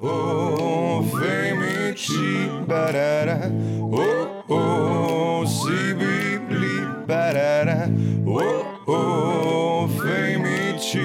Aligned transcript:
oh, 0.00 1.02
femici, 1.02 2.48
barara, 2.66 3.50
oh, 3.80 4.44
oh, 4.48 5.46
si 5.46 5.94
bibli, 5.94 6.86
barara, 7.06 7.88
oh, 8.26 8.64
oh, 8.86 9.88
femici, 9.88 11.04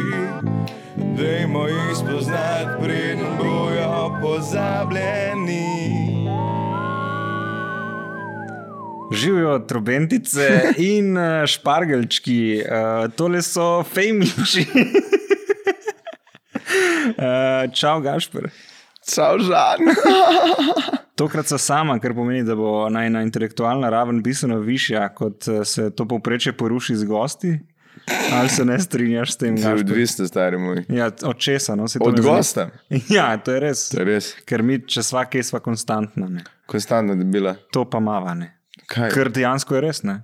dajmo 1.18 1.68
jih 1.68 1.98
spoznati, 1.98 2.84
preden 2.84 3.38
bojo 3.38 4.20
pozabljeni. 4.22 5.66
Živijo 9.12 9.60
trobentice 9.60 10.62
in 10.98 11.18
uh, 11.18 11.46
špargelčki, 11.46 12.64
uh, 12.64 13.12
tole 13.16 13.42
so 13.42 13.84
fejmiči. 13.84 14.66
uh, 17.18 17.74
čau, 17.74 18.02
Gašpr. 18.02 18.50
Čau, 19.06 19.38
Žan. 19.40 19.86
Tokrat 21.20 21.48
so 21.48 21.58
sama, 21.62 22.00
kar 22.02 22.16
pomeni, 22.18 22.44
da 22.44 22.56
bo 22.58 22.90
najna 22.92 23.22
intelektualna 23.24 23.90
raven 23.90 24.24
bistveno 24.24 24.58
višja, 24.60 25.08
kot 25.16 25.48
eh, 25.48 25.64
se 25.66 25.90
to 25.96 26.08
povprečje 26.10 26.56
poruši 26.58 26.96
z 26.96 27.08
gosti. 27.08 27.54
Ali 28.34 28.50
se 28.50 28.66
ne 28.66 28.76
strinjaš 28.80 29.34
s 29.34 29.38
tem? 29.38 29.56
Gašper? 29.56 29.80
Odvisno, 29.80 30.28
stari 30.28 30.58
moj. 30.58 30.84
Ja, 30.90 31.08
od 31.24 31.38
česa? 31.38 31.76
No, 31.76 31.86
Od 32.00 32.20
gosta. 32.22 32.70
Ja, 33.16 33.38
to 33.38 33.54
je 33.56 33.60
res. 33.60 33.88
To 33.90 34.02
je 34.02 34.06
res. 34.06 34.34
Ker 34.46 34.62
mi, 34.64 34.82
če 34.84 35.04
sva 35.04 35.24
kaj, 35.26 35.46
sva 35.48 35.62
konstantna. 35.64 36.28
Ne. 36.30 36.44
Konstantno 36.70 37.16
je 37.16 37.26
bila. 37.26 37.56
To 37.74 37.86
pa 37.90 38.02
mavane. 38.04 38.52
Kaj? 38.92 39.10
Ker 39.16 39.32
dejansko 39.34 39.78
je 39.78 39.82
res. 39.88 40.04
Ne. 40.06 40.20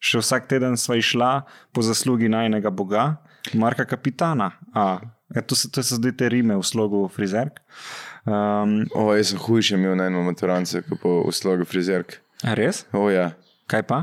Še 0.00 0.22
vsak 0.22 0.46
teden 0.48 0.78
sva 0.80 0.96
išla 0.96 1.32
po 1.76 1.82
zaslugi 1.84 2.30
najnega 2.32 2.70
boga, 2.72 3.16
Marka 3.58 3.84
Kapitana. 3.84 4.52
A, 4.72 5.00
ja, 5.34 5.42
to, 5.42 5.58
se, 5.58 5.68
to 5.72 5.82
se 5.82 5.98
zdaj 5.98 6.14
te 6.16 6.28
rime 6.32 6.56
v 6.56 6.64
slogu 6.64 7.02
frizerk. 7.12 7.60
Um, 8.26 8.84
O, 8.94 9.10
jaz 9.16 9.30
sem 9.32 9.38
hujši 9.40 9.74
imel 9.78 9.96
na 9.96 10.06
enem 10.10 10.24
maturance, 10.28 10.82
kot 10.88 11.00
po 11.00 11.20
uslugu 11.28 11.64
frizerk. 11.64 12.18
a 12.44 12.54
res? 12.54 12.84
O, 12.92 13.08
ja. 13.10 13.30
Kaj 13.70 13.82
pa? 13.88 14.00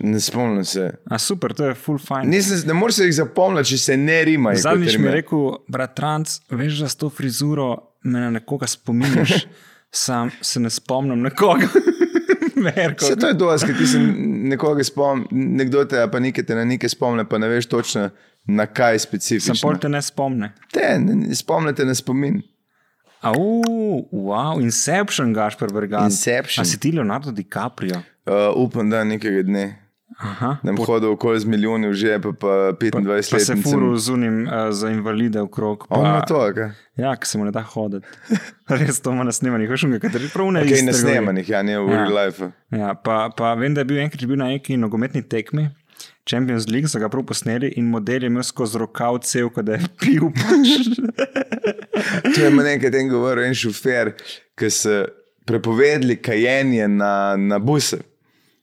Ne 0.00 0.20
spomnim 0.22 0.64
se. 0.64 0.86
A 1.10 1.18
super, 1.18 1.52
to 1.52 1.66
je 1.66 1.74
full 1.74 1.98
fine. 1.98 2.24
Nisem, 2.30 2.62
ne 2.68 2.74
moreš 2.78 2.98
jih 3.02 3.14
zapomniti, 3.14 3.72
če 3.74 3.78
se 3.78 3.96
ne 3.98 4.20
rimajo. 4.24 4.60
Zadnjič 4.62 4.96
mi 4.98 5.10
je 5.10 5.14
rekel, 5.18 5.46
bratranc, 5.68 6.36
veš, 6.50 6.78
da 6.84 6.88
s 6.88 6.96
to 6.96 7.10
frizuro 7.10 7.72
me 8.04 8.20
na 8.22 8.30
nekoga 8.38 8.68
spominjaš, 8.70 9.44
sam 10.04 10.30
se 10.40 10.60
ne 10.62 10.70
spomnim 10.70 11.20
na 11.26 11.30
koga. 11.34 11.66
Merko. 12.60 13.04
Vse 13.04 13.16
to 13.16 13.28
je 13.28 13.34
dosti, 13.34 13.66
ker 13.66 13.76
ti 13.78 13.86
se 13.86 13.98
nekoga 14.52 14.84
spomni, 14.84 15.26
nekdo 15.32 15.84
te 15.88 16.00
pa 16.12 16.20
nekaj 16.20 16.44
te 16.46 16.54
na 16.54 16.64
nekaj 16.64 16.92
spomne, 16.92 17.24
pa 17.28 17.38
ne 17.40 17.48
veš 17.48 17.66
točno 17.72 18.08
na 18.46 18.66
kaj 18.66 18.98
specifično. 18.98 19.54
pol 19.62 19.78
te 19.80 19.88
ne 19.88 20.00
spomne. 20.02 20.52
Te, 20.72 20.98
ne 21.00 21.34
spomnite 21.36 21.84
na 21.84 21.94
spomin. 21.94 22.40
Au, 23.22 24.08
wow, 24.12 24.60
Inception, 24.60 25.32
Gašpor 25.32 25.72
Bergan. 25.72 26.04
Inception. 26.08 26.62
A 26.62 26.64
si 26.64 26.78
ti 26.78 26.92
Leonardo 26.92 27.30
DiCaprio? 27.30 28.00
Uh, 28.26 28.52
upam, 28.56 28.90
da 28.90 29.04
nekega 29.04 29.42
dne. 29.42 29.76
Aha. 30.20 30.58
Ne 30.62 30.72
bom 30.72 30.84
hodil 30.84 31.12
okoli 31.14 31.40
z 31.40 31.44
milijoni 31.48 31.88
v 31.88 31.94
žep, 31.96 32.26
pa 32.40 32.72
25 32.76 33.00
Pa 33.00 33.12
let. 33.12 33.24
se 33.46 33.56
furu 33.56 33.96
zunim 33.96 34.42
uh, 34.44 34.68
za 34.72 34.90
invalide 34.90 35.40
v 35.40 35.48
krog. 35.48 35.86
On 35.88 36.04
Pa, 36.04 36.20
to, 36.20 36.40
kaj? 36.54 36.72
ja, 36.96 37.14
ki 37.16 37.26
se 37.26 37.38
mu 37.38 37.44
ne 37.44 37.50
da 37.50 37.62
hoditi. 37.62 38.04
Res 38.68 39.00
to 39.00 39.12
ima 39.12 39.24
na 39.24 39.32
snemanjih, 39.32 39.70
veš, 39.70 39.86
kaj 39.96 40.12
je 40.12 40.28
prav 40.28 40.50
ne 40.52 40.64
Kaj 40.68 40.82
na 40.82 40.92
snemanjih, 40.92 41.48
ja, 41.48 41.62
ne 41.62 41.78
v 41.78 41.88
Ja. 41.88 42.04
real 42.04 42.12
life. 42.12 42.50
Ja, 42.70 42.92
pa, 42.94 43.30
pa 43.32 43.54
vem, 43.54 43.72
da 43.72 43.80
je 43.80 43.84
bil 43.86 44.00
enkrat 44.02 44.26
bil 44.26 44.36
na 44.36 44.48
neki 44.48 44.76
nogometni 44.76 45.22
tekmi, 45.22 45.70
Champions 46.28 46.68
League, 46.68 46.88
so 46.88 47.00
ga 47.00 47.08
prav 47.08 47.24
posneli 47.24 47.72
in 47.76 47.88
model 47.88 48.22
je 48.22 48.28
imel 48.28 48.44
skozi 48.44 48.76
rokav 48.78 49.22
cel, 49.24 49.48
da 49.62 49.78
je 49.78 49.88
pil. 49.96 50.28
To 50.28 51.72
je 52.36 52.50
meni 52.50 52.76
enkrat 52.76 52.94
en 52.94 53.10
govoril, 53.10 53.48
en 53.48 53.56
šofer, 53.56 54.14
ki 54.58 54.70
so 54.70 55.02
prepovedali 55.48 56.16
kajenje 56.22 56.88
na, 56.88 57.36
na 57.36 57.58
buse. 57.58 58.00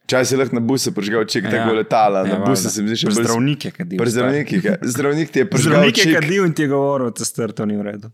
Včasih 0.08 0.38
je 0.38 0.40
lahko 0.40 0.56
na 0.56 0.62
buse 0.64 0.92
prižgal 0.96 1.26
ček, 1.28 1.44
ja. 1.44 1.52
tako 1.52 1.74
letala, 1.76 2.24
na 2.24 2.38
buse 2.40 2.70
se 2.72 2.82
mi 2.82 2.88
zdi 2.88 3.02
še 3.02 3.10
bolj 3.10 3.26
Zdravnike, 3.26 3.72
kad 3.76 3.90
Pri 4.00 4.12
zdravnikih. 4.14 4.64
ja. 4.64 4.76
Zdravnik 4.82 5.34
ti 5.36 5.42
je 5.42 5.48
prižgal 5.52 5.74
Zdravnik 5.74 6.00
je 6.00 6.14
kadil 6.14 6.46
in 6.48 6.54
ti 6.56 6.64
je 6.64 6.72
govoril, 6.72 7.12
da 7.12 7.26
se 7.28 7.48
to 7.58 7.66
ni 7.68 7.76
v 7.76 7.84
redu. 7.90 8.12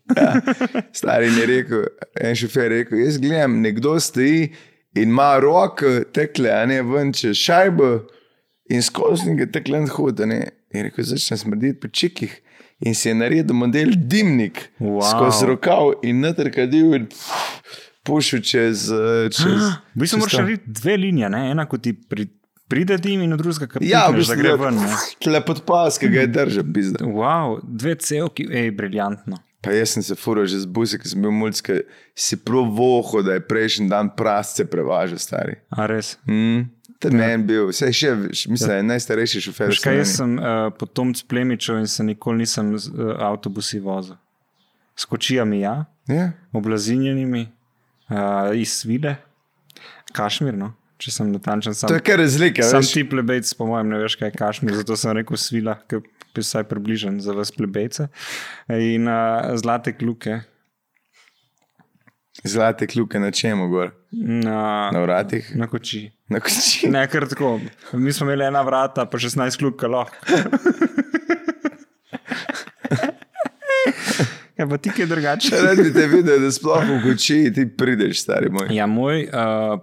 Stari 0.97 1.29
mi 1.29 1.43
je 1.43 1.45
rekel, 1.51 1.85
en 2.17 2.39
šofer 2.39 2.65
je 2.65 2.69
rekel, 2.79 3.03
jaz 3.03 3.19
gledam, 3.21 3.59
nekdo 3.61 3.93
stoji 4.01 4.49
in 4.97 5.13
ima 5.13 5.35
roko 5.37 5.99
tekle, 6.13 6.49
a 6.49 6.65
ne 6.65 6.81
ven 6.81 7.13
čez 7.13 7.37
šajbo 7.37 7.91
in 8.73 8.81
skozi 8.81 9.29
njega 9.29 9.51
tekle 9.53 9.83
en 9.83 9.87
hud, 9.93 10.25
a 10.25 10.29
ne. 10.33 10.41
In 10.73 10.83
rekel, 10.83 11.05
začne 11.05 11.37
smrditi 11.37 11.79
po 11.79 11.87
čikih. 11.87 12.33
In 12.83 12.95
si 12.95 13.07
je 13.09 13.15
naredil 13.15 13.55
model 13.55 13.93
dimnik 13.95 14.69
Wow. 14.79 15.03
skozi 15.05 15.45
rokav 15.45 15.93
in 16.03 16.19
natrkadil 16.19 16.95
in 16.97 17.07
pušil 18.03 18.41
čez. 18.41 18.89
eh, 18.91 19.29
čez 19.31 19.61
V 19.95 20.01
bistvu 20.01 20.19
moraš 20.19 20.33
narediti 20.33 20.63
dve 20.67 20.97
linije, 20.97 21.29
ne? 21.29 21.51
ena 21.51 21.65
kot 21.65 21.81
ti 21.81 21.93
pri, 21.93 22.27
pride 22.67 22.97
dim 22.97 23.21
in 23.21 23.37
druga, 23.37 23.67
ki 23.67 23.85
Ja, 23.87 24.09
v 24.09 24.19
bistvu 24.19 24.35
gre 24.41 24.57
ven. 24.59 24.81
Tle 25.23 25.39
pod 25.45 25.63
pas, 25.65 25.97
ki 25.97 26.09
ga 26.09 26.25
je 26.25 26.27
držal, 26.27 26.65
pizda. 26.73 27.05
Wow, 27.05 27.59
dve 27.63 27.95
celki, 27.95 28.49
ej, 28.51 28.71
briljantno. 28.71 29.39
Pa 29.63 29.71
jaz 29.71 29.93
sem 29.95 30.03
se 30.03 30.15
fural 30.19 30.43
že 30.45 30.59
z 30.59 30.67
busi, 30.67 30.99
ki 30.99 31.07
sem 31.07 31.21
bil 31.23 31.31
mulj, 31.31 31.61
si 32.15 32.35
prav 32.35 32.67
voho, 32.67 33.21
da 33.23 33.37
je 33.37 33.45
prejšnji 33.47 33.87
dan 33.87 34.09
prasce 34.11 34.65
prevažal, 34.67 35.17
stari. 35.17 35.55
A 35.71 35.87
res? 35.87 36.17
Mm. 36.27 36.67
Ja. 37.11 37.17
meni 37.17 37.43
bil, 37.43 37.67
vse 37.71 37.89
še, 37.93 38.11
mislim, 38.47 38.71
ja. 38.77 38.83
najstarejši 38.93 39.41
šofer. 39.47 39.71
Veš 39.73 39.81
kaj, 39.83 39.97
jaz 39.97 40.13
sem 40.19 40.37
uh, 40.39 40.69
potomc 40.79 41.19
plemičev 41.27 41.79
in 41.81 41.87
se 41.87 42.03
nikoli 42.03 42.43
nisem 42.43 42.71
z 42.77 42.91
uh, 42.93 43.15
avtobusi 43.19 43.79
vozil. 43.83 44.15
S 44.95 45.05
kočijami, 45.05 45.59
ja, 45.65 45.85
Ja. 46.07 46.31
oblazinjenimi, 46.53 47.47
uh, 48.11 48.51
iz 48.55 48.73
svile, 48.81 49.15
kašmir, 50.13 50.53
no? 50.57 50.73
če 51.01 51.11
sem 51.11 51.31
natančen. 51.33 51.73
Sam, 51.75 51.89
To 51.91 51.97
je 51.97 52.03
kar 52.05 52.19
razlika, 52.21 52.63
sam 52.63 52.79
veš. 52.79 52.93
ti 52.95 53.01
plebejc, 53.03 53.49
po 53.59 53.65
mojem, 53.67 53.89
ne 53.91 53.97
veš, 53.99 54.15
kaj 54.15 54.29
je 54.29 54.37
kašmir, 54.39 54.75
zato 54.79 54.95
sem 54.95 55.11
rekel 55.17 55.35
svila, 55.35 55.73
ki 55.89 55.99
je 55.99 56.43
vsaj 56.43 56.63
približen 56.69 57.17
za 57.19 57.33
vas 57.35 57.51
plebejce. 57.51 58.07
In 58.71 59.09
uh, 59.11 59.51
zlate 59.59 59.91
kluke. 59.97 60.41
Zlate 62.43 62.87
kljuke 62.87 63.19
na 63.19 63.31
čemu 63.31 63.67
gor? 63.67 63.91
Na, 64.11 64.89
Na 64.91 64.99
vratih, 64.99 65.51
na 65.55 65.67
koči. 65.67 66.11
na 66.29 66.39
koči. 66.39 66.89
Ne, 66.89 67.07
ker 67.07 67.27
tako. 67.27 67.59
Mi 67.93 68.13
smo 68.13 68.25
imeli 68.25 68.45
ena 68.45 68.61
vrata, 68.61 69.05
pa 69.05 69.17
16 69.17 69.57
klub, 69.57 69.75
kalo. 69.75 70.05
Ja, 74.53 74.67
pa 74.67 74.77
ti 74.77 74.91
kaj 74.91 75.05
drugače. 75.05 75.55
Rad 75.57 75.77
bi 75.77 75.93
te 75.93 76.07
videl, 76.07 76.39
da 76.39 76.51
sploh 76.51 76.83
v 76.85 76.99
koči 77.03 77.37
ti 77.49 77.65
prideš, 77.69 78.21
stari 78.21 78.49
moj. 78.49 78.67
Ja, 78.71 78.85
moj 78.87 79.23
uh, 79.23 79.31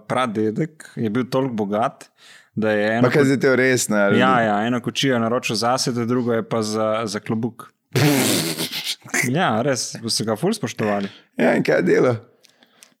pradedek 0.07 0.85
je 0.95 1.09
bil 1.09 1.25
toliko 1.25 1.53
bogat, 1.55 2.07
da 2.55 2.71
je 2.71 2.85
eno, 2.93 3.09
kaj 3.09 3.25
zdaj 3.25 3.39
te 3.39 3.55
resno? 3.55 3.97
ali- 3.97 4.19
ja, 4.19 4.31
ja, 4.41 4.55
eno 4.63 4.79
kočijo 4.79 5.19
naročil 5.19 5.55
zase, 5.57 5.91
da 5.91 6.05
drugo 6.05 6.33
je 6.33 6.43
pa 6.43 6.61
za, 6.63 7.01
za 7.05 7.19
klobuk. 7.19 7.67
Ja, 9.29 9.59
res, 9.61 9.91
so 10.07 10.23
ga 10.25 10.33
ful 10.35 10.49
spoštovali. 10.49 11.09
ja, 11.37 11.51
in 11.53 11.61
kaj 11.63 11.81
dela? 11.83 12.15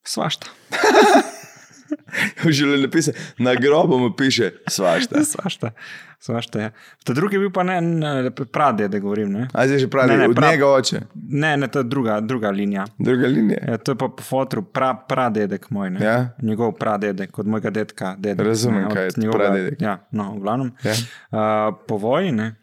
Svašta. 0.03 0.47
Želi 2.49 2.81
napisati, 2.81 3.17
na 3.37 3.55
grobu 3.55 3.99
mu 3.99 4.15
piše, 4.15 4.51
svašta. 4.67 5.23
Svašta. 5.33 5.71
Svašta 6.19 6.61
ja. 6.61 6.71
Ta 7.03 7.13
drugi 7.13 7.35
je 7.35 7.39
bil 7.39 7.49
pa 7.49 7.63
ne, 7.63 7.81
ne 7.81 8.31
pradedek, 8.31 9.01
govorim. 9.01 9.31
Ne? 9.31 9.47
A 9.53 9.67
zdaj 9.67 9.79
že 9.79 9.87
pravi, 9.87 10.09
Ne, 10.09 10.17
ne, 10.17 10.27
od 10.27 10.35
prav- 10.35 10.51
njega 10.51 10.67
oče, 10.67 10.99
ne, 11.15 11.57
ne, 11.57 11.67
to 11.67 11.79
je 11.79 11.83
druga, 11.83 12.19
druga 12.19 12.49
linija. 12.49 12.85
druga 12.97 13.27
linija. 13.27 13.59
Ja, 13.67 13.77
to 13.77 13.91
je 13.91 13.95
pa 13.95 14.07
po 14.07 14.23
fotru, 14.23 14.61
pra, 14.63 14.93
pradedek 14.95 15.69
moj. 15.69 15.89
Ne? 15.89 16.05
Ja. 16.05 16.29
Njegov 16.41 16.71
pradedek, 16.71 17.39
od 17.39 17.47
mojega 17.47 17.69
dedka. 17.69 18.15
Dedek, 18.17 18.45
Razumem, 18.45 18.83
ne, 18.83 18.89
kaj 18.89 19.03
je 19.03 19.11
njegovega- 19.17 19.37
pradedek. 19.39 19.81
Ja, 19.81 19.97
no, 20.11 20.31
v 20.31 20.39
glavnem. 20.39 20.71
Ja. 20.83 20.91
Uh, 20.91 21.75
po 21.87 21.97
vojni. 21.97 22.31
Ne? 22.31 22.55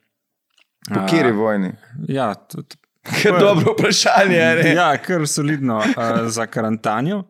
Po 0.88 0.94
kateri 0.96 1.32
vojni? 1.32 1.72
Ja, 2.08 2.34
tudi. 2.34 2.76
Kaj 3.08 3.32
dobro 3.40 3.72
vprašanje, 3.72 4.38
ne? 4.62 4.72
Ja, 4.74 4.96
kar 4.96 5.26
solidno 5.28 5.78
uh, 5.78 5.92
za 6.26 6.46
karantanjo 6.46 7.22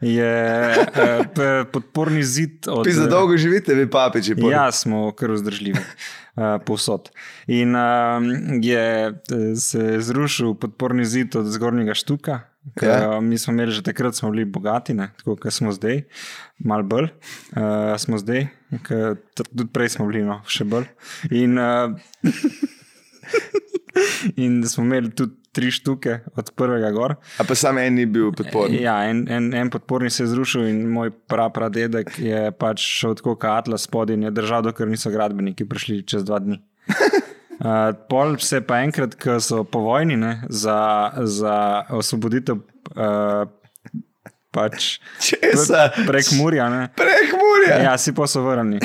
je 0.00 0.32
uh, 0.72 1.66
podporni 1.72 2.22
zid 2.22 2.68
od. 2.68 2.84
Pi 2.84 2.92
za 2.92 3.06
dolgo 3.06 3.36
živite, 3.36 3.74
vi 3.74 3.90
papiči. 3.90 4.34
pol. 4.34 4.50
Ja, 4.50 4.72
smo 4.72 5.12
kar 5.12 5.30
vzdržljivi, 5.30 5.78
uh, 5.78 6.56
povsod. 6.66 7.10
In 7.46 7.76
um, 7.76 8.30
je 8.62 9.12
se 9.56 10.00
zrušil 10.00 10.54
podporni 10.54 11.04
zid 11.04 11.36
od 11.36 11.46
zgornjega 11.46 11.94
štuka. 11.94 12.40
K, 12.74 12.86
Ja. 12.86 12.96
ja. 13.02 13.20
Mi 13.20 13.38
smo 13.38 13.52
imeli 13.52 13.72
že 13.72 13.82
takrat, 13.82 14.14
smo 14.14 14.30
bili 14.30 14.44
bogati, 14.44 14.94
ne? 14.94 15.10
tako 15.16 15.36
kot 15.36 15.52
smo 15.52 15.72
zdaj, 15.72 16.02
malo 16.58 16.82
bolj. 16.82 17.08
Uh, 17.56 17.96
smo 17.98 18.18
zdaj, 18.18 18.46
k, 18.82 19.14
tudi 19.56 19.72
prej 19.72 19.88
smo 19.88 20.06
bili, 20.06 20.20
no, 20.22 20.42
še 20.46 20.64
bolj. 20.68 20.84
In, 21.30 21.56
uh, 21.56 21.96
in 24.44 24.62
smo 24.68 24.84
imeli 24.84 25.10
tudi 25.10 25.40
tri 25.52 25.70
štuke 25.70 26.18
od 26.38 26.50
prvega 26.54 26.90
gor. 26.94 27.16
A 27.38 27.44
pa 27.44 27.54
sam 27.54 27.78
en 27.78 27.94
ni 27.94 28.06
bil 28.06 28.30
podporni. 28.36 28.82
Ja, 28.82 29.00
en, 29.10 29.24
en, 29.28 29.50
en 29.54 29.70
podporni 29.70 30.10
se 30.10 30.22
je 30.22 30.30
zrušil 30.30 30.68
in 30.70 30.84
moj 30.90 31.10
pradedek 31.28 32.14
je 32.18 32.50
pač 32.52 32.84
šel 33.00 33.16
tako 33.18 33.34
kot 33.34 33.50
Atlas 33.50 33.88
spodaj 33.88 34.18
in 34.18 34.28
je 34.28 34.34
držal, 34.34 34.62
dokler 34.62 34.88
niso 34.88 35.10
gradbeniki 35.10 35.66
prišli 35.68 36.04
čez 36.06 36.24
dva 36.24 36.38
dni. 36.38 36.60
Uh, 36.90 37.90
pol 38.10 38.38
se 38.38 38.62
pa 38.66 38.82
enkrat, 38.86 39.18
ko 39.18 39.40
so 39.42 39.64
po 39.64 39.82
vojni 39.88 40.16
ne, 40.16 40.36
za, 40.48 40.78
za 41.26 41.56
osvoboditev 41.98 42.62
uh, 42.94 43.42
pač 44.54 44.98
Česa? 45.18 45.90
prek 46.06 46.30
Murja. 46.38 46.70
Ne. 46.70 46.88
Prek 46.94 47.34
Murja. 47.34 47.82
Ja, 47.90 47.98
si 47.98 48.14
pa 48.14 48.30
so 48.30 48.46
vrnili. 48.46 48.82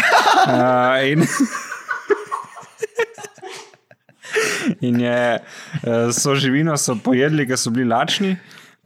Uh, 0.50 0.98
in, 1.13 1.25
in 4.81 4.99
je 4.99 5.39
uh, 5.39 6.11
so 6.11 6.35
živino 6.35 6.77
so 6.77 6.95
pojedli, 7.03 7.47
ker 7.47 7.57
so 7.57 7.69
bili 7.71 7.89
lačni. 7.89 8.35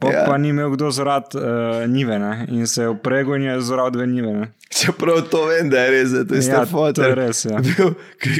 Pa, 0.00 0.08
Ja. 0.08 0.18
ja. 0.18 0.24
pa 0.26 0.38
ni 0.40 0.48
imel 0.48 0.70
kdo 0.72 0.88
zrad 0.90 1.34
uh, 1.36 1.42
nive 1.88 2.16
ne? 2.18 2.46
in 2.48 2.66
se 2.66 2.82
je 2.82 2.88
vpregel 2.88 3.34
in 3.36 3.42
je 3.42 3.56
zrad 3.60 3.92
dve 3.92 4.06
nive. 4.06 4.32
Ne? 4.32 4.46
Čeprav 4.72 5.18
to 5.28 5.42
vem, 5.50 5.68
da 5.70 5.82
je 5.84 5.90
res, 5.90 6.10
da 6.24 6.36
je 6.36 6.46
Ja, 6.48 6.62
fotor. 6.66 6.94
to 6.94 7.08
je 7.10 7.14
res, 7.18 7.42
ja. 7.44 7.58
Bil, 7.60 7.90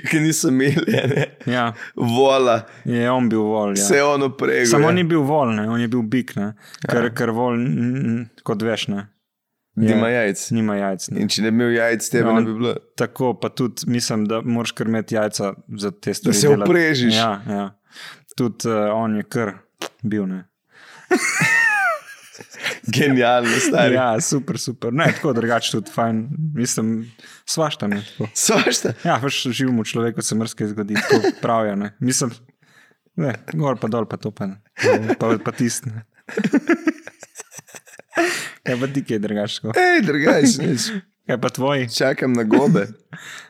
ki, 0.08 0.20
niso 0.24 0.48
imeli, 0.48 0.94
a 0.96 1.06
ne. 1.06 1.26
Ja, 1.44 1.66
Vola, 1.96 2.62
je 2.88 3.04
on 3.10 3.28
bil 3.28 3.42
vol. 3.44 3.74
Ja. 3.76 3.82
vse 3.84 3.96
je 4.00 4.04
ono 4.04 4.30
prego. 4.32 4.70
Samo 4.72 4.88
ja. 4.88 4.88
on 4.88 4.94
ni 4.94 5.04
bil 5.04 5.20
vol, 5.20 5.52
ne? 5.52 5.68
on 5.68 5.80
je 5.84 5.88
bil 5.92 6.00
bik, 6.02 6.32
ne? 6.40 6.54
ker, 6.88 7.10
ker 7.12 7.34
vol, 7.36 7.60
kot 8.42 8.62
veš, 8.64 8.88
ne? 8.94 9.04
Nima 9.76 10.08
je- 10.08 10.14
jajc. 10.16 10.50
nima 10.50 10.76
jajc. 10.76 11.08
Ne? 11.08 11.20
In 11.20 11.28
če 11.28 11.42
ne 11.42 11.50
bi 11.50 11.56
imel 11.56 11.72
jajc, 11.72 12.08
tebe 12.10 12.28
Ja, 12.28 12.34
ne 12.34 12.42
bi 12.42 12.52
bilo. 12.52 12.74
Tako 12.96 13.34
pa 13.34 13.48
tudi 13.48 13.82
mislim, 13.86 14.26
da 14.26 14.40
moraš 14.40 14.72
kar 14.72 14.86
imeti 14.86 15.14
jajca 15.14 15.52
za 15.76 15.90
te 15.92 16.14
stvari. 16.14 16.36
se 16.36 16.48
delati. 16.48 16.70
oprežiš. 16.70 17.14
Ja, 17.14 17.42
ja. 17.48 17.66
Tudi 18.36 18.68
uh, 18.68 18.74
on 18.94 19.16
je 19.16 19.22
kar 19.24 19.52
bil. 20.02 20.26
Ne? 20.26 20.44
Genialno, 22.88 23.50
stari. 23.60 23.94
Ja. 23.94 24.12
Ja, 24.12 24.20
super, 24.20 24.58
super. 24.58 24.92
Ne, 24.92 25.04
tako 25.12 25.32
drugače 25.32 25.70
tudi 25.72 25.90
fajn. 25.90 26.28
Mislim, 26.54 27.12
svašta 27.46 27.86
mi. 27.86 28.02
Svašta. 28.34 28.92
Ja, 29.04 29.16
veš, 29.16 29.42
živimo 29.44 29.84
človeku, 29.84 30.22
se 30.22 30.34
mrske 30.34 30.66
zgodi, 30.66 30.94
tako 30.94 31.20
pravijo. 31.40 31.76
Ne. 31.76 31.92
Mislim, 32.00 32.30
ne, 33.16 33.34
gor 33.52 33.78
pa 33.78 33.88
dol 33.88 34.06
pa 34.06 34.16
to 34.16 34.30
pa 34.30 34.46
ne. 34.46 34.60
Pa, 35.18 35.34
pa 35.44 35.52
tisne. 35.52 36.04
Kaj 38.62 38.76
pa 38.76 38.86
ti, 38.86 39.00
kaj 39.00 39.14
je 39.14 39.18
drugače? 39.20 39.60
Ej, 39.74 40.02
drugač, 40.02 40.58
nič. 40.58 40.82
Kaj 41.22 41.38
pa 41.38 41.48
tvoji? 41.48 41.88
Čakam 41.88 42.32
na 42.32 42.42
gobe, 42.44 42.86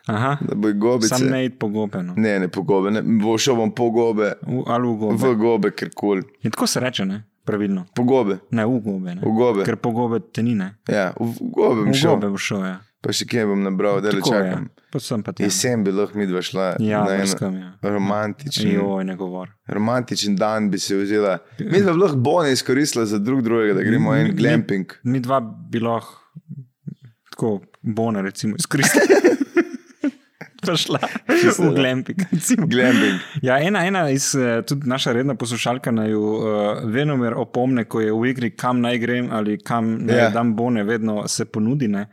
Aha, 0.06 0.36
da 0.40 0.54
bo 0.54 0.68
gobice. 0.70 1.08
sam 1.10 1.26
ne 1.26 1.44
id 1.44 1.56
po 1.56 1.68
gobe. 1.68 2.02
No. 2.02 2.14
Ne, 2.14 2.38
ne 2.38 2.48
po 2.48 2.62
gobe, 2.62 2.90
ne. 2.90 3.00
bo 3.02 3.34
šel 3.34 3.56
bom 3.56 3.70
po 3.70 3.90
gobe, 3.90 4.34
V, 4.42 4.62
ali 4.66 4.86
v 4.86 4.94
gobe. 4.96 5.16
v 5.16 5.34
gobe, 5.34 5.68
ker 5.72 5.90
kul. 5.90 6.22
In 6.42 6.50
tako 6.50 6.66
se 6.66 6.80
reče, 6.80 7.04
ne? 7.04 7.24
pravilno. 7.42 7.86
Po 7.94 8.04
gobe, 8.04 8.38
Ne, 8.50 8.62
v 8.62 8.78
gobe. 8.80 9.14
Ne. 9.14 9.20
v 9.20 9.32
gobe. 9.32 9.64
Ker 9.64 9.76
po 9.76 9.90
gobe 9.90 10.20
te 10.22 10.42
ni, 10.42 10.54
ne. 10.54 10.76
Ja, 10.86 11.10
v 11.16 11.32
v 11.32 11.50
gobe 11.50 11.80
bom 11.80 11.90
V 11.90 11.96
šel. 11.96 12.10
gobe 12.12 12.28
bo 12.28 12.38
šel, 12.38 12.62
ja. 12.62 12.76
Pa 13.00 13.10
še 13.10 13.24
kje 13.24 13.46
bom 13.46 13.62
nabral, 13.64 13.98
da 13.98 14.10
le 14.10 14.20
Tako 14.20 14.34
je. 14.36 14.54
Pa 14.90 14.98
sem 14.98 15.22
pa 15.22 15.32
ti. 15.32 15.42
Jesen 15.42 15.84
bi 15.84 15.92
lahko 15.92 16.18
mi 16.18 16.26
dva 16.26 16.40
šla 16.40 16.64
Ja, 16.80 17.04
na 17.04 17.12
en 17.12 17.20
brskam, 17.20 17.56
ja. 17.56 17.68
romantičen, 17.84 18.72
Joj, 18.72 19.04
ne 19.04 19.16
govor. 19.16 19.48
romantičen 19.68 20.36
dan, 20.36 20.70
bi 20.70 20.78
se 20.78 20.96
vzela. 20.96 21.38
Mi 21.60 21.78
dva 21.78 21.92
bi 21.92 21.98
lahko 21.98 22.16
bone 22.18 22.52
izkoristila 22.52 23.06
za 23.06 23.18
drug 23.18 23.42
drugega, 23.42 23.74
da 23.74 23.82
gremo 23.82 24.10
Mi- 24.10 24.18
en 24.18 24.26
mi- 24.26 24.34
glamping. 24.34 24.86
Mi 25.04 25.20
dva 25.20 25.40
bi 25.40 25.80
lahko 25.80 26.16
tako 27.30 27.52
bone, 27.82 28.22
recimo, 28.22 28.56
izkoristili. 28.56 29.06
Pa 30.60 30.74
šla 30.76 30.98
v 31.58 31.74
glamping. 31.74 32.18
Glamping. 32.66 33.20
Ja, 33.40 33.56
ena, 33.58 33.86
ena 33.86 34.10
iz, 34.10 34.34
eh, 34.34 34.60
tudi 34.62 34.86
naša 34.86 35.12
redna 35.12 35.34
poslušalka 35.34 35.90
naj 35.90 36.10
jo 36.10 36.20
uh, 36.20 36.42
venomer 36.86 37.32
opomne, 37.34 37.84
ko 37.84 38.00
je 38.00 38.12
v 38.12 38.26
igri, 38.26 38.50
kam 38.52 38.80
naj 38.80 38.98
grem 38.98 39.30
ali 39.32 39.56
kam 39.58 39.94
naj 40.00 40.16
Ja. 40.16 40.22
yeah. 40.22 40.32
dam 40.32 40.52
bone, 40.54 40.84
vedno 40.84 41.28
se 41.28 41.44
ponudi. 41.46 41.88
Ne? 41.88 42.06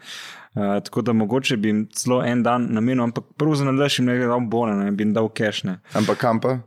Uh, 0.57 0.83
tako 0.83 1.01
da 1.05 1.13
mogoče 1.13 1.57
bi 1.57 1.69
jim 1.69 1.83
celo 1.93 2.23
en 2.25 2.41
dan 2.43 2.67
namenil, 2.73 3.03
ampak 3.03 3.23
prvo 3.37 3.55
za 3.55 3.65
nadaljši 3.65 4.01
jim 4.01 4.07
ne 4.09 4.15
bi 4.17 4.25
dal 4.25 4.39
bone, 4.39 4.73
ne 4.75 4.91
bi 4.91 5.03
jim 5.03 5.13
dal 5.13 5.29
kešne. 5.29 5.79
Ampak 5.93 6.17
kam 6.17 6.39
pa? 6.41 6.57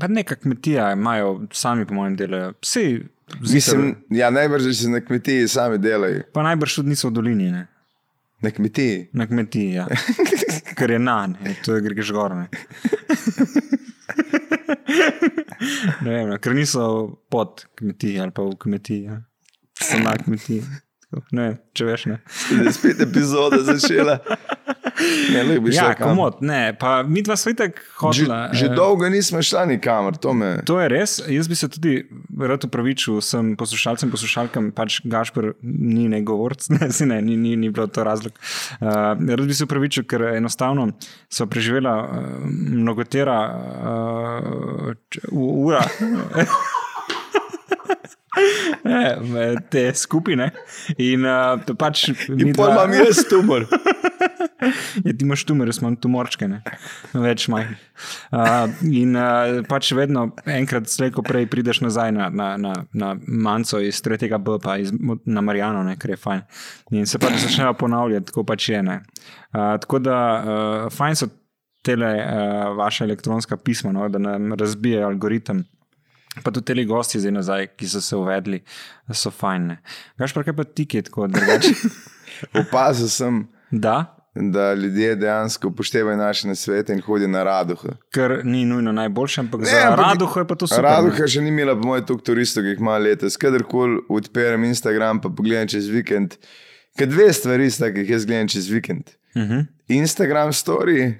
Pa 0.00 0.08
neka 0.08 0.34
kmetija 0.40 0.92
imajo, 0.92 1.42
sami 1.52 1.84
po 1.86 1.94
mojem 1.94 2.16
delajo. 2.16 2.54
Vsi, 2.62 3.02
Mislim, 3.40 3.94
ja, 4.10 4.30
najbrž, 4.30 4.72
se 4.76 4.88
na 4.88 5.00
kmetiji 5.00 5.48
sami 5.48 5.78
delajo. 5.78 6.22
pa 6.32 6.42
najbrž 6.42 6.74
tudi 6.74 6.88
niso 6.88 7.08
v 7.08 7.12
dolini, 7.12 7.50
ne? 7.50 7.66
Na 8.40 8.50
kmetiji. 8.50 9.08
na 9.12 9.26
kmetiji. 9.26 9.72
Ja. 9.72 9.86
Ker 10.78 10.90
je 10.90 10.98
na 10.98 11.26
ne, 11.26 11.54
to 11.64 11.74
je 11.74 11.80
greš 11.80 12.12
gor. 12.12 12.34
Ne. 12.36 12.48
Ne 16.02 16.10
vem, 16.10 16.28
no, 16.28 16.38
ker 16.42 16.54
niso 16.54 16.84
pod 17.30 17.64
kmetiji 17.78 18.20
ali 18.20 18.34
pa 18.34 18.42
v 18.42 18.56
kmetiji, 18.58 19.02
ja. 19.04 19.20
so 19.78 19.98
na 20.02 20.16
kmetiji. 20.18 20.62
Ne, 21.32 21.56
če 21.76 21.84
veš, 21.84 22.06
ne. 22.08 22.16
Je 22.50 22.72
spet 22.72 23.00
epizoda 23.04 23.58
začela. 23.66 24.18
Ne, 25.32 25.42
lahko 25.42 25.62
bi 25.64 25.72
šla 25.72 25.88
Ja, 25.88 25.94
komod, 25.98 26.38
ne, 26.44 26.76
pa 26.78 27.02
mi 27.02 27.22
dva 27.24 27.34
svitek 27.36 27.80
Že, 27.80 27.88
hodila. 28.00 28.38
že 28.52 28.66
eh, 28.68 28.74
dolgo 28.76 29.08
nismo 29.08 29.40
šla 29.42 29.64
nikamor, 29.66 30.16
to 30.20 30.32
me. 30.36 30.50
To 30.68 30.78
je 30.80 30.88
res. 30.88 31.16
Jaz 31.28 31.48
bi 31.48 31.56
se 31.58 31.68
tudi 31.72 31.94
rad 32.38 32.64
upravičil 32.64 33.18
vsem 33.18 33.54
poslušalcem, 33.56 34.12
poslušalkam, 34.12 34.70
pač 34.76 35.00
Gašpor 35.04 35.52
ni 35.62 36.08
ne 36.12 36.22
govorc, 36.22 36.68
ne, 36.76 36.88
ne, 36.88 37.18
ni, 37.22 37.36
ni, 37.36 37.56
ni 37.56 37.70
bilo 37.70 37.86
to 37.88 38.04
razlog. 38.04 38.32
Uh, 38.80 39.16
rad 39.16 39.46
bi 39.48 39.54
se 39.56 39.64
upravičil, 39.64 40.04
ker 40.08 40.22
enostavno 40.36 40.90
so 41.32 41.46
preživela 41.46 41.96
uh, 42.04 42.46
mnogotera 42.46 43.38
uh, 43.52 44.92
ura. 45.32 45.82
Ne, 48.84 49.56
te 49.70 49.90
skupine. 49.94 50.50
In 50.96 51.26
uh, 51.28 51.60
pač 51.78 52.06
mi 52.32 52.48
In 52.48 52.54
pol 52.56 52.70
dva- 52.72 52.86
imam 52.86 52.94
jaz 53.02 53.24
tumor. 53.28 53.68
Ja, 55.02 55.10
ti 55.10 55.24
imaš 55.26 55.42
tumore, 55.42 55.72
smo 55.74 55.90
tumorčke, 55.98 56.46
ne? 56.46 56.60
več 57.18 57.48
majhnih. 57.50 57.80
Uh, 58.30 58.70
in 58.94 59.16
uh, 59.18 59.58
pač 59.66 59.90
vedno, 59.98 60.28
enkrat 60.46 60.86
slejko 60.90 61.24
prej, 61.26 61.48
prideš 61.50 61.80
nazaj 61.82 62.12
na, 62.14 62.28
na, 62.30 62.52
na, 62.62 62.74
na 62.94 63.08
manco 63.26 63.80
iz 63.82 63.98
tretjega 64.06 64.38
B, 64.38 64.60
pa 64.62 64.76
iz, 64.78 64.92
na 65.26 65.42
Marijano, 65.42 65.82
ne, 65.86 65.96
ker 65.98 66.14
je 66.14 66.20
fajn. 66.22 66.44
In 66.94 67.10
se 67.10 67.18
pač 67.22 67.40
začnejo 67.42 67.74
ponavljati, 67.80 68.28
tako 68.30 68.46
pač 68.46 68.68
je. 68.70 68.82
ne. 68.86 69.00
Uh, 69.50 69.74
tako 69.82 69.98
da 69.98 70.16
uh, 70.38 70.86
fajn 70.94 71.18
so 71.18 71.30
tele 71.82 72.12
uh, 72.22 72.70
vaše 72.78 73.02
elektronska 73.08 73.58
pisma, 73.58 73.90
no, 73.92 74.06
da 74.08 74.22
nam 74.22 74.54
razbijajo 74.54 75.10
algoritem. 75.10 75.64
Pa 76.44 76.50
tudi 76.50 76.74
ti 76.74 76.84
gosti 76.84 77.20
zdaj 77.20 77.32
nazaj, 77.32 77.66
ki 77.76 77.88
so 77.88 78.00
se 78.00 78.16
uvedli, 78.16 78.62
so 79.12 79.30
fajne. 79.30 79.82
Gaš 80.18 80.32
pa 80.32 80.42
kaj 80.42 80.56
pa 80.56 80.64
ti, 80.64 80.86
ki 80.88 80.96
je 80.96 81.02
tako 81.10 81.26
drugače? 81.28 81.74
Opazil 82.62 83.08
sem, 83.08 83.42
da, 83.70 84.16
da 84.34 84.74
ljudje 84.74 85.16
dejansko 85.16 85.68
upoštevajo 85.68 86.16
naše 86.16 86.48
nasvete 86.48 86.92
in 86.92 87.02
hodijo 87.04 87.28
na 87.28 87.42
raduhe. 87.42 87.88
kar 88.10 88.40
ni 88.44 88.64
nujno 88.64 88.92
najboljše, 88.92 89.40
ampak 89.40 89.64
za 89.64 89.76
ampak- 89.76 90.06
raduho 90.06 90.40
je 90.40 90.46
pa 90.48 90.54
to 90.54 90.66
super. 90.66 90.84
ne. 90.84 90.90
Raduha 90.90 91.26
še 91.26 91.40
ni 91.40 91.48
imela, 91.48 91.76
po 91.76 91.86
mojem, 91.88 92.06
toliko 92.06 92.24
turistov, 92.24 92.64
ki 92.64 92.68
jih 92.68 92.80
ima 92.80 92.96
letos. 92.98 93.36
Kadarkoli 93.36 94.00
odperem 94.08 94.64
Instagram, 94.64 95.20
pa 95.20 95.28
pogledam 95.28 95.68
čez 95.68 95.86
vikend. 95.92 96.38
Ker 96.96 97.08
dve 97.08 97.28
stvari 97.32 97.68
sta, 97.70 97.92
ki 97.92 98.06
jih 98.06 98.10
jaz 98.16 98.24
gledam 98.26 98.48
čez 98.48 98.72
vikend. 98.72 99.12
Uh 99.34 99.42
-huh. 99.42 99.66
Instagram 99.88 100.52
story, 100.52 101.12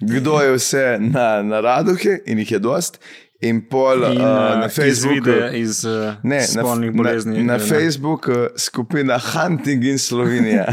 kdo 0.00 0.40
je 0.40 0.52
vse 0.52 0.98
na, 1.00 1.42
na 1.42 1.60
raduhe 1.60 2.20
in 2.26 2.38
jih 2.38 2.52
je 2.52 2.58
dost. 2.58 2.98
In 3.40 3.60
pol 3.70 4.02
In, 4.02 4.18
uh, 4.18 4.58
na 4.58 4.64
uh, 4.66 4.70
Facebooku. 4.70 5.30
iz 5.54 5.84
uh, 5.84 6.14
Ne, 6.22 6.40
na, 6.54 6.92
bolezni. 6.92 7.38
na, 7.44 7.52
na 7.52 7.58
Facebooku 7.58 8.32
skupina 8.56 9.18
Hunting 9.18 9.84
in 9.84 9.98
Slovenija. 9.98 10.66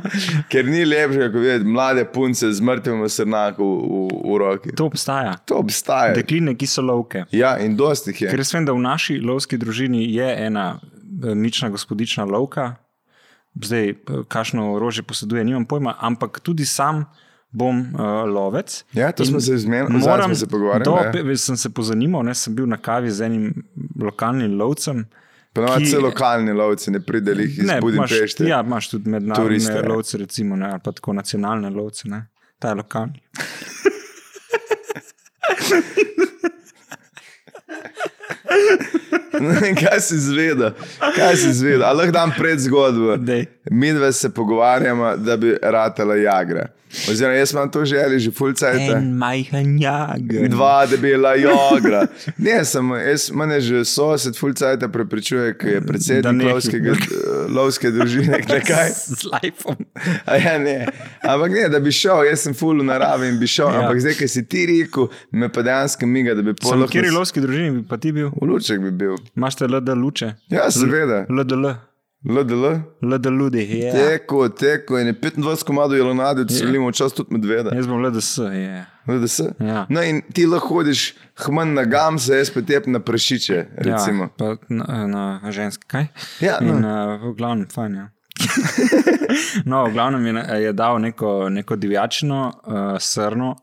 Ker 0.52 0.68
ni 0.68 0.84
lepše, 0.84 1.30
kot 1.32 1.40
videti 1.40 1.64
mlade 1.64 2.04
punce 2.12 2.52
z 2.52 2.60
mrtvim 2.60 3.08
srnakom 3.08 3.64
v, 3.64 4.04
v, 4.12 4.20
v 4.34 4.36
roki. 4.36 4.74
To 4.76 4.90
obstaja. 4.92 5.38
To 5.48 5.62
obstaja. 5.64 6.12
Dekline, 6.14 6.52
ki 6.60 6.68
so 6.68 6.84
lovke. 6.84 7.24
Ja, 7.32 7.54
in 7.56 7.78
dosti 7.80 8.12
jih 8.12 8.26
je. 8.26 8.34
Ker 8.34 8.44
jaz 8.44 8.52
vem, 8.52 8.68
da 8.68 8.76
v 8.76 8.84
naši 8.84 9.16
lovski 9.16 9.56
družini 9.56 10.04
je 10.12 10.28
ena 10.44 10.74
mična 11.34 11.72
gospodična 11.72 12.28
lovka, 12.28 12.74
zdaj, 13.56 13.94
kakšno 14.28 14.74
orožje 14.74 15.02
poseduje, 15.08 15.44
nimam 15.44 15.64
pojma, 15.64 15.96
ampak 16.00 16.40
tudi 16.44 16.68
sam 16.68 17.06
bom 17.52 17.80
uh, 17.80 18.00
lovec. 18.26 18.84
Ja, 18.92 19.12
to 19.12 19.22
In 19.22 19.26
smo 19.26 19.40
se 19.40 19.56
zmenili, 19.56 19.86
zadnjič 19.92 20.06
moram- 20.06 20.34
se 20.34 20.46
pogovarjali, 20.46 20.84
To, 20.84 20.96
ne. 20.96 21.12
pe- 21.24 21.36
sem 21.36 21.56
se 21.56 21.70
pozanimal, 21.70 22.22
ne, 22.22 22.34
sem 22.34 22.54
bil 22.54 22.66
na 22.66 22.76
kavi 22.78 23.10
z 23.10 23.20
enim 23.22 23.54
lokalnim 23.98 24.54
lovcem. 24.54 25.04
Ponovadi 25.52 25.86
se 25.86 25.98
lokalni 25.98 26.52
lovci 26.52 26.90
ne 26.90 27.00
pridejo 27.00 27.40
iz 27.40 27.58
Ne, 27.60 27.80
Budimpešte. 27.80 28.44
ja, 28.44 28.60
imaš 28.60 28.88
tudi 28.88 29.10
mednarodne 29.10 29.44
Turiste, 29.44 29.72
ja. 29.74 29.82
lovce, 29.84 30.18
recimo, 30.18 30.56
ne, 30.56 30.66
ali 30.68 30.80
pa 30.80 30.92
tako 30.92 31.12
nacionalne 31.12 31.70
lovce, 31.70 32.08
ne. 32.08 32.26
ta 32.58 32.68
je 32.68 32.74
lokalni. 32.76 33.20
Kaj 39.80 40.00
si 40.00 40.14
izvedel, 40.16 40.70
kaj 41.16 41.36
si 41.36 41.48
izvedel. 41.48 41.84
Ali 41.84 41.98
lahko 41.98 42.12
dam 42.12 42.32
pred 42.32 42.58
zgodbo? 42.60 43.16
Mi 43.70 43.92
dve 43.92 44.12
se 44.12 44.30
pogovarjamo, 44.30 45.16
da 45.16 45.36
bi 45.36 45.56
ratala 45.64 46.16
jagra. 46.16 46.66
Oziroma, 47.10 47.34
jaz 47.34 47.52
imam 47.52 47.70
to 47.70 47.84
želje 47.84 48.18
že 48.18 48.30
fulcajta. 48.30 48.96
En 48.96 49.12
majhen 49.12 49.78
jager. 49.78 50.48
Dva 50.48 50.86
debela 50.86 51.34
jogra. 51.34 52.06
Ne, 52.38 52.64
samo 52.64 52.96
jaz, 52.96 53.30
mene 53.30 53.60
že 53.60 53.84
sosed 53.84 54.38
fulcajta 54.38 54.88
prepričuje, 54.88 55.54
ker 55.58 55.70
je 55.70 55.80
predsednik 55.80 56.46
lovskega, 56.46 56.94
lovske 57.48 57.90
družine. 57.90 58.40
Nekaj. 58.48 58.90
Z 59.18 59.24
lajfom. 59.32 59.76
A 60.26 60.36
Ja, 60.36 60.58
ne. 60.58 60.86
Ampak 61.22 61.50
ne, 61.50 61.68
da 61.68 61.78
bi 61.78 61.92
šel, 61.92 62.24
jaz 62.24 62.40
sem 62.40 62.54
full 62.54 62.80
v 62.80 62.84
naravi 62.84 63.28
in 63.28 63.38
bi 63.38 63.46
šel. 63.46 63.68
Ja. 63.68 63.80
Ampak 63.82 64.00
zdaj, 64.00 64.14
ki 64.16 64.28
si 64.28 64.42
ti 64.48 64.64
rekel, 64.66 65.08
me 65.30 65.48
pa 65.48 65.62
dejansko 65.62 66.06
miga, 66.06 66.34
da 66.34 66.42
bi 66.42 66.54
Sam 66.56 66.70
polo. 66.80 66.88
kjer 66.88 67.10
lovski 67.12 67.40
družini 67.40 67.70
bi 67.70 67.84
pa 67.88 67.96
ti 67.96 68.12
bil? 68.12 68.30
V 68.32 68.48
luček 68.48 68.80
bi 68.80 68.90
bil. 68.90 69.14
Imaš 69.36 69.60
te 69.60 69.68
LD 69.68 69.94
luče? 69.94 70.32
Ja, 70.48 70.70
seveda. 70.70 71.26
LDL. 71.28 71.89
LDL. 72.24 72.64
LD 73.02 73.26
ljudi. 73.26 73.78
Ja. 73.80 73.92
Teko, 73.92 74.48
teko 74.48 74.98
in 74.98 75.06
je 75.06 75.14
25 75.14 75.64
komadov 75.64 75.96
jelonadi, 75.96 76.44
da 76.44 76.54
solimo 76.54 76.88
včasih 76.88 77.16
tudi 77.16 77.32
medveda. 77.32 77.70
Jaz 77.74 77.86
bom 77.86 78.04
LDS. 78.04 78.38
Je. 78.38 78.86
LDS. 79.06 79.40
Ja. 79.58 79.86
No 79.88 80.02
in 80.02 80.22
ti 80.32 80.46
lahko 80.46 80.68
hodiš 80.74 81.14
hman 81.46 81.72
na 81.74 81.84
gamse, 81.84 82.36
jaz 82.36 82.50
pa 82.50 82.60
tep 82.62 82.86
na 82.86 83.00
prašiče, 83.00 83.66
recimo. 83.76 84.24
Ja, 84.24 84.28
pa 84.36 84.56
na, 84.68 85.06
na 85.06 85.52
ženski, 85.52 85.84
kaj? 85.86 86.06
Ja, 86.40 86.58
no. 86.60 86.76
In, 86.76 86.84
uh, 86.84 87.30
v 87.30 87.34
glavnem, 87.38 87.66
fajn. 87.72 87.94
Ja. 87.94 88.10
no, 89.70 89.86
v 89.86 89.92
glavnem 89.92 90.26
je, 90.26 90.62
je 90.62 90.72
dal 90.72 91.00
neko, 91.00 91.48
neko 91.48 91.76
divjačino, 91.76 92.52
uh, 92.66 92.96
srno. 93.00 93.56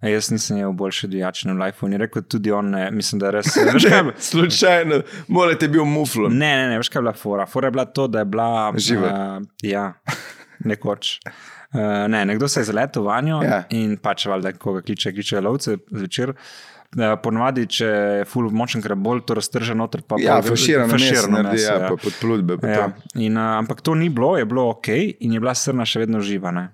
A 0.00 0.08
Jaz 0.08 0.28
nisem 0.30 0.58
imel 0.58 0.72
boljše 0.72 1.08
divjačine 1.08 1.54
v 1.54 1.62
lifeu. 1.62 1.88
Ni 1.88 1.96
rekel 1.96 2.22
tudi 2.22 2.52
on, 2.52 2.68
ne, 2.70 2.90
mislim, 2.90 3.18
da 3.18 3.30
res. 3.30 3.48
Veš, 3.74 3.84
kaj, 3.84 4.12
Slučajno, 4.18 5.00
morate 5.28 5.68
biti 5.68 5.84
muflon. 5.84 6.32
ne, 6.32 6.56
ne, 6.56 6.68
ne, 6.68 6.76
veš 6.78 6.88
kaj 6.88 7.00
je 7.00 7.02
bila 7.02 7.12
fora. 7.12 7.46
Fora 7.46 7.66
je 7.66 7.72
bila 7.72 7.84
to, 7.86 8.06
da 8.06 8.18
je 8.18 8.24
bila. 8.26 8.72
Živa. 8.76 9.08
Uh, 9.08 9.46
ja, 9.62 9.92
nekoč. 10.60 11.18
Uh, 11.72 11.80
ne, 12.08 12.24
nekdo 12.24 12.48
se 12.48 12.60
je 12.60 12.64
zaletel 12.64 13.02
vanjo 13.02 13.40
Ja. 13.42 13.62
in 13.70 13.96
pač 13.96 14.26
valjda, 14.26 14.52
koga 14.52 14.80
kliče, 14.82 15.12
kliče 15.12 15.40
lovce 15.40 15.76
zvečer. 15.90 16.36
Uh, 16.96 17.16
Ponovadi, 17.22 17.66
če 17.66 17.86
je 17.86 18.24
full 18.24 18.50
močen, 18.50 18.84
bolj 18.96 19.24
to 19.26 19.34
raztrže 19.34 19.74
noter. 19.74 20.02
Pa 20.02 20.16
Ja, 20.20 20.38
faširano 20.42 20.92
faširano 20.92 21.42
naredi, 21.42 21.62
ja, 21.62 21.80
pa 21.88 21.96
pod 21.96 22.14
pludbe. 22.20 22.56
Pa 22.58 22.68
Ja. 22.68 22.86
In, 23.14 23.36
uh, 23.36 23.56
ampak 23.58 23.80
to 23.80 23.94
ni 23.94 24.08
bilo, 24.08 24.36
je 24.38 24.44
bilo 24.44 24.68
ok, 24.70 24.88
in 25.20 25.32
je 25.32 25.40
bila 25.40 25.54
srna 25.54 25.84
še 25.84 26.04
vedno 26.04 26.20
živa. 26.20 26.52
Ne? 26.52 26.68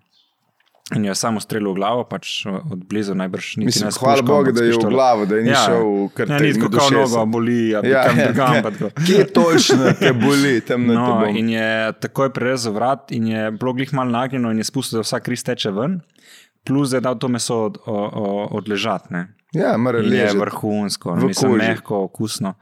In 0.90 1.04
jo 1.04 1.10
je 1.10 1.14
samo 1.14 1.40
streljal 1.40 1.72
v 1.72 1.74
glavo, 1.74 2.02
pač 2.04 2.42
od 2.44 2.84
blizu 2.84 3.14
najbrž 3.14 3.56
ni 3.56 3.64
Mislim, 3.64 3.88
hvala 3.92 4.22
Bogu, 4.22 4.52
da 4.52 4.60
je 4.60 4.74
v 4.74 4.90
glavo, 4.90 5.24
da 5.24 5.36
je 5.36 5.42
ni 5.42 5.54
šel 5.56 5.78
v 5.78 6.08
kar 6.10 6.26
Ja, 6.26 6.38
te- 6.38 6.44
ni 6.44 6.52
tako, 6.54 6.76
ušesa. 6.76 6.94
nogo 6.96 7.26
boli, 7.28 7.68
ja, 7.68 7.80
Ja, 7.82 8.02
kam 8.02 8.18
ja, 8.18 8.26
drugam. 8.26 8.54
ja. 8.54 8.62
pa 8.62 8.70
tako. 8.70 8.90
Kje 8.98 9.24
točno 9.28 9.92
te 9.94 10.12
boli, 10.12 10.60
tam 10.60 10.86
na 10.86 10.94
No, 10.94 11.06
tebom? 11.06 11.36
in 11.36 11.48
je 11.48 11.68
takoj 11.94 12.28
prerezal 12.30 12.72
vrat, 12.72 13.08
in 13.10 13.26
je 13.26 13.50
bilo 13.52 13.72
glih 13.72 13.92
malo 13.92 14.10
nagnjeno, 14.10 14.50
in 14.50 14.58
je 14.58 14.64
spustil, 14.64 14.98
da 14.98 15.02
vsa 15.02 15.20
kri 15.20 15.36
steče 15.36 15.70
ven, 15.70 16.00
plus 16.62 16.92
je 16.92 17.00
dal 17.00 17.16
to 17.16 17.28
meso 17.28 17.56
od, 17.62 17.78
odležati. 18.52 19.14
Ja, 19.54 19.76
je 20.10 20.34
vrhunsko, 20.34 21.14
mislim, 21.16 21.52
koži. 21.52 21.62
mehko, 21.62 22.02
okusno. 22.02 22.54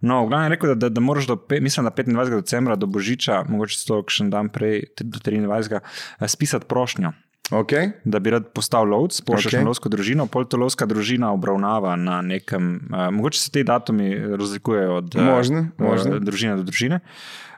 No, 0.00 0.24
v 0.24 0.28
glavnem 0.28 0.44
je 0.44 0.50
rekel, 0.50 0.68
da, 0.68 0.74
da, 0.76 0.88
da 0.90 1.00
moraš 1.00 1.26
do, 1.26 1.36
pe- 1.38 1.60
mislim, 1.60 1.84
da 1.84 1.90
25. 1.92 2.14
decembra 2.36 2.76
do 2.76 2.86
Božiča, 2.86 3.44
mogoče 3.48 3.78
celo 3.78 4.04
še 4.06 4.24
en 4.24 4.30
dan 4.30 4.48
prej, 4.48 4.82
do 4.98 5.18
23. 5.20 5.80
eh, 6.20 6.28
spisati 6.28 6.66
prošnjo. 6.66 7.12
Okay. 7.50 7.90
Da 8.04 8.18
bi 8.18 8.30
rad 8.30 8.46
postal 8.54 8.86
lovec, 8.88 9.20
pošlješ 9.20 9.46
Okej. 9.46 9.58
okay. 9.58 9.62
na 9.62 9.68
lovsko 9.68 9.88
družino, 9.92 10.26
pol 10.26 10.46
to 10.48 10.56
lovska 10.56 10.86
družina 10.86 11.32
obravnava 11.34 11.96
na 11.96 12.22
nekem, 12.22 12.74
uh, 12.88 13.10
mogoče 13.12 13.40
se 13.40 13.50
ti 13.50 13.64
datumi 13.64 14.14
razlikujejo 14.36 14.94
od 14.94 15.16
eh, 15.16 15.22
Možno, 15.22 15.58
eh, 15.58 15.82
možno. 15.82 16.18
družine 16.18 16.56
do 16.56 16.62
družine, 16.62 17.00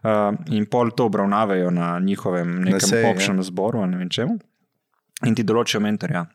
uh, 0.03 0.35
in 0.51 0.67
pol 0.67 0.91
to 0.91 1.07
obravnavajo 1.07 1.71
na 1.71 1.99
njihovem 1.99 2.57
nekem 2.65 2.81
seji, 2.81 3.05
ja. 3.05 3.13
občnem 3.13 3.43
zboru, 3.43 3.85
ali 3.85 3.91
ne 3.91 4.03
vem 4.03 4.11
čemu, 4.11 4.39
in 5.27 5.35
ti 5.35 5.43
določijo 5.43 5.81
mentorja. 5.81 6.27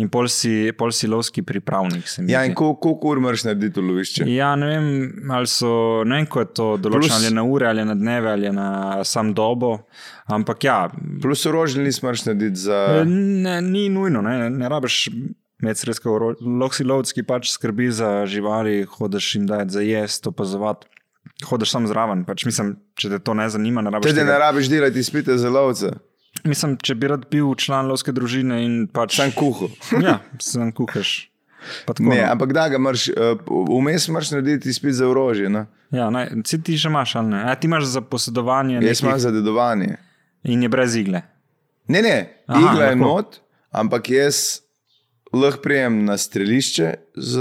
In 0.00 0.08
pol 0.08 0.28
si, 0.32 0.70
pol 0.78 0.92
si 0.96 1.08
lovski 1.10 1.42
pripravnik. 1.44 2.06
Ja, 2.30 2.44
in 2.48 2.54
koliko 2.56 2.94
ur 3.10 3.20
moraš 3.20 3.44
narediti 3.44 3.80
v 3.80 3.88
lovišče? 3.90 4.28
Ja, 4.32 4.54
ne 4.56 4.70
vem, 4.70 4.86
ali 5.34 5.50
so, 5.50 5.72
ne 6.08 6.20
vem, 6.20 6.28
ko 6.30 6.44
je 6.44 6.48
to 6.56 6.68
določeno, 6.80 7.18
ali 7.18 7.28
je 7.28 7.34
na 7.36 7.44
ure, 7.44 7.68
ali 7.68 7.82
je 7.82 7.88
na 7.90 7.96
dneve, 7.98 8.30
ali 8.32 8.48
je 8.48 8.52
na 8.56 8.70
sam 9.04 9.34
dobo. 9.36 9.74
Ampak 10.30 10.64
ja, 10.64 10.78
Plus 11.22 11.44
orožje 11.50 11.82
nisi 11.84 12.04
moraš 12.06 12.24
narediti 12.30 12.64
za. 12.64 13.02
ne, 13.04 13.58
ni 13.66 13.88
nujno, 13.92 14.22
ne, 14.24 14.48
ne 14.50 14.72
rabiš 14.72 15.02
si 16.72 16.84
lovec, 16.84 17.12
ki 17.12 17.22
pač 17.28 17.50
skrbi 17.52 17.90
za 17.92 18.24
živali, 18.26 18.84
hodiš 18.88 19.34
jim 19.34 19.46
dajati 19.46 19.76
za 19.76 19.80
jesti, 19.84 20.28
opazovati. 20.28 20.88
Hodiš 21.44 21.72
sam 21.72 21.86
zraven, 21.88 22.24
pač 22.24 22.46
mislim, 22.48 22.78
če 22.96 23.10
te 23.12 23.18
to 23.24 23.34
ne 23.36 23.48
zanima, 23.52 23.82
ne 23.84 23.92
rabiš. 23.92 24.08
Tudi 24.08 24.22
tega. 24.22 24.32
ne 24.32 24.38
rabiš 24.40 24.70
delati 24.72 25.00
izpite 25.00 25.36
za 25.36 25.50
lovce, 25.52 25.92
Mislim, 26.44 26.76
če 26.82 26.94
bi 26.94 27.08
rad 27.08 27.26
bil 27.30 27.54
član 27.54 27.86
lovske 27.86 28.12
družine 28.12 28.64
in 28.64 28.86
pač. 28.88 29.16
sam 29.16 29.32
kuhu. 29.32 29.70
Ja, 30.06 30.20
sem 30.38 30.72
kuhaš. 30.72 31.26
Ne, 31.98 32.16
no. 32.16 32.32
ampak 32.32 32.52
da 32.56 32.68
ga 32.68 32.78
moraš, 32.80 33.08
uh, 33.12 33.36
vmes 33.68 34.08
moraš 34.08 34.30
narediti 34.30 34.70
izpit 34.72 34.94
za 34.96 35.08
orožje. 35.08 35.50
No? 35.52 35.66
Ja, 35.92 36.08
naj, 36.10 36.30
si 36.46 36.62
ti 36.62 36.76
že 36.76 36.88
imaš, 36.88 37.16
ali 37.16 37.28
ne? 37.34 37.42
A, 37.44 37.54
ti 37.54 37.66
imaš 37.68 37.84
za 37.84 38.00
posedovanje 38.00 38.74
Jaz 38.74 38.84
nekih- 38.84 39.04
imam 39.04 39.18
za 39.20 39.30
dedovanje. 39.30 39.96
in 40.42 40.62
je 40.62 40.68
brez 40.68 40.96
igle. 40.96 41.22
Ne, 41.88 42.02
ne, 42.02 42.42
Aha, 42.46 42.60
igla 42.60 42.84
je 42.84 42.94
lahko. 42.94 43.04
not, 43.04 43.40
ampak 43.70 44.10
jaz 44.10 44.60
lahko 45.32 45.60
prijem 45.60 46.04
na 46.04 46.16
strelišče 46.16 46.94
z, 47.16 47.34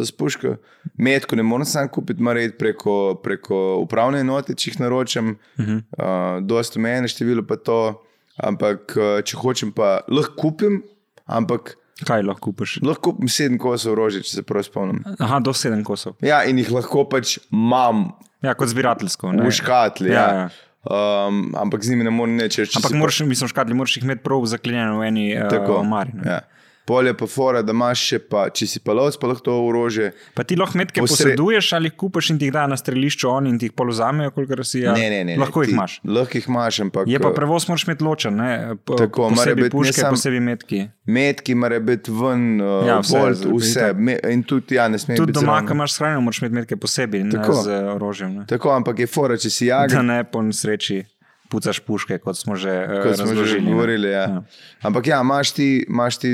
z 0.00 0.12
puško. 0.12 0.56
Metko 0.98 1.36
ne 1.36 1.42
morem 1.42 1.64
sam 1.66 1.88
kupiti, 1.88 2.22
mora 2.22 2.42
iti 2.42 2.58
preko, 2.58 3.14
preko 3.22 3.76
upravne 3.82 4.20
enote, 4.20 4.54
če 4.54 4.70
jih 4.70 4.80
naročam. 4.80 5.36
Uh 5.58 5.64
-huh. 5.64 5.82
uh, 5.98 6.46
dosta 6.46 6.78
meni 6.80 7.08
število 7.08 7.42
pa 7.42 7.56
to, 7.56 8.05
ampak 8.42 8.96
uh, 8.96 9.18
če 9.24 9.36
hočem, 9.40 9.72
pa 9.72 10.00
lahko 10.08 10.34
kupim, 10.36 10.82
ampak 11.26 11.76
Kaj 12.04 12.22
lahko 12.28 12.50
kupiš? 12.52 12.78
lahko 12.84 13.14
kupim 13.14 13.28
sedem 13.32 13.56
kosov 13.58 13.94
orožja, 13.96 14.20
če 14.20 14.30
se 14.36 14.42
prav 14.44 14.66
spomnim. 14.66 15.00
Aha, 15.16 15.38
do 15.40 15.54
sedem 15.56 15.80
kosov. 15.84 16.18
Ja, 16.20 16.42
in 16.44 16.58
jih 16.60 16.68
lahko 16.70 17.06
pač 17.08 17.38
imam 17.50 18.10
Ja, 18.44 18.52
kot 18.52 18.68
zbirateljsko. 18.68 19.32
ne? 19.32 19.46
v 19.46 19.50
škatli. 19.50 20.12
Ja, 20.12 20.20
Ja, 20.20 20.34
ja. 20.36 20.48
Um, 20.86 21.50
ampak 21.58 21.82
z 21.82 21.90
njimi 21.90 22.04
ne 22.06 22.12
morem 22.14 22.38
če 22.46 22.68
Ampak 22.78 22.92
moraš, 22.94 23.24
mislim, 23.26 23.48
škatli 23.50 23.74
moraš 23.74 23.96
jih 23.96 24.04
imeti 24.06 24.22
prav 24.22 24.44
zaklenjene 24.46 24.92
v 24.94 25.08
eni 25.08 25.24
uh, 25.34 25.80
omari. 25.80 26.12
Ja. 26.22 26.44
Polje 26.86 27.14
pa 27.14 27.26
fora, 27.26 27.62
da 27.62 27.72
imaš 27.72 27.98
še, 28.02 28.18
pa, 28.20 28.44
če 28.48 28.66
si 28.66 28.78
pa 28.78 28.92
lovec, 28.92 29.16
pa 29.18 29.26
lahko 29.26 29.42
to 29.42 29.54
orožje. 29.60 30.12
Pa 30.34 30.44
ti 30.44 30.54
lahko 30.54 30.78
metke 30.78 31.00
Posre- 31.00 31.32
poseduješ 31.32 31.72
ali 31.72 31.88
jih 31.88 31.96
kupiš 31.96 32.30
in 32.30 32.38
ti 32.38 32.46
jih 32.46 32.52
da 32.52 32.66
na 32.66 32.76
strelišču 32.76 33.26
oni 33.28 33.50
in 33.50 33.58
ti 33.58 33.66
jih 33.66 33.72
poluzamejo, 33.72 34.30
kolikor 34.30 34.62
si. 34.62 34.80
Ja. 34.80 34.92
Ne, 34.92 35.10
ne, 35.10 35.24
ne. 35.24 35.34
Lahko 35.36 35.60
ne, 35.60 35.66
jih 35.66 35.74
imaš. 35.74 35.96
Lahko 36.06 36.38
jih 36.38 36.46
imaš, 36.46 36.80
ampak 36.80 37.08
Je 37.08 37.18
pa 37.18 37.28
eh, 37.28 37.34
prevoz 37.34 37.66
moraš 37.66 37.84
imeti 37.84 38.04
ločen, 38.04 38.36
ne? 38.36 38.50
Po, 38.78 38.94
Tako, 38.94 39.30
mora 39.30 39.54
biti 39.56 39.70
puške, 39.70 39.92
sam- 39.94 40.14
posebej 40.14 40.40
metki. 40.42 40.80
metki 41.08 41.54
morajo 41.56 41.80
biti 41.82 42.10
ven, 42.12 42.46
uh, 42.60 42.86
Ja, 42.86 43.00
vse, 43.00 43.24
z- 43.34 43.50
vse. 43.50 43.90
Me, 43.96 44.14
in 44.28 44.42
tudi 44.44 44.74
ja, 44.74 44.86
ne 44.88 44.98
smeš 44.98 45.18
Tudi 45.18 45.32
doma, 45.32 45.58
ko 45.62 45.74
imaš 45.74 45.92
shranjeno, 45.92 46.20
moraš 46.20 46.38
imeti 46.38 46.54
metke 46.54 46.76
posebej, 46.76 47.24
ne 47.24 47.30
Tako. 47.32 47.52
z 47.60 47.68
orožjem. 47.90 48.30
Ne? 48.32 48.46
Tako, 48.46 48.70
ampak 48.72 48.98
je 48.98 49.06
fora, 49.08 49.36
če 49.36 49.50
si 49.50 49.66
jagen. 49.66 49.96
Da 49.96 50.02
ne 50.04 50.22
po 50.24 50.38
nesreči 50.40 51.02
pucaš 51.50 51.80
puške, 51.80 52.18
kot 52.18 52.38
smo 52.38 52.56
že 52.56 52.70
uh, 52.70 53.02
Kot 53.04 53.20
smo 53.20 53.44
že 53.44 53.60
govorili. 53.60 54.08
Ja. 54.10 54.24
Ja. 54.28 54.42
Ampak 54.82 55.06
ja, 55.06 55.20
imaš 55.20 55.52
ti, 55.56 55.84
imaš 55.88 56.18
ti 56.22 56.30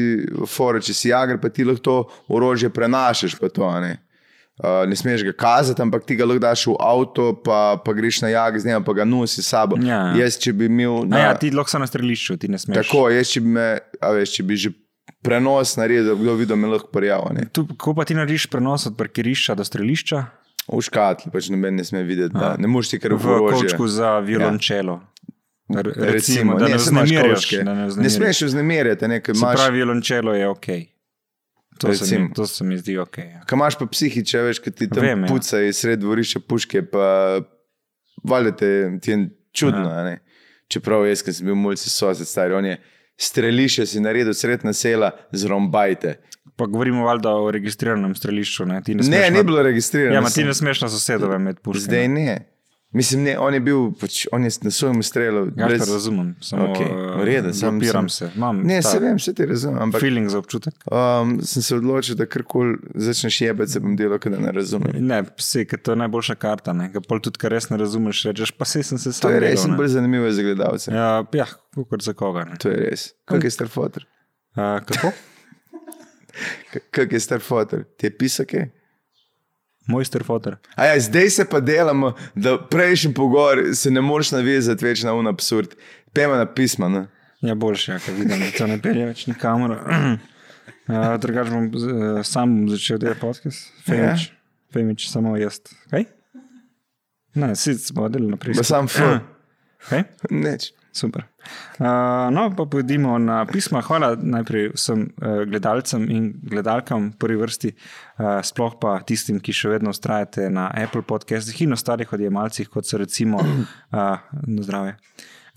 fore, 0.49 0.81
če 0.81 0.95
si 0.95 1.09
jager, 1.13 1.41
pa 1.41 1.49
ti 1.49 1.65
lahko 1.65 1.83
to 1.83 1.97
orožje 2.29 2.71
prenašaš. 2.71 3.37
To, 3.53 3.69
a 3.69 3.81
ne. 3.81 3.93
Uh, 4.63 4.85
ne 4.87 4.97
smeš 4.97 5.25
ga 5.25 5.33
kazati, 5.33 5.81
ampak 5.83 6.05
ti 6.07 6.15
ga 6.15 6.27
lahko 6.29 6.43
daš 6.45 6.67
v 6.69 6.75
avto, 6.79 7.31
pa, 7.45 7.81
pa 7.85 7.95
greš 7.97 8.21
na 8.23 8.29
jag 8.29 8.59
z 8.61 8.69
njim, 8.69 8.85
pa 8.85 8.93
ga 8.93 9.05
nosi 9.09 9.43
s 9.43 9.49
sabo. 9.49 9.79
Ja. 9.81 10.13
Jaz, 10.17 10.37
če 10.39 10.53
bi 10.53 10.69
imel. 10.69 11.03
A 11.03 11.09
Na, 11.09 11.19
ja, 11.25 11.33
ti 11.41 11.51
lahko 11.51 11.73
so 11.73 11.81
na 11.83 11.89
strelišču, 11.89 12.37
ti 12.37 12.49
ne 12.53 12.61
smeš. 12.61 12.77
tako, 12.85 13.09
jaz, 13.11 13.33
če 13.33 13.41
bi, 13.41 13.55
me, 13.57 13.67
a 14.01 14.13
veš, 14.13 14.37
če 14.37 14.45
bi 14.47 14.61
že 14.61 14.71
prenos 15.25 15.73
naredil, 15.81 16.13
da 16.13 16.15
bi 16.19 16.27
kdo 16.29 16.35
videl, 16.39 16.61
me 16.61 16.69
lahko 16.71 16.93
prijavil. 16.95 17.49
Ko 17.81 17.95
pa 17.97 18.05
ti 18.07 18.15
narediš 18.15 18.47
prenos 18.53 18.87
od 18.91 18.95
parkirišča 19.01 19.57
do 19.59 19.65
strelišča, 19.67 20.23
V 20.69 20.79
škatli, 20.81 21.33
pač 21.33 21.49
noben 21.51 21.75
ne 21.77 21.85
sme 21.85 22.03
videti, 22.03 22.35
da 22.35 22.55
ne 22.57 22.69
moreš 22.71 22.93
ti 22.93 22.99
kar 23.03 23.13
v 23.13 23.19
v 23.19 23.33
orožje. 23.33 23.73
kočku 23.73 23.89
za 23.89 24.19
violončelo. 24.19 25.01
Ja. 25.69 25.83
Recimo, 25.83 26.07
Recimo, 26.07 26.55
da 26.55 26.65
ne, 26.65 26.71
ne, 26.71 26.77
vznemirjaš. 26.77 27.51
Ne, 27.65 27.75
Ne 27.97 28.11
smeš 28.11 28.43
vznemirjati, 28.43 29.05
imaš, 29.05 29.57
pravi, 29.57 29.77
violončelo 29.77 30.35
je 30.35 30.49
ok. 30.49 30.67
To, 31.79 31.89
se 31.89 32.05
mi, 32.05 32.11
Recimo. 32.11 32.29
to 32.35 32.47
se 32.47 32.65
mi 32.65 32.79
zdi 32.79 32.99
ok. 32.99 33.19
Ja. 33.19 33.41
ko 33.49 33.57
imaš 33.57 33.79
pa 33.79 33.87
psihiče, 33.87 34.39
veš, 34.39 34.59
ki 34.61 34.71
ti 34.71 34.89
tam 34.89 35.03
Vem, 35.03 35.25
ja. 35.25 35.29
pucajo 35.29 35.73
sred 35.73 35.99
dvorišča 35.99 36.41
puške, 36.41 36.83
pa 36.85 37.41
valjda 38.23 38.53
te, 38.57 38.71
ti 39.01 39.11
je 39.11 39.19
čudno. 39.53 39.89
Ja. 39.89 40.19
Čeprav 40.69 41.07
jaz, 41.09 41.25
ki 41.25 41.33
sem 41.33 41.49
bil 41.49 41.57
mulci 41.59 41.91
sosed, 41.91 42.29
stari, 42.29 42.55
on 42.55 42.65
je 42.65 42.77
strelišče 43.23 43.87
si 43.87 44.01
naredil 44.01 44.35
sred 44.35 44.65
nasela 44.65 45.11
z 45.33 45.47
rombajte. 45.47 46.17
Pa 46.57 46.67
govorimo 46.67 47.05
valjda 47.05 47.31
o 47.33 47.51
registriranem 47.51 48.15
strelišču. 48.15 48.67
Ne, 48.67 48.81
ne, 48.87 48.95
Ne, 49.09 49.31
ni 49.31 49.37
na- 49.37 49.43
bilo 49.43 49.63
registrirano. 49.63 50.15
Ja, 50.15 50.21
ma 50.21 50.31
ti 50.31 50.45
ne 50.45 50.55
smeš 50.55 50.81
na 50.81 50.89
sosedove 50.89 51.39
med 51.39 51.61
puškami. 51.61 51.85
Zdaj 51.85 52.09
ne. 52.11 52.35
Mislim, 52.93 53.23
ne, 53.23 53.39
on 53.39 53.55
je 53.55 53.61
bil, 53.61 53.87
pač, 53.97 54.27
on 54.33 54.45
je 54.45 54.51
na 54.63 54.71
svojem 54.71 55.03
strelu. 55.03 55.47
Ja, 55.57 55.67
brez... 55.67 55.87
razumem. 55.93 56.35
Samo, 56.45 56.67
Okej, 56.71 56.91
v 56.93 57.25
redu, 57.25 57.53
sam 57.57 57.81
Zapiram 57.81 58.09
sem- 58.09 58.29
se. 58.29 58.37
Imam 58.37 58.61
Ne, 58.61 58.83
ta 58.83 58.89
se 58.89 58.99
vem, 58.99 59.17
vse 59.17 59.33
ti 59.35 59.47
razumem. 59.47 59.79
Ampak 59.83 60.01
Feeling 60.01 60.29
za 60.29 60.39
občutek. 60.39 60.75
um, 60.93 61.39
sem 61.41 61.63
se 61.63 61.77
odločil, 61.77 62.19
da 62.21 62.27
karkoli 62.27 62.77
začneš 62.95 63.41
jebati, 63.41 63.73
se 63.73 63.81
bom 63.81 63.97
delal, 63.97 64.19
da 64.19 64.39
ne 64.39 64.53
razumem. 64.53 64.93
Ne, 65.01 65.23
vse, 65.39 65.65
ker 65.65 65.81
to 65.81 65.93
je 65.93 66.03
najboljša 66.05 66.35
karta. 66.35 66.73
Ne? 66.73 66.91
Pol 67.09 67.21
tudi, 67.25 67.41
kar 67.41 67.51
res 67.57 67.71
ne 67.73 67.81
razumeš, 67.81 68.23
rečeš, 68.29 68.51
pa 68.51 68.69
se 68.69 68.83
sem 68.83 68.99
se 68.99 69.09
To 69.09 69.13
sam 69.13 69.33
je 69.33 69.41
res 69.41 69.65
bolj 69.77 69.89
zanimivo 69.89 70.29
za 70.31 70.43
gledalce. 70.43 70.93
Ja, 70.93 71.25
ja 71.33 71.47
kot 71.89 72.03
za 72.05 72.13
koga. 72.13 72.45
Ne? 72.45 72.61
To 72.61 72.69
je 72.69 72.77
res. 72.77 73.09
Kak 73.25 73.45
je 73.45 73.51
star 73.51 73.73
fotor? 73.73 74.05
Uh, 74.53 74.85
kako? 74.85 75.13
Kak 76.95 77.13
je 77.13 77.21
star 77.21 77.41
fotor? 77.41 77.85
Ti 77.97 78.07
je 78.07 78.17
pisake? 78.19 78.82
Mojster 79.87 80.23
fotor. 80.25 80.57
Ja, 80.77 81.01
zdaj 81.01 81.31
se 81.31 81.45
pa 81.51 81.61
delamo, 81.61 82.13
da 82.35 82.59
prejšnji 82.71 83.15
pogovor 83.15 83.63
se 83.75 83.91
ne 83.91 84.01
moreš 84.01 84.31
navezati 84.33 84.85
več 84.85 85.03
na 85.03 85.15
un 85.15 85.27
absurd. 85.27 85.75
Pema 86.13 86.37
na 86.37 86.47
pisma. 86.47 86.89
Ne? 86.89 87.07
Ja, 87.43 87.55
boljše, 87.55 87.93
ja, 87.93 87.99
ker 87.99 88.15
vidim, 88.15 88.39
da 88.39 88.51
to 88.59 88.67
ne 88.71 88.79
pelje 88.83 89.09
več 89.11 89.27
nikamor. 89.31 89.79
Uh, 90.83 91.15
Drugač 91.23 91.47
bom 91.47 91.69
uh, 91.71 92.21
sam 92.27 92.65
začel 92.71 92.99
delati 92.99 93.21
podcast. 93.23 93.69
Femič, 93.87 94.25
ja. 94.27 94.57
Femič 94.75 95.05
samo 95.11 95.37
jaz. 95.39 95.61
Kaj? 95.91 96.09
Ne, 97.39 97.53
sicer 97.55 97.79
smo 97.79 98.09
delali 98.11 98.33
naprej. 98.35 98.57
Pa 98.59 98.65
sam 98.67 98.91
F. 98.91 98.99
Kaj? 99.89 100.03
Neč. 100.35 100.73
Super. 100.93 101.25
Uh, 101.81 101.87
no, 102.31 102.51
pa 102.57 102.67
pojdimo 102.69 103.17
na 103.19 103.47
pisma. 103.49 103.81
Hvala 103.81 104.13
najprej 104.21 104.75
vsem 104.75 105.07
uh, 105.09 105.41
gledalcem 105.49 106.05
in 106.13 106.27
gledalkam 106.45 107.09
v 107.09 107.17
prvi 107.17 107.39
vrsti, 107.41 107.71
uh, 107.73 108.41
sploh 108.45 108.77
pa 108.81 108.99
tistim, 109.09 109.41
ki 109.41 109.55
še 109.57 109.73
vedno 109.73 109.95
ustrajate 109.97 110.51
na 110.53 110.69
Apple 110.69 111.01
podcastih 111.09 111.65
in 111.65 111.73
ostalih 111.73 112.13
odjemalcih, 112.13 112.69
kot 112.69 112.85
so 112.85 113.01
recimo 113.01 113.41
uh, 113.41 114.21
zdravje. 114.61 114.99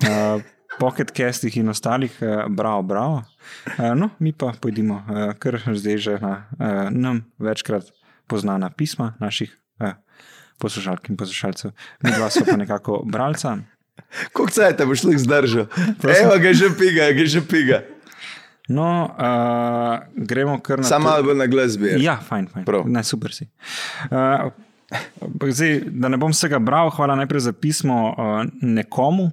Uh, 0.08 0.40
Pocketcastih 0.80 1.60
in 1.60 1.72
ostalih, 1.72 2.16
uh, 2.24 2.48
bravo, 2.48 2.88
bravo. 2.88 3.22
Uh, 3.76 3.92
no, 3.96 4.10
mi 4.24 4.32
pa 4.32 4.54
pojdimo, 4.56 5.04
uh, 5.04 5.28
kar 5.40 5.60
zdaj 5.68 6.00
že 6.00 6.18
na 6.24 6.34
uh, 6.56 6.88
nam 6.96 7.26
večkrat 7.44 7.92
poznana 8.32 8.72
pisma 8.72 9.14
naših 9.20 9.52
uh, 9.84 10.00
poslušalk 10.64 11.12
in 11.12 11.20
poslušalcev. 11.20 11.76
Mi 12.04 12.16
dva 12.16 12.32
smo 12.32 12.48
pa 12.48 12.56
nekako 12.58 13.04
bralca. 13.04 13.58
Koliko 14.34 14.54
cajt 14.54 14.86
boš 14.86 15.02
šlo 15.02 15.18
zdržal? 15.18 15.68
Evo 16.22 16.38
ga 16.42 16.54
že 16.54 16.70
piga, 16.80 17.12
ga 17.12 17.26
že 17.26 17.42
piga. 17.42 17.84
No, 18.68 19.16
uh, 19.18 20.00
gremo 20.16 20.60
kar 20.60 20.80
na 20.82 20.84
Samo 20.84 21.10
malo 21.10 21.24
bolj 21.24 21.38
na 21.38 21.46
glas 21.46 21.78
bi. 21.78 21.94
Ja, 22.02 22.18
fajn, 22.18 22.48
fajn. 22.54 22.66
Prav. 22.66 22.88
Ne, 22.90 23.04
super 23.04 23.34
si. 23.34 23.46
Uh, 24.10 24.50
zdaj, 25.52 25.84
da 25.86 26.10
ne 26.10 26.18
bom 26.18 26.34
vsega 26.34 26.60
bral, 26.60 26.90
hvala 26.96 27.18
najprej 27.20 27.46
za 27.46 27.54
pismo 27.54 28.00
uh, 28.10 28.42
nekomu. 28.62 29.30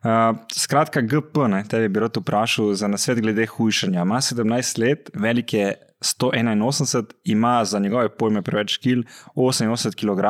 Uh, 0.00 0.32
skratka, 0.56 1.02
GP, 1.04 1.44
ne, 1.52 1.60
te 1.68 1.82
bi 1.88 2.00
rad 2.00 2.16
vprašal 2.16 2.72
za 2.74 2.88
nasvet 2.88 3.20
glede 3.20 3.46
hujšanja. 3.46 4.02
Ima 4.02 4.20
17 4.24 4.80
let, 4.80 5.10
velik 5.14 5.54
je 5.54 5.74
181, 6.00 7.04
ima 7.24 7.64
za 7.64 7.78
njegove 7.78 8.08
pojme 8.08 8.42
preveč 8.42 8.78
kil, 8.80 9.02
88 9.36 9.94
kg, 9.94 10.24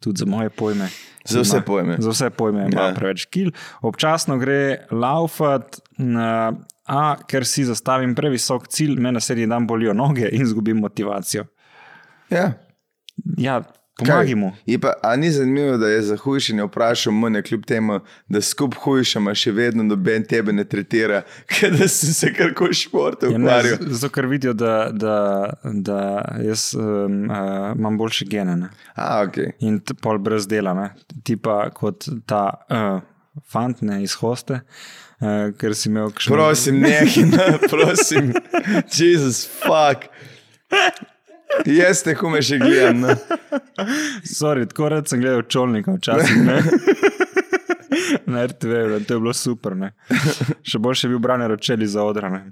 tudi 0.00 0.18
za 0.18 0.26
moje 0.26 0.50
pojme. 0.50 0.88
Za 1.24 1.40
vse 1.40 1.60
pojme. 1.60 1.96
Za 1.98 2.10
vse 2.10 2.30
pojme 2.30 2.68
ima 2.72 2.80
Ja. 2.82 2.94
preveč 2.94 3.24
kil. 3.24 3.50
Občasno 3.80 4.38
gre 4.38 4.76
laufat, 4.90 5.78
na- 5.98 6.52
a 6.86 7.16
ker 7.22 7.46
si 7.46 7.64
zastavim 7.64 8.14
previsok 8.14 8.68
cilj, 8.68 8.96
me 8.96 9.12
naslednji 9.12 9.46
dan 9.46 9.66
bolijo 9.66 9.92
noge 9.92 10.28
in 10.32 10.42
izgubim 10.42 10.76
motivacijo. 10.76 11.44
Ja. 12.30 12.52
Ja, 13.36 13.62
pomagaj 13.98 14.34
mu. 14.34 14.52
Pa, 14.78 14.92
a 15.02 15.16
ni 15.16 15.30
zanimivo, 15.30 15.76
da 15.76 15.88
je 15.88 16.02
za 16.04 16.16
hujšanje 16.16 16.64
vprašal 16.64 17.12
mene, 17.12 17.42
kljub 17.42 17.64
temu, 17.66 17.98
da 18.28 18.40
skup 18.40 18.74
hujšama 18.78 19.34
še 19.34 19.52
vedno 19.52 19.82
noben 19.82 20.24
tebe 20.24 20.52
ne 20.52 20.64
tretira, 20.64 21.22
ker 21.50 21.74
da 21.74 21.88
si 21.88 22.14
se 22.14 22.30
karkoli 22.32 22.74
športu 22.74 23.26
Ja, 23.26 23.38
ne, 23.38 23.44
ukvarjal. 23.44 23.76
z- 23.80 23.92
zato, 23.96 24.12
ker 24.12 24.26
vidijo, 24.26 24.52
da, 24.54 24.76
da, 24.92 25.16
da 25.64 25.98
jaz 26.40 26.70
um, 26.74 26.84
uh, 27.26 27.36
imam 27.74 27.98
boljše 27.98 28.24
gene 28.26 28.56
ne. 28.56 28.70
A, 28.94 29.22
ok. 29.22 29.36
in 29.60 29.80
pol 30.00 30.18
brez 30.18 30.46
dela. 30.46 30.74
Ne. 30.74 30.88
Ti 31.22 31.36
pa 31.36 31.66
kot 31.70 32.06
ta 32.26 32.44
uh, 32.70 33.00
fant 33.44 33.82
ne, 33.82 34.00
iz 34.02 34.14
hoste, 34.14 34.60
uh, 35.20 35.50
ker 35.58 35.74
si 35.74 35.90
imel 35.90 36.10
kakšno. 36.14 36.36
Prosim, 36.36 36.78
nehaj, 36.80 37.26
prosim. 37.72 38.32
Jezus, 38.98 39.42
fuck. 39.58 40.06
Jaz 41.66 42.02
te 42.06 42.14
hume 42.18 42.40
še 42.44 42.58
gledam. 42.60 43.02
No. 43.02 43.14
Sorry, 44.26 44.66
tako 44.68 44.88
rad 44.94 45.08
sem 45.10 45.20
gledal 45.22 45.42
čolnika 45.48 45.94
včasih. 45.96 46.44
Ne? 46.44 46.60
Na 48.32 48.44
RTV, 48.46 49.00
to 49.08 49.16
je 49.16 49.20
bilo 49.20 49.34
super. 49.34 49.76
Ne? 49.76 49.92
Še 50.62 50.80
boljše 50.82 51.06
je 51.08 51.14
bil 51.14 51.22
Brane 51.24 51.48
Ročeli 51.48 51.88
za 51.88 52.04
odrane. 52.04 52.50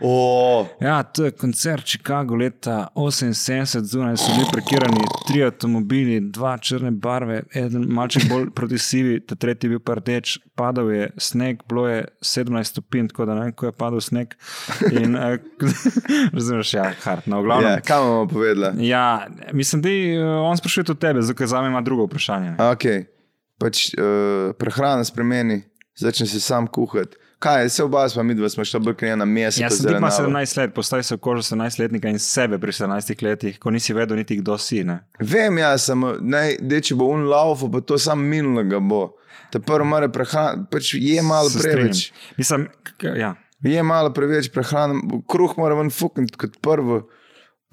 O, 0.00 0.66
Ja, 0.80 1.02
to 1.02 1.24
je 1.24 1.30
koncert 1.30 1.86
Chicago 1.86 2.34
leta 2.34 2.88
78, 2.94 3.80
zunaj 3.84 4.16
so 4.16 4.32
bili 4.36 4.46
prekirani 4.52 5.04
tri 5.28 5.44
avtomobili, 5.44 6.20
dva 6.20 6.58
črne 6.58 6.90
barve, 6.90 7.42
eden 7.54 7.86
malček 7.88 8.28
bolj 8.28 8.50
proti 8.54 8.78
sivi, 8.78 9.20
ta 9.20 9.34
tretji 9.34 9.70
bil 9.70 9.80
pa 9.80 9.94
rdeč, 9.94 10.38
padal 10.54 10.90
je 10.92 11.10
sneg, 11.16 11.62
bilo 11.68 11.86
je 11.88 12.04
17 12.20 12.64
stopinj, 12.64 13.08
tako 13.12 13.26
da 13.26 13.34
ne 13.34 13.46
vem, 13.46 13.52
ko 13.52 13.66
je 13.66 13.72
padal 13.72 14.00
sneg. 14.00 14.34
In, 14.92 15.16
eh, 15.16 15.38
razumeš, 16.36 16.74
ja, 16.74 16.92
hard, 17.04 17.26
no, 17.26 17.40
v 17.40 17.42
ja, 17.42 17.46
glavnem. 17.46 17.80
kam 17.86 18.04
bomo 18.06 18.26
povedala? 18.28 18.72
Ja, 18.78 19.26
mislim, 19.52 19.82
da 19.82 19.88
je 19.88 20.26
on 20.26 20.56
sprašuje 20.56 20.84
tudi 20.84 21.00
tebe, 21.00 21.22
zato 21.22 21.46
za 21.46 21.62
me 21.62 21.68
ima 21.68 21.80
drugo 21.80 22.04
vprašanje. 22.04 22.50
ne. 22.50 22.70
Ok, 22.70 22.84
pač 23.58 23.92
uh, 23.94 24.54
prehrana 24.58 25.04
spremeni, 25.04 25.62
začne 25.94 26.26
se 26.26 26.40
sam 26.40 26.66
kuhati. 26.66 27.16
Kaj 27.42 27.62
je, 27.62 27.68
se 27.74 27.84
oba 27.84 28.04
sva, 28.08 28.22
mi 28.22 28.34
dva 28.38 28.48
smo 28.48 28.64
šla 28.64 28.80
bolj 28.80 29.16
na 29.18 29.24
meso. 29.26 29.62
Jaz 29.62 29.76
sem 29.76 29.88
zelenjavo. 29.88 30.28
17 30.30 30.58
let, 30.60 30.74
postavi 30.74 31.02
se 31.02 31.16
v 31.16 31.18
kožo 31.18 31.42
17-letnika 31.42 32.08
in 32.08 32.18
sebe 32.22 32.58
pri 32.62 32.72
17 32.72 33.24
letih, 33.26 33.58
ko 33.58 33.70
nisi 33.74 33.94
vedel 33.94 34.16
niti 34.16 34.36
kdo 34.38 34.58
si. 34.58 34.84
Ne? 34.86 35.00
Vem, 35.18 35.58
ja, 35.58 35.72
samo, 35.78 36.14
naj, 36.20 36.60
de, 36.60 36.78
če 36.86 36.94
bo 36.98 37.08
un 37.10 37.26
laufo, 37.26 37.66
pa 37.72 37.80
to 37.82 37.98
sam 37.98 38.22
minulega 38.30 38.78
bo. 38.78 39.08
Te 39.50 39.58
prvo 39.58 39.88
mora 39.90 40.06
prehrana, 40.12 40.68
pač 40.70 40.94
je 40.94 41.22
malo 41.22 41.50
Se 41.50 41.58
preveč. 41.58 42.04
strinjam. 42.04 42.36
Mislim, 42.38 42.68
ja. 43.18 43.34
Je 43.62 43.82
malo 43.82 44.12
preveč 44.14 44.48
prehrane, 44.54 45.02
kruh 45.26 45.56
mora 45.58 45.74
ven 45.78 45.90
fukniti 45.90 46.38
kot 46.38 46.60
prvo, 46.62 47.02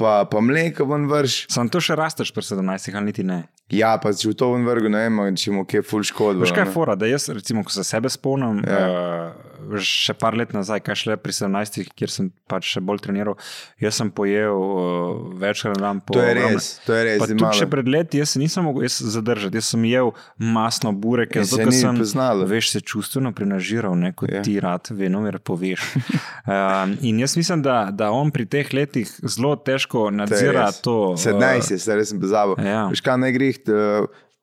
pa, 0.02 0.24
pa 0.32 0.42
mleko 0.42 0.90
ven 0.90 1.06
vrš. 1.12 1.44
Sam 1.54 1.70
to 1.70 1.82
še 1.84 1.98
rasteš 2.00 2.34
pri 2.34 2.46
17, 2.48 2.90
ali 2.96 3.06
niti 3.06 3.26
ne. 3.28 3.44
Ja, 3.70 3.94
pa 4.02 4.16
če 4.18 4.32
v 4.32 4.36
to 4.38 4.50
ven 4.56 4.66
vrgu, 4.66 4.90
ne 4.90 5.06
vem, 5.06 5.38
če 5.38 5.54
mu 5.54 5.62
kje 5.70 5.86
ful 5.86 6.02
škodba. 6.06 6.42
Veš 6.42 6.58
kaj 6.58 6.66
je 6.66 6.72
ne. 6.72 6.74
fora, 6.74 6.98
da 6.98 7.10
jaz, 7.10 7.30
recimo, 7.30 7.62
ko 7.62 7.74
se 7.74 7.86
sebe 7.86 8.10
spomnim, 8.10 8.64
ja. 8.66 8.82
uh, 8.90 9.49
še 9.80 10.14
par 10.14 10.34
let 10.34 10.52
nazaj, 10.52 10.80
kaj 10.80 10.96
šle 10.98 11.16
pri 11.16 11.32
17, 11.32 11.90
kjer 11.92 12.10
sem 12.10 12.28
pač 12.46 12.64
še 12.68 12.82
bolj 12.82 13.00
treniral, 13.00 13.36
jaz 13.78 13.96
sem 13.96 14.10
pojel 14.10 14.54
uh, 14.54 14.72
večkrat 15.36 15.76
na 15.76 15.82
dan 15.84 16.00
po 16.00 16.14
To 16.14 16.20
je 16.20 16.32
ogromne- 16.32 16.54
res, 16.54 16.80
to 16.80 16.92
je 16.92 17.04
res. 17.04 17.20
Tudi 17.22 17.36
malo- 17.36 17.54
še 17.54 17.68
pred 17.68 17.88
leti, 17.88 18.18
jaz 18.18 18.30
se 18.30 18.40
nisem 18.40 18.64
mogel 18.64 18.84
jaz 18.84 19.00
zadržati, 19.00 19.56
jaz 19.56 19.66
sem 19.68 19.84
jedel 19.84 20.12
masno 20.38 20.92
burek, 20.92 21.34
Ja, 21.34 21.46
se 21.46 21.56
ker 21.56 21.66
ni 21.66 21.74
sem 21.74 21.96
poznalo. 21.96 22.46
veš, 22.46 22.70
se 22.70 22.82
čustveno 22.82 23.32
prenažiral, 23.32 23.96
ne, 23.96 24.12
kot 24.12 24.30
Ja. 24.30 24.36
ja. 24.36 24.42
ti 24.42 24.60
rad, 24.60 24.88
venomer 24.90 25.40
poveš. 25.40 25.84
um, 26.46 26.98
in 27.02 27.20
jaz 27.20 27.36
mislim, 27.36 27.62
da, 27.62 27.90
da 27.92 28.12
on 28.12 28.32
pri 28.32 28.46
teh 28.48 28.68
letih 28.70 29.08
zelo 29.22 29.56
težko 29.56 30.06
To 30.06 30.12
nadzira 30.12 30.66
res. 30.66 30.80
to. 30.80 30.98
uh, 31.10 31.18
17 31.18 31.72
je, 31.72 31.78
zdaj 31.80 32.06
sem 32.06 32.18
pozabil. 32.18 32.56
Ja. 32.60 32.88
Veš 32.88 33.02
kaj 33.02 33.18
naj 33.18 33.32
greh, 33.32 33.56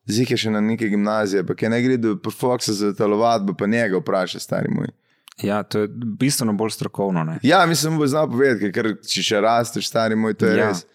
zih 0.07 0.23
je 0.25 0.37
še 0.37 0.49
na 0.49 0.61
neke 0.61 0.87
gimnazije, 0.87 1.43
pa 1.43 1.53
kaj 1.53 1.69
naj 1.69 1.81
gre 1.81 1.97
do 1.97 2.15
Foxa 2.29 2.71
za 2.71 2.93
telovadbo, 2.93 3.51
pa 3.51 3.67
njega 3.67 3.97
vpraša, 3.97 4.39
stari 4.39 4.69
moj. 4.69 4.87
Ja, 5.43 5.63
to 5.63 5.79
je 5.79 5.87
bistveno 5.91 6.53
bolj 6.53 6.69
strokovno. 6.69 7.23
Ne. 7.23 7.39
Ja, 7.43 7.65
mislim, 7.65 7.97
bo 7.97 8.07
znal 8.07 8.29
povedati, 8.31 8.71
ker 8.73 8.95
če 9.05 9.23
še 9.23 9.41
rasteš, 9.41 9.89
stari 9.91 10.15
moj, 10.17 10.33
to 10.33 10.49
je 10.49 10.55
ja. 10.57 10.63
Ja. 10.63 10.69
res. 10.71 10.85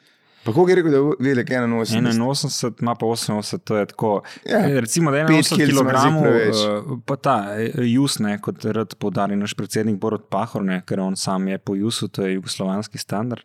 Pa 0.45 0.53
koliko 0.53 0.69
je 0.69 0.77
rekel, 0.77 0.91
da 0.91 0.97
je 0.97 1.03
velik 1.21 1.49
81? 1.49 2.19
81, 2.19 2.73
ima 2.81 2.95
pa 2.95 3.07
88, 3.07 3.59
to 3.59 3.77
je 3.77 3.87
tako. 3.87 4.23
Ja, 4.45 4.59
Ja, 4.59 4.81
Recimo, 4.81 5.11
da 5.11 5.19
je 5.19 5.27
pet 5.27 5.37
81 5.37 5.57
kil 5.57 5.67
se 5.67 5.85
mi 5.85 5.91
zdi 5.91 6.09
kg, 6.09 6.23
preveč. 6.23 6.57
pa 7.07 7.17
ta 7.17 7.35
eh, 7.53 7.71
jus, 7.85 8.19
ne, 8.19 8.39
kot 8.39 8.65
rad 8.65 8.95
poudari 8.95 9.37
naš 9.37 9.55
predsednik 9.55 9.97
Borod 9.97 10.25
Pahor, 10.29 10.65
ne, 10.65 10.81
ker 10.83 11.01
on 11.01 11.17
sam 11.17 11.49
je 11.49 11.59
po 11.59 11.75
jusu, 11.75 12.09
to 12.09 12.23
je 12.23 12.35
jugoslovanski 12.35 12.99
standard, 12.99 13.43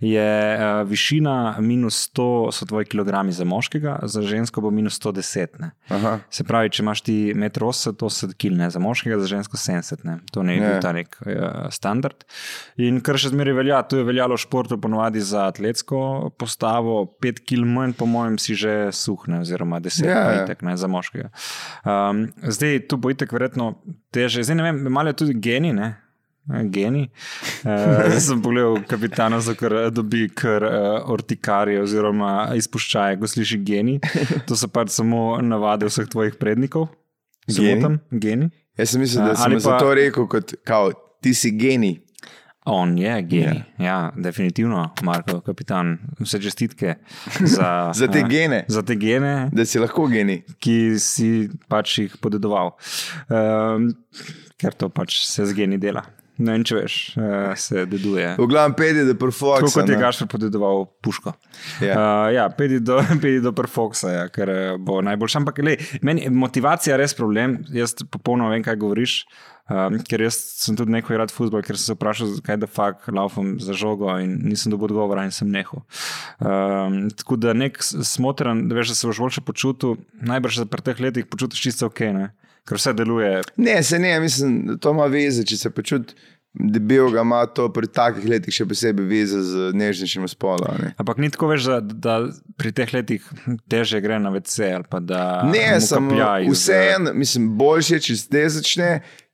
je 0.00 0.26
uh, 0.56 0.88
višina 0.88 1.34
minus 1.60 2.10
100 2.10 2.26
so 2.52 2.66
tvoji 2.66 2.86
kilogrami 2.86 3.32
za 3.32 3.44
moškega, 3.44 3.98
za 4.02 4.22
žensko 4.22 4.60
bo 4.60 4.70
minus 4.70 4.98
110. 4.98 5.46
Ne. 5.60 5.70
Aha. 5.88 6.18
Se 6.30 6.44
pravi, 6.44 6.70
če 6.70 6.82
imaš 6.82 7.00
ti 7.00 7.32
1,80 7.36 7.88
m, 7.88 7.96
80 7.98 8.34
kg, 8.34 8.52
ne, 8.54 8.70
za 8.70 8.78
moškega, 8.78 9.18
za 9.18 9.26
žensko 9.26 9.56
70, 9.56 10.04
ne. 10.04 10.18
to 10.32 10.42
ne 10.42 10.56
je 10.56 10.62
Ja. 10.62 10.68
bil 10.68 10.80
ta 10.80 10.92
nek 10.92 11.16
uh, 11.20 11.30
standard. 11.70 12.24
In 12.76 13.00
kar 13.00 13.16
še 13.16 13.28
zmeraj 13.28 13.54
velja, 13.54 13.82
to 13.82 13.96
je 13.96 14.04
veljalo 14.04 14.34
v 14.34 14.38
športu 14.38 14.78
ponovadi 14.78 15.20
za 15.20 15.46
atletsko 15.46 16.31
postavo, 16.38 17.04
5 17.22 17.42
kg 17.48 17.66
manj, 17.68 17.96
po 17.98 18.06
mojem, 18.06 18.38
si 18.38 18.54
že 18.58 18.92
suhne, 18.92 19.42
oziroma 19.42 19.80
10 19.80 20.06
Ja, 20.06 20.10
ja, 20.10 20.30
ja. 20.32 20.44
itek, 20.44 20.62
ne, 20.66 20.76
za 20.76 20.90
moškega. 20.90 21.30
Um, 21.84 22.28
zdaj 22.42 22.86
tu 22.88 22.96
bo 22.96 23.12
itek 23.12 23.32
verjetno 23.32 23.74
teže, 24.14 24.44
zdaj 24.46 24.58
ne 24.60 24.70
vem, 24.70 24.80
malo 24.92 25.12
je 25.12 25.20
tudi 25.24 25.36
geni, 25.38 25.72
ne. 25.76 25.94
Geni. 26.46 27.06
Uh, 27.62 28.02
zdaj 28.10 28.20
sem 28.20 28.42
pogledal 28.42 28.80
kapitana, 28.88 29.38
za 29.40 29.54
kar 29.54 29.76
dobi 29.94 30.26
kar 30.34 30.66
uh, 30.66 31.10
ortikarje 31.14 31.82
oziroma 31.82 32.50
izpuščaje, 32.58 33.20
ko 33.20 33.30
sliši 33.30 33.60
geni. 33.62 34.00
To 34.48 34.58
so 34.58 34.66
pač 34.72 34.90
samo 34.96 35.38
navade 35.42 35.86
vseh 35.86 36.10
tvojih 36.10 36.40
prednikov. 36.40 36.90
Geni? 37.46 37.98
Geni. 38.10 38.50
Jaz 38.78 38.94
sem 38.94 39.02
mislil, 39.04 39.24
da 39.26 39.36
A, 39.36 39.42
sem 39.44 39.58
pa... 39.58 39.64
zato 39.66 39.94
rekel, 39.94 40.26
kot, 40.30 40.54
kao, 40.66 40.92
ti 41.22 41.34
si 41.34 41.52
genij. 41.54 42.00
On 42.64 42.98
je 42.98 43.22
geni. 43.22 43.64
Ja, 43.78 43.84
ja 43.84 44.12
definitivno, 44.16 44.90
Marko, 45.02 45.40
kapitan. 45.40 45.98
Vse 46.20 46.38
čestitke 46.42 46.94
za, 47.40 47.90
Za 47.98 48.06
te 48.06 48.18
eh, 48.18 48.28
gene. 48.30 48.64
Za 48.68 48.82
te 48.82 48.94
gene, 48.94 49.48
Da 49.52 49.64
si 49.66 49.78
lahko 49.82 50.06
genij. 50.06 50.44
ki 50.62 50.98
si 50.98 51.48
pač 51.68 51.98
jih 51.98 52.16
podedoval. 52.22 52.76
Um, 53.28 53.90
ker 54.56 54.74
to 54.78 54.88
pač 54.88 55.24
se 55.26 55.46
z 55.46 55.58
geni 55.58 55.78
dela. 55.78 56.04
Ne 56.40 56.54
če 56.64 56.78
veš, 56.78 56.94
uh, 57.20 57.52
se 57.60 57.84
deduje. 57.86 58.30
V 58.40 58.46
glavnem 58.48 58.74
pedi, 58.76 59.04
da 59.04 59.14
perfox. 59.18 59.60
Tako 59.60 59.72
kot 59.74 59.90
je 59.92 59.98
Gašpor 60.00 60.30
podedoval 60.32 60.86
puško. 61.04 61.34
Ja. 61.84 61.92
Uh, 61.92 62.32
ja, 62.32 62.46
pedi 62.56 62.80
do, 62.80 62.98
pedi 63.22 63.42
do 63.44 63.52
Perfoxa, 63.56 64.14
ja, 64.14 64.26
ker 64.32 64.50
eh, 64.50 64.74
bo 64.80 65.02
najboljši. 65.04 65.38
Ampak 65.42 65.60
lej, 65.64 65.78
meni 66.02 66.24
je 66.24 66.32
motivacija 66.32 66.96
res 67.00 67.14
problem. 67.18 67.60
Jaz 67.74 67.98
popolnoma 68.08 68.54
vem, 68.54 68.64
kaj 68.64 68.80
govoriš. 68.80 69.22
Um, 69.70 70.00
ker 70.02 70.24
jaz 70.24 70.36
sem 70.58 70.76
tudi 70.76 70.90
nekaj 70.90 71.20
rad 71.20 71.32
futbol, 71.32 71.62
ker 71.62 71.78
sem 71.78 71.92
se 71.92 71.94
vprašal, 71.94 72.32
kaj 72.44 72.58
da 72.64 72.68
fak 72.68 73.06
laufam 73.14 73.54
za 73.62 73.76
žogo 73.78 74.10
in 74.20 74.34
nisem 74.50 74.72
dobil 74.72 74.90
odgovora 74.90 75.22
in 75.28 75.30
sem 75.32 75.48
nehal. 75.52 75.84
Um, 76.42 77.06
tako 77.14 77.38
da 77.38 77.54
nek 77.54 77.78
smotren, 77.80 78.66
da 78.68 78.76
veš, 78.80 78.90
da 78.90 78.98
se 78.98 79.08
boš 79.08 79.22
boljše 79.22 79.44
počutil, 79.46 79.94
najbrž 80.18 80.64
se 80.64 80.66
pri 80.68 80.84
teh 80.88 81.04
letih 81.06 81.30
počutiš 81.30 81.62
čisto 81.62 81.88
ok, 81.92 82.02
ne? 82.16 82.32
Ker 82.68 82.78
vse 82.78 82.92
deluje. 82.96 83.40
Ne, 83.56 83.82
se 83.82 83.98
ne, 83.98 84.14
mislim, 84.20 84.60
da 84.66 84.76
to 84.76 84.94
ima 84.94 85.08
veze, 85.10 85.44
če 85.44 85.56
se 85.56 85.70
počuti 85.70 86.14
debel, 86.52 87.10
ga 87.10 87.20
ima 87.20 87.46
to 87.46 87.68
pri 87.72 87.88
takih 87.88 88.26
letih 88.28 88.54
še 88.54 88.66
posebej 88.68 89.06
veze 89.08 89.40
z 89.46 89.70
nežnejšim 89.76 90.26
spolom. 90.28 90.68
Ne, 90.82 90.92
Ampak 91.00 91.20
ni 91.22 91.30
tako 91.32 91.48
več, 91.54 91.64
da, 91.64 91.80
da 91.80 92.18
pri 92.60 92.74
teh 92.76 92.92
letih 92.92 93.24
teže 93.72 94.02
gre 94.04 94.20
na 94.20 94.34
da 95.00 95.22
ne 95.48 95.80
samo 95.80 96.12
vseeno, 96.50 97.14
mislim, 97.16 97.54
boljše, 97.58 98.02
če 98.04 98.20
zdaj 98.26 98.48
začne. 98.60 98.90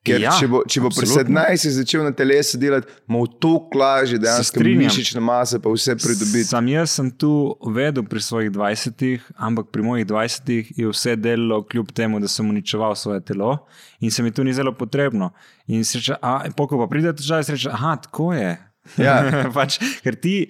Ker 0.06 0.22
Ja, 0.22 0.32
če 0.38 0.46
bo, 0.50 0.60
če 0.62 0.80
bo 0.82 0.90
pri 0.94 1.04
absolutno. 1.04 1.42
17 1.42 1.72
začel 1.74 2.04
na 2.06 2.12
telesu 2.14 2.58
delati, 2.60 2.86
mu 3.10 3.24
to 3.26 3.56
lažje, 3.74 4.20
dejansko 4.22 4.60
strinjam. 4.60 4.84
mišična 4.86 5.22
masa, 5.24 5.58
pa 5.62 5.72
vse 5.74 5.96
pridobiti. 5.98 6.46
Sam 6.48 6.70
jaz 6.70 6.94
sem 6.94 7.10
tu 7.10 7.32
vedel 7.74 8.06
pri 8.06 8.22
svojih 8.22 8.52
20, 8.54 9.26
ampak 9.36 9.72
pri 9.74 9.82
mojih 9.82 10.06
20 10.06 10.72
je 10.78 10.92
vse 10.92 11.16
delalo, 11.18 11.64
kljub 11.66 11.90
temu, 11.92 12.22
da 12.22 12.30
sem 12.30 12.46
uničeval 12.48 12.94
svoje 12.96 13.24
telo 13.26 13.56
in 14.00 14.14
se 14.14 14.22
mi 14.22 14.30
to 14.30 14.46
ni 14.46 14.54
zelo 14.54 14.72
potrebno. 14.72 15.32
In 15.66 15.84
se 15.84 15.98
reče, 15.98 16.16
a 16.22 16.40
poko 16.56 16.78
pa 16.78 16.86
pride 16.90 17.12
težave, 17.18 17.44
se 17.44 17.58
reče, 17.58 17.74
aha, 17.74 17.96
tako 18.06 18.32
je. 18.38 18.54
Ja. 18.96 19.20
pač, 19.56 19.80
ker 20.06 20.16
ti 20.16 20.48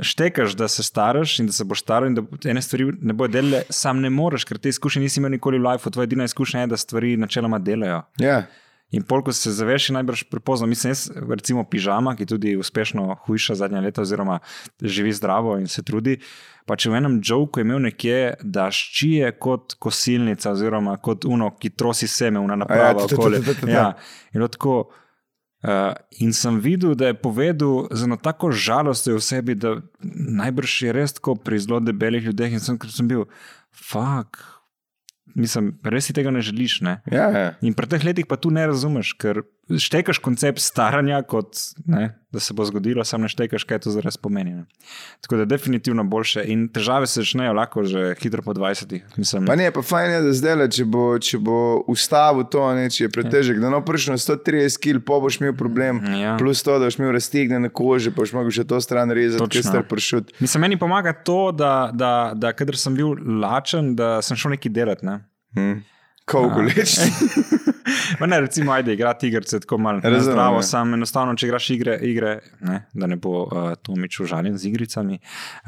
štekaš, 0.00 0.56
da 0.56 0.68
se 0.68 0.82
staraš 0.82 1.38
in 1.40 1.46
da 1.46 1.52
se 1.52 1.64
boš 1.64 1.84
staral, 1.84 2.08
in 2.08 2.16
da 2.16 2.50
ene 2.50 2.62
stvari 2.62 2.90
ne 3.00 3.12
bojo 3.16 3.32
delale, 3.32 3.62
sam 3.70 4.00
ne 4.00 4.10
moreš, 4.10 4.44
ker 4.48 4.58
te 4.58 4.72
izkušnje 4.72 5.02
nisi 5.04 5.20
imel 5.20 5.36
nikoli 5.36 5.60
v 5.60 5.68
lifeu. 5.68 5.92
Tvoja 5.92 6.08
edina 6.08 6.24
izkušnja 6.24 6.64
je, 6.64 6.72
da 6.72 6.76
stvari 6.80 7.16
načeloma 7.16 7.58
delajo. 7.58 8.02
Ja. 8.20 8.46
In 8.94 9.02
pol, 9.02 9.22
ko 9.26 9.32
se 9.34 9.50
zaveš, 9.50 9.88
je 9.88 9.94
najbrž 9.96 10.22
prepozno. 10.30 10.66
Mislim, 10.70 10.90
jaz, 10.90 11.08
recimo, 11.28 11.64
pižama, 11.66 12.14
ki 12.16 12.26
tudi 12.26 12.56
uspešno 12.56 13.16
hujša 13.26 13.56
zadnja 13.58 13.80
leta, 13.82 14.02
oziroma 14.02 14.38
živi 14.80 15.12
zdravo 15.12 15.56
in 15.58 15.66
se 15.66 15.82
trudi. 15.82 16.20
Pa 16.66 16.76
če 16.78 16.92
v 16.92 17.00
enem 17.00 17.16
joku 17.24 17.60
je 17.60 17.66
imel 17.66 17.82
nekje, 17.82 18.20
da 18.42 18.68
ščije 18.70 19.32
kot 19.42 19.74
kosilnica, 19.82 20.52
oziroma 20.54 20.96
kot 21.02 21.26
uno, 21.26 21.50
ki 21.58 21.74
trosi 21.74 22.06
seme, 22.10 22.38
una 22.42 22.58
naprava 22.58 22.94
ta, 22.94 23.08
ta, 23.08 23.16
ta, 23.16 23.18
okoli. 23.18 23.42
Ja, 23.72 23.90
in 24.34 24.46
tako. 24.54 24.86
Uh, 25.66 25.96
in 26.22 26.30
sem 26.36 26.60
videl, 26.62 26.92
da 26.94 27.08
je 27.08 27.14
povedal 27.18 27.88
z 27.90 28.04
eno 28.06 28.18
tako 28.22 28.52
žalostjo 28.54 29.16
v 29.16 29.22
sebi, 29.24 29.54
da 29.58 29.80
najbrž 30.38 30.74
je 30.84 30.92
res 30.94 31.16
tako 31.16 31.34
pri 31.42 31.58
zelo 31.58 31.80
debelih 31.82 32.28
ljudeh. 32.28 32.52
In 32.54 32.62
sem, 32.62 32.76
sem 32.92 33.08
bil, 33.10 33.24
fuck, 33.74 34.38
mislim, 35.36 35.74
res 35.84 36.08
si 36.08 36.16
tega 36.16 36.32
ne 36.34 36.42
želiš. 36.44 36.80
Ne? 36.86 36.98
Ja, 37.12 37.28
ja. 37.30 37.50
In 37.66 37.76
pri 37.76 37.90
teh 37.92 38.04
letih 38.08 38.28
pa 38.28 38.40
tu 38.40 38.50
ne 38.54 38.64
razumeš, 38.66 39.14
ker 39.20 39.44
štekaš 39.66 40.18
koncept 40.22 40.60
staranja, 40.62 41.22
kot 41.26 41.58
ne, 41.86 42.12
da 42.30 42.40
se 42.40 42.54
bo 42.54 42.64
zgodilo, 42.64 43.04
sam 43.04 43.24
ne 43.26 43.28
štekaš, 43.28 43.64
kaj 43.66 43.80
to 43.82 43.90
zares 43.90 44.16
pomeni. 44.16 44.52
Ne. 44.54 44.64
Tako 45.20 45.40
da 45.40 45.42
je 45.42 45.50
definitivno 45.50 46.04
boljše. 46.04 46.44
In 46.52 46.68
težave 46.70 47.06
se 47.06 47.20
začnejo 47.20 47.52
lahko 47.56 47.84
že 47.84 48.14
hitro 48.22 48.42
po 48.42 48.54
20. 48.54 49.00
Mislim, 49.16 49.46
Pa 49.46 49.56
ne, 49.56 49.70
pa 49.74 49.82
fajn 49.82 50.10
je, 50.10 50.20
da 50.22 50.32
zdaj, 50.32 50.68
če 50.76 50.84
bo, 50.84 51.04
če 51.18 51.40
bo 51.42 51.58
ustavil 51.90 52.46
to, 52.50 52.62
ne, 52.78 52.86
če 52.90 53.04
je 53.04 53.10
pretežek, 53.10 53.58
da 53.62 53.72
no 53.72 53.82
prišel 53.84 54.14
na 54.14 54.22
130 54.22 54.78
kg, 54.82 55.02
pa 55.02 55.18
boš 55.22 55.40
imel 55.40 55.56
problem. 55.58 56.02
Ja. 56.14 56.36
Plus 56.38 56.62
to, 56.62 56.78
da 56.78 56.86
boš 56.86 57.00
imel 57.00 57.14
raztegnjene 57.18 57.72
kože, 57.74 58.14
pa 58.14 58.22
boš 58.22 58.36
mogel 58.38 58.54
še 58.54 58.66
to 58.70 58.78
stran 58.84 59.10
rezati, 59.10 59.50
ker 59.50 59.66
star 59.66 59.86
pršut. 59.88 60.30
Mislim, 60.38 60.62
meni 60.68 60.78
pomaga 60.78 61.16
to, 61.26 61.50
da, 61.50 61.90
da, 61.90 62.14
da 62.38 62.54
kadar 62.54 62.78
sem 62.78 62.94
bil 62.94 63.18
lačen, 63.42 63.96
da 63.98 64.20
sem 64.22 64.38
šel 64.38 64.54
nekaj 64.54 64.74
delati. 64.78 65.06
Ne. 65.06 65.20
Hm. 65.58 65.82
Leč? 66.28 66.96
Ma 68.20 68.26
ne, 68.26 68.40
recimo, 68.40 68.72
ajde, 68.72 68.92
igrati 68.92 69.28
igrice 69.28 69.60
tako 69.60 69.78
malo 69.78 70.00
na 70.00 70.08
Razumem, 70.08 70.22
zdravo. 70.24 70.56
ja. 70.56 70.62
Sam 70.62 70.94
enostavno, 70.94 71.34
če 71.34 71.46
igraš 71.46 71.70
igre, 71.70 71.98
igre 72.02 72.32
ne, 72.60 72.80
da 72.92 73.06
ne 73.06 73.16
bo 73.16 73.42
uh, 73.42 73.50
Tomič 73.76 74.20
užaljen 74.20 74.58
z 74.58 74.66
igricami, 74.66 75.18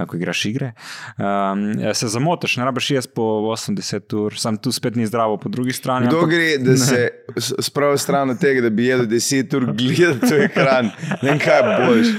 ko 0.00 0.16
igraš 0.16 0.44
igre, 0.44 0.72
um, 1.16 1.62
se 1.94 2.08
zamotiš, 2.08 2.56
ne 2.56 2.64
rabiš 2.64 2.90
jaz 2.90 3.06
po 3.08 3.22
80 3.48 4.16
ur, 4.16 4.34
sam 4.36 4.56
tu 4.56 4.72
spet 4.72 4.96
ni 4.96 5.06
zdravo, 5.06 5.36
po 5.36 5.48
drugi 5.48 5.72
strani. 5.72 6.06
Kdo 6.06 6.16
ampak- 6.18 6.30
gre, 6.30 6.58
da 6.60 6.76
se 6.76 7.08
s- 7.36 7.54
spravi 7.60 7.98
stran 7.98 8.30
od 8.30 8.38
tega, 8.38 8.60
da 8.60 8.70
bi 8.70 8.86
jedel 8.86 9.06
10 9.08 9.54
ur 9.54 9.66
gledati 9.68 10.34
v 10.34 10.42
ekran? 10.42 10.90
Ne 11.22 11.30
vem, 11.30 11.38
kaj 11.40 11.62
boljš. 11.78 12.12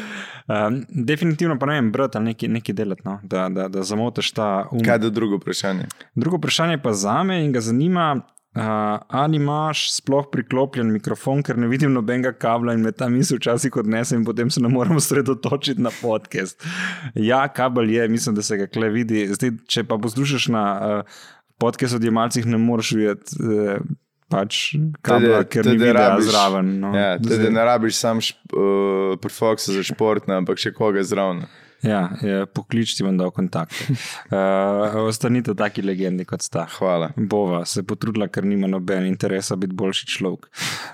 Um, 0.49 0.85
definitivno 0.89 1.59
pa 1.59 1.65
ne 1.65 1.73
vem, 1.73 1.91
brati 1.91 2.17
ali 2.17 2.25
nekaj, 2.25 2.49
nekaj 2.49 2.75
delati, 2.75 3.01
no? 3.05 3.19
da, 3.23 3.49
da, 3.49 3.67
da 3.67 3.83
zamotiš 3.83 4.31
ta 4.31 4.67
um. 4.71 4.81
Kaj 4.85 4.97
je 5.05 5.09
drugo 5.09 5.37
vprašanje? 5.37 5.85
Drugo 6.15 6.37
vprašanje 6.37 6.77
pa 6.81 6.93
za 6.93 7.23
me 7.23 7.43
in 7.45 7.51
ga 7.53 7.61
zanima, 7.61 8.15
uh, 8.15 8.63
ali 9.07 9.37
imaš 9.37 9.83
sploh 9.93 10.25
priklopljen 10.31 10.89
mikrofon, 10.91 11.43
ker 11.45 11.57
ne 11.57 11.69
vidim 11.69 11.93
nobenega 11.93 12.31
kabla 12.33 12.73
in 12.73 12.81
me 12.81 12.91
ta 12.91 13.09
misel 13.13 13.37
včasih 13.37 13.77
odnese 13.77 14.17
in 14.17 14.25
potem 14.25 14.49
se 14.49 14.61
ne 14.61 14.73
moremo 14.73 14.99
sredotočiti 15.09 15.81
na 15.81 15.93
podcast. 16.01 16.65
Ja, 17.13 17.47
kabel 17.47 17.91
je, 17.91 18.07
mislim, 18.07 18.35
da 18.35 18.41
se 18.41 18.57
ga 18.57 18.67
kle 18.67 18.89
vidi. 18.89 19.27
Zdaj, 19.29 19.53
če 19.67 19.85
pa 19.85 20.01
poslušaš 20.01 20.47
na 20.47 20.65
uh, 20.81 21.23
podcast 21.61 22.01
odjemalcih, 22.01 22.45
ne 22.45 22.57
moreš 22.57 22.91
videti. 22.97 23.37
Uh, 23.37 23.85
Pač 24.29 24.75
kabla, 25.01 25.41
ker 25.49 25.65
ni 25.65 25.79
videa 25.81 26.19
zraven. 26.21 26.75
No. 26.83 26.93
Ja, 26.93 27.15
tudi 27.17 27.49
ne 27.49 27.63
rabiš 27.65 27.97
sam 27.97 28.21
uh, 28.21 29.15
perfoksa 29.21 29.73
za 29.73 29.81
športno, 29.87 30.37
ampak 30.37 30.61
še 30.61 30.73
koga 30.75 31.01
zraven. 31.05 31.47
Ja, 31.79 32.09
je, 32.21 32.43
poklič 32.51 32.97
ti 32.97 33.05
bom 33.07 33.15
dal 33.15 33.31
kontakte. 33.31 33.95
Uh, 34.27 34.99
ostanite 35.09 35.55
taki 35.55 35.81
legendi, 35.81 36.25
kot 36.27 36.43
sta. 36.43 36.65
Hvala. 36.75 37.13
Bova 37.15 37.63
se 37.69 37.85
potrudila, 37.87 38.27
ker 38.27 38.43
nima 38.43 38.67
noben 38.67 39.07
interesa 39.07 39.55
biti 39.59 39.77
boljši 39.79 40.09
človek. 40.11 40.49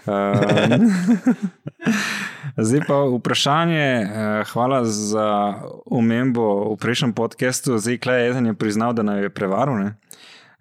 Uh, 0.05 0.77
zdaj 2.69 2.85
pa 2.85 3.01
vprašanje, 3.17 3.89
uh, 4.05 4.53
hvala 4.53 4.83
za 4.85 5.27
omembo 5.89 6.75
v 6.75 6.77
prejšnjem 6.85 7.17
podkastu. 7.17 7.79
Zdaj, 7.81 7.99
Klej 8.05 8.29
Eden 8.29 8.53
je 8.53 8.57
priznal, 8.59 8.93
da 8.93 9.03
naj 9.07 9.25
je 9.25 9.33
prevaril. 9.33 9.81
Ne? 9.81 9.95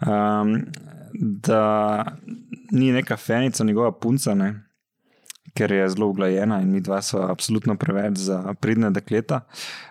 Um, 0.00 0.56
da 1.14 2.04
ni 2.74 2.92
neka 2.92 3.16
fenica, 3.16 3.64
njegova 3.64 3.92
punca, 3.92 4.34
ne? 4.34 4.54
ker 5.54 5.72
je 5.72 5.88
zelo 5.88 6.08
uglajena 6.10 6.60
in 6.62 6.72
mi 6.72 6.80
dva 6.80 7.02
so 7.02 7.20
absolutno 7.22 7.76
preveč 7.78 8.18
za 8.18 8.54
pridne 8.60 8.90
dekleta. 8.90 9.40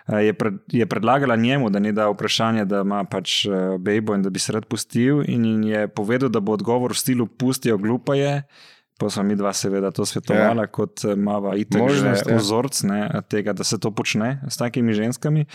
Eh, 0.08 0.24
Je, 0.28 0.32
pred, 0.32 0.54
je 0.68 0.86
predlagala 0.86 1.36
njemu, 1.36 1.70
da 1.70 1.78
ni 1.78 1.92
da 1.92 2.08
vprašanje, 2.08 2.64
da 2.64 2.80
ima 2.80 3.04
pač 3.04 3.46
eh, 3.46 3.78
bejbo 3.78 4.14
in 4.14 4.22
da 4.22 4.30
bi 4.30 4.38
se 4.38 4.52
rad 4.52 4.66
pustil, 4.66 5.22
in, 5.28 5.64
je 5.64 5.88
povedal, 5.88 6.28
da 6.28 6.40
bo 6.40 6.52
odgovor 6.52 6.92
v 6.92 6.98
stilu 6.98 7.26
pustijo, 7.26 7.78
glupa 7.78 8.14
je. 8.14 8.42
Pa 8.98 9.10
smo 9.10 9.22
mi 9.26 9.34
dva, 9.34 9.50
seveda, 9.52 9.90
to 9.90 10.06
svetovala, 10.06 10.62
ja. 10.62 10.70
kot 10.70 11.02
eh, 11.04 11.16
mava 11.18 11.56
itek 11.58 11.82
Možnost, 11.82 12.28
že 12.28 12.30
ja. 12.30 12.38
vzorc 12.38 12.82
ne, 12.86 13.00
tega, 13.26 13.52
da 13.52 13.66
se 13.66 13.78
to 13.82 13.90
počne 13.90 14.38
s 14.46 14.56
takimi 14.56 14.94
ženskami. 14.94 15.46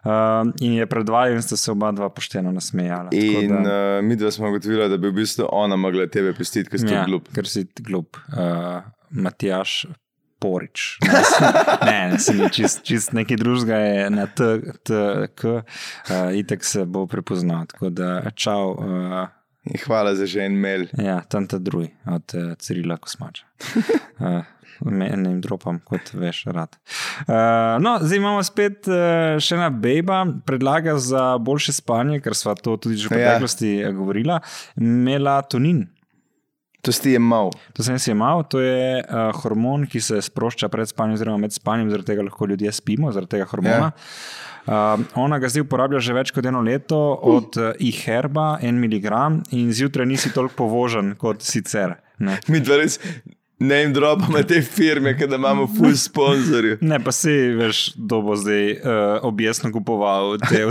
Uh, 0.00 0.48
in 0.64 0.78
je 0.80 0.86
predvajal, 0.88 1.36
in 1.36 1.44
sta 1.44 1.60
se 1.60 1.68
oba 1.72 1.92
dva 1.92 2.08
pošteno 2.08 2.52
nasmejala. 2.56 3.12
Tako 3.12 3.44
In 3.44 3.52
da- 3.52 3.98
uh, 4.00 4.04
mi 4.04 4.16
dva 4.16 4.30
smo 4.32 4.48
ugotovili, 4.48 4.88
da 4.88 4.96
bi 4.96 5.12
v 5.12 5.20
bistvu 5.20 5.48
ona 5.52 5.76
mogla 5.76 6.08
tebe 6.08 6.32
pustiti, 6.32 6.72
ker 6.72 6.80
si 6.80 6.88
ja. 6.88 7.04
glup. 7.04 7.28
Ker 7.36 7.48
si 7.48 7.66
glup. 7.84 8.16
Uh, 8.32 8.80
Matjaš 9.10 9.84
Porič. 10.40 10.96
Ne, 11.86 11.92
ne, 11.92 12.12
ne 12.12 12.18
sem 12.18 12.40
čist, 12.48 12.80
čist 12.84 13.12
nekaj 13.12 13.36
drugega, 13.36 13.76
je 13.76 14.10
na 14.10 14.24
T, 14.26 14.46
T 14.84 14.92
K, 15.36 15.60
uh, 15.60 16.32
itek 16.32 16.64
se 16.64 16.84
bo 16.88 17.04
prepoznal. 17.06 17.68
Tako 17.68 17.92
da, 17.92 18.30
čau. 18.32 18.72
Uh, 18.72 19.35
In 19.66 19.80
hvala 19.86 20.14
za 20.14 20.26
že 20.26 20.44
en 20.46 20.54
mail. 20.60 20.86
ja, 20.98 21.20
tam 21.28 21.46
ta 21.46 21.58
drugi 21.58 21.90
od 22.06 22.34
uh, 22.34 22.54
Cirila 22.58 22.96
Kosmača. 22.96 23.44
Uh, 24.16 24.42
Ne 24.80 25.08
jim 25.08 25.40
dropam, 25.40 25.78
kot 25.84 26.10
veš, 26.12 26.42
rad. 26.52 26.76
Uh, 27.24 27.80
no, 27.80 27.94
zdaj 28.02 28.18
imamo 28.18 28.42
spet 28.44 28.84
uh, 28.88 29.36
še 29.40 29.56
ena 29.56 29.70
beba, 29.72 30.18
predlaga 30.44 30.98
za 31.00 31.38
boljše 31.40 31.72
spanje, 31.78 32.20
ker 32.20 32.36
smo 32.36 32.52
to 32.60 32.76
tudi 32.76 32.98
že 33.00 33.08
v 33.08 33.16
Ja. 33.16 33.16
preteklosti 33.16 33.70
ja. 33.80 33.92
govorila, 33.96 34.40
melatonin. 34.76 35.86
To 36.84 36.92
si 36.92 37.16
je 37.16 37.18
mal. 37.18 37.50
To 37.74 37.82
sem 37.82 37.96
si 37.98 38.12
imel, 38.12 38.44
to 38.46 38.60
je 38.62 39.00
uh, 39.02 39.32
hormon, 39.42 39.88
ki 39.90 39.98
se 40.00 40.20
sprošča 40.22 40.68
pred 40.70 40.86
spanjem, 40.86 41.16
oziroma 41.18 41.40
med 41.42 41.56
spanjem, 41.56 41.88
zaradi 41.90 42.12
tega 42.12 42.22
lahko 42.28 42.46
ljudje 42.46 42.72
spimo, 42.76 43.10
zaradi 43.16 43.32
tega 43.36 43.48
hormona. 43.50 43.90
Uh, 44.66 44.72
ona 45.14 45.38
ga 45.38 45.48
zdaj 45.48 45.62
uporablja 45.62 46.00
že 46.00 46.12
več 46.12 46.30
kot 46.34 46.46
eno 46.46 46.60
leto, 46.60 46.98
od 47.22 47.56
uh, 47.56 47.70
e-herba, 47.80 48.58
en 48.62 48.80
miligram, 48.80 49.42
in 49.50 49.72
zjutraj 49.72 50.06
nisi 50.06 50.32
toliko 50.34 50.54
povožen 50.64 51.14
kot 51.14 51.42
sicer. 51.42 51.96
Ne. 52.18 52.38
Mi 52.48 52.60
dva 52.60 52.76
res 52.82 52.98
ne 53.58 53.76
jim 53.76 53.92
drobamo 53.92 54.42
te 54.42 54.58
firme, 54.62 55.14
da 55.14 55.36
imamo 55.36 55.66
full 55.66 55.94
sponzorje. 55.96 56.78
Ne, 56.90 56.98
pa 57.00 57.12
si 57.12 57.30
veš, 57.32 57.94
kdo 57.96 58.18
bo 58.22 58.34
zdaj 58.36 58.72
uh, 58.72 58.80
objestno 59.22 59.70
kupoval 59.72 60.36
te 60.38 60.60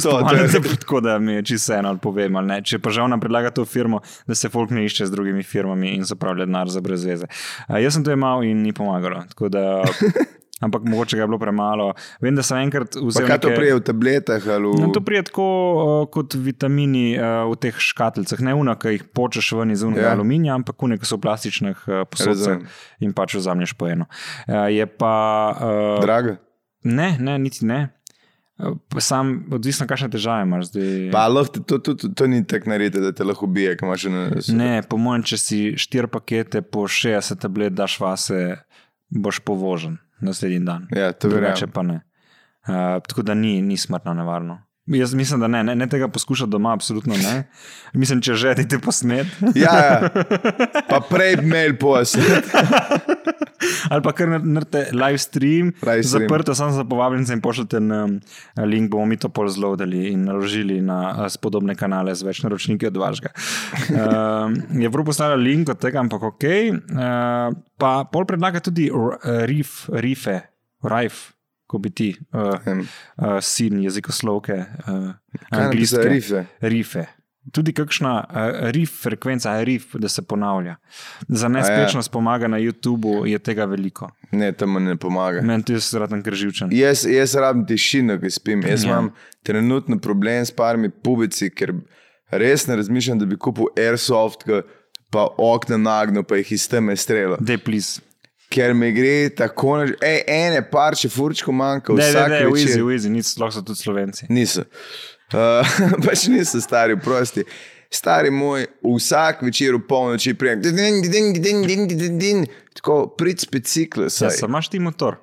je- 0.69 0.77
tako 0.79 1.01
da 1.01 1.19
mi 1.19 1.33
je 1.33 1.43
čisto 1.43 1.73
eno 1.73 1.89
ali 1.89 1.97
povem. 1.97 2.35
Ali 2.35 2.47
ne. 2.47 2.59
Če 2.61 2.77
pa 2.79 2.89
žal 2.93 3.09
nam 3.09 3.19
predlaga 3.19 3.49
to 3.49 3.65
firmo, 3.65 4.01
da 4.27 4.35
se 4.35 4.49
folk 4.49 4.69
ne 4.69 4.85
išče 4.85 5.05
z 5.05 5.11
drugimi 5.11 5.43
firmami 5.43 5.95
in 5.95 6.03
zapravlja 6.03 6.45
denar 6.45 6.69
za 6.69 6.81
brez 6.81 7.05
veze. 7.05 7.25
Uh, 7.69 7.79
jaz 7.81 7.93
sem 7.93 8.03
to 8.05 8.13
imel 8.13 8.43
in 8.43 8.61
ni 8.61 8.73
pomagalo. 8.73 9.23
tako 9.33 9.49
Da, 9.49 9.81
ampak 10.65 10.83
mogoče 10.83 11.15
ga 11.15 11.23
je 11.23 11.27
bilo 11.27 11.37
premalo. 11.37 11.91
Vem, 12.19 12.33
da 12.33 12.41
sem 12.41 12.57
enkrat 12.59 12.97
vzel. 12.97 13.25
kaj 13.25 13.39
to 13.39 13.47
neke- 13.47 13.57
prije 13.57 13.75
v 13.75 13.83
tabletah 13.83 14.47
ali 14.49 14.73
No, 14.75 14.87
v... 14.87 14.91
to 14.91 15.01
prije 15.01 15.23
tako 15.23 15.45
uh, 15.45 16.09
kot 16.09 16.33
vitamini 16.35 17.13
uh, 17.13 17.23
v 17.45 17.59
teh 17.59 17.77
škatlicah, 17.79 18.41
ne 18.41 18.53
unak, 18.55 18.81
ki 18.81 18.95
jih 18.95 19.03
počeš 19.11 19.53
ven 19.53 19.71
iz 19.71 19.81
unega 19.81 20.01
Ja. 20.01 20.07
ja. 20.07 20.13
aluminija, 20.13 20.55
ampak 20.55 20.75
unek, 20.79 21.03
so 21.03 21.15
v 21.15 21.23
plastičnih 21.23 21.77
uh, 21.85 22.03
posodcah 22.03 22.57
Razumem. 22.57 22.67
in 22.99 23.13
pač 23.13 23.35
vzameš 23.35 23.73
po 23.73 23.87
eno. 23.87 24.09
Uh, 24.45 24.67
je 24.67 24.85
pa. 24.87 25.13
Uh, 25.53 26.01
Draga? 26.01 26.37
ne, 26.83 27.15
ne, 27.17 27.37
niti 27.39 27.65
ne. 27.65 27.89
Sam, 28.95 29.43
odvisno, 29.51 29.83
kakšne 29.83 30.07
težave 30.09 30.45
imaš 30.45 30.69
zdaj. 30.69 31.09
Pa 31.11 31.25
lahko 31.27 31.59
to, 31.59 31.75
to, 31.77 31.91
to, 31.93 32.07
to 32.07 32.27
ni 32.27 32.39
tako 32.39 32.69
narediti, 32.69 33.01
da 33.03 33.11
te 33.11 33.23
lahko 33.23 33.45
ubije, 33.45 33.73
Ne, 34.49 34.79
po 34.79 34.95
mojem, 34.95 35.23
če 35.23 35.37
si 35.37 35.57
štiri 35.75 36.07
pakete 36.07 36.61
po 36.61 36.87
60 36.87 37.35
tablet 37.35 37.73
daš 37.73 37.99
vase, 37.99 38.55
boš 39.09 39.39
povožen 39.39 39.97
naslednji 40.19 40.59
dan. 40.59 40.87
Ja, 40.95 41.11
to 41.11 41.29
Drugače 41.29 41.65
verjamem. 41.65 41.73
pa 41.73 41.81
ne. 41.81 42.01
Uh, 42.67 43.01
tako 43.07 43.21
da 43.21 43.33
ni, 43.33 43.61
ni 43.61 43.77
smrtno 43.77 44.13
nevarno. 44.13 44.61
Jaz 44.85 45.13
mislim, 45.13 45.39
da 45.39 45.47
ne, 45.47 45.63
ne, 45.63 45.75
ne 45.75 45.89
tega 45.89 46.07
poskušati 46.07 46.49
doma, 46.49 46.73
absolutno 46.73 47.15
ne. 47.17 47.49
Mislim, 47.93 48.21
če 48.21 48.33
že 48.33 48.55
ti 48.69 48.77
posnet. 48.79 49.27
Ja, 49.55 49.75
ja. 49.75 50.09
Pa 50.89 50.99
prej 51.09 51.35
mail 51.41 51.77
posel. 51.77 52.21
Ali 53.87 54.01
pa 54.01 54.11
kar 54.11 54.27
naredite 54.35 54.89
live 54.91 55.17
stream, 55.17 55.73
Live 55.81 56.03
stream. 56.03 56.23
zaprto 56.23 56.55
samo 56.55 56.71
za 56.71 56.83
povabljence 56.83 57.33
in 57.33 57.41
pošljete 57.41 57.79
nam 57.79 58.19
link, 58.57 58.89
bomo 58.89 59.05
mi 59.05 59.17
to 59.17 59.29
pol 59.29 59.47
zlodali 59.47 60.07
in 60.07 60.23
naložili 60.23 60.81
na 60.81 60.97
eh, 61.15 61.29
spodobne 61.29 61.75
kanale 61.75 62.11
z 62.11 62.23
več 62.23 62.41
naročniki 62.41 62.87
od 62.87 62.97
vašega. 62.97 63.29
Uh, 63.85 64.51
je 64.81 64.89
prav 64.89 65.05
poslala 65.05 65.35
link 65.35 65.69
od 65.69 65.79
tega, 65.79 65.99
ampak 65.99 66.23
ok. 66.25 66.43
Uh, 66.43 67.53
pa 67.75 68.03
pol 68.05 68.25
predlaga 68.25 68.59
tudi 68.59 68.87
r- 68.87 69.17
eh, 69.19 69.45
riff, 69.45 69.85
rife, 69.91 70.41
rif. 70.83 71.31
Ko 71.65 71.79
bi 71.79 71.89
ti, 71.89 72.11
uh, 72.31 72.61
Em, 72.63 72.83
uh, 73.17 73.39
sin 73.41 73.79
jezikoslovke, 73.81 74.53
uh, 74.85 75.07
angliške 75.51 76.03
rife? 76.05 76.43
rife. 76.61 77.05
Tudi 77.51 77.73
kakšna 77.73 78.11
uh, 78.21 78.35
rif, 78.73 78.89
frekvenca, 79.01 79.63
rif, 79.63 79.91
da 79.93 80.09
se 80.09 80.21
ponavlja. 80.21 80.75
Za 81.27 81.47
nespečnost 81.47 82.11
pomaga 82.11 82.47
na 82.47 82.57
YouTubu, 82.57 83.25
je 83.25 83.39
tega 83.39 83.65
veliko. 83.65 84.09
Ne, 84.31 84.51
to 84.51 84.67
mu 84.67 84.79
ne 84.79 84.95
pomaga. 84.95 85.41
Meni 85.41 85.63
tudi 85.63 85.77
je 85.77 85.83
zraven 85.85 86.23
krživčen. 86.23 86.73
Jaz, 86.73 87.05
jaz 87.05 87.35
rabim 87.35 87.65
tišino, 87.65 88.17
ko 88.19 88.29
spim. 88.29 88.63
Jaz 88.63 88.83
Ja. 88.83 88.89
imam 88.89 89.11
trenutno 89.43 89.99
problem 89.99 90.41
s 90.41 90.51
parmi 90.51 90.89
pubici, 90.89 91.49
ker 91.49 91.73
res 92.31 92.65
ne 92.67 92.75
razmišljam, 92.75 93.19
da 93.19 93.25
bi 93.25 93.37
kupil 93.37 93.69
airsoft, 93.77 94.47
pa 95.09 95.27
okna 95.37 95.77
nagnil, 95.77 96.23
pa 96.23 96.35
jih 96.35 96.51
iz 96.51 96.65
teme 96.67 96.95
strelo. 96.97 97.37
Dej, 97.39 97.57
plis. 97.57 97.99
Ker 98.49 98.73
mi 98.73 98.89
gre 98.93 99.29
tako. 99.29 99.79
Ej, 100.01 100.23
ene 100.27 100.61
par, 100.65 100.95
če 100.95 101.09
furčko 101.09 101.53
manjka, 101.53 101.93
Ne, 101.93 102.01
ne, 102.01 102.09
vsak 102.09 102.29
ne, 102.29 102.39
večer. 102.45 102.69
easy, 102.69 102.81
easy, 102.93 103.09
nič, 103.09 103.25
sploh 103.25 103.53
so 103.53 103.61
tudi 103.61 103.79
slovenci. 103.79 104.25
Niso. 104.29 104.61
Uh, 104.61 105.14
pač 106.05 106.27
niso 106.27 106.61
stari, 106.61 106.99
prosti. 106.99 107.43
Stari 107.89 108.31
moj, 108.31 108.65
vsak 108.83 109.41
večer 109.45 109.75
v 109.75 109.83
polnoči 109.87 110.33
prijem. 110.33 110.61
Din, 110.61 111.01
din, 111.01 111.33
din, 111.33 111.61
din, 111.67 111.87
din, 111.87 112.17
din. 112.19 112.45
Tako 112.75 113.15
prid 113.17 113.39
specikle. 113.39 114.09
Ja, 114.09 114.29
samo 114.29 114.57
imaš 114.57 114.69
ti 114.69 114.79
motor. 114.79 115.21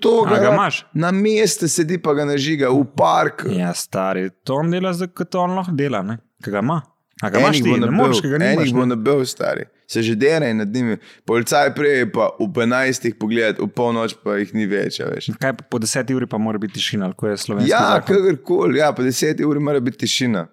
To 0.00 0.24
ga 0.24 0.40
ga 0.40 0.52
imaš? 0.52 0.86
Na 0.94 1.10
mestu 1.12 1.68
sedi 1.68 1.98
pa 2.02 2.14
ga 2.16 2.24
nažiga 2.24 2.70
v 2.72 2.84
parku. 2.96 3.48
Ja, 3.52 3.74
stari, 3.74 4.30
to 4.44 4.60
on 4.62 4.70
dela, 4.72 4.92
kot 5.14 5.34
on 5.34 5.56
lahko 5.58 5.74
dela, 5.76 6.02
ne? 6.02 6.18
Kaj 6.44 6.52
ga 6.52 6.62
ima? 6.64 6.80
A 7.22 7.30
ga 7.30 7.40
imaš 7.40 7.60
Enih 7.60 7.64
ti, 7.64 7.70
bo 7.70 7.80
ne 7.84 7.90
moreš, 7.92 8.22
kaj 8.24 8.30
ga 8.30 8.36
enih 8.36 8.56
nimaš. 8.56 8.72
bo 8.72 8.84
ne? 8.84 8.92
nabil, 8.94 9.24
stari. 9.28 9.66
Se 9.86 10.02
že 10.02 10.16
dera 10.18 10.48
in 10.50 10.56
nad 10.58 10.68
njimi. 10.68 10.96
Policaj 11.24 11.70
prej 11.74 12.08
pa 12.12 12.32
v 12.40 12.48
15 12.50 13.14
pogledati, 13.20 13.62
v 13.62 13.68
polnoč 13.70 14.16
pa 14.24 14.34
jih 14.40 14.50
ni 14.54 14.66
več. 14.66 14.98
a 15.00 15.06
veš. 15.06 15.30
Kaj 15.38 15.52
pa 15.60 15.62
po 15.70 15.78
10 15.78 16.10
uri 16.14 16.26
pa 16.26 16.38
mora 16.38 16.58
biti 16.58 16.74
tišina, 16.74 17.06
ali 17.06 17.14
ko 17.14 17.28
je 17.30 17.36
slovenski. 17.38 17.70
Ja, 17.70 18.00
kakorkoli, 18.02 18.78
ja, 18.78 18.92
po 18.92 19.02
10 19.06 19.44
uri 19.46 19.60
mora 19.62 19.80
biti 19.80 20.02
tišina. 20.02 20.46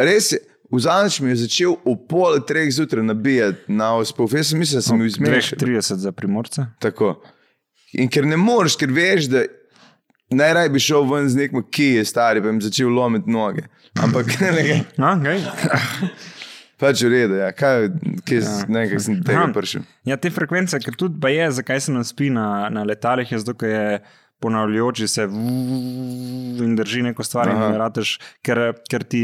Res 0.00 0.32
je, 0.32 0.40
v 0.72 0.80
zadnjič 0.80 1.20
mi 1.20 1.30
je 1.30 1.36
začel 1.44 1.76
v 1.84 1.94
pol 2.08 2.40
treh 2.48 2.70
zjutraj 2.72 3.04
nabijati 3.04 3.68
na 3.68 3.92
ospov. 4.00 4.32
Jaz 4.32 4.50
sem 4.50 4.58
mislil, 4.58 4.80
da 4.80 4.86
sem 4.88 4.98
bil 4.98 5.06
izmešan. 5.12 5.60
30 5.60 6.00
za 6.06 6.12
primorce. 6.12 6.64
Tako. 6.80 7.18
In 7.92 8.08
ker 8.08 8.24
ne 8.26 8.40
moreš, 8.40 8.74
ker 8.80 8.88
veš, 8.90 9.28
da 9.30 9.44
najraj 10.32 10.72
bi 10.72 10.80
šel 10.82 11.04
ven 11.12 11.28
z 11.28 11.38
nekim, 11.44 11.60
ki 11.70 11.92
je 12.00 12.04
stari, 12.08 12.40
pa 12.42 12.48
jim 12.48 12.58
začel 12.64 12.88
lomiti 12.88 13.30
noge. 13.30 13.68
Ampak 14.00 14.32
ne, 14.40 14.82
Okay. 14.96 15.38
Pač 16.80 17.02
v 17.06 17.12
redu, 17.12 17.38
ja. 17.40 17.50
kaj, 17.56 17.88
kaj, 18.26 18.42
ja. 18.42 18.52
ne, 18.68 18.84
kaj 18.90 19.02
sem 19.06 19.22
tega 19.24 19.48
prišel. 19.54 19.86
Ja, 20.08 20.18
te 20.20 20.30
frekvence, 20.34 20.80
ker 20.84 20.96
tudi 20.98 21.20
pa 21.22 21.32
je, 21.32 21.48
zakaj 21.60 21.86
se 21.86 21.94
nam 21.94 22.04
spi 22.06 22.30
na, 22.34 22.68
na 22.72 22.84
letalih, 22.86 23.32
je 23.32 23.42
zato, 23.42 23.56
ker 23.58 23.72
je 23.72 24.00
ponavljajoči 24.40 25.08
se 25.08 25.22
in 26.60 26.74
drži 26.76 27.02
neko 27.02 27.24
stvar, 27.24 27.48
in 27.48 27.56
Aha. 27.56 27.70
ne 27.72 27.78
rateš, 27.80 28.18
ker, 28.44 28.60
ker 28.90 29.04
ti 29.08 29.22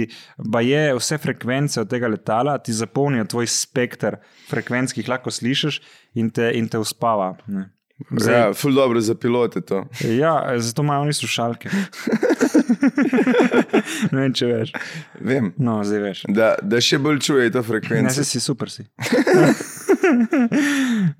pa 0.52 0.62
je 0.64 0.94
vse 0.96 1.18
frekvence 1.20 1.80
od 1.82 1.90
tega 1.90 2.08
letala, 2.08 2.56
ti 2.58 2.72
zapolnijo 2.72 3.28
tvoj 3.34 3.50
spekter 3.52 4.16
frekvenc, 4.48 4.94
ki 4.94 5.04
jih 5.04 5.12
lahko 5.12 5.30
slišiš 5.30 5.82
in 6.16 6.32
te, 6.32 6.48
in 6.56 6.68
te 6.72 6.80
uspava. 6.80 7.34
Ne. 7.46 7.68
Zdaj, 8.10 8.38
Ja, 8.38 8.46
ful 8.56 8.74
dobro 8.74 9.00
za 9.00 9.14
pilote 9.14 9.60
to. 9.60 9.84
ja, 10.00 10.34
zato 10.58 10.82
imajo 10.82 11.04
oni 11.04 11.12
slušalke. 11.12 11.70
ne 14.12 14.20
vem, 14.20 14.32
če 14.34 14.46
veš. 14.46 14.72
Vem. 15.20 15.52
No, 15.58 15.80
zdaj 15.86 16.00
veš. 16.02 16.22
Da, 16.28 16.54
da 16.62 16.80
še 16.82 16.98
bolj 17.02 17.20
čuje 17.24 17.50
to 17.52 17.62
Ne, 17.62 17.68
frekvenco. 17.68 18.14
se 18.14 18.24
si 18.24 18.40
super. 18.40 18.70
Si. 18.70 18.84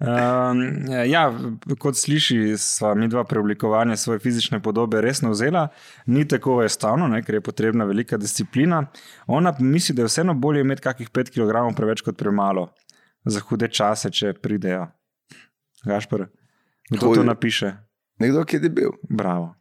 um, 0.00 0.62
ja, 1.06 1.24
kot 1.78 1.96
sliši, 1.98 2.56
sva 2.60 2.94
mi 2.98 3.08
dva 3.08 3.24
preoblikovanja 3.28 3.96
svoje 3.96 4.18
fizične 4.24 4.60
podobe 4.62 5.00
resno 5.00 5.30
vzela. 5.30 5.68
Ni 6.06 6.26
tako 6.28 6.60
enostavno, 6.62 7.08
ne, 7.08 7.22
ker 7.22 7.34
je 7.38 7.44
potrebna 7.44 7.84
velika 7.84 8.16
disciplina. 8.16 8.84
Ona 9.26 9.54
misli, 9.60 9.94
da 9.94 10.02
je 10.02 10.10
vseeno 10.12 10.34
bolje 10.34 10.60
imeti 10.60 10.82
kakih 10.82 11.10
5 11.10 11.30
kg 11.34 11.76
preveč 11.76 12.00
kot 12.00 12.18
premalo 12.18 12.68
za 13.24 13.40
hude 13.40 13.68
čase, 13.68 14.10
če 14.10 14.32
pridejo. 14.34 14.86
Gašpor, 15.86 16.28
kdo 16.90 17.00
to 17.00 17.06
Hude. 17.06 17.24
napiše? 17.24 17.72
Nekdo, 18.22 18.44
ki 18.44 18.56
je 18.56 18.60
debil. 18.68 18.90
Bravo. 19.10 19.54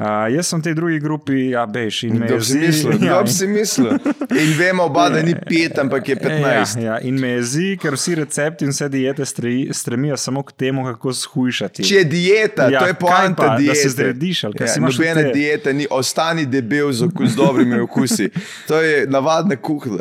Uh, 0.00 0.06
jaz 0.30 0.46
sem 0.46 0.60
v 0.60 0.64
tej 0.64 0.74
drugi 0.74 0.98
grupi, 0.98 1.50
ja, 1.50 1.66
bež 1.66 2.04
in 2.04 2.16
me 2.16 2.26
Kdo 2.26 2.36
bi 2.36 2.44
si 2.44 2.56
jezi- 2.56 2.88
mislil? 2.88 3.04
ja, 3.04 3.22
bi 3.22 3.30
si 3.30 3.46
mislil? 3.46 3.92
In 4.32 4.50
vemo 4.56 4.82
oba, 4.84 5.08
da 5.08 5.20
ni 5.20 5.34
pet, 5.36 5.76
ampak 5.76 6.08
je 6.08 6.16
15. 6.16 6.76
Ja, 6.78 6.84
ja, 6.86 7.00
in 7.00 7.14
me 7.14 7.28
jezi, 7.30 7.76
ker 7.76 7.92
vsi 7.92 8.14
recepti 8.16 8.64
in 8.64 8.70
vse 8.70 8.88
diete 8.88 9.22
stre- 9.22 9.68
stremijo 9.70 10.16
samo 10.16 10.40
k 10.42 10.52
temu, 10.54 10.84
kako 10.84 11.12
shujšati. 11.12 11.84
Če 11.84 11.94
je 11.94 12.04
dieta, 12.06 12.68
Ja, 12.68 12.80
to 12.80 12.86
je 12.86 12.94
poanta 12.94 13.34
pa, 13.36 13.48
da 13.48 13.56
diete. 13.56 13.74
se 13.76 13.88
zrediš, 13.90 14.44
ali 14.44 14.54
kaj 14.54 14.66
ja, 14.66 14.72
si 14.72 14.78
imaš 14.78 14.96
Nobena 14.96 15.22
te- 15.22 15.32
dieta 15.32 15.72
ni, 15.72 15.86
ostani 15.90 16.46
debel 16.46 16.92
z, 16.92 17.04
z 17.26 17.36
dobrimi 17.36 17.80
okusi. 17.80 18.30
To 18.66 18.80
je 18.80 19.04
navadna 19.06 19.56
kuhla. 19.56 20.00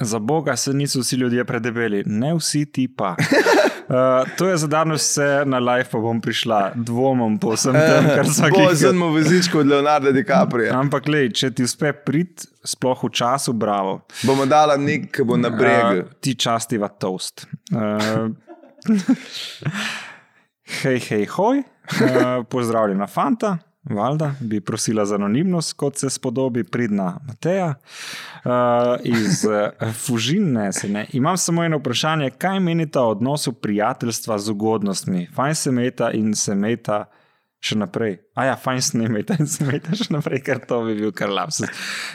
Za 0.00 0.18
Boga 0.18 0.56
se 0.56 0.72
niso 0.72 1.00
vsi 1.00 1.16
ljudje 1.16 1.44
predebeli, 1.44 2.02
ne 2.06 2.34
vsi 2.34 2.66
ti 2.72 2.88
pa. 2.88 3.16
Uh, 3.88 4.28
to 4.38 4.48
je 4.48 4.56
za 4.56 4.66
danes 4.66 5.02
vse 5.02 5.42
na 5.46 5.58
live, 5.58 5.88
pa 5.90 5.98
bom 5.98 6.20
prišla, 6.20 6.72
dvomom 6.74 7.38
po 7.38 7.56
vsem 7.56 7.74
tem, 7.74 8.06
kar 8.14 8.30
sem 8.30 8.50
Bo 8.54 8.74
zelo 8.74 9.08
vozičko 9.10 9.58
od 9.58 9.66
Leonarda 9.66 10.12
DiCaprio. 10.12 10.70
Ampak, 10.74 11.08
lej, 11.08 11.32
če 11.34 11.50
ti 11.50 11.66
uspe 11.66 11.92
priti, 11.92 12.46
sploh 12.64 13.04
v 13.04 13.10
času, 13.10 13.52
bravo. 13.52 14.00
Bomo 14.22 14.46
dala 14.46 14.76
nek, 14.78 15.10
ki 15.10 15.26
bo 15.26 15.36
na 15.36 15.50
bregu. 15.50 16.06
Uh, 16.06 16.14
ti 16.22 16.36
častiva 16.38 16.88
toast. 16.88 17.48
Uh, 17.74 18.30
hej, 20.82 21.00
hej, 21.10 21.26
hoj, 21.34 21.64
uh, 21.64 22.44
pozdravljena, 22.46 23.10
fanta. 23.10 23.58
Valjda 23.84 24.34
bi 24.40 24.60
prosila 24.60 25.04
za 25.06 25.14
anonimnost, 25.14 25.72
kot 25.72 25.96
se 25.96 26.10
spodobi 26.10 26.64
pridna 26.64 27.18
Mateja. 27.26 27.74
Uh, 28.44 28.52
iz 29.04 29.44
uh, 29.44 29.92
Fužine 29.92 30.70
ne. 30.88 31.06
Imam 31.12 31.36
samo 31.36 31.64
eno 31.64 31.78
vprašanje, 31.78 32.30
kaj 32.30 32.60
menite 32.60 32.98
o 32.98 33.10
odnosu 33.10 33.52
prijateljstva 33.52 34.38
z 34.38 34.50
ugodnostmi? 34.50 35.28
Fajn 35.34 35.54
se 35.54 35.72
meta 35.72 36.10
in 36.10 36.34
se 36.34 36.54
meta 36.54 37.04
še 37.60 37.78
naprej. 37.78 38.18
A 38.38 38.44
ja, 38.46 38.56
fajn 38.56 38.82
se 38.82 38.98
ne 38.98 39.08
meta 39.10 39.36
in 39.38 39.48
se 39.50 39.66
meta 39.66 39.96
še 39.98 40.12
naprej, 40.14 40.42
ker 40.46 40.60
to 40.68 40.82
bi 40.86 40.94
bil 40.98 41.14
kar 41.16 41.32
lapsus. 41.34 41.70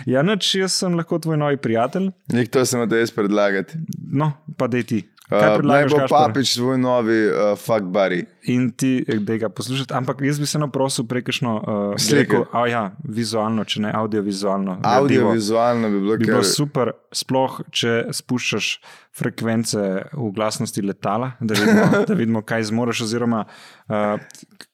Ja, 0.08 0.24
noč, 0.24 0.54
jaz 0.56 0.78
sem 0.80 0.96
lahko 0.96 1.20
tvoj 1.24 1.40
novi 1.40 1.60
prijatelj. 1.60 2.12
Nek 2.34 2.52
to 2.54 2.64
sem 2.68 2.84
hotel 2.84 3.04
jaz 3.04 3.12
predlagati. 3.16 3.82
No, 4.14 4.32
pa 4.58 4.70
da 4.72 4.84
ti. 4.88 5.04
Kaj 5.34 5.64
naj 5.64 5.86
bo 5.90 5.98
Gašper? 5.98 6.10
papič 6.14 6.54
svoj 6.54 6.78
novi 6.78 7.18
uh, 7.28 7.58
fuck 7.58 7.88
buddy. 7.90 8.24
In 8.54 8.72
ti, 8.72 9.06
eh, 9.08 9.20
da 9.20 9.38
ga 9.38 9.50
poslušate. 9.50 9.94
Ampak 9.98 10.22
jaz 10.22 10.40
bi 10.40 10.46
se 10.46 10.60
naprosil 10.60 11.08
prekašno 11.08 11.54
uh, 11.58 11.96
Slike. 11.98 12.44
a 12.52 12.68
ja, 12.68 12.84
vizualno, 13.04 13.64
če 13.64 13.82
ne 13.88 13.92
audiovizualno. 13.96 14.78
Audiovizualno 14.84 15.90
bi 15.90 16.00
bilo 16.00 16.18
Bi 16.18 16.26
bilo 16.26 16.42
kar. 16.44 16.50
super, 16.50 16.92
sploh 17.12 17.62
če 17.72 17.94
spuščaš 18.12 18.72
frekvence 19.14 19.84
v 20.14 20.32
glasnosti 20.36 20.82
letala, 20.82 21.34
da 21.40 21.54
vidimo, 21.58 21.86
da 22.10 22.14
vidimo 22.14 22.42
kaj 22.42 22.70
zmoriš, 22.72 23.06
oziroma 23.08 23.46
uh, 23.46 24.18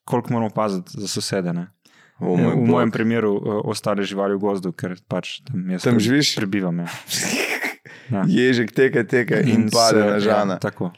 koliko 0.05 0.33
moramo 0.33 0.49
paziti 0.55 0.97
za 0.97 1.07
sosede. 1.07 1.53
Ne? 1.53 1.67
O 2.19 2.35
moj 2.35 2.51
v 2.51 2.55
bog. 2.55 2.67
mojem 2.67 2.91
primeru 2.91 3.35
uh, 3.37 3.61
ostale 3.63 4.03
živali 4.03 4.35
v 4.35 4.43
gozdu, 4.43 4.73
ker 4.75 4.97
pač 5.07 5.39
tam, 5.47 5.63
jaz 5.71 5.87
Tam 5.87 5.99
živiš? 5.99 6.35
Prebivam. 6.35 6.83
Ja. 6.83 6.89
Ja. 8.09 8.23
Ježek 8.25 8.71
teka, 8.73 9.03
teka 9.03 9.39
in, 9.41 9.49
in 9.49 9.69
pade 9.69 9.99
se- 10.01 10.07
na 10.07 10.19
žana. 10.19 10.53
Ja, 10.53 10.59
tako. 10.59 10.91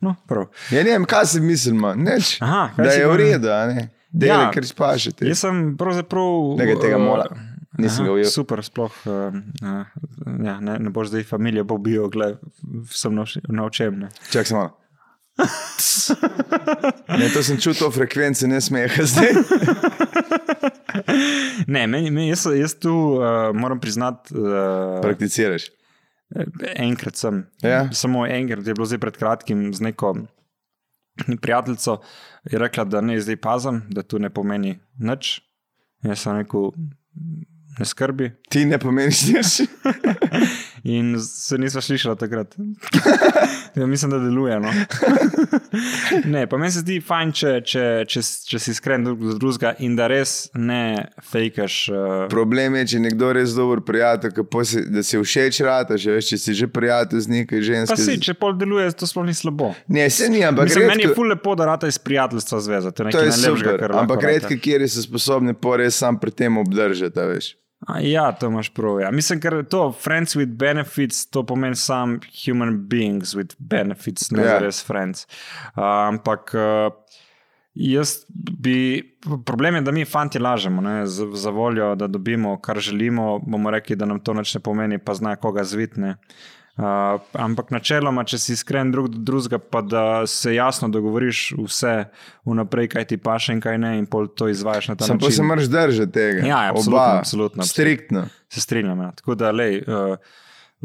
No, 0.00 0.14
prav. 0.28 0.46
Ja, 0.70 0.84
ne 0.84 0.90
vem, 0.92 1.04
kaj 1.04 1.26
si 1.26 1.40
mislil, 1.40 1.74
man. 1.74 1.98
Neč, 2.00 2.36
Aha, 2.40 2.68
kaj 2.76 2.84
da 2.84 2.92
je 2.92 3.06
v 3.06 3.16
redu, 3.16 3.50
a 3.50 3.66
ne. 3.66 3.88
Dele, 4.12 4.36
Ja. 4.40 4.50
ker 4.50 4.62
spašete. 4.62 5.26
Jaz 5.26 5.40
sem 5.40 5.74
pravzaprav. 5.76 6.54
Nekaj 6.56 6.78
tega 6.80 6.98
mola. 6.98 7.26
Nisem 7.74 8.06
ga 8.06 8.12
ujel. 8.12 8.28
Super, 8.30 8.62
sploh. 8.62 8.94
Uh, 9.02 9.34
uh, 9.60 9.82
ja, 10.40 10.60
ne, 10.60 10.78
ne 10.78 10.90
boš 10.90 11.08
zdaj 11.10 11.24
familija, 11.26 11.64
bo 11.64 11.74
bil, 11.76 12.06
gled, 12.08 12.38
sem 12.86 13.10
nauč- 13.12 13.40
naučen. 13.48 14.06
Čakaj 14.30 14.44
samo. 14.46 14.68
ne, 17.10 17.26
to 17.28 17.42
sem 17.42 17.58
čutil 17.58 17.90
frekvence, 17.90 18.46
ne 18.46 18.60
smeha 18.60 19.02
zdaj. 19.04 19.32
Ne, 21.66 21.86
meni, 21.86 22.10
meni, 22.10 22.28
jaz, 22.28 22.46
jaz 22.48 22.74
tu 22.74 22.90
uh, 23.16 23.24
moram 23.52 23.80
priznati, 23.80 24.34
uh, 24.34 25.00
Prakticiraš. 25.02 25.66
Enkrat 26.76 27.16
sem. 27.16 27.44
Ja. 27.62 27.88
Samo 27.92 28.26
enkrat 28.26 28.66
je 28.66 28.74
bilo 28.74 28.86
zdaj 28.86 28.98
pred 28.98 29.16
kratkim 29.16 29.74
z 29.74 29.80
neko 29.80 30.14
prijateljico, 31.42 32.00
je 32.50 32.58
rekla, 32.58 32.84
da 32.84 33.00
ne 33.00 33.20
zdaj 33.20 33.36
pazim, 33.36 33.82
da 33.88 34.02
tu 34.02 34.18
ne 34.18 34.30
pomeni 34.30 34.78
nič. 34.98 35.40
Jaz 36.02 36.20
sem 36.20 36.36
rekel, 36.36 36.70
ne 37.78 37.84
skrbi. 37.84 38.32
Ti 38.50 38.64
ne 38.66 38.78
pomeniš 38.78 39.22
nič. 39.28 39.54
In 40.84 41.20
se 41.20 41.58
nisva 41.58 41.80
slišala 41.80 42.14
takrat. 42.14 42.54
ja, 43.74 43.86
mislim, 43.86 44.10
da 44.10 44.18
deluje. 44.18 44.60
No? 44.60 44.72
ne, 46.34 46.46
pa 46.46 46.58
meni 46.58 46.72
se 46.72 46.82
zdi 46.82 46.98
fajn, 47.00 47.32
če, 47.32 47.52
če, 47.64 47.84
če, 48.08 48.22
če 48.50 48.60
si 48.60 48.74
iskren 48.74 49.06
drug 49.06 49.22
do 49.24 49.36
drugega 49.40 49.72
in 49.80 49.94
da 49.96 50.10
res 50.12 50.50
ne 50.54 51.06
fejkaš. 51.30 51.78
Uh, 51.88 52.12
Problem 52.32 52.76
je, 52.76 52.84
če 52.92 53.00
nekdo 53.06 53.32
res 53.32 53.56
dober 53.56 53.80
prijatelj, 53.86 54.44
si, 54.68 54.84
da 54.92 55.06
si 55.06 55.22
všeč 55.22 55.62
rata, 55.64 55.96
že 56.00 56.18
veš, 56.18 56.34
če 56.34 56.40
si 56.44 56.58
že 56.60 56.68
prijatelj 56.68 57.24
z 57.24 57.34
nekaj 57.38 57.64
pa 57.64 57.70
ženske. 57.70 58.00
si, 58.04 58.20
če 58.28 58.36
pol 58.44 58.52
deluje, 58.60 58.92
to 58.92 59.08
sploh 59.08 59.24
ni 59.24 59.32
slabo. 59.32 59.72
Ne, 59.88 60.04
se 60.12 60.28
ni, 60.28 60.44
ampak 60.44 60.68
Mislim, 60.68 60.90
meni 60.92 61.08
je 61.08 61.14
redko, 61.14 61.22
ful 61.22 61.32
lepo, 61.32 61.56
da 61.56 61.72
rata 61.72 61.88
iz 61.88 61.96
prijateljstva 61.96 62.60
zveza. 62.68 62.92
To 62.92 63.08
je 63.08 63.10
nekaj 63.10 63.32
najlepšega, 63.32 63.76
kar 63.80 63.96
lahko 63.96 64.04
Ampak 64.04 64.30
redki, 64.34 64.60
kjer 64.68 64.84
so 64.84 65.08
sposobni 65.08 65.56
po 65.56 65.78
res 65.80 65.96
sam 65.96 66.20
pri 66.20 66.36
tem 66.44 66.60
obdržati, 66.60 67.30
veš. 67.32 67.54
A, 67.86 68.00
Ja, 68.00 68.32
to 68.32 68.46
imaš 68.46 68.70
prav. 68.74 69.00
Ja. 69.00 69.10
Mislim, 69.10 69.40
ker 69.40 69.62
to 69.70 69.92
friends 69.92 70.36
with 70.36 70.56
benefits, 70.56 71.26
to 71.30 71.42
pomeni 71.42 71.76
sam 71.76 72.20
human 72.46 72.88
beings 72.88 73.34
with 73.34 73.54
benefits, 73.58 74.30
ne 74.30 74.42
Ja. 74.42 74.48
yeah. 74.48 74.62
res 74.62 74.82
friends. 74.86 75.26
Uh, 75.76 75.84
ampak 75.84 76.54
uh, 76.54 76.92
jaz 77.74 78.24
bi. 78.60 79.02
Problem 79.46 79.74
je, 79.74 79.80
da 79.80 79.92
mi 79.92 80.04
fanti 80.04 80.38
lažemo 80.38 80.82
ne, 80.82 81.06
za, 81.06 81.26
za 81.34 81.50
voljo, 81.50 81.94
da 81.94 82.06
dobimo, 82.06 82.60
kar 82.60 82.78
želimo. 82.78 83.38
bomo 83.38 83.70
rekli, 83.70 83.96
da 83.96 84.06
nam 84.06 84.20
to 84.20 84.34
nič 84.34 84.54
ne 84.54 84.60
pomeni, 84.60 84.98
pa 84.98 85.14
zna 85.14 85.36
koga 85.36 85.64
zvitne. 85.64 86.08
Uh, 86.08 86.63
ampak 86.76 87.70
načeloma, 87.70 88.24
če 88.26 88.38
si 88.38 88.52
iskren 88.56 88.90
drug 88.90 89.08
do 89.12 89.18
drugega, 89.22 89.58
pa 89.58 89.80
da 89.80 90.04
se 90.26 90.54
jasno 90.54 90.88
dogovoriš 90.88 91.52
vse 91.58 91.92
vnaprej, 92.44 92.88
kaj 92.96 93.04
ti 93.12 93.16
paše 93.16 93.54
in 93.54 93.60
kaj 93.62 93.78
ne, 93.78 93.92
in 93.98 94.06
pol 94.10 94.26
to 94.26 94.48
izvajaš 94.50 94.88
na 94.88 94.96
ta 94.96 95.06
Sam 95.06 95.18
pa 95.18 95.26
način. 95.26 95.36
se 95.36 95.42
moraš 95.42 95.64
držati 95.70 96.12
tega. 96.12 96.46
Ja, 96.46 96.64
ja, 96.64 96.70
absolutno, 96.70 96.96
Oba, 96.96 97.18
absolutno, 97.18 97.62
absolutno. 97.62 97.64
Striktno. 97.64 98.26
Se 98.48 98.60
strinjam. 98.60 99.00
Ja. 99.00 99.12
Tako 99.12 99.34
da, 99.34 99.50
lej, 99.50 99.84
uh, 99.86 100.16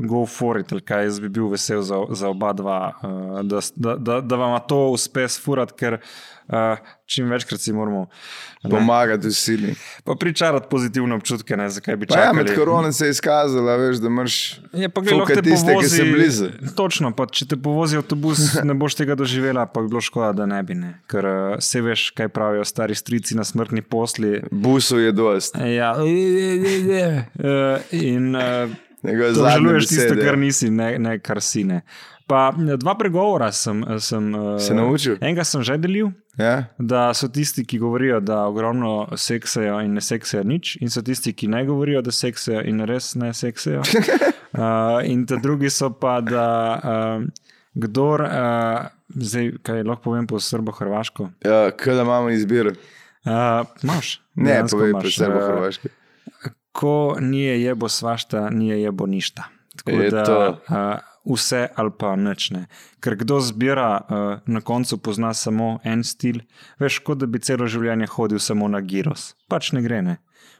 go 0.07 0.25
for 0.25 0.59
it, 0.59 0.71
ali 0.71 0.81
kaj 0.81 1.03
jaz 1.03 1.19
bi 1.19 1.29
bil 1.29 1.47
vesel 1.47 1.81
za, 1.81 2.01
za 2.09 2.29
oba 2.29 2.53
dva, 2.53 2.93
uh, 3.01 3.41
da, 3.41 3.59
da, 3.75 3.95
da, 3.95 4.21
da 4.21 4.35
vam 4.35 4.59
to 4.67 4.87
uspe 4.95 5.27
sfurati, 5.27 5.73
ker 5.77 5.99
uh, 6.47 6.77
čim 7.05 7.29
večkrat 7.29 7.61
si 7.61 7.73
moramo 7.73 8.07
ne, 8.63 8.69
Pomagati 8.69 9.27
vsi. 9.27 9.75
pa 10.03 10.15
pričarati 10.19 10.67
pozitivne 10.69 11.15
občutke, 11.15 11.57
ne, 11.57 11.69
zakaj 11.69 11.95
bi 11.95 12.05
Pa 12.05 12.19
ja, 12.19 12.33
med 12.33 12.47
čakali. 12.47 12.65
korono 12.65 12.91
se 12.91 13.05
je 13.05 13.09
izkazalo, 13.09 13.77
veš, 13.77 13.97
da 13.97 14.09
gledal, 15.01 15.19
Fuka 15.19 15.33
te 15.35 15.41
tiste, 15.41 15.67
ki 15.67 15.73
povozi, 15.73 15.97
so 15.97 16.03
blizu. 16.03 16.45
Točno, 16.75 17.11
pa 17.15 17.25
če 17.25 17.47
te 17.47 17.57
povozi 17.57 17.97
avtobus, 17.97 18.39
ne 18.67 18.73
boš 18.73 18.95
tega 18.95 19.15
doživela, 19.15 19.65
pa 19.65 19.81
bi 19.81 19.87
bilo 19.87 20.01
škoda, 20.01 20.31
da 20.33 20.45
ne 20.45 20.63
bi. 20.63 20.75
Ne. 20.75 20.93
Ker 21.07 21.25
uh, 21.25 21.55
se 21.59 21.81
veš, 21.81 22.09
kaj 22.17 22.29
pravijo 22.29 22.65
stari 22.65 22.95
strici 22.95 23.35
na 23.37 23.43
smrtni 23.43 23.81
posli. 23.81 24.41
Busov 24.51 24.99
je 24.99 25.11
dost. 25.11 25.55
Ja, 25.55 25.95
uh, 25.95 26.05
in 27.91 28.35
uh, 28.35 28.69
Njegove 29.03 29.33
To 29.33 29.33
zadnje 29.33 29.51
želuješ 29.57 29.87
tisto, 29.87 30.15
kar 30.23 30.37
nisi, 30.37 30.69
ne, 30.69 30.99
ne 30.99 31.19
kar 31.19 31.41
si. 31.41 31.63
Ne. 31.63 31.81
Pa 32.27 32.53
dva 32.77 32.95
pregovora 32.97 33.51
sem, 33.51 33.83
sem 33.99 34.35
uh, 34.35 34.59
Se 34.61 34.73
naučil? 34.73 35.15
Enega 35.21 35.43
sem 35.43 35.63
že 35.63 35.77
delil, 35.77 36.11
Ja? 36.37 36.65
da 36.77 37.13
so 37.13 37.27
tisti, 37.27 37.65
ki 37.65 37.79
govorijo, 37.79 38.19
da 38.19 38.45
ogromno 38.45 39.07
seksajo 39.17 39.79
in 39.81 39.93
ne 39.93 40.01
seksajo 40.01 40.43
nič, 40.43 40.77
in 40.81 40.89
so 40.89 41.01
tisti, 41.01 41.33
ki 41.33 41.47
ne 41.47 41.65
govorijo, 41.65 42.01
da 42.01 42.11
seksajo 42.11 42.61
in 42.69 42.85
res 42.85 43.15
ne 43.15 43.33
seksajo. 43.33 43.81
Uh, 43.81 45.01
in 45.11 45.25
ta 45.25 45.35
drugi 45.41 45.69
so 45.69 45.89
pa, 45.89 46.19
da 46.21 46.45
uh, 46.77 47.25
kdor, 47.73 48.21
uh, 48.21 48.87
zdaj 49.09 49.51
kaj 49.63 49.83
lahko 49.83 50.11
povem 50.11 50.27
po 50.27 50.39
srbo-hrvaško. 50.39 51.29
Ja, 51.45 51.71
kaj 51.71 51.95
da 51.95 52.07
imamo 52.07 52.29
izbiro? 52.29 52.71
Uh, 53.25 53.65
Imaš? 53.83 54.21
Ne, 54.35 54.53
dejansko 54.53 54.79
povej 54.79 55.11
sebi 55.11 55.35
eh, 55.35 55.47
hrvaški. 55.49 55.89
Ko 56.71 56.93
nije 57.19 57.63
jebo 57.63 57.89
svašta, 57.89 58.49
nije 58.49 58.81
jebo 58.81 59.05
ništa. 59.05 59.43
Tako 59.77 59.91
Je 59.91 60.09
da 60.11 60.23
to. 60.23 60.49
uh, 61.25 61.35
vse 61.35 61.67
ali 61.75 61.91
pa 61.99 62.15
nič 62.15 62.51
ne. 62.51 62.65
Ker 62.99 63.15
kdo 63.15 63.39
zbira, 63.39 64.01
uh, 64.01 64.15
na 64.45 64.61
koncu 64.61 64.97
pozna 64.97 65.33
samo 65.33 65.79
en 65.83 66.03
stil, 66.03 66.39
veš, 66.79 66.99
kot 66.99 67.17
da 67.17 67.25
bi 67.25 67.39
celo 67.39 67.67
življenje 67.67 68.05
hodil 68.07 68.39
samo 68.39 68.67
na 68.67 68.81
giros. 68.81 69.35
Pač 69.47 69.71
ne 69.71 69.81
gre, 69.81 70.01
ne. 70.01 70.17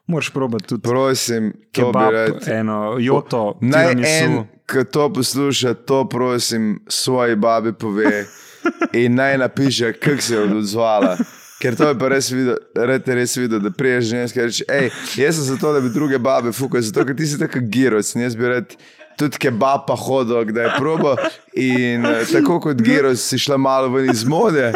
Moraš 0.08 0.30
probati 0.30 0.66
tudi 0.66 0.82
Prosim, 0.82 1.52
to 1.52 1.58
bi 1.58 1.94
kebab, 1.94 2.12
rad. 2.12 2.48
eno 2.50 2.96
joto, 3.00 3.58
Naj 3.62 3.92
en, 3.92 3.98
tiramisu. 3.98 4.46
ki 4.66 4.86
to 4.92 5.14
posluša, 5.14 5.74
to 5.76 6.10
prosim, 6.10 6.80
svoji 6.88 7.36
babi 7.36 7.74
pove 7.74 8.26
in 8.96 9.16
naj 9.16 9.38
napiše, 9.38 9.94
kako 9.94 10.22
se 10.22 10.36
je 10.36 10.42
odzvala. 10.56 11.18
Ker 11.60 11.76
to 11.76 11.90
je 11.90 11.96
pa 12.00 12.08
res 12.08 12.30
videl, 12.32 12.56
red 12.76 13.08
je 13.08 13.16
res 13.18 13.36
videl, 13.38 13.60
da 13.60 13.72
priješ 13.76 14.06
ženska 14.14 14.40
in 14.40 14.48
reče, 14.48 14.66
hej, 14.70 14.92
jaz 15.20 15.36
sem 15.36 15.50
zato, 15.50 15.74
da 15.76 15.82
bi 15.84 15.92
druge 15.92 16.20
babe 16.24 16.54
fukal, 16.56 16.82
zato 16.82 17.04
ker 17.08 17.18
ti 17.20 17.28
si 17.28 17.40
tako 17.40 17.60
giroc 17.68 18.14
in 18.16 18.24
jaz 18.24 18.38
bi 18.40 18.48
rad 18.48 18.76
tudi 19.20 19.42
kebab 19.44 19.84
pa 19.88 19.98
hodil, 20.00 20.46
da 20.56 20.70
je 20.70 20.76
probo. 20.78 21.18
In 21.60 22.06
eh, 22.08 22.24
tako 22.32 22.62
kot 22.64 22.80
giroc 22.80 23.20
si 23.20 23.42
šla 23.42 23.58
malo 23.60 23.92
ven 23.92 24.08
iz 24.12 24.24
mode. 24.24 24.72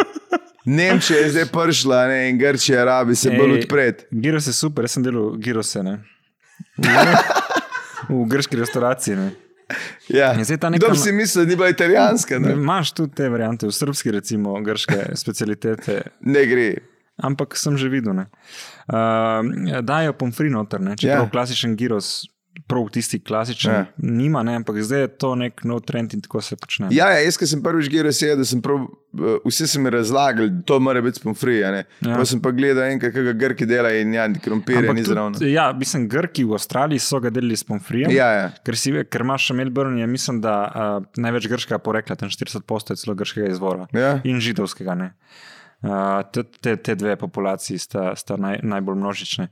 Nemčija 0.66 1.20
je 1.20 1.30
zdaj 1.30 1.46
prišla 1.52 2.08
ne, 2.08 2.30
in 2.30 2.38
Grčija 2.40 2.84
rabi 2.84 3.16
se 3.16 3.30
bolj 3.30 3.58
Ej, 3.58 3.60
odpreti. 3.64 4.06
Giros 4.12 4.48
je 4.48 4.54
super, 4.54 4.84
jaz 4.84 4.96
sem 4.96 5.04
delal 5.04 5.36
girose. 5.38 5.84
Ne. 5.84 5.98
V 8.10 8.26
grški 8.28 8.60
restauraciji. 8.60 9.16
Ne. 9.16 9.32
Ja. 10.10 10.34
In 10.34 10.44
zdaj 10.44 10.58
ta 10.58 10.70
neka- 10.70 10.86
Kdo 10.86 10.96
si 10.96 11.12
mislil, 11.12 11.46
da 11.46 11.50
ni 11.50 11.56
bila 11.56 11.70
italijanska? 11.70 12.40
Ne, 12.40 12.54
Imaš 12.54 12.92
tudi 12.92 13.16
te 13.16 13.30
variante, 13.30 13.66
v 13.66 13.72
srpski, 13.72 14.12
recimo, 14.12 14.54
grške 14.60 15.12
specialitete. 15.16 16.02
ne 16.22 16.46
gre. 16.46 16.68
Ampak 17.18 17.56
sem 17.56 17.78
že 17.78 17.90
videl. 17.90 18.14
ne. 18.14 18.26
Uh, 18.88 19.46
dajo 19.82 20.14
pomfri 20.14 20.50
noter, 20.50 20.82
ne? 20.82 20.96
čeprav 20.96 21.24
Ja. 21.24 21.30
klasičen 21.30 21.76
giros, 21.76 22.26
prav 22.68 22.90
tisti 22.94 23.20
klasičen, 23.20 23.72
Ja. 23.74 23.86
nima, 23.98 24.44
ne? 24.44 24.56
ampak 24.56 24.78
zdaj 24.82 25.02
je 25.02 25.08
to 25.18 25.36
nek 25.36 25.64
nov 25.64 25.82
trend 25.88 26.14
in 26.14 26.22
tako 26.22 26.42
se 26.42 26.56
počne. 26.56 26.88
Ja, 26.92 27.10
ja 27.12 27.24
jaz, 27.26 27.38
ko 27.38 27.48
sem 27.50 27.64
prvič 27.64 27.90
gledal, 27.90 28.14
se 28.14 28.30
da 28.36 28.46
sem 28.46 28.62
prav, 28.62 28.84
uh, 28.86 29.38
vsi 29.46 29.68
so 29.68 29.82
mi 29.82 29.90
razlagali, 29.90 30.50
da 30.50 30.62
to 30.62 30.80
mora 30.80 31.02
biti 31.02 31.20
spomfri. 31.20 31.58
Ja. 31.60 31.84
Pa 32.02 32.26
sem 32.26 32.42
pa 32.42 32.52
gledal 32.52 32.84
enkrat, 32.92 33.14
kaj 33.14 33.24
ga 33.24 33.34
Grki 33.34 33.66
dela 33.70 33.92
in 33.98 34.14
ja, 34.14 34.28
krompirje 34.34 34.94
ni 34.94 35.04
zraven. 35.04 35.36
ja, 35.50 35.72
mislim, 35.74 36.08
Grki 36.10 36.44
v 36.44 36.54
Avstraliji 36.54 37.00
so 37.00 37.20
ga 37.20 37.30
delili 37.30 37.58
s 37.58 37.64
pomfrijem. 37.64 38.12
Ja, 38.14 38.30
ja. 38.32 38.52
Ker, 38.66 38.78
si, 38.78 38.94
ker 39.10 39.26
imaš 39.26 39.50
še 39.50 39.58
Melbourne, 39.58 40.00
je 40.02 40.08
mislim, 40.08 40.42
da 40.42 40.56
uh, 40.70 41.08
največ 41.18 41.50
grškega 41.52 41.82
porekla, 41.84 42.16
tam 42.16 42.30
40 42.30 42.62
posto 42.70 42.94
je 42.94 43.02
celo 43.04 43.16
grškega 43.16 43.50
izvora. 43.52 43.88
Ja. 43.94 44.20
In 44.24 44.40
židovskega. 44.40 44.96
Ne. 44.96 45.14
Uh, 45.84 46.22
te, 46.32 46.44
te, 46.44 46.78
te 46.80 46.96
dve 46.96 47.18
populaciji 47.20 47.78
sta, 47.78 48.16
sta 48.16 48.38
naj, 48.40 48.62
najbolj 48.64 48.96
množične. 48.96 49.50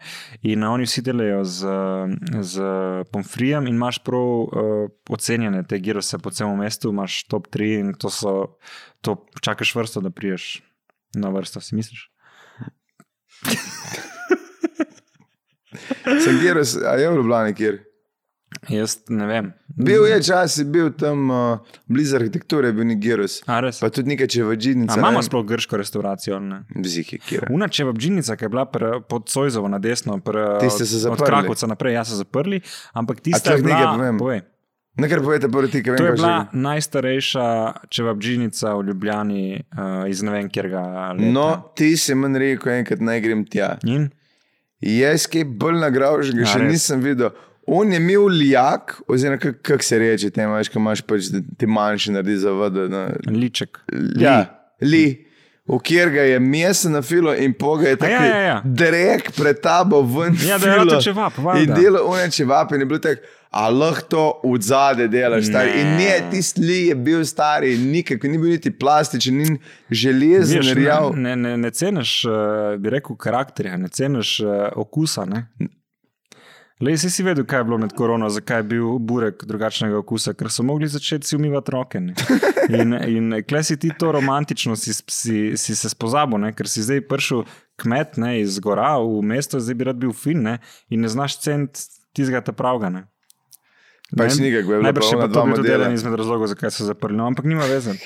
In 0.47 0.63
oni 0.63 0.85
vsi 0.87 1.01
delajo 1.03 1.41
z, 1.43 1.67
z 2.47 2.55
pomfrijem, 3.11 3.67
in 3.67 3.75
imaš 3.75 3.99
prav 4.05 4.23
uh, 4.23 4.47
ocenjene 5.11 5.65
te 5.67 5.79
girose 5.83 6.21
po 6.23 6.31
celem 6.31 6.63
mestu, 6.63 6.89
imaš 6.95 7.25
top 7.27 7.51
3 7.51 7.79
in 7.81 7.93
to 7.99 8.09
so, 8.09 8.55
to 9.03 9.17
čakaš 9.43 9.75
vrsto, 9.75 9.99
da 9.99 10.09
priješ 10.09 10.63
na 11.19 11.29
vrsto, 11.35 11.59
si 11.59 11.75
misliš? 11.75 12.07
Sem 16.23 16.39
gledal, 16.39 16.63
a 16.87 16.95
je 16.95 17.09
v 17.09 17.15
Ljubljani 17.15 17.53
kjer. 17.55 17.83
Jaz 18.69 18.97
ne 19.09 19.27
vem. 19.27 19.51
Bil 19.75 20.05
je 20.07 20.23
čas, 20.23 20.57
je 20.57 20.65
bil 20.65 20.91
tam 20.91 21.29
uh, 21.29 21.59
blizu 21.87 22.15
arhitekture, 22.15 22.67
je 22.67 22.73
bil 22.73 22.85
Nigerus. 22.85 23.41
Pa 23.79 23.89
tudi 23.89 24.09
nekaj 24.09 24.27
čevadžinic. 24.27 24.91
A 24.91 24.97
imamo 24.97 25.21
sploh 25.23 25.45
grško 25.45 25.77
restauracijo? 25.77 26.39
Ne? 26.39 26.63
Kjer. 27.27 27.47
Una 27.49 27.67
čevabdžinica, 27.67 28.35
ki 28.35 28.45
je 28.45 28.49
bila 28.49 28.65
pre, 28.65 28.99
pod 29.07 29.29
Sojzovo 29.29 29.67
na 29.67 29.79
desno, 29.79 30.19
pre, 30.19 30.59
Tiste 30.59 30.83
od 30.83 30.89
zaprli. 30.89 31.25
Krakovca 31.25 31.67
naprej, 31.67 31.93
ja 31.93 32.05
so 32.05 32.15
zaprli, 32.15 32.61
ampak 32.93 33.21
to 33.21 33.29
je 33.29 33.63
nekaj 33.63 33.85
bila, 33.85 33.97
povem? 33.97 34.17
povej, 34.17 34.41
Nekaj 34.99 35.19
povete, 35.23 35.47
prvo 35.47 35.67
ti, 35.71 35.79
kaj 35.83 35.95
to 35.95 36.03
je 36.03 36.11
vem, 36.11 36.15
bila 36.19 36.31
že. 36.51 36.57
najstarejša 36.59 37.45
čevabdžinica 37.89 38.73
v 38.75 38.81
Ljubljani 38.91 39.63
uh, 39.71 40.09
iz 40.09 40.19
ne 40.23 40.31
vem 40.31 40.49
kjerga 40.51 40.81
leta. 41.15 41.31
No, 41.31 41.71
ti 41.75 41.95
si 41.97 42.15
meni 42.15 42.39
rekel, 42.39 42.73
enkrat 42.81 42.99
naj 42.99 43.21
grem 43.23 43.45
tja. 43.47 43.77
In? 43.87 44.09
Jaz 44.83 45.29
kaj 45.31 45.45
bolj 45.45 45.79
nagrav, 45.79 46.19
že 46.27 46.35
ga 46.35 46.43
A, 46.43 46.49
še 46.51 46.59
res? 46.59 46.71
nisem 46.73 46.99
videl. 46.99 47.31
On 47.67 47.91
je 47.91 47.97
imel 47.97 48.25
lijak, 48.27 49.01
oziroma 49.07 49.37
kako 49.37 49.59
kak 49.61 49.83
se 49.83 49.99
reče, 49.99 50.29
te 50.29 50.43
imaš, 50.43 50.69
ko 50.69 50.79
imaš 50.79 51.01
pač, 51.01 51.29
da 51.33 51.39
ti 51.57 51.67
manjši 51.67 52.11
naredi 52.11 52.37
za 52.37 52.51
vodo. 52.51 52.87
No. 52.87 53.07
Liček. 53.27 53.79
Ja, 54.19 54.45
li. 54.81 55.27
V 55.71 55.77
kjer 55.79 56.09
ga 56.09 56.23
je 56.25 56.39
meso 56.39 56.89
na 56.89 57.01
filo 57.01 57.35
in 57.37 57.53
poga 57.53 57.87
je 57.87 57.95
tako 57.95 58.11
ja, 58.11 58.25
ja, 58.25 58.39
ja. 58.41 58.61
drek 58.65 59.29
pred 59.37 59.59
tabo 59.61 60.01
ven. 60.01 60.33
Ja, 60.47 60.57
da 60.57 60.67
je 60.67 60.79
filo. 60.79 60.95
to 60.95 61.01
čevap, 61.01 61.37
In 61.61 61.69
delo 61.73 62.01
one 62.09 62.31
čevape 62.31 62.75
in 62.75 62.81
je 62.81 62.85
bilo 62.85 62.99
tako, 62.99 63.21
a 63.51 63.69
lahko 63.69 64.07
to 64.09 64.41
v 64.43 64.61
zadje 64.61 65.07
delaš. 65.07 65.45
stari. 65.47 65.71
In 65.81 65.87
ne, 65.99 66.21
tisti 66.31 66.61
li 66.61 66.79
je 66.87 66.95
bil 66.95 67.25
stari, 67.25 67.77
nikak, 67.77 68.23
ni 68.23 68.37
bil 68.37 68.49
niti 68.55 68.71
plastičen, 68.71 69.37
ni 69.37 69.59
železen, 69.89 70.73
rjav. 70.75 71.11
ne, 71.15 71.35
ne, 71.35 71.57
ne 71.57 71.71
ceniš, 71.71 72.25
uh, 72.25 72.79
bi 72.79 72.89
rekel, 72.89 73.15
karakterja, 73.15 73.77
ne 73.77 73.89
ceniš 73.89 74.39
uh, 74.39 74.67
okusa. 74.75 75.25
Ne? 75.25 75.45
Le, 76.81 76.95
si 76.97 77.11
si 77.13 77.23
vedel, 77.23 77.45
kaj 77.45 77.59
je 77.59 77.65
bilo 77.67 77.77
med 77.77 77.91
korono, 77.93 78.29
zakaj 78.33 78.59
je 78.59 78.65
bil 78.71 78.95
burek 78.99 79.43
drugačnega 79.45 79.99
okusa, 79.99 80.33
ker 80.33 80.49
so 80.49 80.63
mogli 80.65 80.87
začeti 80.89 81.27
si 81.29 81.37
umivati 81.37 81.71
roke. 81.71 81.99
Ne? 82.01 82.15
In, 82.73 82.95
in 83.05 83.35
klej 83.45 83.67
si 83.69 83.77
ti 83.77 83.91
to 83.99 84.09
romantično, 84.15 84.75
si, 84.75 84.93
si, 84.93 85.35
si 85.57 85.75
se 85.77 85.91
spozabil, 85.93 86.41
ne? 86.41 86.53
ker 86.57 86.69
si 86.69 86.81
zdaj 86.81 87.03
prišel 87.05 87.45
kmet 87.81 88.17
ne, 88.21 88.39
iz 88.41 88.57
gora 88.63 88.95
v 88.97 89.21
mesto, 89.21 89.61
zdaj 89.61 89.77
bi 89.77 89.89
rad 89.91 90.01
bil 90.01 90.13
fin 90.17 90.41
ne? 90.41 90.57
in 90.89 91.05
ne 91.05 91.11
znaš 91.11 91.37
cent 91.45 91.85
tistega 92.17 92.41
ta 92.41 92.55
pravga. 92.55 92.89
Ne? 92.89 93.05
Pač 94.17 94.41
Ne? 94.41 94.49
nikak, 94.49 94.65
bo 94.65 94.79
je 94.79 94.83
Najbrž 94.89 95.05
pa 95.05 95.13
je 95.13 95.19
ona 95.21 95.29
pa 95.29 95.33
to 95.37 95.45
bil 95.45 95.61
tudi 95.61 95.73
eden 95.77 95.93
izmed 95.93 96.17
razlogov, 96.17 96.49
zakaj 96.49 96.73
so 96.73 96.89
zaprli, 96.89 97.17
no, 97.17 97.29
ampak 97.29 97.45
nima 97.45 97.69
veze. 97.69 97.93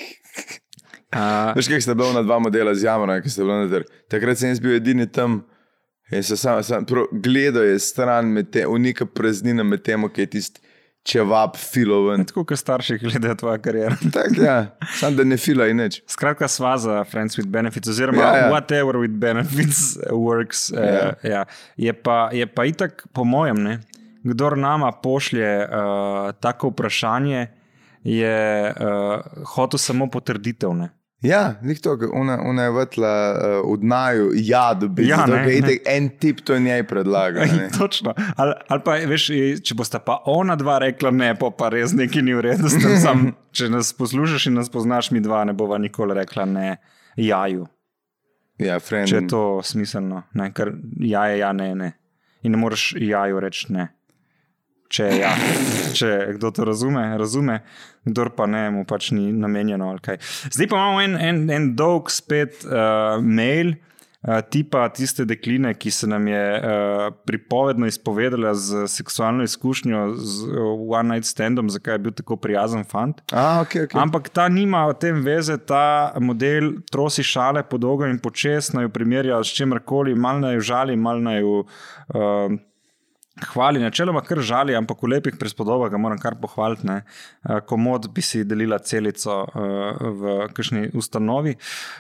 Uh, 1.16 1.56
Veš, 1.56 1.70
kaj 1.72 1.80
sta 1.80 1.94
bila 1.96 2.10
ona 2.12 2.22
dva 2.26 2.42
modela 2.44 2.74
z 2.76 2.84
Jamona, 2.84 3.22
ki 3.24 3.30
sta 3.32 3.46
bila 3.46 3.62
noter. 3.62 3.86
Takrat 4.12 4.36
sem 4.36 4.50
jaz 4.52 4.60
bil 4.60 4.74
edini 4.76 5.06
tam. 5.08 5.46
In 6.12 6.24
se 6.24 6.38
sam, 6.38 6.64
sam 6.64 6.86
prav, 6.86 7.06
gledal 7.12 7.64
je 7.64 7.80
stran, 7.80 8.46
te, 8.52 8.68
unika 8.68 9.06
praznina 9.06 9.64
med 9.64 9.82
tem, 9.84 10.10
ki 10.10 10.22
je 10.22 10.32
tisti 10.38 10.62
čevap 11.06 11.58
filoven. 11.58 12.26
tako 12.26 12.44
kot 12.50 12.60
starši 12.60 12.98
gledajo 12.98 13.36
tvojo 13.36 13.62
kariero. 13.62 13.96
Tako 14.14 14.42
ja, 14.42 14.78
sam 14.98 15.16
da 15.16 15.24
ne 15.24 15.38
fila 15.38 15.68
in 15.70 15.78
nič. 15.78 16.00
Skratka, 16.10 16.48
sva 16.50 16.78
za 16.82 17.04
Friends 17.04 17.38
with 17.38 17.48
Benefits, 17.48 17.90
oziroma 17.90 18.22
Ja, 18.22 18.32
ja. 18.38 18.48
whatever 18.50 18.98
with 18.98 19.20
benefits 19.22 19.98
works. 20.26 20.72
Ja. 20.74 20.82
Uh, 20.82 21.30
ja. 21.30 21.46
je, 21.78 21.94
pa, 21.94 22.30
je 22.34 22.48
pa 22.48 22.66
itak, 22.66 23.06
po 23.14 23.24
mojem, 23.24 23.62
ne, 23.64 23.80
kdor 24.24 24.58
nama 24.58 24.92
pošlje 24.92 25.52
uh, 25.66 26.32
tako 26.42 26.74
vprašanje, 26.74 27.48
je 28.04 28.74
uh, 28.74 29.46
hotel 29.56 29.78
samo 29.82 30.10
potrditev. 30.10 30.74
Ne. 30.74 30.90
Ja, 31.22 31.56
nik 31.62 31.80
to, 31.82 31.98
ona, 32.14 32.40
ona 32.44 32.64
je 32.64 32.72
vatla 32.76 33.12
uh, 33.64 33.74
v 33.74 33.78
dnaju, 33.82 34.32
ja, 34.36 34.74
dobi. 34.74 35.08
Ja, 35.08 35.18
zato, 35.18 35.32
ne, 35.32 35.62
ne. 35.62 35.78
en 35.86 36.10
tip 36.20 36.42
to 36.46 36.60
njej 36.60 36.84
predlaga. 36.88 37.46
ne. 37.46 37.70
Točno. 37.80 38.14
Ali, 38.36 38.54
ali 38.68 38.82
pa, 38.86 38.98
veš, 39.10 39.30
če 39.64 39.78
boste 39.78 40.00
pa 40.06 40.20
ona 40.26 40.56
dva 40.56 40.78
rekla 40.84 41.12
ne, 41.12 41.32
pa, 41.40 41.50
pa 41.56 41.70
res 41.74 41.96
nekaj 41.96 42.22
ni 42.22 42.36
v 42.36 42.44
redu. 42.50 42.70
Sam, 43.06 43.32
če 43.56 43.70
nas 43.74 43.94
poslušaš 43.98 44.50
in 44.52 44.60
nas 44.60 44.70
poznaš, 44.70 45.12
mi 45.16 45.24
dva 45.24 45.44
ne 45.48 45.56
bova 45.58 45.80
nikoli 45.82 46.18
rekla 46.20 46.46
ne 46.46 46.76
jaju. 47.16 47.66
Ja, 48.62 48.80
friend. 48.80 49.10
Če 49.12 49.24
je 49.24 49.28
to 49.32 49.44
smiselno, 49.64 50.24
ne? 50.34 50.52
ker 50.56 50.72
ja 51.04 51.26
je 51.32 51.40
ja, 51.42 51.52
ne, 51.56 51.74
ne. 51.76 51.92
In 52.46 52.54
ne 52.56 52.60
moreš 52.60 52.94
jaju 53.00 53.42
reči 53.44 53.74
ne. 53.74 53.90
Če 54.92 55.08
ja. 55.18 55.34
Če 55.98 56.12
kdo 56.38 56.52
to 56.54 56.66
razume, 56.68 57.02
razume, 57.18 57.62
kdo 58.06 58.30
pa 58.36 58.46
ne, 58.50 58.68
mu 58.74 58.86
pač 58.88 59.10
ni 59.16 59.32
namenjeno. 59.34 59.96
Zdaj 59.98 60.70
pa 60.70 60.78
imamo 60.78 61.02
en, 61.02 61.18
en, 61.18 61.42
en 61.50 61.74
dolg 61.78 62.14
spet 62.14 62.66
uh, 62.70 63.18
mail. 63.22 63.76
Uh, 64.26 64.40
tipa 64.42 64.88
tiste 64.90 65.22
dekline, 65.30 65.70
ki 65.78 65.92
se 65.94 66.08
nam 66.10 66.24
je 66.26 66.40
uh, 66.58 67.04
pripovedno 67.30 67.86
izpovedala 67.86 68.56
z 68.58 68.88
seksualno 68.90 69.46
izkušnjo 69.46 70.00
z 70.18 70.48
uh, 70.50 70.82
One 70.98 71.14
Night 71.14 71.30
Standom, 71.30 71.70
zakaj 71.70 71.94
je 71.94 72.02
bil 72.08 72.16
tako 72.18 72.40
prijazen 72.42 72.82
fant. 72.90 73.22
A, 73.30 73.62
ok, 73.62 73.76
ok. 73.86 73.94
Ampak 74.02 74.32
ta 74.34 74.48
nima 74.50 74.88
o 74.90 74.96
tem 74.98 75.22
veze, 75.22 75.60
ta 75.62 76.10
model 76.18 76.72
trosi 76.90 77.22
šale 77.22 77.62
po 77.70 77.78
dolgo 77.78 78.10
in 78.10 78.18
počes, 78.18 78.72
naj 78.74 78.88
jo 78.88 78.94
primerja 78.98 79.38
s 79.46 79.54
čemkoli, 79.54 80.18
malo 80.18 80.42
naj 80.48 80.58
jo 80.58 80.66
žali, 80.74 80.98
malo 80.98 81.22
naj 81.22 81.42
jo 81.44 81.62
uh, 81.62 82.58
hvali. 83.46 83.80
Načeloma 83.80 84.22
kar 84.22 84.40
žali, 84.40 84.76
ampak 84.76 84.98
v 84.98 85.08
lepih 85.08 85.36
prispodobah 85.36 85.90
ga 85.90 85.98
moram 85.98 86.18
kar 86.18 86.36
pohvaliti. 86.36 86.86
ne. 86.86 87.02
Uh, 87.44 87.60
komod 87.60 88.08
bi 88.10 88.22
si 88.22 88.44
delila 88.44 88.78
celico 88.80 89.44
uh, 89.44 89.52
v 90.00 90.22
kakšni 90.50 90.90
ustanovi. 90.94 91.56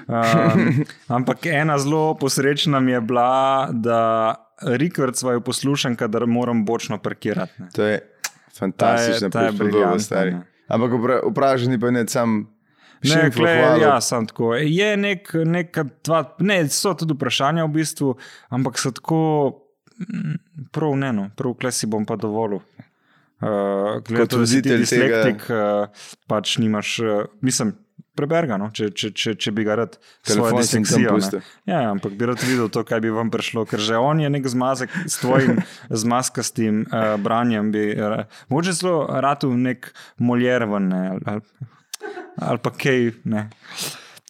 Um, 0.08 0.84
ampak 1.18 1.46
ena 1.46 1.78
zelo 1.78 2.14
posrečna 2.16 2.80
mi 2.80 2.92
je 2.92 3.02
bila, 3.02 3.30
da 3.70 4.36
Rikvard 4.62 5.16
svojo 5.16 5.42
poslušam, 5.42 5.96
kadar 5.96 6.26
moram 6.26 6.66
bočno 6.66 6.98
parkirati. 6.98 7.54
ne. 7.58 7.70
To 7.70 7.84
je 7.84 8.00
fantastična 8.54 9.30
Ta 9.30 9.40
je- 9.40 9.46
je 9.46 9.50
prispodoba, 9.50 9.72
briljantna, 9.72 10.00
stari. 10.00 10.36
Ampak 10.68 10.92
vpra- 10.92 11.32
vprašanje 11.32 11.80
pa 11.80 11.92
ne 11.92 12.08
sam. 12.08 12.48
Ne, 13.06 13.32
kle, 13.32 13.52
ja, 13.82 14.02
sem 14.02 14.26
tako. 14.26 14.56
Je 14.56 14.98
nek, 14.98 15.30
neka 15.36 15.84
dva, 16.04 16.36
ne, 16.40 16.70
so 16.70 16.94
tudi 16.94 17.14
vprašanja 17.14 17.66
v 17.66 17.70
bistvu, 17.70 18.16
ampak 18.50 18.80
so 18.80 18.90
tako, 18.92 19.20
prav 20.76 20.98
ne, 21.00 21.14
no, 21.14 21.30
prav 21.36 21.56
kle 21.60 21.72
si 21.72 21.88
bom 21.88 22.06
pa 22.06 22.18
dovolil. 22.20 22.62
Uh, 23.44 24.00
Kot 24.00 24.08
Kot 24.08 24.38
voditelj 24.38 24.40
voditelj 24.40 24.86
tega- 24.86 24.86
dislektik, 24.86 25.50
uh, 25.52 26.06
pač 26.32 26.58
nimaš, 26.64 27.00
uh, 27.04 27.26
mislim, 27.44 27.74
preberga, 28.16 28.56
no, 28.58 28.70
če, 28.72 28.90
če, 28.96 29.10
če, 29.12 29.34
če 29.36 29.52
bi 29.52 29.66
ga 29.68 29.76
rad 29.82 29.98
svojo 30.24 30.56
pustil. 30.56 31.42
Ja, 31.68 31.82
ja, 31.84 31.90
ampak 31.92 32.16
bi 32.16 32.30
rad 32.30 32.40
videl 32.48 32.72
to, 32.72 32.86
kaj 32.88 33.04
bi 33.04 33.12
vam 33.12 33.28
prišlo, 33.34 33.66
ker 33.68 33.84
že 33.84 34.00
on 34.00 34.24
je 34.24 34.30
nek 34.32 34.48
zmazek 34.48 34.94
s 35.04 35.20
tvojim 35.20 35.60
zmaskastim 35.92 36.86
uh, 36.88 37.16
branjem. 37.22 37.74
Bi, 37.76 37.90
uh, 38.00 38.24
mogoče 38.48 38.76
zelo 38.80 39.04
ratu 39.12 39.52
nek 39.52 39.92
moljer 40.18 40.64
ven, 40.72 40.88
ne, 40.94 41.02
ali, 41.12 41.22
ali, 41.36 41.72
ali 42.40 42.64
pa 42.64 42.72
kaj. 42.72 43.12
Ne. 43.28 43.50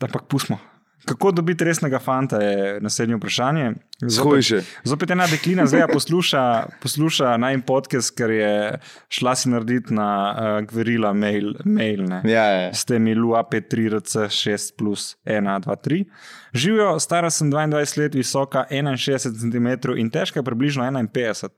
Ampak 0.02 0.26
pustimo. 0.34 0.58
Kako 1.06 1.32
dobiti 1.32 1.64
resnega 1.64 2.00
fanta, 2.00 2.38
je 2.42 2.80
naslednje 2.82 3.16
vprašanje. 3.16 3.72
Shujše. 4.10 4.62
zopet 4.84 5.12
ena 5.12 5.28
deklina 5.28 5.66
zdaj 5.68 5.88
posluša, 5.94 6.42
posluša 6.82 7.38
naj 7.38 7.62
podcast, 7.68 8.12
ker 8.18 8.30
je 8.30 8.80
šla 9.10 9.36
si 9.36 9.50
narediti 9.50 9.94
na 9.94 10.10
uh, 10.36 10.68
Gverila 10.68 11.14
mail. 11.14 11.54
mail 11.66 12.04
ne. 12.04 12.22
Ja, 12.26 12.44
ja. 12.44 12.74
S 12.74 12.86
temi 12.86 13.16
LUA 13.16 13.44
5-3-RC6 13.52 14.74
plus 14.78 15.16
1, 15.26 15.62
2, 15.66 15.76
3. 15.88 16.06
Živijo, 16.54 17.00
stara 17.00 17.30
sem 17.30 17.52
22 17.52 18.00
let, 18.00 18.16
visoka 18.16 18.66
61 18.72 19.40
cm 19.40 19.98
in 19.98 20.10
težka 20.10 20.44
približno 20.44 20.84
51. 20.84 21.50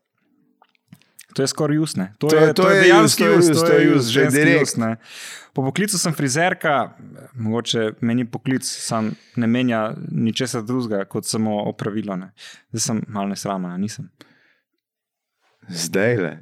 To 1.33 1.43
je 1.43 1.47
skoraj 1.47 1.77
usne. 1.77 2.13
To, 2.17 2.27
To 2.27 2.35
je, 2.35 2.53
to 2.53 2.63
to 2.63 2.69
je 2.69 2.87
je 2.87 3.03
us, 3.03 3.15
to 3.15 3.25
je 3.25 3.37
us, 3.37 3.45
to 3.61 3.73
je 3.73 3.99
ženski 4.01 4.39
direkt. 4.39 4.63
us. 4.63 4.75
ne. 4.77 4.95
Po 5.53 5.63
poklicu 5.63 5.97
sem 5.97 6.13
frizerka, 6.13 6.93
mogoče 7.33 7.91
meni 8.01 8.25
poklic 8.25 8.63
sam 8.63 9.11
ne 9.35 9.47
menja 9.47 9.93
ničesar 10.11 10.61
drugega 10.61 11.05
kot 11.05 11.25
samo 11.25 11.63
opravilo. 11.63 12.15
Ne. 12.15 12.31
Zdaj 12.71 12.79
sem 12.81 13.03
malo 13.07 13.27
nesramna, 13.27 13.77
nisem. 13.77 14.09
Zdaj 15.69 16.17
le. 16.17 16.33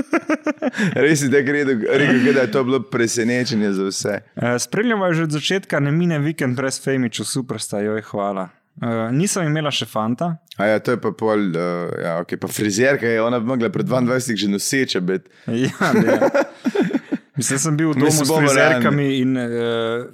Res 0.96 1.22
je, 1.22 1.28
da 1.28 1.40
gre, 1.40 1.64
rekel, 1.64 2.32
da 2.34 2.40
je 2.40 2.50
to 2.50 2.64
bilo 2.64 2.80
presenečenje 2.82 3.72
za 3.72 3.84
vse. 3.84 4.14
Eh, 4.36 4.58
Spremljamo 4.58 5.06
jo 5.06 5.12
že 5.12 5.22
od 5.22 5.30
začetka, 5.30 5.80
ne 5.80 5.92
mine 5.92 6.18
vikend 6.18 6.56
brez 6.56 6.80
Femiča, 6.84 7.24
super 7.24 7.60
sta, 7.60 7.80
joj 7.80 8.02
hvala. 8.02 8.48
Uh, 8.80 9.10
nisem 9.12 9.48
imela 9.50 9.72
še 9.74 9.84
fanta, 9.88 10.38
A 10.60 10.66
ja, 10.66 10.78
to 10.78 10.92
je 10.92 11.00
pa 11.00 11.10
pol, 11.16 11.50
uh, 11.56 11.88
ja, 11.96 12.14
okay, 12.20 12.36
pa 12.36 12.48
frizerka 12.48 13.08
je 13.08 13.20
ona 13.22 13.38
mogla 13.40 13.70
pred 13.72 13.88
22 13.88 14.36
že 14.36 14.48
noseča 14.48 15.00
biti. 15.00 15.30
Ja, 15.48 15.92
ne. 15.96 16.18
Mislim, 17.40 17.58
sem 17.58 17.76
bil 17.76 17.94
v 17.94 18.02
domu 18.02 18.12
s 18.12 18.28
frizerkami 18.28 19.06
in 19.22 19.38
uh, 19.40 20.04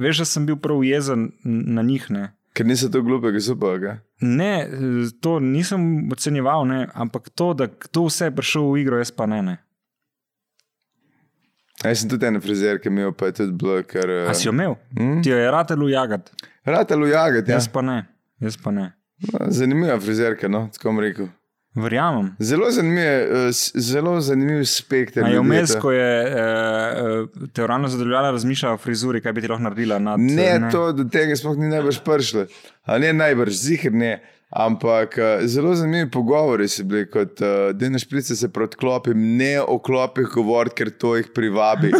veš, 0.00 0.22
da 0.24 0.28
sem 0.28 0.46
bil 0.48 0.56
prav 0.56 0.80
jezen 0.84 1.28
na 1.44 1.84
njih. 1.84 2.06
Ne, 2.10 2.30
Ker 2.56 2.66
niso 2.68 2.88
to 2.92 3.02
glupega 3.04 3.40
supega. 3.40 3.98
ne 4.20 4.52
eh, 4.64 5.10
to 5.20 5.38
nisem 5.40 6.08
ocenjeval, 6.12 6.64
ne, 6.68 6.86
ampak 6.94 7.28
to, 7.34 7.52
da 7.54 7.68
to 7.68 8.06
vse 8.08 8.30
je 8.30 8.36
prišlo 8.36 8.72
v 8.72 8.80
igro, 8.84 9.00
jaz 9.00 9.12
pa 9.12 9.26
ne. 9.26 9.42
ne. 9.42 9.56
Jaz 11.84 11.98
sem 12.00 12.10
tudi 12.10 12.26
ena 12.26 12.40
frizerka 12.40 12.88
imel, 12.88 13.12
pa 13.12 13.26
je 13.30 13.32
tudi 13.40 13.52
bilo, 13.58 13.80
ker. 13.82 14.10
Uh, 14.22 14.30
A 14.30 14.34
si 14.38 14.46
jo 14.48 14.52
imel? 14.54 14.76
Mm? 14.98 15.20
Ti 15.22 15.30
jo 15.30 15.38
je 15.38 15.50
ratelo 15.50 15.88
jagati, 15.88 16.32
Ratalo 16.64 17.06
jagat, 17.06 17.48
ja. 17.48 17.54
jaz 17.58 17.68
pa 17.68 17.82
ne. 17.82 18.04
Jaz 18.40 18.56
pa 18.56 18.70
ne. 18.70 18.92
No, 19.32 19.46
zanimiva 19.50 20.00
frizerka, 20.00 20.48
no, 20.48 20.68
tako 20.72 20.92
bom 20.92 21.00
rekel. 21.02 21.26
Verjamem. 21.74 22.34
Zelo 22.38 22.68
zanimiv, 22.70 23.02
eh, 23.02 23.48
zelo 23.80 24.20
zanimiv 24.20 24.64
spekter. 24.68 25.24
Je 25.26 25.40
vmes, 25.40 25.72
ko 25.80 25.92
je 25.92 26.08
uh, 26.28 27.46
te 27.52 27.66
ravno 27.66 27.88
zadovoljala, 27.88 28.30
razmišljala 28.30 28.74
o 28.74 28.78
frizuri, 28.78 29.22
kaj 29.24 29.32
bi 29.32 29.40
ti 29.40 29.48
lahko 29.48 29.62
naredila. 29.64 29.98
Nad, 29.98 30.20
Ne, 30.20 30.58
ne, 30.58 30.70
to 30.70 30.90
do 30.92 31.06
tega 31.08 31.36
sploh 31.38 31.56
ni 31.56 31.70
najbrž 31.72 32.02
prišlo. 32.04 32.44
Ali 32.84 33.08
ne 33.08 33.12
najbrž, 33.24 33.56
zihar 33.56 33.92
ne. 33.96 34.12
Ampak 34.52 35.18
eh, 35.18 35.46
zelo 35.48 35.74
zanimivi 35.74 36.10
pogovori 36.10 36.68
so 36.68 36.84
bili, 36.84 37.06
kot 37.10 37.40
uh, 37.40 37.70
da 37.72 37.88
na 37.88 37.98
šprice 37.98 38.36
se 38.36 38.50
protklopim, 38.52 39.36
ne 39.36 39.60
o 39.60 39.78
klopih 39.78 40.28
govoriti, 40.34 40.76
ker 40.76 40.90
to 41.00 41.14
jih 41.16 41.30
privabi. 41.34 41.92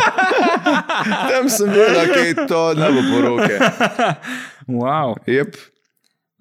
Tam 1.30 1.50
sem 1.52 1.68
bil, 1.68 1.84
da 1.94 2.06
je 2.16 2.46
to 2.48 2.62
ne 2.74 2.88
bo 2.96 3.04
poroke. 3.12 3.58
Wow. 4.70 5.18
Yep. 5.26 5.56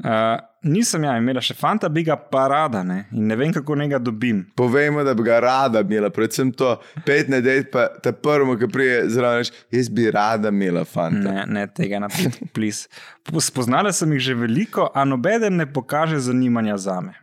Uh, 0.05 0.39
nisem 0.63 1.03
ja 1.03 1.13
imela 1.17 1.41
še 1.43 1.55
fanta, 1.57 1.89
bi 1.89 2.03
ga 2.07 2.15
pa 2.19 2.47
rada 2.51 2.81
ne? 2.83 3.03
in 3.15 3.27
ne 3.29 3.37
vem, 3.39 3.53
kako 3.55 3.77
njega 3.79 3.99
dobim. 3.99 4.41
Povejmo, 4.59 5.03
da 5.07 5.13
bi 5.13 5.23
ga 5.27 5.39
rada 5.43 5.83
imela, 5.85 6.11
predvsem 6.13 6.51
to 6.51 6.75
pet 7.05 7.31
na 7.31 7.39
dej, 7.43 7.63
pa 7.71 7.87
ta 8.03 8.13
prvo, 8.13 8.57
ki 8.59 8.69
prije 8.71 8.99
zraven, 9.13 9.49
jaz 9.71 9.89
bi 9.93 10.09
rada 10.11 10.51
imela 10.53 10.83
fanta. 10.85 11.31
Ne, 11.31 11.47
ne 11.47 11.65
tega 11.71 12.01
narediti, 12.03 12.49
please. 12.55 12.89
Spoznala 13.29 13.93
sem 13.95 14.13
jih 14.17 14.29
že 14.29 14.37
veliko, 14.37 14.89
a 14.93 15.05
nobeden 15.07 15.59
ne 15.61 15.67
pokaže 15.69 16.19
zanimanja 16.29 16.77
za 16.77 16.99
me. 17.05 17.17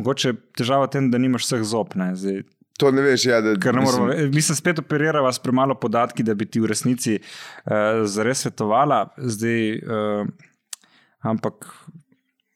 Mogoče 0.00 0.32
je 0.32 0.40
težava 0.56 0.88
v 0.88 0.94
tem, 0.94 1.10
da 1.12 1.20
nimaš 1.20 1.46
vseh 1.46 1.64
zob. 1.68 1.96
Ne? 2.00 2.14
Zdaj, 2.16 2.44
To 2.80 2.90
ne 2.90 3.02
veš, 3.04 3.26
ja, 3.28 3.36
da 3.44 3.52
ker 3.60 3.76
ne 3.76 3.82
moramo, 3.84 4.06
mislim, 4.08 4.30
mislim, 4.34 4.56
spet 4.56 4.78
operirava 4.80 5.32
s 5.32 5.38
premalo 5.38 5.74
podatki, 5.78 6.24
da 6.26 6.34
bi 6.34 6.48
ti 6.50 6.60
v 6.60 6.70
resnici 6.72 7.18
uh, 7.20 8.00
zares 8.10 8.42
svetovala. 8.42 9.04
Zdaj, 9.18 9.76
uh, 9.76 10.48
ampak 11.22 11.54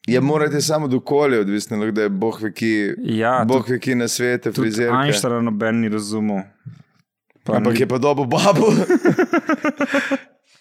Ja, 0.07 0.21
morate 0.21 0.61
samo 0.61 0.87
do 0.87 0.97
okolja, 0.97 1.39
odvisno, 1.39 1.91
da 1.91 2.01
je 2.01 2.09
Bog 2.09 2.41
ve, 2.41 2.53
ki, 2.53 2.93
ja, 2.97 3.45
Bog 3.47 3.69
ve, 3.69 3.79
ki 3.79 3.95
na 3.95 4.07
svete, 4.07 4.51
tudi 4.51 4.61
frizerke. 4.61 4.95
Einstein 4.95 5.43
noben 5.43 5.81
ni 5.81 5.89
razumel. 5.89 6.41
Pa 7.43 7.57
Ampak 7.57 7.73
ni- 7.73 7.79
je 7.79 7.87
pa 7.87 7.97
dobo 7.97 8.23
babo. 8.25 8.71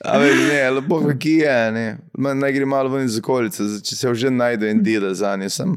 A 0.04 0.18
veš, 0.18 0.48
ne, 0.48 0.62
ali 0.62 0.80
Bog 0.80 1.06
ve, 1.06 1.18
ki 1.18 1.30
je, 1.30 1.72
ne. 1.72 1.98
Naj 2.34 2.52
gre 2.52 2.64
malo 2.64 2.88
ven 2.88 3.04
iz 3.04 3.18
okolice, 3.18 3.62
če 3.82 3.96
se 3.96 4.14
že 4.14 4.30
najde 4.30 4.70
en 4.70 4.82
dela 4.82 5.14
za 5.14 5.36
nje. 5.36 5.48
Sem, 5.48 5.76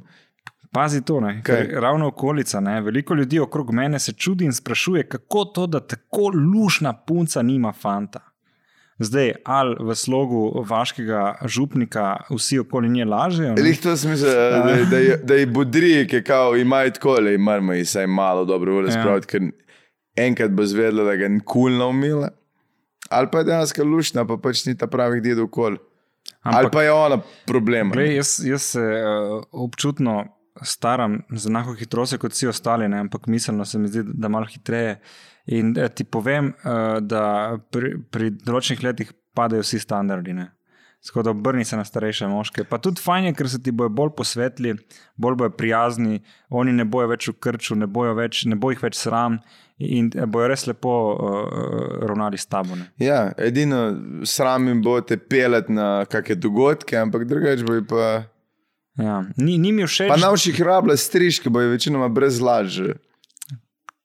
Pazi 0.71 1.01
to, 1.01 1.19
ne, 1.19 1.41
ravno 1.71 2.07
okolica. 2.07 2.59
Ne, 2.59 2.81
veliko 2.81 3.13
ljudi 3.13 3.39
okrog 3.39 3.71
mene 3.73 3.99
se 3.99 4.13
čudi 4.13 4.45
in 4.45 4.53
sprašuje, 4.53 5.07
kako 5.07 5.45
to, 5.45 5.67
da 5.67 5.79
tako 5.79 6.29
lušna 6.29 6.93
punca 6.93 7.41
nima 7.41 7.71
fanta. 7.71 8.19
Zdaj, 8.99 9.31
ali 9.45 9.75
v 9.79 9.95
slogu 9.95 10.39
vaškega 10.61 11.19
župnika 11.45 12.03
vsi 12.29 12.59
okoli 12.59 12.89
nje 12.89 13.05
lažejo? 13.05 13.53
Lih 13.55 13.79
to 13.79 13.93
smisel, 13.95 14.27
da, 14.27 14.75
da, 14.85 14.97
je- 14.97 15.17
da 15.19 15.33
je 15.33 15.45
budri, 15.47 16.07
ki 16.07 16.23
kao 16.23 16.57
imajo 16.57 16.91
tako, 16.91 17.21
da 17.21 17.31
imamo 17.31 17.73
jih 17.73 17.85
vsaj 17.85 18.07
malo 18.07 18.45
dobro 18.45 18.73
volje 18.73 18.87
Ja. 18.87 18.91
spraviti, 18.93 19.27
ker 19.27 19.41
enkrat 20.17 20.51
bo 20.51 20.65
zvedla, 20.65 21.03
da 21.03 21.15
ga 21.15 21.23
je 21.23 21.29
nikul 21.31 21.71
naumila. 21.71 22.29
Ali 23.09 23.27
pa 23.31 23.37
je 23.37 23.43
dejansko 23.45 23.83
lušna, 23.85 24.25
pa 24.25 24.37
pač 24.37 24.65
ni 24.65 24.77
ta 24.77 24.87
pravih 24.87 25.23
dedov 25.23 25.45
okoli. 25.45 25.77
Ali 26.41 26.55
Ampak, 26.57 26.71
pa 26.73 26.83
je 26.83 26.91
ona 26.91 27.17
problem. 27.45 27.91
glej, 27.91 28.15
jaz, 28.15 28.39
jaz 28.45 28.61
se 28.63 28.79
uh, 28.81 29.39
občutno 29.53 30.25
staram 30.61 31.21
z 31.31 31.47
enako 31.47 31.73
hitrostjo 31.73 32.17
kot 32.17 32.31
vsi 32.31 32.47
ostali, 32.47 32.87
ne, 32.87 32.99
ampak 32.99 33.27
miselno 33.27 33.65
se 33.65 33.79
mi 33.79 33.87
zdi, 33.87 34.03
da 34.05 34.27
malo 34.27 34.45
hitreje. 34.45 34.99
In 35.49 35.73
eh, 35.77 35.89
ti 35.89 36.03
povem, 36.03 36.53
uh, 36.53 36.99
da 37.01 37.57
pri, 37.71 37.95
pri 38.11 38.29
določenih 38.37 38.83
letih 38.85 39.13
padajo 39.35 39.65
vsi 39.65 39.79
standardi. 39.81 40.35
Ne. 40.37 40.51
Tako 41.07 41.23
da 41.23 41.29
obrni 41.29 41.65
se 41.65 41.77
na 41.77 41.85
starejše 41.85 42.27
moške. 42.27 42.63
Pa 42.63 42.77
tudi 42.77 43.01
fajn 43.01 43.29
je, 43.29 43.33
ker 43.33 43.49
se 43.49 43.61
ti 43.63 43.71
bojo 43.71 43.89
bolj 43.89 44.11
posvetli, 44.17 44.73
bolj 45.15 45.37
bojo 45.39 45.53
prijazni, 45.55 46.19
oni 46.49 46.73
ne 46.75 46.85
bojo 46.85 47.07
več 47.13 47.29
v 47.31 47.37
krču, 47.39 47.77
ne, 47.79 47.87
bojo 47.87 48.13
več, 48.17 48.43
ne 48.51 48.57
bo 48.59 48.73
jih 48.73 48.83
več 48.83 48.99
sram 48.99 49.39
in 49.79 50.09
eh, 50.11 50.27
bojo 50.27 50.49
res 50.51 50.67
lepo 50.67 50.95
uh, 51.15 51.37
ravnali 52.03 52.37
s 52.37 52.49
tabo. 52.51 52.75
Ne. 52.75 52.89
Ja, 52.99 53.29
edino 53.39 53.79
sram 54.27 54.67
jim 54.67 54.83
bo 54.83 54.97
te 55.01 55.17
pelati 55.17 55.73
na 55.73 56.03
kakšne 56.05 56.35
dogodke, 56.43 56.99
ampak 56.99 57.23
drugače 57.29 57.63
bo 57.63 57.79
pa. 57.87 58.09
Ja. 58.99 59.21
Ni, 59.37 59.55
ni 59.57 59.71
mi 59.71 59.87
všeč, 59.87 60.11
Pa 60.11 60.19
navših 60.19 60.59
rabla 60.67 60.97
strižke 60.99 61.49
bojo 61.49 61.71
večinoma 61.71 62.11
brez 62.11 62.41
laže. 62.43 62.97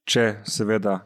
če 0.07 0.45
seveda 0.45 1.01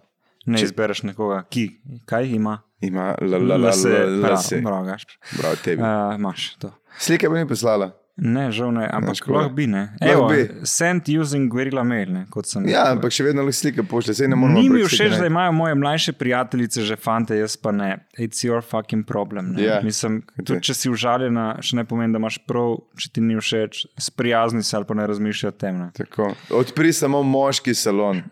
ne 0.48 0.58
če... 0.60 0.70
izbereš 0.70 1.04
nekoga, 1.10 1.42
ki 1.52 1.68
kaj 2.08 2.34
ima. 2.38 2.58
Ima 2.80 3.12
la 3.20 3.38
la 3.38 3.56
la 3.56 3.62
Lase, 3.68 3.88
la 4.06 4.36
prav, 4.62 4.92
prav, 5.40 5.56
tebi. 5.64 5.82
Uh, 5.82 6.14
imaš 6.14 6.52
to. 6.62 6.70
Slike 6.98 7.30
pa 7.30 7.40
ni 7.40 7.48
poslala. 7.48 7.92
Ne, 8.18 8.48
žal 8.50 8.72
ne, 8.74 8.82
ampak 8.90 9.20
lahko 9.30 9.52
bi. 9.54 9.68
Ne. 9.70 9.84
Evo, 10.02 10.26
bi. 10.26 10.48
send 10.66 11.06
using 11.06 11.46
Guerilla 11.52 11.84
Mail, 11.86 12.10
ne, 12.10 12.24
kot 12.34 12.48
sem 12.50 12.66
Ja, 12.66 12.88
ampak 12.90 13.14
še 13.14 13.28
vedno 13.28 13.44
lahko 13.46 13.54
slike 13.60 13.84
pošlje, 13.86 14.16
sej 14.18 14.30
ne 14.32 14.38
moremo. 14.38 14.58
Ni 14.58 14.72
mi 14.72 14.82
všeč, 14.82 15.14
da 15.22 15.28
imajo 15.30 15.52
moje 15.54 15.76
mlajše 15.78 16.16
prijateljice 16.18 16.82
že 16.88 16.96
fante, 16.98 17.38
jaz 17.38 17.54
pa 17.54 17.70
ne. 17.70 17.92
It's 18.18 18.42
your 18.42 18.64
fucking 18.64 19.06
problem. 19.06 19.52
ne. 19.54 19.62
Ja. 19.62 19.78
Mislim, 19.86 20.24
tudi 20.40 20.58
če 20.66 20.74
si 20.74 20.90
užaljena, 20.90 21.60
še 21.62 21.78
ne 21.78 21.86
pomeni, 21.86 22.16
da 22.16 22.18
imaš 22.18 22.40
prav, 22.50 22.80
če 22.98 23.12
ti 23.14 23.22
ni 23.22 23.38
všeč, 23.38 23.84
sprijazni 24.08 24.66
se 24.66 24.74
ali 24.74 24.88
pa 24.88 24.98
ne 24.98 25.06
razmišljaj 25.06 25.54
o 25.54 25.58
tem. 25.62 25.78
Ne. 25.84 25.88
Tako. 25.94 26.32
Odpri 26.58 26.90
samo 26.96 27.22
moški 27.22 27.76
salon. 27.78 28.24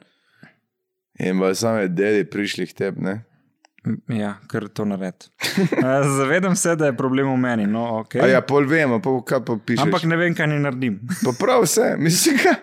In 1.19 1.39
bo 1.41 1.55
same 1.55 1.89
dedi 1.89 2.25
prišli 2.29 2.67
k 2.67 2.77
tebi, 2.77 3.05
ne? 3.05 3.17
Ja, 4.11 4.35
ker 4.51 4.67
to 4.69 4.85
naredi. 4.85 5.31
Zavedam 6.19 6.57
se, 6.57 6.75
da 6.77 6.91
je 6.91 6.97
problem 6.97 7.31
v 7.33 7.37
meni. 7.39 7.67
No, 7.71 7.85
okay. 8.03 8.25
A 8.25 8.27
ja, 8.27 8.41
pol 8.43 8.67
vemo, 8.67 8.99
pa 9.03 9.13
kaj 9.23 9.45
pa 9.47 9.57
pišeš. 9.63 9.85
Ampak 9.87 10.09
ne 10.11 10.19
vem, 10.19 10.35
kaj 10.35 10.51
naj 10.51 10.61
naredim. 10.65 10.99
Pa 11.23 11.35
prav 11.39 11.63
vse, 11.65 11.95
mislim, 12.03 12.41
ka. 12.43 12.57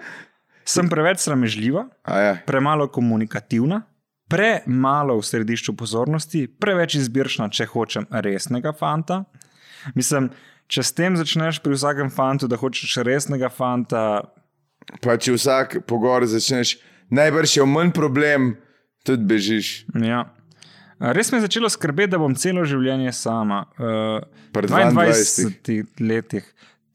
Sem 0.68 0.88
preveč 0.92 1.24
sramežljiva, 1.24 1.88
A 2.08 2.20
ja, 2.20 2.36
premalo 2.48 2.88
komunikativna, 2.92 3.82
premalo 4.32 5.18
v 5.20 5.26
središču 5.28 5.76
pozornosti, 5.80 6.46
preveč 6.48 6.96
izbirčna, 7.00 7.50
če 7.52 7.68
hočem 7.72 8.08
resnega 8.24 8.72
fanta. 8.76 9.24
Mislim, 9.96 10.30
če 10.72 10.86
s 10.88 10.96
tem 10.96 11.20
začneš 11.20 11.60
pri 11.64 11.76
vsakem 11.76 12.12
fantu, 12.16 12.48
da 12.48 12.60
hočeš 12.60 12.96
resnega 13.04 13.52
fanta, 13.52 14.24
pa 15.04 15.18
če 15.20 15.36
vsak 15.36 15.78
pogovor 15.88 16.28
začneš, 16.32 16.78
najbrž 17.10 17.58
je 17.58 17.66
manj 17.66 17.92
problem, 17.96 18.56
tudi 19.04 19.26
bežiš. 19.26 19.86
ja. 19.96 20.26
Res 21.04 21.32
me 21.32 21.38
je 21.42 21.50
začelo 21.50 21.68
skrbeti, 21.70 22.14
da 22.14 22.20
bom 22.22 22.36
celo 22.40 22.64
življenje 22.64 23.12
sama. 23.18 23.66
Uh, 23.76 24.24
Pri 24.56 24.70
22 24.72 26.00
letih 26.00 26.46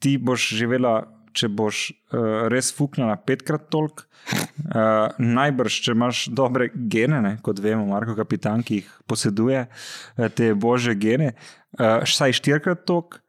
ti 0.01 0.15
boš 0.17 0.47
živela, 0.57 1.03
če 1.35 1.49
boš 1.53 1.89
uh, 1.91 2.47
res 2.49 2.71
fuknila 2.73 3.19
petkrat 3.21 3.67
toliko. 3.69 4.07
Uh, 4.29 5.13
najbrž, 5.17 5.79
če 5.85 5.93
imaš 5.95 6.23
dobre 6.35 6.69
gene, 6.73 7.21
ne, 7.23 7.35
kot 7.45 7.61
vemo, 7.63 7.85
Marko 7.89 8.15
Kapitan, 8.17 8.63
ki 8.65 8.81
jih 8.81 8.89
poseduje, 9.09 9.63
eh, 9.65 10.29
te 10.35 10.51
božje 10.53 10.93
gene, 10.99 11.31
uh, 11.77 12.01
vsaj 12.03 12.35
štirikrat 12.37 12.83
toliko, 12.89 13.21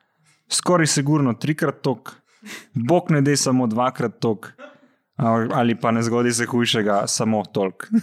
skoraj 0.51 0.91
sigurno 0.91 1.33
trikrat 1.39 1.81
toliko, 1.85 2.17
bog 2.75 3.13
ne 3.15 3.23
dej 3.25 3.39
samo 3.41 3.69
dvakrat 3.71 4.19
toliko. 4.21 4.53
Ali 5.55 5.75
pa 5.75 5.91
ne 5.91 6.03
zgodi 6.03 6.33
se 6.33 6.47
hujšega, 6.47 7.03
samo 7.07 7.45
toliko. 7.53 7.87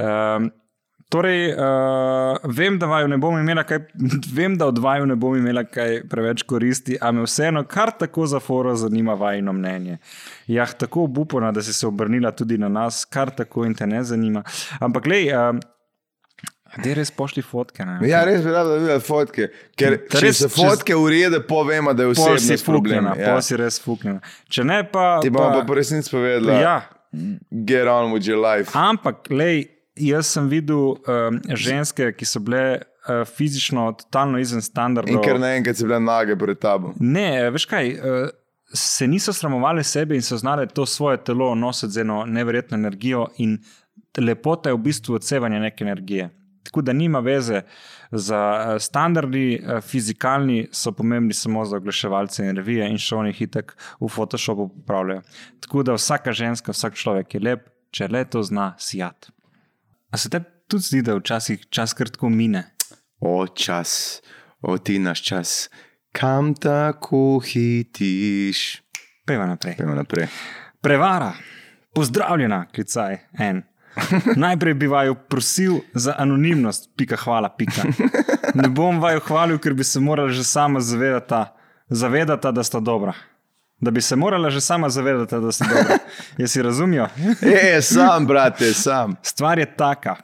um, 0.00 0.50
torej, 1.08 1.52
uh, 1.52 1.58
vem, 2.56 2.78
da 2.78 2.86
vaju 2.86 3.08
ne 3.08 3.18
bom 3.20 3.38
imela 3.38 3.64
kaj, 3.68 3.78
vem, 4.38 4.56
da 4.58 4.66
od 4.66 4.78
vaju 4.78 5.06
ne 5.06 5.16
bom 5.16 5.36
imela 5.36 5.64
kaj 5.64 6.08
preveč 6.08 6.42
koristi, 6.48 6.96
a 7.00 7.12
me 7.12 7.26
vseeno 7.26 7.64
kar 7.68 7.92
tako 7.98 8.26
za 8.26 8.40
foro 8.40 8.74
zanima 8.76 9.14
vajno 9.14 9.52
mnenje. 9.52 9.98
Jah, 10.46 10.72
tako 10.78 11.04
obupana, 11.04 11.52
da 11.52 11.62
si 11.62 11.72
se 11.72 11.86
obrnila 11.86 12.32
tudi 12.32 12.58
na 12.58 12.68
nas, 12.68 13.04
kar 13.04 13.30
tako 13.30 13.66
in 13.68 13.74
te 13.74 13.86
ne 13.86 14.02
zanima. 14.04 14.42
Ampak, 14.80 15.06
lej, 15.06 15.28
uh, 15.36 15.60
da 16.76 16.94
res 16.94 17.10
pošli 17.10 17.42
fotke. 17.42 17.84
Ne? 17.84 17.98
Ja, 18.08 18.24
res 18.24 18.40
bi 18.44 18.50
rad 18.54 18.70
videl 18.80 19.00
fotke, 19.04 19.50
ker 19.76 19.98
če 20.08 20.20
res, 20.24 20.38
se 20.38 20.48
če- 20.48 20.54
fotke 20.54 20.96
urede, 20.96 21.42
povemo, 21.44 21.92
da 21.92 22.06
je 22.08 22.14
si 22.14 22.30
vse 22.38 22.64
problem. 22.64 23.10
Ja. 23.18 23.40
si 23.44 23.56
res 23.56 23.80
fuknjena. 23.80 24.20
Če 24.48 24.64
ne 24.64 24.80
pa. 24.88 25.18
Ti 25.22 25.30
bomo 25.30 25.50
pa 25.52 25.66
po 25.68 25.74
resnici 25.76 26.10
povedali, 26.10 26.62
ja, 26.62 26.78
get 27.50 27.86
on 27.88 28.12
with 28.12 28.24
your 28.24 28.40
life. 28.40 28.72
Ampak, 28.78 29.28
lej, 29.30 29.66
jaz 29.96 30.26
sem 30.32 30.48
videl 30.48 30.96
um, 30.96 31.40
ženske, 31.52 32.12
ki 32.16 32.24
so 32.24 32.40
bile 32.40 32.80
uh, 32.80 33.24
fizično 33.28 33.90
totalno 34.00 34.40
izven 34.40 34.62
standardov. 34.64 35.12
In 35.12 35.20
ker 35.20 35.36
naenkrat 35.42 35.76
si 35.76 35.84
bila 35.84 36.00
nage 36.00 36.38
pred 36.40 36.56
tabo. 36.62 36.94
Ne, 37.00 37.50
veš 37.50 37.66
kaj. 37.66 37.92
Uh, 37.98 38.30
Se 38.72 39.04
niso 39.04 39.34
sramovali 39.36 39.82
sebe 39.84 40.16
in 40.16 40.22
so 40.24 40.38
znali 40.40 40.64
to 40.72 40.86
svoje 40.88 41.18
telo 41.20 41.50
nositi 41.54 41.92
z 41.92 42.00
eno 42.00 42.22
neverjetno 42.24 42.78
energijo, 42.78 43.26
in 43.36 43.58
lepota 44.16 44.70
je 44.70 44.74
v 44.74 44.78
bistvu 44.78 45.18
odsevanje 45.18 45.58
neke 45.60 45.84
energije. 45.84 46.30
Tako 46.62 46.82
da 46.82 46.92
nima 46.92 47.20
veze 47.20 47.62
za 48.10 48.40
eh, 48.40 48.80
standardi, 48.80 49.54
eh, 49.54 49.80
fizikalni 49.80 50.68
so 50.72 50.92
pomembni 50.92 51.34
samo 51.34 51.64
za 51.64 51.76
oglaševalce 51.76 52.46
in 52.46 52.56
revije, 52.56 52.88
in 52.90 52.98
še 52.98 53.16
oni 53.16 53.32
hitek 53.32 53.76
v 54.00 54.08
Photoshopu 54.08 54.68
popravljajo. 54.68 55.22
Tako 55.60 55.82
da 55.82 55.96
vsaka 55.98 56.32
ženska, 56.32 56.72
vsak 56.72 56.98
človek 56.98 57.34
je 57.34 57.40
lep, 57.40 57.68
če 57.90 58.08
le 58.08 58.24
to 58.24 58.42
zna 58.42 58.72
sijat. 58.78 59.30
A 60.12 60.18
se 60.18 60.30
te 60.30 60.42
tudi 60.68 60.88
zdi, 60.88 61.02
da 61.02 61.16
včasih 61.18 61.66
čas 61.70 61.94
kar 61.96 62.10
tako 62.12 62.30
mine? 62.30 62.68
O 63.20 63.46
čas, 63.46 64.20
o 64.60 64.78
ti 64.78 64.98
naš 64.98 65.22
čas, 65.22 65.68
Kam 66.12 66.54
tako 66.54 67.40
hitiš? 67.40 68.82
Peva 69.26 69.46
naprej. 69.46 69.76
Pojmo 69.76 69.94
naprej. 69.94 70.26
Prevara, 70.80 71.32
pozdravljena, 71.94 72.66
klicaj 72.74 73.18
en. 73.38 73.62
Najprej 74.36 74.74
bi 74.74 74.86
vaju 74.86 75.14
prosil 75.14 75.74
za 75.94 76.14
anonimnost, 76.18 76.90
pika 76.96 77.16
hvala, 77.16 77.48
pika. 77.48 77.82
Ne 78.54 78.68
bom 78.68 79.00
vaju 79.00 79.20
hvalil, 79.20 79.58
ker 79.58 79.74
bi 79.74 79.84
se 79.84 80.00
morala 80.00 80.28
že 80.28 80.44
sama 80.44 80.80
zavedati, 80.80 81.34
zavedati 81.88 82.52
da 82.52 82.62
sta 82.62 82.80
dobra. 82.80 83.12
Da 83.80 83.90
bi 83.90 84.00
se 84.00 84.16
morala 84.16 84.50
že 84.50 84.60
sama 84.60 84.88
zavedati, 84.88 85.34
da 85.40 85.52
sta 85.52 85.64
dobra. 85.68 85.98
Jesi 86.38 86.62
razumel? 86.62 87.06
E, 87.42 87.82
sam, 87.82 88.26
brate, 88.26 88.72
sam. 88.74 89.16
Stvar 89.22 89.58
je 89.58 89.66
taka. 89.76 90.16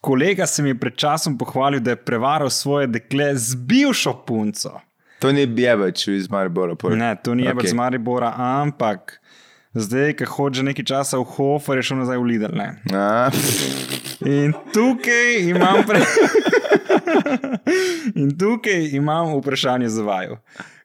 Kolega 0.00 0.46
se 0.46 0.62
mi 0.62 0.68
je 0.68 0.78
pred 0.78 0.96
časom 0.96 1.38
pohvalil, 1.38 1.80
da 1.80 1.90
je 1.90 1.96
prevaral 1.96 2.50
svoje 2.50 2.86
dekle 2.86 3.36
z 3.36 3.54
bivšo 3.54 4.24
punco. 4.26 4.80
To 5.22 5.32
ni 5.32 5.46
Bjebač 5.46 6.08
iz 6.08 6.30
Maribora. 6.30 6.74
pol. 6.74 6.96
Ne, 6.96 7.16
to 7.22 7.34
ni 7.34 7.46
okay. 7.46 7.54
Okej. 7.56 7.70
z 7.70 7.74
Maribora, 7.74 8.34
ampak 8.36 9.20
zdaj, 9.74 10.12
ki 10.16 10.24
hoče 10.24 10.60
že 10.60 10.62
nekaj 10.62 10.84
časa 10.84 11.18
v 11.18 11.24
Hofer, 11.36 11.78
je 11.80 11.82
šel 11.82 12.02
nazaj 12.02 12.18
v 12.18 12.24
Lidl. 12.28 12.60
In 14.28 14.52
tukaj 14.74 15.40
imam, 15.48 15.82
pre... 15.86 16.02
In 18.20 18.30
tukaj 18.38 18.90
imam 18.92 19.34
vprašanje 19.38 19.88
za 19.88 20.02
vaju. 20.02 20.36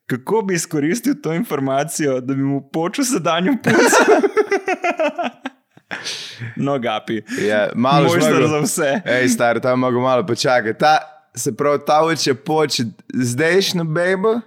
Kako 0.08 0.42
bi 0.42 0.56
izkoristil 0.56 1.16
to 1.24 1.34
informacijo, 1.34 2.22
da 2.22 2.34
bi 2.34 2.44
mu 2.44 2.62
počel 2.74 3.06
sedanjo 3.06 3.58
punco? 3.64 4.04
No, 6.56 6.80
gapi. 6.80 7.22
ja, 7.48 7.70
malo 7.76 8.04
Mojster 8.04 8.34
žmogo. 8.36 8.48
za 8.48 8.60
vse. 8.60 9.02
Ej, 9.06 9.30
star, 9.30 9.60
tam 9.60 9.80
mogo 9.80 10.00
malo 10.00 10.26
počakati. 10.26 10.80
Ta, 10.80 11.00
se 11.36 11.56
pravi, 11.56 11.80
ta 11.88 12.04
uče 12.06 12.34
poč 12.34 12.82
zdajšnjo 13.14 13.84
bejbo? 13.84 14.40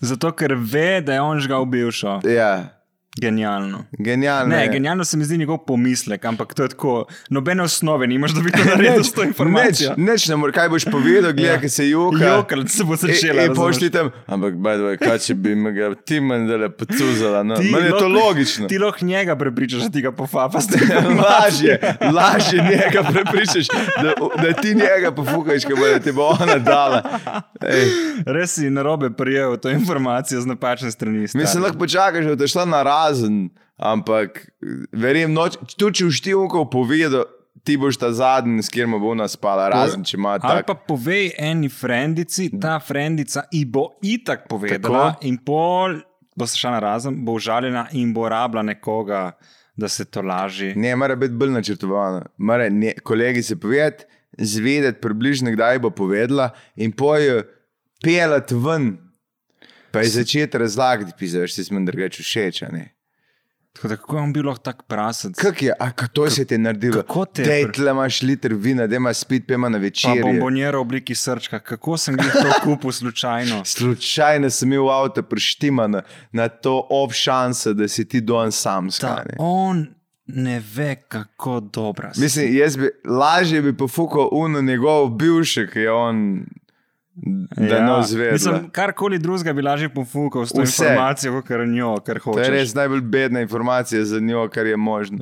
Zato, 0.00 0.32
ker 0.32 0.54
ve, 0.54 1.00
da 1.00 1.14
je 1.14 1.20
on 1.20 1.40
žgal 1.40 1.64
bivšo. 1.64 2.20
Ja, 2.28 2.75
Genialno. 3.16 3.84
genialno. 3.92 4.56
Ne, 4.56 4.62
je. 4.62 4.68
genialno 4.68 5.04
se 5.04 5.16
mi 5.16 5.24
zdi 5.24 5.38
njegov 5.38 5.58
pomislek, 5.58 6.24
ampak 6.24 6.54
to 6.54 6.62
je 6.62 6.68
tako, 6.68 7.04
nobene 7.30 7.62
osnove 7.62 8.06
nimaš, 8.06 8.30
da 8.30 8.40
bi 8.40 8.50
to 8.50 8.58
naredil 8.70 9.04
s 9.04 9.12
to 9.12 9.22
informacijo. 9.22 9.90
Neč, 9.90 9.98
neč 9.98 10.28
ne 10.28 10.36
more, 10.36 10.52
kaj 10.52 10.68
boš 10.68 10.84
povedal, 10.84 11.32
gledaj, 11.32 11.54
Ja. 11.54 11.60
ki 11.60 11.68
se 11.68 11.88
joka. 11.88 12.24
Jokal 12.26 12.66
se 12.66 12.84
bo 12.84 12.96
začela. 12.96 13.42
E, 13.42 13.44
e, 13.44 13.54
pošti 13.54 13.90
tam, 13.90 14.10
ampak 14.26 14.54
baj, 14.54 14.96
kaj 14.96 15.18
če 15.18 15.34
bi 15.34 15.54
me 15.54 15.72
ga 15.72 15.94
ti 15.96 16.20
mendele 16.20 16.68
pocuzala. 16.70 17.42
No. 17.42 17.56
Ti 17.56 17.70
Meni 17.72 17.86
je 17.86 17.90
to 17.92 18.08
logično. 18.08 18.68
Ti 18.68 18.78
lahko 18.78 19.04
njega 19.04 19.36
prepričaš, 19.36 19.80
da 19.80 19.88
ti 19.88 20.02
ga 20.02 20.12
tem. 20.68 20.82
Lažje, 21.26 21.78
lažje 22.12 22.62
njega 22.62 23.02
prepričaš, 23.12 23.66
da, 23.96 24.12
da 24.42 24.52
ti 24.52 24.74
njega 24.74 25.12
pofukaš, 25.12 25.64
ki 25.64 25.72
bo 25.72 25.98
ti 25.98 26.12
bo 26.12 26.22
ona 26.36 26.58
dala. 26.58 27.02
Ej, 27.62 27.86
Res 28.26 28.54
si 28.54 28.70
narobe 28.70 29.10
prijel 29.10 29.56
to 29.56 29.70
informacijo 29.70 30.40
z 30.40 30.46
napačne 30.46 30.90
strani. 30.90 31.28
stari. 31.28 31.42
mislim, 31.42 31.62
lahko 31.62 31.78
počakaš, 31.78 32.24
da 32.24 32.36
boš 32.36 32.46
šla 32.46 32.64
na 32.64 32.82
razen, 33.06 33.50
ampak 33.76 34.46
verjem, 34.92 35.32
noč, 35.32 35.58
tudi 35.76 36.02
če 36.02 36.10
vštivkov 36.10 36.68
povedal, 36.72 37.26
ti 37.66 37.76
boš 37.76 37.98
ta 37.98 38.12
zadnji, 38.14 38.62
s 38.62 38.70
katerim 38.70 38.94
bo 39.00 39.10
ona 39.10 39.26
spala, 39.28 39.68
razen 39.72 40.04
če 40.06 40.16
ima 40.16 40.36
Ali 40.36 40.62
tak. 40.62 40.66
pa 40.66 40.74
povej 40.74 41.32
eni 41.38 41.68
frendici, 41.68 42.50
ta 42.60 42.78
frendica 42.78 43.46
ji 43.50 43.64
bo 43.64 43.96
itak 44.02 44.46
povedala, 44.48 45.16
Tako. 45.16 45.26
in 45.26 45.38
pol 45.38 45.98
bo 46.36 46.46
se 46.46 46.58
šla 46.60 46.76
na 46.76 46.80
razen, 46.84 47.24
bo 47.24 47.32
užaljena 47.32 47.86
in 47.92 48.12
bo 48.14 48.28
rabila 48.28 48.62
nekoga, 48.62 49.32
da 49.76 49.88
se 49.88 50.04
to 50.04 50.22
laži. 50.22 50.74
Ne, 50.76 50.96
mora 50.96 51.16
biti 51.16 51.34
bolj 51.34 51.50
načrtovano. 51.50 52.22
Mora 52.36 52.68
ne, 52.68 52.92
kolegi 53.04 53.42
se 53.42 53.56
povedati, 53.60 54.04
zvedeti 54.38 55.00
približno, 55.00 55.50
kdaj 55.52 55.78
bo 55.78 55.90
povedala, 55.90 56.50
in 56.76 56.92
pojo 56.92 57.42
pelati 58.04 58.54
ven. 58.54 58.96
Pa 59.92 60.04
je 60.04 60.12
začeti 60.12 60.58
razlagati, 60.58 61.12
pisaš, 61.18 61.54
si 61.56 61.64
smo 61.64 61.80
drugače 61.80 62.22
všeč. 62.22 62.62
ne. 62.72 62.95
Tako 63.76 63.88
da 63.88 63.96
kako 63.96 64.16
je 64.16 64.22
on 64.22 64.32
bil 64.32 64.46
lahko 64.46 64.62
tak 64.62 64.82
prasec? 64.82 65.36
Kak 65.36 65.62
je, 65.62 65.72
a 65.78 65.90
kako 65.92 66.30
se 66.30 66.44
ti 66.44 66.54
je 66.54 66.58
naredilo? 66.58 66.92
kako 66.94 67.24
te 67.26 67.42
je 67.42 67.48
Dej, 67.48 67.72
tle 67.72 67.90
imaš 67.90 68.22
liter 68.22 68.54
vina, 68.54 68.86
da 68.86 68.96
imaš 68.96 69.16
spit, 69.18 69.46
pema 69.46 69.68
na 69.68 69.78
večer. 69.78 70.22
bombonjero 70.22 70.78
v 70.78 70.82
obliki 70.82 71.14
srčka, 71.14 71.58
kako 71.60 71.96
sem 71.96 72.16
jih 72.16 72.32
to 72.32 72.50
kupil 72.64 72.92
slučajno. 72.92 73.64
Slučajno 73.64 74.50
sem 74.50 74.72
imel 74.72 74.90
avto 74.90 75.22
prištiman 75.22 76.00
na 76.32 76.48
to 76.48 76.86
ob 76.90 77.12
šanse, 77.12 77.74
da 77.74 77.88
si 77.88 78.04
ti 78.04 78.20
don 78.22 78.52
sam 78.52 78.86
Da, 78.86 78.90
skane. 78.90 79.36
on 79.38 79.86
ne 80.26 80.62
ve, 80.66 80.96
kako 80.98 81.60
dobra 81.62 82.14
si. 82.14 82.20
Mislim, 82.20 82.56
jaz 82.56 82.76
bi 82.76 82.88
lažje 83.06 83.62
bi 83.62 83.76
pofukal 83.76 84.28
uno 84.32 84.60
njegov 84.62 85.08
bivši, 85.08 85.66
ki 85.66 85.78
je 85.78 85.92
on, 85.92 86.46
da 87.16 87.76
ja. 87.76 88.32
Mislim, 88.32 88.70
karkoli 88.70 89.18
drugega 89.18 89.52
bi 89.52 89.62
lažje 89.62 89.88
pofukal 89.88 90.46
s 90.46 90.52
to 90.52 90.62
Vse. 90.62 90.84
informacijo, 90.84 91.42
kot 91.42 91.50
njo, 91.68 91.96
kar 91.96 92.18
To 92.18 92.22
hočeš. 92.22 92.44
je 92.44 92.50
res 92.50 92.74
najbolj 92.74 93.00
bedna 93.00 93.40
informacija 93.40 94.04
za 94.04 94.20
njo, 94.20 94.48
kar 94.48 94.66
je 94.66 94.76
možno. 94.76 95.18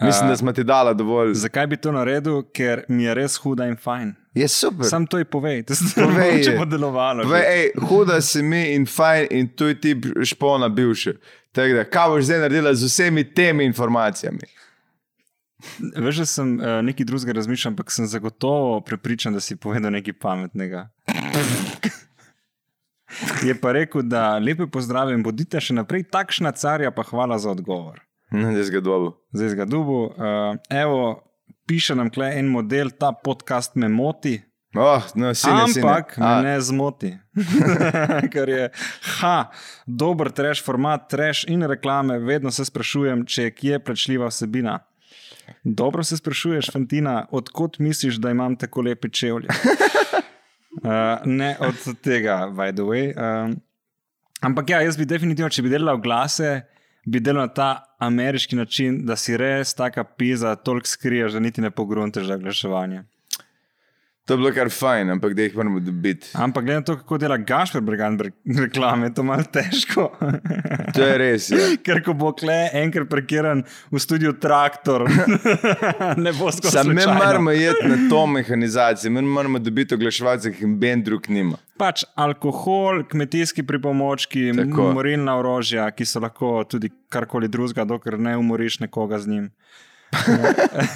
Mislim, 0.00 0.28
da 0.28 0.36
smo 0.36 0.52
ti 0.52 0.64
dala 0.64 0.92
dovolj. 0.94 1.34
Zakaj 1.34 1.66
bi 1.66 1.76
to 1.76 1.92
naredil? 1.92 2.42
Ker 2.52 2.82
mi 2.88 3.04
je 3.04 3.14
res 3.14 3.36
huda 3.36 3.66
in 3.66 3.76
fajn. 3.76 4.14
Je 4.34 4.48
super. 4.48 4.86
Sam 4.86 5.06
to 5.06 5.18
ji 5.18 5.24
povej, 5.24 5.62
da 5.62 5.74
se 5.74 5.84
Povej 6.04 6.44
če 6.44 6.52
bo 6.58 6.64
delovalo. 6.64 7.22
Povej, 7.22 7.42
ej, 7.48 7.70
huda 7.80 8.20
si 8.20 8.42
mi 8.42 8.74
in 8.74 8.86
fajn, 8.86 9.26
in 9.30 9.48
tu 9.48 9.66
je 9.66 9.80
ti 9.80 9.96
špona 10.24 10.68
bivši. 10.68 11.12
Tako 11.52 11.74
da, 11.74 11.84
kaj 11.84 12.08
boš 12.08 12.24
zdaj 12.24 12.38
naredila 12.38 12.74
z 12.74 12.84
vsemi 12.84 13.24
temi 13.34 13.64
informacijami? 13.64 14.38
Veš, 15.96 16.16
da 16.22 16.26
sem 16.26 16.52
uh, 16.60 16.66
nekaj 16.86 17.06
drugega 17.06 17.32
razmišljal, 17.40 17.72
ampak 17.72 17.90
sem 17.90 18.06
zagotovo 18.06 18.80
prepričan, 18.80 19.34
da 19.34 19.40
si 19.40 19.56
povedal 19.56 19.90
nekaj 19.92 20.14
pametnega. 20.22 20.88
Je 23.46 23.54
pa 23.60 23.72
rekel, 23.72 24.02
da 24.02 24.38
lepo 24.38 24.66
pozdravim, 24.70 25.22
bodite 25.24 25.60
še 25.60 25.74
naprej 25.74 26.04
takšna 26.12 26.52
carja, 26.52 26.90
pa 26.94 27.02
hvala 27.08 27.38
za 27.40 27.50
odgovor. 27.50 28.02
No, 28.30 28.52
da 28.52 28.64
si 28.64 28.74
ga 28.74 28.82
dobil. 28.84 29.14
Zdaj 29.32 29.56
ga 29.62 29.66
dubu. 29.66 30.02
Uh, 30.12 30.58
evo, 30.70 31.24
piše 31.66 31.96
nam 31.96 32.10
kle 32.12 32.34
en 32.38 32.50
model, 32.52 32.92
ta 32.92 33.10
podcast 33.12 33.74
me 33.74 33.88
moti, 33.88 34.38
Oh, 34.76 35.02
no, 35.14 35.34
sine, 35.34 35.64
ampak 35.64 36.12
sine. 36.14 36.26
me 36.26 36.42
ne 36.42 36.60
zmoti. 36.60 37.14
Ker 38.32 38.48
je, 38.52 38.66
ha, 39.20 39.48
dober 39.86 40.28
trash 40.28 40.60
format, 40.62 41.08
trash 41.08 41.46
in 41.48 41.64
reklame, 41.64 42.18
vedno 42.20 42.52
se 42.52 42.66
sprašujem, 42.68 43.24
če 43.24 43.48
je 43.48 43.54
kje 43.54 43.78
plačljiva 43.80 44.28
vsebina. 44.28 44.76
Dobro 45.64 46.04
se 46.04 46.16
sprašuješ, 46.16 46.70
Fantina, 46.72 47.26
odkot 47.30 47.78
misliš, 47.78 48.16
da 48.16 48.30
imam 48.30 48.56
tako 48.56 48.82
lepe 48.82 49.08
čevlje? 49.08 49.48
Uh, 49.48 50.90
ne 51.40 51.56
od 51.60 52.00
tega, 52.02 52.48
by 52.56 52.72
the 52.72 52.82
way. 52.82 53.12
Uh, 53.16 53.54
ampak 54.40 54.70
ja, 54.70 54.80
jaz 54.80 54.96
bi 54.96 55.04
definitivno, 55.04 55.50
če 55.50 55.62
bi 55.62 55.72
delal 55.72 56.00
glase, 56.00 56.62
bi 57.06 57.20
delal 57.20 57.48
na 57.48 57.54
ta 57.54 57.70
ameriški 57.98 58.56
način, 58.56 59.04
da 59.06 59.16
si 59.16 59.36
res 59.36 59.74
taka 59.74 60.04
piza, 60.04 60.56
toliko 60.56 60.88
skriješ, 60.88 61.32
da 61.32 61.40
niti 61.40 61.60
ne 61.60 61.70
pogrunteš 61.70 62.26
za 62.26 62.34
oglaševanje. 62.34 63.04
To 64.28 64.34
je 64.34 64.38
bilo 64.42 64.50
kar 64.52 64.68
fajn, 64.68 65.10
ampak 65.14 65.32
da 65.34 65.46
jih 65.46 65.54
moramo 65.56 65.80
dobiti. 65.80 66.28
Ampak 66.36 66.64
glede 66.64 66.80
na 66.82 66.84
to, 66.84 66.96
kako 67.00 67.18
dela 67.18 67.36
Gašpor 67.40 67.80
Briganberg 67.80 68.34
reklame, 68.58 69.06
je 69.08 69.14
to 69.16 69.22
malo 69.24 69.46
težko. 69.52 70.10
To 70.94 71.04
je 71.04 71.18
res. 71.20 71.46
Ja. 71.52 71.66
Ker 71.84 72.00
ko 72.04 72.14
bo 72.16 72.30
kle 72.36 72.56
enkrat 72.76 73.08
prekiran 73.12 73.60
v 73.92 74.00
studiu 74.00 74.32
traktor, 74.40 75.04
ne 76.24 76.32
bo 76.36 76.48
skozi. 76.54 76.72
Sam 76.72 76.90
slučajno. 76.90 77.14
moramo 77.14 77.50
jeti 77.56 77.88
na 77.88 77.98
to 78.10 78.26
mehanizacijo, 78.26 79.10
mi 79.12 79.22
moramo 79.22 79.58
dobiti 79.58 79.94
oglaševalce, 79.94 80.52
ki 80.52 80.64
jih 80.64 80.76
ben 80.80 81.02
drug 81.04 81.28
nima. 81.28 81.56
Pač 81.78 82.04
alkohol, 82.18 83.04
kmetijski 83.08 83.62
pripomočki, 83.62 84.48
Tako. 84.56 84.90
morilna 84.96 85.36
orožja, 85.38 85.90
ki 85.90 86.04
so 86.08 86.20
lahko 86.24 86.64
tudi 86.68 86.90
karkoli 87.08 87.48
drugega, 87.48 87.84
dokler 87.84 88.18
ne 88.18 88.36
umoriš 88.36 88.80
nekoga 88.84 89.20
z 89.22 89.28
njim. 89.34 89.50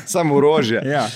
Samo 0.06 0.40
orožje. 0.40 0.82
Ja. 0.88 1.06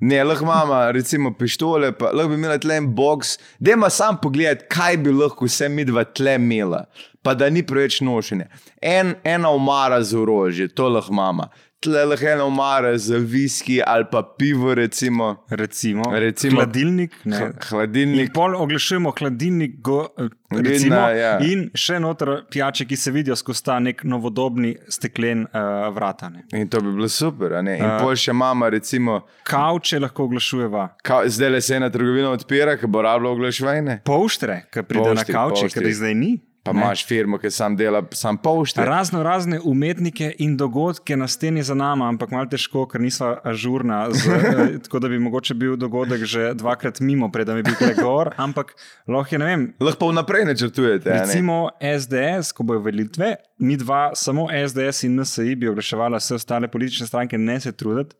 Ne, 0.00 0.24
lahko 0.24 0.44
imamo, 0.44 0.92
recimo, 0.92 1.34
pištole, 1.34 1.92
pa 1.98 2.12
lahko 2.12 2.28
bi 2.28 2.34
imela 2.34 2.58
tle 2.58 2.76
en 2.76 2.86
box. 2.94 3.38
Dajmo 3.58 3.90
sam 3.90 4.18
pogledati, 4.22 4.66
kaj 4.70 4.96
bi 4.96 5.12
lahko 5.12 5.48
vse 5.48 5.68
mi 5.68 5.84
dva 5.84 6.04
tle 6.04 6.34
imela, 6.38 6.84
pa 7.22 7.34
da 7.34 7.50
ni 7.50 7.64
preveč 7.66 8.00
nošenja. 8.00 8.46
En, 8.82 9.14
ena 9.24 9.50
omara 9.50 10.02
za 10.02 10.20
orožje, 10.20 10.68
to 10.68 10.88
lahko 10.88 11.12
imamo. 11.12 11.48
Tle 11.80 12.04
lahko 12.04 12.26
ena 12.26 12.42
omara 12.44 12.96
za 12.98 13.16
viski 13.16 13.80
ali 13.86 14.04
pa 14.10 14.22
pivo, 14.38 14.74
recimo, 14.74 15.44
Recimo, 15.50 16.02
Recimo- 16.10 16.56
hladilnik. 16.56 17.12
Ne. 17.24 17.36
H- 17.36 17.44
In 17.44 17.52
hladilnik. 17.68 18.32
pol 18.34 18.56
oglašujemo 18.56 19.12
hladilnik, 19.12 19.76
go, 19.80 20.08
recimo, 20.50 20.94
na, 20.96 21.10
ja. 21.10 21.38
in 21.40 21.70
še 21.72 22.00
noter 22.00 22.42
pijače, 22.50 22.84
ki 22.84 22.96
se 22.96 23.10
vidijo 23.10 23.36
skozi 23.36 23.64
ta 23.64 23.78
nek 23.78 24.02
novodobni 24.04 24.74
steklen 24.88 25.42
uh, 25.44 25.60
vrata. 25.94 26.28
Ne. 26.28 26.42
In 26.52 26.66
to 26.68 26.80
bi 26.80 26.90
bilo 26.90 27.08
super. 27.08 27.52
In 27.52 27.70
uh, 27.76 28.00
pol 28.00 28.16
še 28.16 28.30
imamo, 28.30 28.68
recimo, 28.68 29.20
Kavče 29.44 30.00
lahko 30.00 30.24
oglašujeva, 30.24 30.88
ka, 31.02 31.22
zdaj 31.28 31.50
le 31.50 31.60
se 31.60 31.76
ena 31.76 31.90
trgovina 31.90 32.30
odpira, 32.30 32.74
ki 32.76 32.86
bo 32.86 33.02
rabila 33.02 33.30
oglaševanje. 33.30 34.00
polštre, 34.04 34.64
ki 34.66 34.82
pride 34.82 35.00
na 35.04 35.22
Polštri, 35.22 35.32
kavče, 35.32 35.68
ker 35.70 35.82
jih 35.84 35.96
zdaj 35.96 36.14
ni. 36.16 36.34
Pa 36.68 36.72
Ne. 36.72 36.84
imaš 36.84 37.06
firmo, 37.06 37.38
ki 37.38 37.50
sam 37.50 37.76
dela, 37.76 38.02
sam 38.12 38.36
pošte. 38.36 38.84
Razno 38.84 39.22
razne 39.22 39.60
umetnike 39.64 40.34
in 40.38 40.56
dogodke 40.56 41.16
na 41.16 41.28
steni 41.28 41.62
za 41.62 41.74
nami, 41.74 42.02
ampak 42.04 42.30
malo 42.30 42.46
težko, 42.46 42.86
ker 42.86 43.00
nismo 43.00 43.36
ažurna. 43.44 44.10
Z, 44.10 44.28
eh, 44.32 44.78
tako 44.84 44.98
da 44.98 45.08
bi 45.08 45.18
mogoče 45.18 45.54
bil 45.54 45.76
dogodek 45.76 46.24
že 46.24 46.54
dvakrat 46.54 47.00
mimo, 47.00 47.28
preden 47.32 47.56
bi 47.56 47.62
bil 47.62 47.74
tukaj 47.74 47.94
gor. 47.94 48.30
Ampak 48.46 48.74
lahko 49.08 49.34
je, 49.34 49.38
ne 49.38 49.44
vem, 49.44 49.66
Lahko 49.80 50.08
vnaprej 50.08 50.44
načrtujete. 50.44 51.10
a 51.10 51.14
ne? 51.14 51.20
Recimo 51.20 51.68
SDS, 51.80 52.52
ko 52.52 52.62
bojo 52.62 52.80
velitve, 52.80 53.34
mi 53.58 53.76
dva, 53.76 54.10
samo 54.14 54.46
SDS 54.68 55.02
in 55.04 55.20
NSI 55.20 55.54
bi 55.56 55.68
oglaševala 55.68 56.16
vse 56.18 56.34
ostale 56.34 56.68
politične 56.68 57.06
stranke, 57.06 57.38
ne 57.38 57.60
se 57.60 57.72
truditi. 57.72 58.16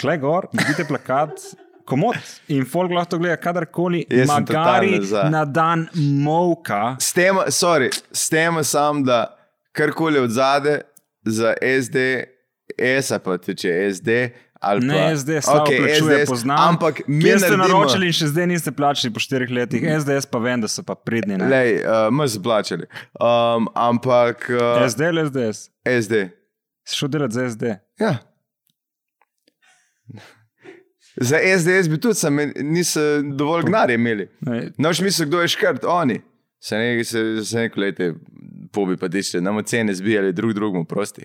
Klej 0.00 0.18
gor, 0.18 0.46
vidite 0.52 0.84
plakat. 0.88 1.30
Komod 1.90 2.18
in 2.48 2.62
folk 2.70 2.92
lahko 2.94 3.18
gleda 3.18 3.36
kadarkoli, 3.40 4.04
magari 4.28 5.00
na 5.30 5.44
dan 5.44 5.88
molka. 5.94 6.94
S 7.02 7.10
tem, 7.16 7.40
sorry, 7.50 7.90
s 8.12 8.28
tem 8.30 8.60
sam, 8.64 9.02
da 9.04 9.24
karkoli 9.74 10.22
od 10.22 10.30
zade 10.30 10.80
za 11.26 11.54
SD, 11.82 12.24
ESA 12.78 13.18
pa 13.18 13.38
teče 13.38 13.74
SD. 13.94 14.20
Ali 14.60 14.84
Ne, 14.86 14.94
pa, 14.94 15.16
SDS 15.16 15.48
okay, 15.48 15.78
plačuje, 15.80 16.26
poznam. 16.28 16.58
Ampak 16.68 17.00
mi 17.08 17.30
ste 17.38 17.56
naročili 17.56 18.10
in 18.10 18.12
še 18.12 18.26
zdaj 18.28 18.46
niste 18.50 18.72
plačali 18.76 19.08
po 19.08 19.22
štirih 19.24 19.48
letih, 19.56 19.86
SDS 20.02 20.28
pa 20.28 20.38
vem, 20.44 20.60
da 20.60 20.68
so 20.68 20.84
pa 20.84 20.94
pridni. 20.94 21.38
ne. 21.40 21.48
Lej, 21.48 21.78
uh, 21.80 22.10
mi 22.12 22.28
smo 22.28 22.42
plačali. 22.44 22.84
Um, 23.16 23.70
ampak 23.72 24.50
uh, 24.52 24.84
SD 24.84 25.08
ali 25.08 25.24
SDS? 25.30 25.70
SD. 25.88 26.26
Si 26.84 27.00
šel 27.00 27.08
delati 27.16 27.38
za 27.38 27.48
SD? 27.50 27.72
Ja. 28.04 28.18
Za 31.16 31.38
SDS 31.58 31.88
bi 31.88 31.98
tudi 31.98 32.14
sem, 32.14 32.36
niso 32.56 33.00
dovolj 33.24 33.62
gnare 33.62 33.94
imeli. 33.94 34.28
Noč 34.78 35.00
misli, 35.00 35.26
kdo 35.26 35.40
je 35.40 35.48
škrt, 35.48 35.84
oni. 35.84 36.20
Se 36.60 36.76
ne, 36.76 37.04
se, 37.04 37.44
se 37.44 37.58
neko 37.58 37.80
lete, 37.80 38.14
pobi 38.72 38.96
pa 38.96 39.08
tiče, 39.08 39.40
nam 39.40 39.64
cene 39.64 39.94
zbijali 39.94 40.32
drug 40.32 40.52
drugemu, 40.52 40.84
prosti. 40.84 41.24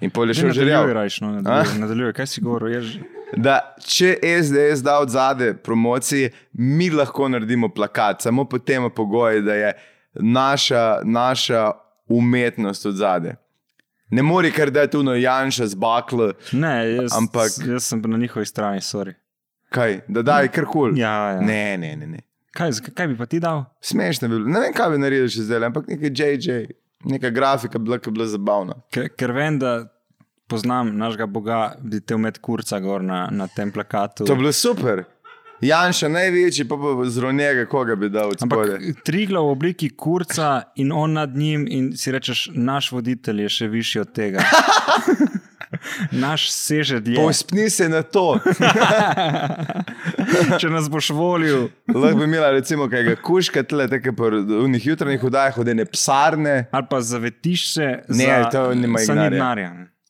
In 0.00 0.10
pol 0.10 0.24
je 0.24 0.34
Nadaljuj, 0.34 0.52
želel. 0.52 0.86
no, 1.20 1.30
nadaljuj, 1.32 1.78
nadaljuj, 1.78 2.12
kaj 2.12 2.26
si 2.26 2.40
govoril? 2.40 2.74
Je 2.74 2.80
že- 2.80 3.00
Da 3.36 3.76
če 3.80 4.16
SDS 4.42 4.82
da 4.82 4.98
od 4.98 5.08
zade 5.08 5.54
promocije, 5.54 6.30
mi 6.52 6.90
lahko 6.90 7.28
naredimo 7.28 7.68
plakat, 7.68 8.22
samo 8.22 8.44
po 8.44 8.58
tem 8.58 8.90
pogoju, 8.90 9.42
da 9.42 9.54
je 9.54 9.72
naša, 10.14 11.00
naša 11.04 11.70
umetnost 12.08 12.86
od 12.86 12.94
zade. 12.94 13.36
Ne 14.10 14.22
more 14.22 14.50
kar 14.50 14.70
da 14.70 14.80
je 14.80 14.90
tu 14.90 15.02
no 15.02 15.14
Janša 15.14 15.66
z 15.66 15.74
baklo, 15.74 16.32
Ne, 16.52 16.94
jaz, 16.94 17.12
Ampak- 17.12 17.60
jaz 17.72 17.84
sem 17.84 18.02
na 18.06 18.18
njihovi 18.18 18.46
strani, 18.46 18.80
sorry. 18.80 19.14
kaj, 19.70 20.00
da 20.08 20.22
daj 20.22 20.48
kar 20.48 20.64
kul. 20.66 20.98
Ja, 20.98 21.30
ja. 21.30 21.40
Ne, 21.40 21.76
ne, 21.78 21.96
ne. 21.96 22.06
ne. 22.06 22.20
Kaj, 22.50 22.70
kaj 22.94 23.06
bi 23.06 23.16
pa 23.16 23.26
ti 23.26 23.38
dal? 23.40 23.64
Smešno 23.80 24.26
je 24.26 24.28
bilo. 24.28 24.48
Ne 24.48 24.60
vem, 24.60 24.72
kaj 24.74 24.90
bi 24.90 24.98
naredil 24.98 25.28
še 25.30 25.44
zdaj, 25.46 25.64
ampak 25.70 25.86
nekaj 25.86 26.10
JJ, 26.10 26.56
neka 27.06 27.30
grafika 27.30 27.78
bi 27.78 27.84
bila, 27.84 27.98
ki 27.98 28.10
bi 28.10 28.18
bila 28.18 28.26
zabavna. 28.26 28.74
Ker, 28.90 29.06
ker 29.14 29.32
vem, 29.32 29.58
da 29.62 29.76
poznam 30.50 30.90
našega 30.98 31.26
Boga, 31.30 31.60
bi 31.78 32.00
te 32.00 32.18
umet 32.18 32.40
kurca 32.42 32.80
gor 32.82 33.02
na, 33.06 33.28
na 33.30 33.46
tem 33.46 33.70
plakatu. 33.70 34.26
To 34.26 34.32
je 34.32 34.38
bilo 34.42 34.52
super. 34.52 35.04
Janša 35.60 36.08
največji, 36.08 36.64
pa 36.68 36.76
pa 36.76 37.04
zraven 37.04 37.36
njega, 37.36 37.66
koga 37.68 37.96
bi 37.96 38.08
dal 38.08 38.28
od 38.32 38.40
spodaj. 38.40 38.78
trigla 39.04 39.40
v 39.40 39.50
obliki 39.52 39.90
kurca 39.90 40.62
in 40.76 40.92
on 40.92 41.12
nad 41.12 41.36
njim, 41.36 41.66
in 41.70 41.92
si 41.96 42.12
rečeš, 42.12 42.48
naš 42.54 42.92
voditelj 42.92 43.42
je 43.42 43.48
še 43.48 43.68
višji 43.68 44.00
od 44.00 44.12
tega. 44.12 44.44
Naš 46.10 46.48
seže 46.50 46.98
dlje. 47.00 47.16
Povspni 47.16 47.70
se 47.70 47.88
na 47.88 48.02
to. 48.02 48.40
Če 50.60 50.70
nas 50.70 50.88
boš 50.90 51.12
volil, 51.14 51.68
Lahko 51.94 52.18
bi 52.18 52.24
imela 52.24 52.50
recimo 52.50 52.88
kaj 52.90 53.14
kuška, 53.22 53.62
tle, 53.62 53.86
tako 53.88 54.12
po 54.18 54.30
unih 54.64 54.86
jutranjih 54.86 55.22
vdajah, 55.22 55.54
hodene 55.56 55.86
psarne, 55.86 56.66
ali 56.70 56.86
pa 56.90 57.00
zavetišče, 57.00 57.88
Ne, 58.08 58.26
za, 58.26 58.50
to 58.50 58.74
nima 58.74 58.98
sa 58.98 59.14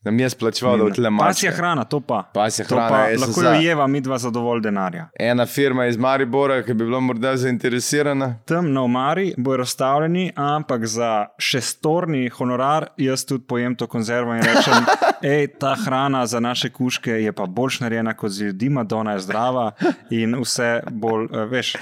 da 0.05 0.11
mi 0.11 0.23
je 0.23 0.31
splačeval, 0.31 0.79
da 0.79 0.85
odle 0.85 1.11
Pasja 1.19 1.51
mačka. 1.51 1.57
hrana, 1.57 1.85
to 1.85 2.01
pa. 2.01 2.23
Pasja 2.35 2.65
To 2.65 2.75
hrana, 2.75 2.89
pa 2.89 2.99
jaz 2.99 3.21
sem 3.21 3.29
lahko 3.29 3.43
jo 3.43 3.61
jeva, 3.61 3.87
mi 3.87 4.01
dva 4.01 4.19
za 4.19 4.31
dovolj 4.31 4.61
denarja. 4.61 5.09
Ena 5.19 5.47
firma 5.47 5.87
iz 5.87 5.97
Maribora, 5.97 6.63
ki 6.63 6.75
bi 6.75 6.85
bila 6.85 7.01
morda 7.01 7.37
zainteresirana. 7.37 8.35
Tam 8.45 8.73
na 8.73 8.83
omari 8.83 9.35
bojo 9.37 9.57
razstavljeni, 9.57 10.33
ampak 10.37 10.87
za 10.87 11.27
šestorni 11.39 12.29
honorar 12.29 12.87
jaz 12.97 13.25
tudi 13.25 13.45
pojem 13.47 13.77
to 13.77 13.87
konzervo 13.87 14.35
in 14.35 14.43
rečem, 14.43 14.87
hej, 15.31 15.47
ta 15.59 15.77
hrana 15.85 16.27
za 16.27 16.41
naše 16.41 16.71
kuške 16.71 17.11
je 17.11 17.33
pa 17.33 17.47
boljš 17.47 17.81
narejena 17.81 18.15
kot 18.15 18.31
z 18.31 18.43
ljudi, 18.43 18.69
Madonna 18.69 19.13
je 19.13 19.19
zdrava 19.19 19.71
in 20.11 20.37
vse 20.41 20.81
bolj, 20.91 21.25
eh, 21.33 21.45
veš, 21.45 21.77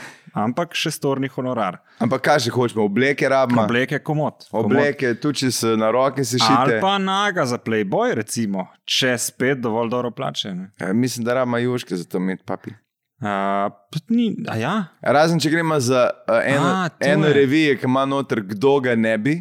ampak 0.44 0.74
šestorni 0.78 1.28
honorar. 1.34 1.80
Ampak 2.02 2.22
kaj 2.28 2.44
še 2.46 2.52
hočemo, 2.54 2.84
obleke 2.88 3.28
rabimo. 3.28 3.64
Obleke 3.64 3.98
komod. 3.98 4.46
komod. 4.50 4.70
Obleke, 4.70 5.14
tu 5.20 5.32
če 5.32 5.50
se 5.54 5.76
na 5.76 5.90
roke 5.94 6.24
se 6.24 6.38
šite. 6.38 6.56
Ali 6.56 6.80
pa 6.82 6.96
naga 7.02 7.46
za 7.46 7.58
Playboy, 7.58 8.14
recimo, 8.18 8.68
če 8.84 9.16
spet 9.18 9.62
dovolj 9.64 9.90
dobro 9.92 10.10
plačene. 10.14 10.70
Ja, 10.80 10.92
mislim, 10.92 11.26
da 11.26 11.40
rabimo 11.40 11.58
juške 11.58 11.96
za 11.96 12.06
to 12.08 12.22
imeti 12.22 12.46
papi. 12.46 12.76
Uh, 13.18 13.72
ni, 14.14 14.30
ja, 14.60 14.84
Razen 15.02 15.40
če 15.42 15.50
gremo 15.50 15.80
za 15.82 16.04
uh, 16.06 16.36
eno, 16.38 16.68
A, 16.70 16.88
eno 17.02 17.32
revijo, 17.34 17.74
ki 17.80 17.88
ima 17.90 18.04
noter, 18.06 18.44
kdo 18.46 18.76
ga 18.84 18.94
ne 18.94 19.16
bi. 19.18 19.34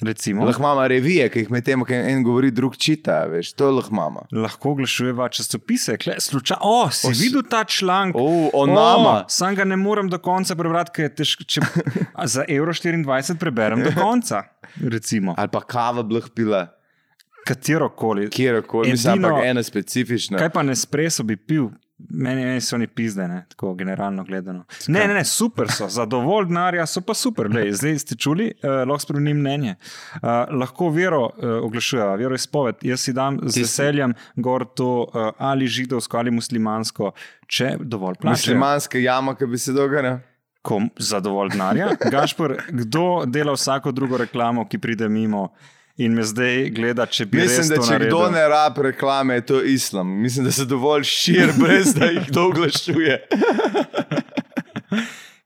Recimo. 0.00 0.44
Lahko 0.44 0.62
imamo 0.62 0.88
revije, 0.88 1.28
ki 1.28 1.38
jih 1.38 1.50
med 1.50 1.64
tem, 1.64 1.84
ki 1.84 1.94
en 1.94 2.22
govori, 2.24 2.50
drug 2.50 2.76
čita, 2.76 3.24
veš, 3.28 3.52
to 3.52 3.70
lahko 3.70 3.92
imamo. 3.92 4.24
Lahko 4.32 4.70
oglašujeva 4.72 5.28
časopise. 5.28 5.96
Kle, 5.98 6.16
sluča, 6.20 6.56
o, 6.60 6.90
si 6.90 7.06
O, 7.06 7.10
o, 7.10 7.12
videl 7.18 7.42
ta 7.42 7.64
članek? 7.64 8.16
O, 8.16 8.50
o 8.54 8.66
nama. 8.66 9.24
Sam 9.28 9.54
ga 9.54 9.64
ne 9.64 9.76
morem 9.76 10.08
do 10.08 10.18
konca 10.18 10.56
prebrati, 10.56 10.94
ker 10.94 11.04
je 11.04 11.14
težko. 11.14 11.44
Če 11.44 11.60
za 12.26 12.44
Euro 12.48 12.72
24 12.72 13.36
preberem 13.38 13.82
do 13.82 13.92
konca. 13.92 14.42
Recimo, 14.80 15.34
Ali 15.36 15.52
pa 15.52 15.60
kava 15.60 16.02
bi 16.02 16.14
lahko 16.14 16.30
pila, 16.34 16.66
katero 17.46 17.90
koli. 17.90 18.30
kjerkoli, 18.30 18.90
mislim, 18.90 19.14
Edino- 19.14 19.28
ampak 19.28 19.44
ena 19.44 19.62
specifična. 19.62 20.38
Kaj 20.38 20.50
pa 20.50 20.62
Nespresso 20.62 21.22
bi 21.22 21.36
pil? 21.36 21.68
Meni, 22.10 22.44
meni 22.44 22.60
so 22.60 22.76
oni 22.76 22.86
pizde, 22.86 23.28
ne? 23.28 23.44
tako 23.48 23.74
generalno 23.74 24.24
gledano. 24.24 24.64
Ne, 24.88 25.06
ne, 25.06 25.14
ne, 25.14 25.24
super 25.24 25.70
so, 25.72 25.88
za 25.88 26.06
dovolj 26.06 26.46
denarja 26.50 26.86
so 26.86 27.00
pa 27.00 27.14
super. 27.14 27.48
Glej, 27.48 27.72
zdaj 27.78 27.98
ste 27.98 28.16
čuli, 28.16 28.50
uh, 28.62 28.82
lahko 28.88 29.06
spremenim 29.06 29.40
mnenje. 29.40 29.74
Uh, 30.14 30.28
lahko 30.60 30.90
vero 30.90 31.24
uh, 31.24 31.58
oglašujejo, 31.64 32.16
vero 32.20 32.38
izpoved. 32.38 32.82
Jaz 32.86 33.06
si 33.06 33.14
dam 33.16 33.38
z 33.42 33.64
veseljem 33.64 34.14
gor 34.36 34.64
to 34.64 34.90
uh, 35.04 35.30
ali 35.38 35.66
židovsko 35.66 36.18
ali 36.18 36.30
muslimansko, 36.30 37.12
če 37.46 37.76
dovolj 37.80 38.20
plačajo. 38.20 38.38
Muslimanska 38.38 38.98
jama, 39.02 39.36
ki 39.36 39.46
bi 39.46 39.58
se 39.58 39.74
dogajala. 39.76 40.18
Kom, 40.62 40.86
za 40.94 41.18
dovolj 41.20 41.56
denarja. 41.56 41.88
Gašpor, 42.10 42.54
kdo 42.70 43.24
dela 43.26 43.52
vsako 43.56 43.90
drugo 43.92 44.20
reklamo, 44.20 44.68
ki 44.70 44.78
pride 44.78 45.08
mimo 45.10 45.48
in 45.96 46.14
me 46.14 46.22
zdaj 46.22 46.70
gleda, 46.70 47.06
če 47.06 47.26
bi 47.26 47.38
Mislim, 47.38 47.58
res 47.58 47.68
da 47.68 47.76
to 47.76 47.82
če 47.82 47.92
naredil. 47.92 48.08
kdo 48.10 48.30
ne 48.30 48.48
rab 48.48 48.78
reklame, 48.78 49.34
je 49.34 49.46
to 49.46 49.62
islam. 49.62 50.08
Mislim, 50.22 50.44
da 50.44 50.52
se 50.52 50.64
dovolj 50.64 51.02
širi, 51.04 51.52
brez 51.62 51.94
da 51.94 52.06
jih 52.06 52.28
kdo 52.28 52.46
oglašuje. 52.46 53.18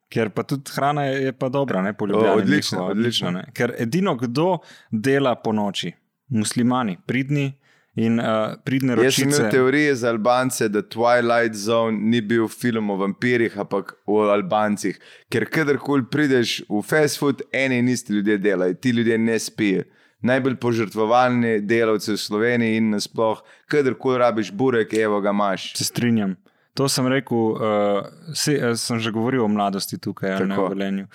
Ker 0.08 0.30
pa 0.30 0.42
tudi 0.42 0.70
hrana 0.72 1.04
je, 1.04 1.22
je 1.22 1.32
pa 1.32 1.48
dobra, 1.48 1.82
ne 1.82 1.90
O, 1.90 1.94
poljubljena. 1.94 2.32
odlično, 2.34 2.86
odlično. 2.86 3.42
Ker 3.52 3.74
edino, 3.78 4.14
kdo 4.16 4.58
dela 4.90 5.34
po 5.34 5.52
noči, 5.52 5.92
muslimani, 6.28 6.96
pridni 7.06 7.52
in 7.96 8.20
uh, 8.20 8.26
pridne 8.64 8.92
Jaz 8.94 9.14
sem 9.14 9.24
ročice. 9.24 9.40
imel 9.40 9.50
teorije 9.50 9.94
za 9.94 10.08
Albance, 10.08 10.68
da 10.68 10.82
Twilight 10.82 11.54
Zone 11.54 11.98
ni 12.00 12.20
bil 12.20 12.48
film 12.48 12.90
o 12.90 12.96
vampirjih, 12.96 13.58
ampak 13.58 13.94
o 14.06 14.20
Albancih. 14.22 14.98
Ker 15.28 15.44
kadarkoli 15.44 16.04
prideš 16.10 16.62
v 16.68 16.82
fast 16.82 17.18
food, 17.18 17.42
eni 17.52 17.78
in 17.78 17.88
isti 17.88 18.12
ljudje 18.12 18.38
delajo, 18.38 18.74
ti 18.74 18.90
ljudje 18.90 19.18
ne 19.18 19.38
spijo. 19.38 19.82
Najbolj 20.26 20.56
požrtvovalni 20.62 21.60
delavci 21.62 22.14
v 22.14 22.18
Sloveniji 22.20 22.80
in 22.80 22.90
nasploh, 22.96 23.42
kadarkoli 23.70 24.18
rabiš 24.18 24.50
burek, 24.52 24.94
evo 24.98 25.20
ga 25.22 25.30
imaš. 25.34 25.72
Se 25.78 25.84
strinjam. 25.86 26.36
To 26.76 26.88
sem 26.92 27.06
rekel, 27.08 27.38
uh, 27.38 28.04
se, 28.36 28.52
uh, 28.60 28.74
sem 28.76 28.98
že 29.00 29.10
govoril 29.10 29.44
o 29.44 29.48
mladosti 29.48 29.96
tukaj, 29.98 30.34
ali 30.36 30.48
ne 30.50 30.58
o 30.60 30.66
Velenju. 30.68 31.06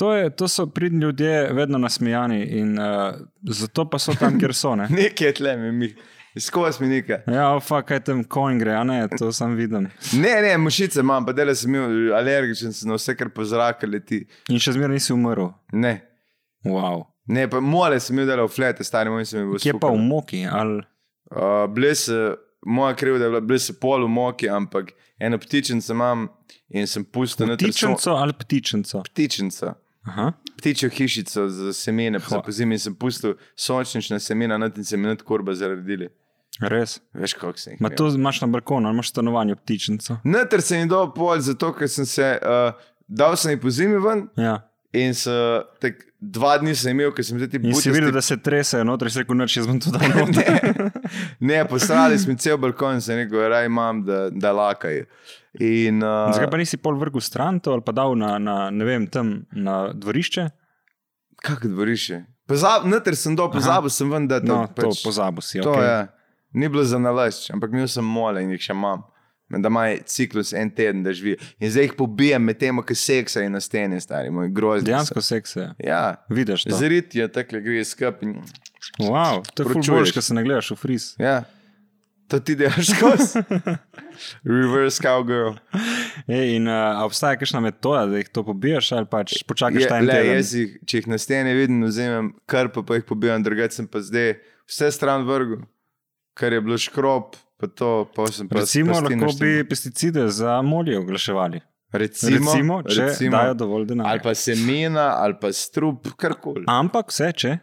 To, 0.00 0.14
je, 0.16 0.30
to 0.32 0.48
so 0.48 0.64
pridni 0.66 1.02
ljudje, 1.04 1.50
vedno 1.52 1.78
nasmejani 1.78 2.40
in 2.56 2.78
uh, 2.78 3.18
zato 3.42 3.84
pa 3.90 3.98
so 4.00 4.14
tam, 4.16 4.38
kjer 4.40 4.54
so. 4.56 4.72
Ne? 4.80 4.88
Nekaj 5.02 5.28
je 5.28 5.34
tle, 5.42 5.56
mi, 5.76 5.90
skozi 6.40 6.80
mi 6.80 6.88
nekaj. 6.94 7.26
Ja, 7.28 7.50
ofa, 7.58 7.82
kaj 7.84 8.00
tam 8.08 8.24
konj 8.24 8.62
gre, 8.62 8.78
a 8.80 8.84
ne, 8.88 9.02
to 9.12 9.28
sem 9.36 9.58
videl. 9.60 9.90
Ne, 10.16 10.34
ne, 10.46 10.54
mušice 10.56 11.04
imam, 11.04 11.26
pa 11.28 11.36
dele 11.36 11.52
sem 11.58 11.76
bil 11.76 12.14
alergičen 12.16 12.72
sem 12.72 12.88
na 12.88 12.96
vse, 12.96 13.12
kar 13.18 13.28
po 13.34 13.44
zraku 13.44 13.90
leti. 13.92 14.22
In 14.48 14.62
še 14.62 14.78
zmeraj 14.78 15.02
nisi 15.02 15.12
umrl. 15.12 15.52
Ne, 15.76 15.98
Wow. 16.64 17.09
Ne, 17.30 17.46
pa 17.50 17.60
mole 17.62 18.00
sem 18.02 18.16
imel 18.16 18.28
delo 18.28 18.46
v 18.48 18.54
flete, 18.54 18.86
stari 18.86 19.12
moj 19.12 19.26
sem 19.28 19.46
bil 19.46 19.60
Kje 19.62 19.76
pa 19.80 19.90
v 19.92 20.00
moki? 20.02 20.42
Ali... 20.46 20.82
Uh, 21.30 21.94
so, 21.94 22.34
moja 22.66 22.96
krivda 22.98 23.28
je 23.28 23.30
bila, 23.30 23.40
bile 23.40 23.60
so 23.62 23.74
pol 23.80 24.04
v 24.04 24.10
moki, 24.10 24.48
ampak 24.50 24.92
eno 25.20 25.38
ptičnico 25.38 25.94
imam 25.94 26.28
in 26.68 26.86
sem 26.90 27.04
pustil 27.04 27.46
na 27.46 27.56
Ptičenco 27.56 28.16
ali 28.18 28.32
ptičenco? 28.32 29.02
Ptičnico. 29.10 29.74
Aha. 30.08 30.32
Ptičjo 30.58 30.90
hišico 30.90 31.48
za 31.48 31.72
semene, 31.72 32.18
za 32.18 32.36
Hva. 32.36 32.42
pozimi 32.44 32.74
in 32.74 32.80
sem 32.80 32.94
pustil 32.94 33.36
sončnična 33.56 34.18
semena, 34.18 34.58
na 34.58 34.70
tem 34.70 34.84
se 34.84 34.96
mi 34.96 35.08
nad 35.08 35.22
kurba 35.22 35.54
zaredili. 35.54 36.08
Res. 36.60 36.98
Veš, 37.14 37.34
kako 37.34 37.58
se 37.58 37.70
jih. 37.70 37.80
Ma 37.80 37.90
to 37.90 38.08
imaš 38.08 38.40
na 38.40 38.46
balkonu, 38.46 38.90
imaš 38.90 39.10
stanovanje 39.10 39.54
ptičnico. 39.56 40.16
Natr 40.24 40.62
sem 40.64 40.82
jih 40.82 40.90
dal 40.90 41.12
pol, 41.14 41.38
zato 41.40 41.72
ker 41.76 41.88
sem 41.88 42.06
se, 42.08 42.32
uh, 42.42 42.72
dal 43.08 43.36
sem 43.36 43.54
jih 43.54 43.62
po 43.62 43.70
zimi 43.70 44.00
ven 44.02 44.26
Ja. 44.36 44.58
In 44.92 45.14
so, 45.14 45.32
tak, 45.78 46.00
dva 46.18 46.56
dni 46.58 46.72
sem 46.74 46.96
imel, 46.96 47.12
ker 47.14 47.22
sem 47.22 47.38
zdaj 47.38 47.52
ti 47.52 47.60
In 47.62 47.76
si 47.78 47.92
videl, 47.94 48.10
da 48.14 48.22
se 48.24 48.34
tresajo 48.42 48.82
noter, 48.88 49.10
si 49.12 49.20
rekel, 49.22 49.36
noč 49.38 49.54
jaz 49.60 49.68
bom 49.70 49.78
to 49.78 49.92
dal 49.94 50.02
ne, 50.34 50.46
ne, 51.38 51.60
poslali 51.70 52.18
smo 52.18 52.34
cel 52.42 52.58
balkon, 52.58 52.98
se 53.04 53.14
rekel, 53.20 53.44
raj 53.52 53.68
imam, 53.70 54.02
da, 54.06 54.24
da 54.34 54.50
lakaj. 54.56 55.04
In, 55.62 56.02
uh, 56.02 56.32
Zakaj 56.34 56.50
pa 56.50 56.58
nisi 56.58 56.78
pol 56.82 56.98
vrgel 56.98 57.22
stran 57.22 57.58
to 57.62 57.74
ali 57.74 57.82
pa 57.86 57.94
dal 57.94 58.14
na, 58.18 58.36
na 58.42 58.56
ne 58.74 58.86
vem, 58.86 59.06
tam 59.10 59.40
na 59.54 59.92
dvorišče? 59.94 60.48
Kako 61.46 61.70
dvorišče? 61.72 62.20
Pozab, 62.50 62.86
noter 62.90 63.14
sem 63.18 63.38
dol, 63.38 63.50
pozabil 63.54 63.94
sem 63.94 64.10
ven, 64.10 64.26
da 64.30 64.40
to, 64.42 64.50
No, 64.50 64.64
to 64.74 64.90
pač, 64.90 65.04
pozabil 65.06 65.46
si. 65.46 65.62
to 65.62 65.70
okay. 65.70 65.86
je. 65.86 65.98
Ni 66.58 66.66
bilo 66.66 66.82
za 66.82 66.98
nalašč, 66.98 67.52
ampak 67.54 67.70
imel 67.70 67.86
sem 67.90 68.02
mole 68.06 68.42
in 68.42 68.50
jih 68.56 68.70
še 68.70 68.74
imam. 68.74 69.06
Da 69.50 69.66
imajo 69.68 69.98
ciklus 70.06 70.52
en 70.54 70.70
teden, 70.70 71.02
da 71.02 71.12
živijo. 71.12 71.36
In 71.58 71.70
zdaj 71.70 71.88
jih 71.88 71.94
pobijem 71.98 72.44
med 72.46 72.58
tem, 72.58 72.78
ki 72.86 72.94
seksa 72.94 73.42
in 73.42 73.52
na 73.52 73.60
steni, 73.60 74.00
stari 74.00 74.30
moj 74.30 74.48
grozni. 74.54 74.86
Dejansko 74.86 75.20
sekse. 75.20 75.72
Ja, 75.82 76.16
Vidiš 76.30 76.64
to. 76.68 76.76
zrit 76.78 77.14
je 77.14 77.26
tako, 77.32 77.58
gre 77.64 77.84
skup. 77.84 78.22
In, 78.22 78.36
Wow, 78.98 79.42
to 79.54 79.62
je 79.66 79.82
boljš, 79.90 80.12
ker 80.16 80.22
se 80.24 80.34
ne 80.34 80.42
gledaš 80.46 80.70
v 80.70 80.76
fris. 80.76 81.14
ja, 81.18 81.42
to 82.30 82.38
ti 82.40 82.54
delaš 82.56 82.94
skozi. 82.94 83.42
Reverse 84.44 85.02
cowgirl. 85.02 85.58
Ej, 86.28 86.56
in 86.56 86.68
uh, 86.68 87.02
obstaja 87.04 87.36
kakšna 87.40 87.60
metoda, 87.60 88.06
da 88.06 88.16
jih 88.20 88.28
to 88.32 88.44
pobiješ 88.46 88.92
ali 88.92 89.08
pač 89.10 89.42
počakaš 89.48 89.88
ta 89.90 89.98
en 89.98 90.06
le, 90.06 90.14
teden? 90.14 90.36
jaz 90.38 90.54
jih, 90.54 90.78
če 90.86 91.00
jih 91.02 91.08
na 91.10 91.18
steni 91.20 91.54
vidim, 91.58 91.82
vzamem 91.88 92.32
krpo, 92.50 92.84
pa 92.86 92.98
jih 93.00 93.04
pobijam, 93.08 93.42
drugače 93.44 93.80
sem 93.80 93.88
pa 93.90 94.00
zdaj 94.04 94.34
vse 94.70 94.90
stran 94.94 95.26
vrgel, 95.28 95.64
kar 96.38 96.52
je 96.56 96.60
bilo 96.64 96.78
škrob, 96.78 97.34
pa 97.60 97.66
to, 97.68 97.88
pa 98.16 98.26
sem 98.26 98.48
pa 98.48 98.58
Recimo, 98.58 98.96
lahko 98.96 99.32
bi 99.38 99.64
pesticide 99.64 100.28
za 100.28 100.62
molje 100.62 100.98
oglaševali. 100.98 101.60
recimo, 101.92 102.38
Recimo, 102.38 102.82
če 102.82 103.02
recimo, 103.02 103.36
dajo 103.36 103.54
dovolj 103.56 103.86
denarja. 103.86 104.10
ali 104.10 104.20
pa 104.22 104.34
semena, 104.34 105.08
ali 105.18 105.34
pa 105.40 105.50
strup, 105.52 106.08
karkoli. 106.16 106.64
Ampak 106.68 107.10
vse, 107.10 107.32
če 107.34 107.56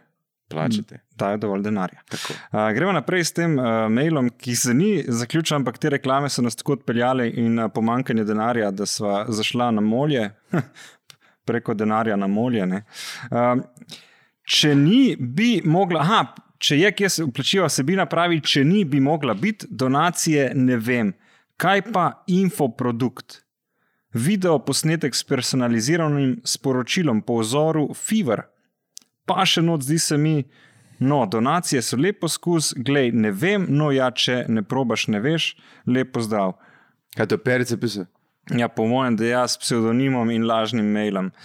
Plačate. 0.48 0.98
dajo 1.12 1.36
dovolj 1.38 1.62
denarja. 1.62 2.00
Tako. 2.08 2.32
Uh, 2.52 2.68
gremo 2.72 2.92
naprej 2.92 3.24
s 3.24 3.32
tem 3.32 3.58
uh, 3.58 3.64
mailom, 3.88 4.30
ki 4.30 4.54
se 4.56 4.74
ni 4.74 4.90
zaključil, 5.04 5.56
ampak 5.56 5.78
te 5.78 5.90
reklame 5.90 6.28
so 6.28 6.42
nas 6.42 6.56
tako 6.56 6.76
odpeljale 6.78 7.26
in 7.30 7.58
uh, 7.58 7.68
pomankanje 7.68 8.24
denarja, 8.24 8.70
da 8.70 8.86
smo 8.86 9.24
zašla 9.28 9.70
na 9.70 9.80
molje, 9.80 10.30
preko 11.44 11.74
denarja 11.74 12.16
na 12.16 12.26
molje. 12.26 12.66
ne. 12.66 12.82
Uh, 13.30 13.60
če 14.44 14.74
ni, 14.74 15.16
bi 15.18 15.60
mogla. 15.64 16.00
Aha, 16.00 16.20
če 16.58 16.78
je, 16.78 16.92
kje 16.92 17.10
se 17.10 17.26
vplačiva 17.26 17.68
vsebina, 17.70 18.06
pravi, 18.10 18.40
če 18.42 18.64
ni, 18.66 18.84
bi 18.84 19.00
mogla 19.00 19.34
biti, 19.34 19.68
donacije 19.70 20.52
ne 20.58 20.76
vem. 20.76 21.12
Kaj 21.58 21.82
pa 21.92 22.06
infoprodukt? 22.30 23.42
Video 24.14 24.58
posnetek 24.64 25.14
s 25.14 25.24
personaliziranim 25.28 26.38
sporočilom 26.44 27.20
po 27.22 27.40
vzoru 27.42 27.88
Fever. 27.94 28.46
Pa 29.28 29.44
še 29.44 29.62
noč 29.62 29.84
zdi 29.86 29.98
se 30.00 30.16
mi, 30.18 30.36
no, 30.98 31.24
donacije 31.28 31.82
so 31.84 31.98
lep 32.00 32.22
poskus, 32.22 32.72
glej, 32.74 33.12
ne 33.12 33.30
vem, 33.30 33.66
no 33.68 33.90
ja, 33.92 34.08
če 34.10 34.46
ne 34.48 34.64
probaš, 34.64 35.08
ne 35.12 35.20
veš, 35.22 35.52
lepo 35.86 36.24
zdrav. 36.24 36.56
Kaj 37.18 37.28
to 37.28 37.38
perice 37.42 37.76
pisal? 37.80 38.08
Ja, 38.56 38.68
po 38.68 38.86
mojem, 38.88 39.16
da 39.16 39.24
jaz 39.26 39.52
s 39.52 39.60
psevdonimom 39.60 40.30
in 40.30 40.46
lažnim 40.48 40.86
mailom. 40.92 41.30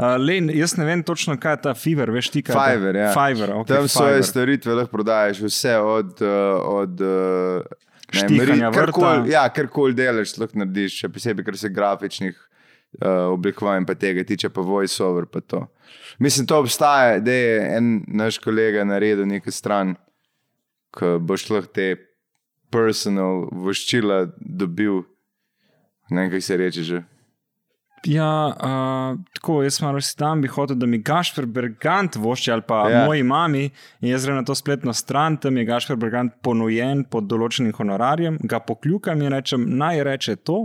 Uh, 0.00 0.16
lej, 0.18 0.40
jaz 0.56 0.74
ne 0.76 0.84
vem 0.84 1.02
točno, 1.04 1.34
kaj 1.36 1.52
je 1.52 1.60
ta 1.62 1.72
Fiverr, 1.76 2.10
veš 2.10 2.30
ti 2.32 2.42
kaj? 2.42 2.56
Fiverr, 2.56 2.96
ja. 2.96 3.10
Fiverr, 3.12 3.52
okay, 3.58 3.74
Tam 3.74 3.88
svoje 3.88 4.14
Fiverr. 4.14 4.26
storitve 4.26 4.74
lahko 4.74 4.90
prodajaš, 4.92 5.40
vse 5.40 5.74
od. 5.78 6.14
Uh, 6.20 6.28
od 6.74 7.00
uh, 7.00 7.62
ne 8.12 8.18
Štihanja 8.18 8.70
ri- 8.70 8.74
karkoli- 8.74 9.20
vrta. 9.20 9.30
Ja, 9.30 9.42
karkoli 9.48 9.94
delaš, 9.94 10.32
lahko 10.38 10.58
narediš, 10.58 10.96
še 11.02 11.08
posebej, 11.08 11.44
kar 11.46 11.56
se 11.56 11.68
grafičnih 11.70 12.34
uh, 12.34 13.30
oblikovanj 13.30 13.84
pa 13.86 13.94
tega 13.94 14.24
tiče, 14.24 14.48
pa 14.48 14.60
voiceover. 14.60 15.28
Pa 15.30 15.40
to. 15.40 15.66
Mislim, 16.18 16.46
to 16.46 16.58
obstaja, 16.58 17.20
da 17.20 17.32
je 17.32 17.52
en 17.76 17.90
naš 18.08 18.38
kolega 18.42 18.82
naredil 18.84 19.28
nekaj 19.28 19.52
stran, 19.52 19.94
ko 20.90 21.18
boš 21.20 21.46
lahko 21.50 21.70
te 21.72 21.90
personal 22.70 23.46
voščila 23.52 24.24
dobil. 24.38 25.02
Ne 26.10 26.22
vem, 26.22 26.30
kako 26.30 26.40
se 26.40 26.56
reče 26.56 26.82
že. 26.82 27.02
Ja, 28.04 28.46
uh, 28.56 29.18
tako 29.34 29.62
jaz 29.62 29.82
malo 29.82 30.00
si 30.00 30.16
tam 30.16 30.40
bi 30.40 30.48
hotel, 30.48 30.76
da 30.76 30.86
mi 30.86 30.98
Gašper 31.04 31.46
Bergant 31.46 32.16
vošči 32.16 32.52
ali 32.52 32.62
pa 32.66 32.88
ja. 32.88 32.98
Ja. 32.98 33.04
moji 33.06 33.22
mami. 33.22 33.70
Jaz 34.00 34.24
grem 34.24 34.36
na 34.36 34.44
to 34.44 34.54
spletno 34.54 34.92
stran, 34.92 35.36
tam 35.36 35.56
je 35.56 35.64
Gašper 35.68 35.96
Bergant 36.00 36.32
ponujen 36.42 37.04
pod 37.04 37.28
določenim 37.28 37.74
honorarjem, 37.76 38.38
ga 38.40 38.62
pokljukam 38.64 39.20
in 39.20 39.34
rečem, 39.36 39.66
naj 39.76 40.04
reče 40.08 40.36
to, 40.36 40.62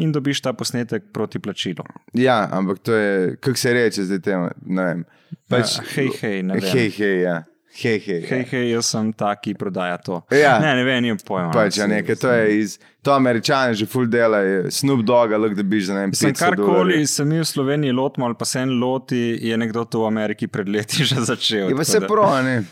in 0.00 0.12
dobiš 0.12 0.40
ta 0.40 0.54
posnetek 0.56 1.12
proti 1.12 1.38
plačilu. 1.38 1.84
Ja, 2.16 2.46
ampak 2.52 2.80
to 2.80 2.96
je, 2.96 3.36
kako 3.36 3.60
se 3.60 3.76
reče 3.76 4.08
zdaj 4.08 4.24
temu. 4.24 4.50
Ne 4.64 4.88
vem. 4.88 5.04
Pač, 5.52 5.76
ja, 5.76 5.88
hej, 5.98 6.12
hej, 6.22 6.42
ne 6.48 6.56
vem. 6.56 6.70
Hej, 6.72 6.90
hej, 6.96 7.16
ja. 7.26 7.36
Hej, 7.70 8.00
hej. 8.02 8.22
Hej, 8.26 8.44
hej, 8.50 8.64
jaz 8.74 8.88
sem 8.90 9.12
ta, 9.14 9.30
ki 9.38 9.54
prodaja 9.54 9.96
to. 10.02 10.18
Ja. 10.34 10.58
Ne, 10.58 10.74
ne 10.74 10.84
vem, 10.84 11.02
nimam 11.04 11.20
pojma. 11.22 11.52
Pač, 11.54 11.78
ja, 11.78 11.86
nekaj, 11.86 12.18
to 12.18 12.32
je 12.34 12.58
iz. 12.58 12.78
To 13.06 13.14
američani 13.16 13.78
že 13.78 13.86
full 13.88 14.10
delajo, 14.10 14.66
Snoop 14.68 15.00
Dogg, 15.08 15.32
lahko 15.32 15.56
da 15.56 15.64
biš 15.64 15.86
za 15.88 15.94
ne 15.94 16.00
vem. 16.00 16.12
Sem 16.12 16.34
500 16.34 16.42
karkoli 16.42 17.06
se 17.06 17.24
mi 17.24 17.38
v 17.40 17.46
Sloveniji 17.48 17.94
lotimo, 17.96 18.26
ali 18.26 18.36
pa 18.36 18.44
se 18.44 18.60
en 18.60 18.74
loti, 18.82 19.38
je 19.40 19.56
nekdo 19.56 19.86
to 19.88 20.02
v 20.02 20.10
Ameriki 20.10 20.50
pred 20.50 20.68
leti 20.68 21.04
že 21.08 21.22
začel. 21.24 21.70
Je 21.70 21.78
pa 21.78 21.86
se 21.86 22.00
pro, 22.04 22.26
ne. 22.42 22.64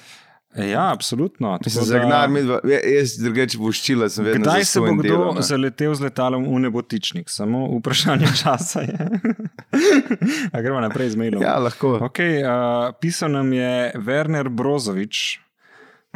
Ja, 0.57 0.93
absolutno. 0.93 1.59
Mislim, 1.65 1.83
da- 1.83 1.89
zagnar 1.89 2.29
mi 2.29 2.43
dva. 2.43 2.61
ja, 2.65 2.79
Jaz 2.91 3.17
drugače 3.19 3.59
voščila 3.59 4.09
sem 4.09 4.25
vedno 4.25 4.43
Kdaj 4.43 4.65
se 4.65 4.81
bo 4.81 4.95
kdo 4.95 5.03
delal, 5.03 5.35
ne. 5.35 5.43
zaletel 5.43 5.95
z 5.95 6.01
letalom 6.01 6.47
v 6.47 6.59
nebotičnik? 6.61 7.29
Samo 7.29 7.67
vprašanje 7.79 8.27
časa 8.43 8.81
je. 8.81 8.97
A 10.53 10.61
gremo 10.61 10.81
naprej 10.81 11.11
z 11.11 11.17
mailom. 11.17 11.43
Ja, 11.43 11.59
lahko. 11.59 11.99
Okay, 12.01 12.41
uh, 12.41 12.95
pisal 12.97 13.31
nam 13.31 13.53
je 13.53 13.93
Werner 13.97 14.49
Brozovič. 14.49 15.41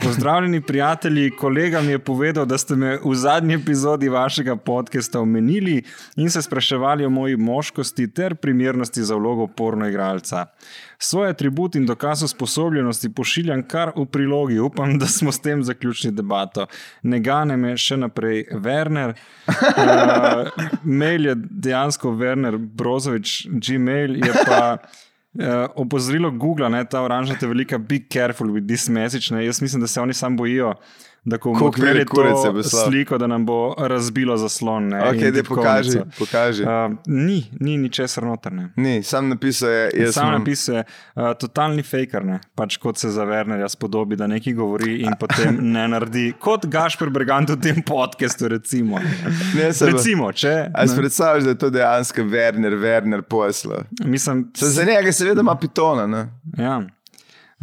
Pozdravljeni 0.05 0.61
prijatelji, 0.61 1.31
kolega 1.31 1.81
mi 1.81 1.91
je 1.91 1.99
povedal, 1.99 2.47
da 2.47 2.59
ste 2.59 2.77
me 2.77 2.99
v 3.05 3.15
zadnji 3.15 3.55
epizodi 3.55 4.09
vašega 4.09 4.57
podcasta 4.57 5.21
omenili 5.21 5.83
in 6.17 6.31
se 6.31 6.43
spraševali 6.43 7.05
o 7.05 7.11
moji 7.11 7.37
moškosti 7.37 8.15
ter 8.15 8.35
primernosti 8.35 9.03
za 9.03 9.15
vlogo 9.15 9.47
porno 9.47 9.89
igralca. 9.89 10.47
Svoje 10.99 11.31
atribut 11.31 11.75
in 11.75 11.87
dokaz 11.87 12.23
usposobljenosti 12.23 13.15
pošiljam 13.15 13.63
kar 13.69 13.93
v 13.97 14.07
prilogi, 14.07 14.59
upam, 14.59 14.99
da 14.99 15.07
smo 15.07 15.33
s 15.33 15.41
tem 15.41 15.63
zaključili 15.63 16.13
debato. 16.13 16.67
Ne 17.03 17.21
gane 17.21 17.57
me 17.57 17.77
še 17.77 17.97
naprej, 17.97 18.47
Werner. 18.53 19.15
Uh, 19.47 20.51
mail 21.01 21.27
je 21.27 21.35
dejansko 21.37 22.11
Werner 22.11 22.59
Brozovič, 22.59 23.47
Gmail 23.51 24.17
je 24.17 24.35
pa. 24.47 24.77
Uh, 25.35 25.45
opozorilo 25.75 26.31
Google, 26.31 26.69
ne, 26.69 26.85
ta 26.85 27.01
oranžna 27.01 27.37
velika, 27.41 27.79
be 27.79 27.99
careful 28.11 28.51
with 28.53 28.67
this 28.67 28.89
message. 28.89 29.35
Ne. 29.35 29.45
Jaz 29.45 29.63
mislim, 29.63 29.81
da 29.81 29.87
se 29.87 30.01
oni 30.01 30.15
samo 30.15 30.37
bojijo, 30.37 30.75
da 31.25 31.39
ko 31.39 31.53
bomo 31.53 31.67
odprli 31.67 32.05
to 32.05 32.63
sliko, 32.63 33.19
da 33.19 33.27
nam 33.27 33.47
bo 33.47 33.75
razbilo 33.79 34.37
zaslon. 34.37 34.89
Ne, 34.89 35.03
Ok, 35.03 35.15
in 35.15 35.33
da 35.33 35.43
pokaži. 35.45 36.01
pokaži. 36.19 36.63
Uh, 36.63 36.69
ni, 37.07 37.45
ni 37.61 37.77
ničesar 37.79 38.25
notrne. 38.25 38.73
Ni, 38.77 39.03
sam 39.03 39.29
napisal 39.29 39.71
je, 39.71 40.13
Sam 40.13 40.25
sem. 40.25 40.33
napisuje, 40.33 40.85
uh, 41.15 41.23
totalni 41.35 41.83
faker, 41.83 42.25
ne? 42.25 42.41
pač 42.55 42.77
kot 42.77 42.99
se 42.99 43.11
za 43.11 43.25
Wernerja 43.25 43.69
spodobi, 43.69 44.17
da 44.17 44.27
nekaj 44.27 44.53
govori 44.53 44.97
in 44.99 45.15
potem 45.21 45.59
ne 45.75 45.89
naredi, 45.89 46.33
kot 46.39 46.67
Gašper 46.67 47.11
Bergant 47.11 47.51
v 47.51 47.57
tem 47.59 47.83
podkastu. 47.83 48.49
Recimo, 48.49 48.99
Ne, 49.57 49.73
se 49.73 49.87
recimo 49.87 50.33
če. 50.33 50.71
A 50.75 50.87
si 50.87 50.97
predstavljaš, 50.97 51.45
da 51.45 51.51
je 51.51 51.59
to 51.59 51.71
dejansko 51.71 52.23
Werner, 52.23 52.75
Werner 52.75 53.23
posla? 53.23 53.85
Mislim, 54.05 54.51
Se 54.57 54.67
za 54.67 54.85
njega 54.85 55.13
seveda 55.13 55.41
ima 55.41 55.55
pitona, 55.55 56.07
ne? 56.07 56.29
ja. 56.59 56.83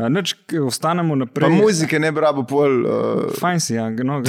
Nič, 0.08 0.36
ostanemo 0.64 1.14
Pa 1.14 1.20
naprej. 1.26 1.50
muzike 1.60 2.00
ne 2.00 2.12
bi 2.12 2.20
rabo 2.24 2.44
pol. 2.48 2.86
Uh, 2.86 2.92
Fajn 3.40 3.60
si, 3.60 3.74
ja. 3.76 3.90
No, 3.90 4.22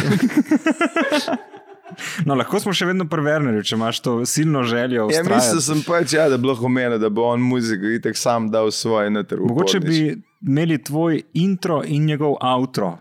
no, 2.26 2.34
lahko 2.34 2.60
smo 2.62 2.72
še 2.74 2.86
vedno 2.88 3.04
pri 3.10 3.22
Wernerju, 3.26 3.62
če 3.66 3.74
imaš 3.78 4.00
to 4.04 4.12
silno 4.26 4.62
željo. 4.66 5.08
ja, 5.10 5.22
vztrajati. 5.22 5.34
mislil 5.36 5.60
sem 5.60 5.82
pač, 5.86 6.12
ja, 6.16 6.28
da 6.32 6.36
bi 6.40 6.46
lahko 6.50 6.66
omenil, 6.70 6.98
da 7.02 7.08
bo 7.12 7.22
on 7.30 7.40
muziko 7.44 7.86
itek 7.96 8.16
sam 8.18 8.50
dal 8.50 8.70
svoje 8.74 9.10
noter. 9.14 9.38
v 9.38 9.46
Mogoče 9.52 9.80
bi 9.84 10.00
imeli 10.42 10.78
tvoj 10.82 11.22
intro 11.34 11.82
in 11.86 12.04
njegov 12.10 12.36
outro. 12.40 12.96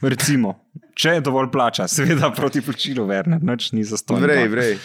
Recimo, 0.00 0.54
če 0.94 1.16
je 1.16 1.20
dovolj 1.26 1.48
plača, 1.50 1.88
seveda 1.90 2.30
proti 2.30 2.60
plačilu, 2.62 3.02
Werner, 3.10 3.42
noč 3.42 3.72
ni 3.74 3.82
za 3.84 3.96
ston. 3.98 4.22
Vrej, 4.22 4.46
vrej. 4.52 4.76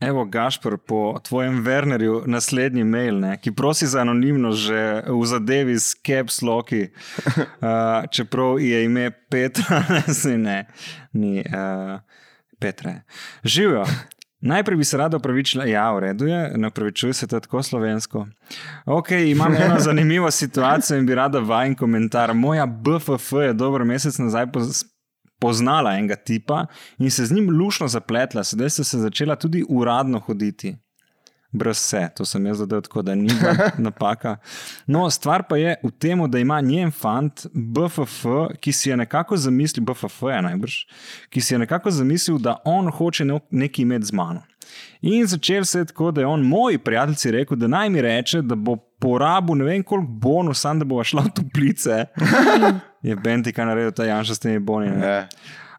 Evo, 0.00 0.24
Gašpor, 0.24 0.78
po 0.78 1.20
tvojem 1.22 1.64
Wernerju 1.64 2.22
naslednji 2.26 2.84
mail, 2.84 3.18
ne, 3.20 3.34
ki 3.36 3.52
prosi 3.52 3.86
za 3.86 4.00
anonimnost 4.00 4.58
že 4.58 5.02
v 5.06 5.26
zadevi 5.26 5.74
s 5.78 5.92
caps 6.06 6.40
loki, 6.42 6.86
uh, 6.88 8.08
čeprav 8.14 8.60
je 8.60 8.84
ime 8.84 9.10
Petra, 9.10 9.84
ne, 10.24 10.36
ne, 10.38 10.66
ni 11.12 11.44
uh, 11.44 12.00
Petra. 12.58 12.90
je. 12.90 13.02
Živijo. 13.44 13.84
Najprej 14.40 14.76
bi 14.76 14.84
se 14.84 14.96
rada 14.96 15.16
opravičila, 15.16 15.64
ja, 15.64 15.92
v 15.92 15.98
redu 15.98 16.26
je, 16.26 16.52
ne 16.56 16.68
opravičuj 16.68 17.12
se 17.12 17.26
tako 17.26 17.62
slovensko. 17.62 18.26
Ok, 18.86 19.10
imam 19.10 19.54
eno 19.54 19.76
zanimivo 19.88 20.30
situacijo 20.30 20.98
in 20.98 21.06
bi 21.06 21.14
rada 21.14 21.38
vajen 21.38 21.74
komentar. 21.74 22.34
Moja 22.34 22.66
BFF 22.66 23.32
je 23.32 23.52
dober 23.52 23.84
mesec 23.84 24.18
nazaj 24.18 24.46
poz- 24.46 24.84
poznala 25.40 25.96
enega 25.98 26.16
tipa 26.16 26.66
in 26.98 27.10
se 27.10 27.24
z 27.26 27.32
njim 27.32 27.50
lušno 27.50 27.88
zapletla, 27.88 28.44
sedaj 28.44 28.70
sta 28.70 28.84
se 28.84 28.98
začela 28.98 29.36
tudi 29.36 29.64
uradno 29.68 30.18
hoditi. 30.20 30.76
brez 31.52 31.76
vse, 31.76 32.08
to 32.16 32.24
sem 32.24 32.46
jaz 32.46 32.58
zadel 32.58 32.80
tako, 32.80 33.02
da 33.02 33.14
ni 33.14 33.26
napaka. 33.78 34.36
No, 34.86 35.10
stvar 35.10 35.42
pa 35.48 35.56
je 35.56 35.76
v 35.82 35.90
tem, 35.98 36.30
da 36.30 36.38
ima 36.38 36.60
njen 36.60 36.90
fant 36.90 37.46
BFF, 37.52 38.20
ki 38.60 38.72
si 38.72 38.90
je 38.90 38.96
nekako 38.96 39.36
zamislil, 39.36 39.84
BFF 39.84 40.22
je 40.22 40.42
najbrž, 40.42 40.74
ki 41.30 41.40
si 41.40 41.54
je 41.54 41.58
nekako 41.58 41.90
zamislil, 41.90 42.38
da 42.38 42.56
on 42.64 42.90
hoče 42.90 43.24
ne- 43.24 43.40
nekaj 43.50 43.82
imeti 43.82 44.06
z 44.06 44.12
mano. 44.12 44.42
In 45.02 45.26
začel 45.26 45.64
se 45.64 45.78
je 45.78 45.84
tako, 45.84 46.10
da 46.10 46.20
je 46.20 46.26
on 46.26 46.42
moj 46.46 46.78
prijatelj 46.78 47.32
rekel, 47.32 47.56
da 47.56 47.66
naj 47.66 47.90
mi 47.90 48.02
reče, 48.02 48.42
da 48.42 48.54
bo 48.54 48.76
porabil 49.00 49.54
ne 49.54 49.64
vem 49.66 49.82
koliko 49.82 50.08
bonus, 50.20 50.60
samo 50.60 50.78
da 50.78 50.84
bo 50.86 51.00
šla 51.02 51.22
v 51.22 51.32
toplice. 51.32 52.04
je 53.02 53.16
Benti, 53.16 53.52
kaj 53.52 53.66
naredil 53.66 53.92
ta 53.92 54.04
Janša 54.04 54.34
s 54.34 54.38
temi 54.38 54.58
boni. 54.60 54.90
ne. 54.90 55.06
Ja. 55.06 55.28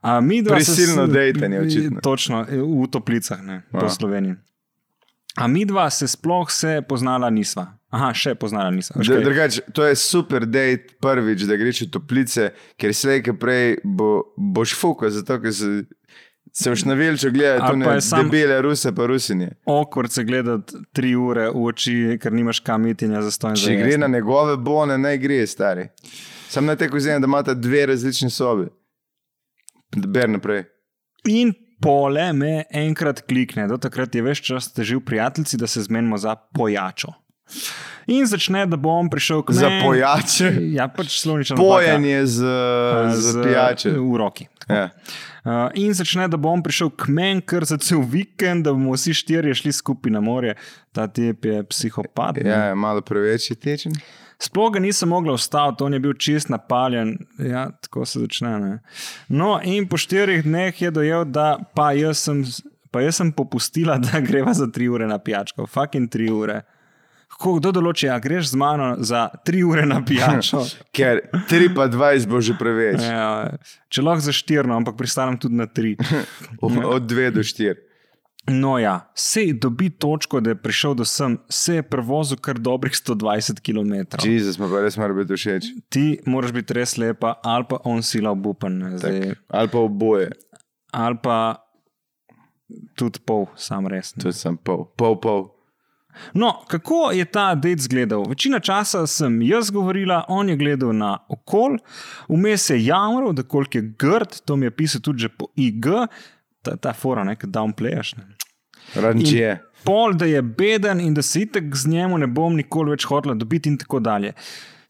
A 0.03 0.19
midva 0.19 0.57
se 0.57 0.65
s- 0.65 0.76
Prisilno 0.76 1.07
dejtanje, 1.07 1.59
očitno. 1.59 2.01
Točno, 2.01 2.41
v 2.49 2.88
toplicah, 2.88 3.38
ne, 3.39 3.61
po 3.72 3.78
Ja. 3.80 3.89
Sloveniji. 3.91 4.36
A 5.36 5.47
mi 5.47 5.61
dva 5.63 5.89
se 5.89 6.07
sploh 6.07 6.49
se 6.49 6.82
poznala 6.82 7.30
nisva. 7.30 7.67
Aha, 7.89 8.09
še 8.11 8.34
poznala 8.36 8.72
Dr- 9.05 9.15
kaj? 9.15 9.24
Drugač, 9.24 9.59
to 9.72 9.84
je 9.84 9.95
super 9.95 10.45
dejt 10.45 10.95
prvič, 10.99 11.43
da 11.43 11.55
greš 11.55 11.82
v 11.82 11.89
toplice, 11.89 12.49
ker 12.76 12.91
slej, 12.91 13.22
ki 13.22 13.34
prej 13.34 13.65
bo, 13.86 14.09
boš 14.36 14.74
fuka, 14.74 15.09
zato 15.09 15.38
ker 15.38 15.51
se, 15.51 15.84
se 16.53 16.69
boš 16.69 16.83
navilčil 16.83 17.31
gledati 17.31 17.61
Ali 17.63 17.73
tu 17.73 17.85
pa 17.85 17.89
ne 17.89 17.95
je 17.95 18.01
sam- 18.01 18.23
debele 18.23 18.61
ruse 18.61 18.95
pa 18.95 19.05
rusinje. 19.05 19.49
Okvard 19.65 20.11
se 20.11 20.23
gledati 20.23 20.73
tri 20.93 21.15
ure 21.15 21.49
v 21.49 21.63
oči, 21.65 21.93
ker 22.21 22.33
nimaš 22.33 22.59
kam 22.59 22.87
iti 22.87 23.05
in 23.05 23.11
je 23.11 23.21
zastojno. 23.21 23.55
Če 23.55 23.75
gre 23.75 23.97
na 23.97 24.07
njegove 24.07 24.57
bone, 24.57 24.97
naj 24.97 25.17
gre, 25.17 25.47
stari. 25.47 25.87
Sam 26.49 26.65
na 26.65 26.75
te 26.75 26.89
kozine, 26.89 27.19
da 27.19 27.25
imata 27.25 27.53
dve 27.53 27.85
različne 27.85 28.29
sobe. 28.29 28.67
Ber 29.97 30.29
naprej. 30.29 30.63
In 31.25 31.53
pole 31.81 32.33
me 32.33 32.63
enkrat 32.71 33.21
klikne, 33.21 33.67
do 33.67 33.77
takrat 33.77 34.15
je 34.15 34.21
več 34.21 34.41
čas 34.41 34.73
težil 34.73 34.99
prijatelji, 34.99 35.57
da 35.57 35.67
se 35.67 35.81
zmenimo 35.81 36.17
za 36.17 36.35
pojačo. 36.35 37.13
In 38.08 38.26
začne, 38.26 38.66
da 38.68 38.78
bom 38.82 39.10
prišel 39.10 39.43
k 39.45 39.54
Za 39.54 39.70
meni. 39.70 39.84
pojače? 39.86 40.47
Ja, 40.74 40.88
pač 40.89 41.20
slovnično. 41.22 41.56
Pojanje 41.56 42.26
z, 42.26 42.38
z 43.14 43.43
pijače. 43.43 43.91
V 43.99 44.18
roki. 44.18 44.47
Ja. 44.70 44.89
Uh, 45.41 45.70
in 45.74 45.93
začne, 45.93 46.28
da 46.30 46.38
bom 46.38 46.64
prišel 46.64 46.89
k 46.93 47.10
meni, 47.10 47.41
kar 47.41 47.66
za 47.66 47.78
cel 47.82 48.02
vikend, 48.06 48.66
da 48.66 48.74
bomo 48.74 48.93
vsi 48.97 49.14
štirje 49.18 49.56
šli 49.62 49.72
skupaj 49.74 50.14
na 50.14 50.22
morje. 50.22 50.56
Ta 50.91 51.08
tip 51.08 51.45
je 51.45 51.64
psihopat. 51.70 52.41
Ja, 52.45 52.76
malo 52.76 53.02
preveč 53.02 53.49
je 53.49 53.56
tečen. 53.56 53.95
Sploh 54.41 54.72
ga 54.74 54.80
nisem 54.82 55.10
mogla 55.10 55.34
ustaviti, 55.38 55.84
on 55.86 55.93
je 55.93 55.99
bil 56.02 56.14
čist 56.18 56.49
napaljen. 56.49 57.18
Ja, 57.38 57.70
tako 57.82 58.06
se 58.06 58.20
začne. 58.20 58.60
Ne? 58.60 58.80
No, 59.30 59.60
in 59.64 59.86
po 59.89 59.97
štirih 60.02 60.43
dneh 60.45 60.82
je 60.82 60.91
dojel, 60.91 61.26
da 61.30 61.60
pa 61.78 61.91
jaz 61.93 62.24
sem, 62.26 62.41
pa 62.89 63.04
jaz 63.06 63.22
sem 63.22 63.30
popustila, 63.32 63.99
da 64.06 64.20
greva 64.20 64.54
za 64.58 64.66
tri 64.74 64.89
ure 64.89 65.08
na 65.08 65.20
pijačko. 65.22 65.68
Fucking 65.70 66.10
tri 66.10 66.32
ure. 66.34 66.62
Kako 67.41 67.57
kdo 67.57 67.71
določi, 67.73 68.05
a 68.05 68.19
greš 68.21 68.51
z 68.51 68.55
mano 68.55 69.01
za 69.01 69.25
tri 69.41 69.63
ure 69.65 69.81
na 69.81 69.97
pijačo? 70.05 70.61
Ker 70.95 71.23
3 71.49 71.73
pa 71.73 71.87
20 71.89 72.29
bo 72.29 72.37
že 72.37 72.53
preveč. 72.53 73.01
Ja, 73.01 73.57
če 73.89 74.03
lahko 74.05 74.21
za 74.21 74.29
štirno, 74.31 74.77
ampak 74.77 74.93
pristanem 74.93 75.41
tudi 75.41 75.57
na 75.57 75.65
tri. 75.65 75.95
Od 76.61 77.01
2 77.03 77.31
do 77.33 77.41
4. 77.41 77.73
No, 78.47 78.77
ja, 78.77 79.09
se 79.13 79.53
dobi 79.53 79.89
točko, 79.89 80.39
da 80.41 80.49
je 80.49 80.57
prišel 80.57 80.93
do 80.93 81.05
sem, 81.05 81.37
se 81.45 81.75
je 81.75 81.83
prevozil 81.85 82.37
kar 82.37 82.57
dobrih 82.57 82.93
120 82.93 83.61
km. 83.61 84.17
Jezus, 84.21 84.57
ima 84.57 84.69
pa 84.69 84.81
res 84.81 84.97
mora 84.97 85.13
biti 85.13 85.37
všeč. 85.37 85.67
Ti 85.89 86.05
moraš 86.25 86.53
biti 86.53 86.73
res 86.73 86.97
lepa, 86.97 87.35
ali 87.43 87.65
pa 87.69 87.77
on 87.85 88.01
sila 88.01 88.33
obupan. 88.33 88.77
ne, 88.77 88.97
Zdaj, 88.97 89.33
Ali 89.47 89.69
pa 89.69 89.77
oboje. 89.79 90.29
ali 90.91 91.17
pa 91.23 91.37
tudi 92.97 93.21
pol, 93.25 93.45
sam 93.55 93.87
res. 93.87 94.15
ne. 94.17 94.23
To 94.23 94.33
sem 94.33 94.57
pol, 94.57 94.85
pol, 94.97 95.17
pol. 95.17 95.49
No, 96.34 96.53
kako 96.68 97.12
je 97.12 97.26
ta 97.26 97.55
dejt 97.55 97.80
izgledal? 97.80 98.26
Večina 98.30 98.59
časa 98.59 99.07
sem 99.07 99.41
jaz 99.41 99.72
govorila, 99.72 100.24
on 100.28 100.49
je 100.49 100.55
gledal 100.55 100.93
na 100.93 101.18
okol, 101.30 101.78
vmes 102.30 102.70
je 102.70 102.86
jamral, 102.86 103.34
da 103.34 103.43
koliko 103.43 103.78
je 103.78 103.93
grd, 103.99 104.41
to 104.45 104.55
mi 104.55 104.66
je 104.66 104.72
pisal 104.72 105.01
tudi 105.01 105.26
že 105.26 105.30
po 105.30 105.47
IG, 105.55 105.88
ta, 106.62 106.76
ta 106.78 106.93
fora, 106.93 107.24
nekaj 107.24 107.49
downplayaš. 107.49 108.16
Ne. 108.18 108.24
Ranče. 108.95 109.57
Pol, 109.84 110.14
da 110.14 110.26
je 110.26 110.41
beden 110.41 110.99
in 111.01 111.14
da 111.14 111.22
se 111.22 111.41
itek 111.41 111.76
z 111.76 111.88
njemu 111.88 112.18
ne 112.18 112.28
bom 112.28 112.55
nikoli 112.55 112.91
več 112.91 113.05
hodila 113.09 113.34
dobiti 113.36 113.70
in 113.70 113.78
tako 113.82 113.99
dalje. 113.99 114.34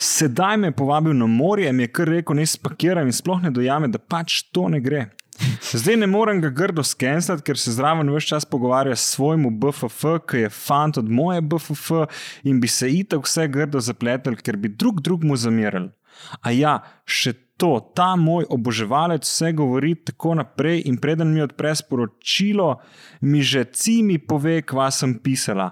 Sedaj 0.01 0.57
me 0.57 0.67
je 0.67 0.75
povabil 0.75 1.13
na 1.13 1.27
morje, 1.27 1.71
mi 1.73 1.83
je 1.83 1.91
kar 1.93 2.09
rekel, 2.09 2.35
naj 2.35 2.49
spakiram 2.55 3.07
in 3.07 3.13
sploh 3.13 3.41
ne 3.43 3.51
dojame, 3.53 3.87
da 3.87 3.99
pač 3.99 4.41
to 4.51 4.67
ne 4.69 4.81
gre. 4.81 5.05
Zdaj 5.73 5.97
ne 5.97 6.07
morem 6.07 6.41
ga 6.41 6.49
grdo 6.49 6.83
skenslati, 6.83 7.43
ker 7.47 7.57
se 7.57 7.71
zraven 7.71 8.09
vse 8.11 8.33
čas 8.33 8.45
pogovarja 8.45 8.95
s 8.95 9.13
svojim 9.15 9.47
BFF, 9.59 10.05
ki 10.27 10.45
je 10.45 10.49
fant 10.49 10.97
od 10.97 11.09
moje 11.09 11.41
BFF 11.41 11.91
in 12.43 12.59
bi 12.61 12.67
se 12.67 12.89
itak 12.91 13.25
vse 13.25 13.47
grdo 13.47 13.79
zapletel, 13.79 14.35
ker 14.35 14.57
bi 14.57 14.69
drug 14.69 15.01
drugmu 15.01 15.35
zamerali. 15.35 15.89
A 16.41 16.51
ja, 16.51 16.79
še 17.05 17.33
to, 17.61 17.77
ta 17.95 18.15
moj 18.17 18.47
oboževalec 18.49 19.25
vse 19.25 19.51
govori 19.53 19.93
tako 19.95 20.35
naprej, 20.41 20.81
in 20.89 20.97
preden 20.97 21.33
mi 21.33 21.43
odpre 21.45 21.75
sporočilo, 21.75 22.73
mi 23.21 23.41
že 23.41 23.65
cimi 23.71 24.17
pove, 24.17 24.61
kva 24.61 24.89
sem 24.91 25.19
pisala. 25.23 25.71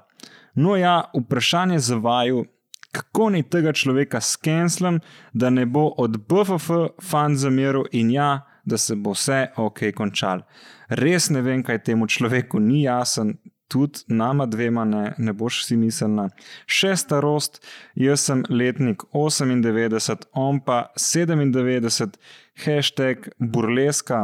No, 0.56 0.76
ja, 0.78 1.10
vprašanje 1.14 1.80
za 1.80 1.98
vaju, 1.98 2.46
kako 2.92 3.30
naj 3.30 3.44
tega 3.50 3.74
človeka 3.74 4.22
skenslam, 4.22 5.00
da 5.34 5.50
ne 5.50 5.66
bo 5.66 5.90
od 5.98 6.18
BFF 6.30 6.70
fan 7.02 7.38
zameril 7.38 7.86
in 7.92 8.12
ja, 8.12 8.49
da 8.70 8.78
se 8.78 8.96
bo 8.96 9.14
vse 9.16 9.48
ok 9.58 9.90
končal. 9.96 10.44
Res 10.90 11.30
ne 11.34 11.42
vem, 11.46 11.64
kaj 11.66 11.84
temu 11.90 12.08
človeku 12.10 12.62
ni 12.64 12.84
jasen. 12.86 13.38
Tudi 13.70 14.02
nama 14.10 14.48
dvema 14.50 14.82
ne, 14.90 15.02
ne 15.22 15.34
boš 15.38 15.60
si 15.68 15.76
mislila. 15.78 16.32
Še 16.66 16.96
starost, 16.98 17.60
jaz 17.94 18.24
sem 18.26 18.42
letnik 18.50 19.06
98, 19.14 20.26
on 20.34 20.58
pa 20.66 20.80
97, 20.98 22.18
hashtag 22.66 23.30
burleska, 23.38 24.24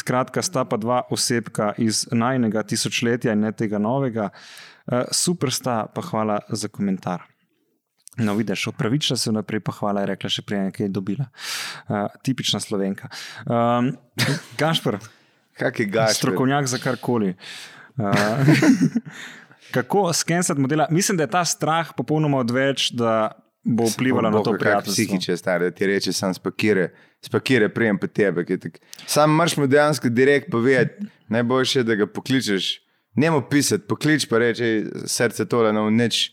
skratka, 0.00 0.42
sta 0.42 0.66
pa 0.66 0.80
dva 0.82 1.04
osebka 1.14 1.76
iz 1.78 2.08
najnega 2.10 2.66
tisočletja 2.66 3.38
in 3.38 3.46
ne 3.46 3.54
tega 3.54 3.78
novega. 3.78 4.32
Uh, 4.82 5.06
super 5.14 5.54
sta, 5.54 5.84
pa 5.86 6.02
hvala 6.02 6.42
za 6.50 6.66
komentar. 6.66 7.31
No, 8.16 8.34
vidiš, 8.34 8.66
opravičila 8.66 9.16
se 9.16 9.32
naprej, 9.32 9.60
pa 9.60 9.72
hvala, 9.72 10.00
je 10.00 10.10
rekla 10.12 10.30
še 10.30 10.42
prej, 10.44 10.66
kaj 10.76 10.84
je 10.84 10.92
dobila. 10.92 11.26
Uh, 11.88 12.12
tipična 12.22 12.60
slovenka. 12.60 13.08
Um, 13.46 13.94
Gašpr, 14.60 14.98
Kak 15.56 15.80
je 15.80 15.86
gaš? 15.86 16.18
strokovnjak 16.20 16.66
za 16.66 16.78
karkoli. 16.78 17.34
Uh, 17.96 18.12
kako 19.76 20.12
skensati 20.12 20.60
modela? 20.60 20.86
Mislim, 20.90 21.16
da 21.16 21.24
je 21.24 21.30
ta 21.30 21.44
strah 21.44 21.94
popolnoma 21.96 22.38
odveč, 22.44 22.90
da 22.92 23.32
bo 23.64 23.88
vplivala 23.88 24.30
na 24.30 24.42
to 24.42 24.58
prijateljstvo. 24.58 24.92
Psihiče, 24.92 25.36
stari, 25.36 25.64
da 25.64 25.70
ti 25.70 25.86
reče, 25.86 26.12
sam 26.12 26.34
spakire, 26.34 26.90
spakire, 27.24 27.68
prijem 27.68 27.98
pa 27.98 28.06
tebe. 28.06 28.44
je 28.48 28.58
Sam 29.06 29.30
moraš 29.30 29.56
mu 29.56 29.66
dejansko 29.66 30.08
direkt 30.08 30.50
povedati, 30.50 31.04
najboljše 31.28 31.78
je, 31.80 31.84
da 31.84 31.94
ga 31.94 32.06
pokličeš. 32.06 32.82
Njemu 33.16 33.42
pisati, 33.50 33.84
poklič 33.88 34.28
pa 34.28 34.38
reči, 34.38 34.64
"Ej, 34.64 34.84
srce 35.06 35.48
tole, 35.48 35.72
no 35.72 35.90
neč, 35.90 36.32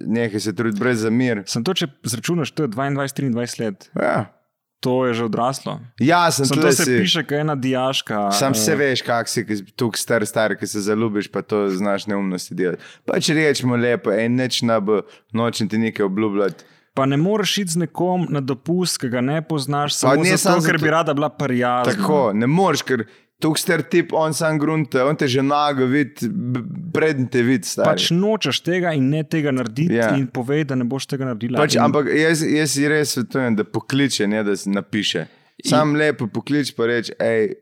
nekaj 0.00 0.40
se 0.40 0.52
trudi 0.52 0.80
brez 0.80 1.00
zamir. 1.00 1.42
Sem 1.46 1.64
to, 1.64 1.74
če 1.74 1.86
zračunaš, 2.04 2.50
to 2.50 2.62
je 2.62 2.68
22-23 2.70 3.32
let, 3.60 3.90
Ja, 3.94 4.32
to 4.80 5.06
je 5.06 5.14
že 5.14 5.24
odraslo. 5.24 5.80
ja 5.98 6.30
sem 6.30 6.46
Sem 6.46 6.56
to 6.56 6.72
se 6.72 6.84
si. 6.84 6.98
piše, 6.98 7.22
kot 7.22 7.32
ena 7.34 7.54
diaška. 7.54 8.30
Sam 8.32 8.52
eh, 8.52 8.56
se 8.56 8.74
veš, 8.74 9.02
kak 9.02 9.28
si, 9.28 9.44
tukaj 9.70 9.98
star, 9.98 10.24
star, 10.24 10.56
ki 10.56 10.66
se 10.66 10.80
zaljubiš, 10.80 11.28
pa 11.28 11.42
to 11.42 11.68
znaš 11.68 12.06
neumnosti 12.06 12.54
delati. 12.54 12.80
Pa 13.04 13.20
če 13.20 13.34
rečemo 13.34 13.76
lepo, 13.76 14.10
en 14.10 14.34
neč 14.34 14.62
na 14.62 14.80
bo 14.80 15.02
noč 15.32 15.60
in 15.60 15.68
ti 15.68 15.78
nekaj 15.78 16.04
obljubljati. 16.04 16.64
Pa 16.90 17.06
ne 17.06 17.16
moreš 17.16 17.58
iti 17.58 17.70
z 17.70 17.78
nekom 17.78 18.26
na 18.28 18.40
dopust, 18.40 18.98
ki 18.98 19.08
ga 19.08 19.20
ne 19.20 19.38
poznaš, 19.40 19.94
samo 19.94 20.16
ne 20.16 20.32
zato, 20.32 20.38
samo 20.40 20.56
ker 20.58 20.74
zato- 20.74 20.82
bi 20.82 20.90
rada 20.90 21.14
bila 21.14 21.28
prijazna. 21.30 21.92
Tako, 21.92 22.32
ne 22.32 22.46
moreš, 22.48 22.82
ker 22.82 23.04
tukaj 23.40 23.62
star 23.62 23.82
tip, 23.82 24.12
on 24.16 24.34
sam 24.36 24.58
grunte, 24.60 25.00
on 25.02 25.16
te 25.16 25.28
že 25.28 25.42
nago 25.42 25.86
vidi, 25.90 26.28
preden 26.94 27.26
te 27.32 27.42
vidi. 27.46 27.68
Pač 27.80 28.10
nočeš 28.14 28.60
tega 28.66 28.92
in 28.96 29.08
ne 29.12 29.24
tega 29.24 29.52
narediti, 29.54 29.96
Ja. 29.96 30.10
yeah. 30.12 30.20
in 30.20 30.28
povej, 30.28 30.66
da 30.70 30.76
ne 30.78 30.84
boš 30.84 31.08
tega 31.10 31.28
naredila. 31.30 31.62
Pač, 31.62 31.78
in, 31.78 31.84
ampak 31.86 32.12
jaz, 32.12 32.44
jaz 32.44 32.76
si 32.76 32.86
res 32.90 33.16
svetujem, 33.16 33.56
da 33.58 33.64
pokliče, 33.64 34.28
ne 34.30 34.44
da 34.46 34.54
napiše. 34.66 35.26
Sam 35.66 35.96
lepo 35.98 36.28
poklič 36.32 36.72
pa 36.76 36.86
reči, 36.88 37.12
hej, 37.20 37.54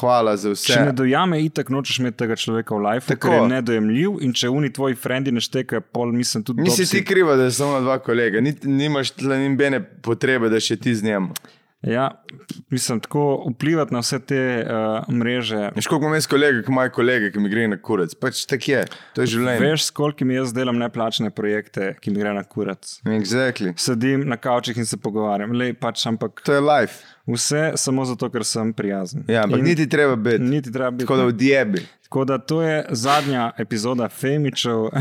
hvala 0.00 0.34
za 0.36 0.50
vse. 0.52 0.72
Če 0.72 0.80
ne 0.88 0.94
dojame, 0.96 1.38
itak 1.46 1.70
nočeš 1.72 2.00
imeti 2.02 2.18
tega 2.24 2.36
človeka 2.36 2.74
v 2.74 2.82
lifeu, 2.84 3.14
Tako. 3.14 3.28
ker 3.28 3.36
je 3.38 3.44
nedojemljiv. 3.52 4.16
In 4.26 4.32
če 4.36 4.50
oni 4.50 4.72
tvoji 4.74 4.98
frendi 4.98 5.32
ne 5.32 5.40
štekajo, 5.40 5.84
pol 5.94 6.10
mislim 6.12 6.42
tudi 6.44 6.66
Nisi 6.66 6.84
dob 6.84 6.90
ti 6.96 7.04
kriva, 7.06 7.36
da 7.38 7.46
so 7.50 7.62
samo 7.64 7.80
dva 7.84 7.98
kolega, 8.02 8.42
Ni, 8.42 8.52
nimaš 8.64 9.14
tle 9.16 9.38
nobene 9.44 9.80
potrebe, 10.02 10.50
da 10.52 10.60
še 10.60 10.76
ti 10.76 10.94
z 10.94 11.06
njim. 11.06 11.30
Ja, 11.86 12.10
mislim, 12.70 13.00
tako 13.00 13.46
vplivati 13.52 13.94
na 13.94 14.00
vse 14.02 14.18
te 14.18 14.66
uh, 14.66 15.14
mreže. 15.14 15.70
Veš, 15.76 15.86
koliko 15.86 16.04
imam 16.04 16.14
jaz 16.16 16.26
kolege, 16.26 16.62
ki 16.62 16.72
imajo 16.72 16.90
kolege, 16.90 17.30
ki 17.30 17.38
mi 17.38 17.48
gre 17.48 17.68
na 17.68 17.76
kurac. 17.78 18.14
Pač 18.20 18.42
tako 18.50 18.70
je, 18.72 18.80
to 19.14 19.22
je 19.22 19.26
življenje. 19.26 19.60
Veš, 19.62 19.84
s 19.84 19.90
koliko 19.94 20.26
jaz 20.34 20.52
delam 20.52 20.78
neplačene 20.78 21.30
projekte, 21.30 21.94
ki 22.00 22.10
mi 22.10 22.18
gre 22.18 22.32
na 22.34 22.42
kurac. 22.42 22.98
Exactly. 23.06 23.70
Sedim 23.78 24.26
na 24.26 24.36
kavčih 24.36 24.76
in 24.76 24.86
se 24.86 24.96
pogovarjam. 24.98 25.52
Lej, 25.54 25.74
pač, 25.78 26.02
ampak 26.06 26.42
To 26.44 26.52
je 26.52 26.60
life. 26.60 27.04
vse 27.26 27.72
samo 27.76 28.04
zato, 28.04 28.30
ker 28.30 28.44
sem 28.44 28.72
prijazen. 28.72 29.22
Ja, 29.28 29.44
ampak 29.44 29.58
In 29.58 29.64
niti 29.64 29.88
treba 29.88 30.16
biti. 30.16 30.42
niti 30.42 30.72
treba 30.72 30.90
biti. 30.90 31.04
Tako 31.06 31.16
da 31.16 31.24
odjebi. 31.26 31.86
Tako 32.02 32.24
da 32.24 32.38
to 32.38 32.62
je 32.62 32.84
zadnja 32.90 33.52
epizoda 33.58 34.08
Femičev. 34.08 34.90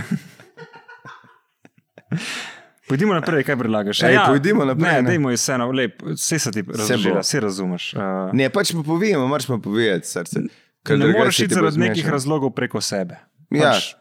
Pojdimo 2.87 3.13
naprej, 3.13 3.43
kaj 3.43 3.57
predlagaš? 3.57 4.03
Ej, 4.03 4.19
pojdimo 4.27 4.65
naprej, 4.65 4.91
Ne, 4.91 5.01
ne. 5.01 5.09
dajmo 5.09 5.33
vseeno, 5.33 5.71
lep, 5.71 6.03
vse 6.13 6.39
se 6.39 6.51
ti 6.51 6.61
razložila, 6.61 7.19
vse 7.19 7.39
razumeš. 7.39 7.93
Uh, 7.93 8.01
Ne, 8.33 8.49
pač 8.49 8.73
pa 8.73 8.83
povemo, 8.85 9.27
moraš 9.27 9.47
pa 9.47 9.57
povedati 9.57 10.07
srce. 10.07 10.45
Ker 10.85 10.99
ne 10.99 11.07
moreš 11.07 11.37
ti 11.37 11.43
iti 11.43 11.53
zaradi 11.53 11.79
nekih 11.79 12.09
razlogov 12.09 12.53
preko 12.53 12.81
sebe. 12.81 13.17
Ja. 13.49 13.73
Pač, 13.73 13.95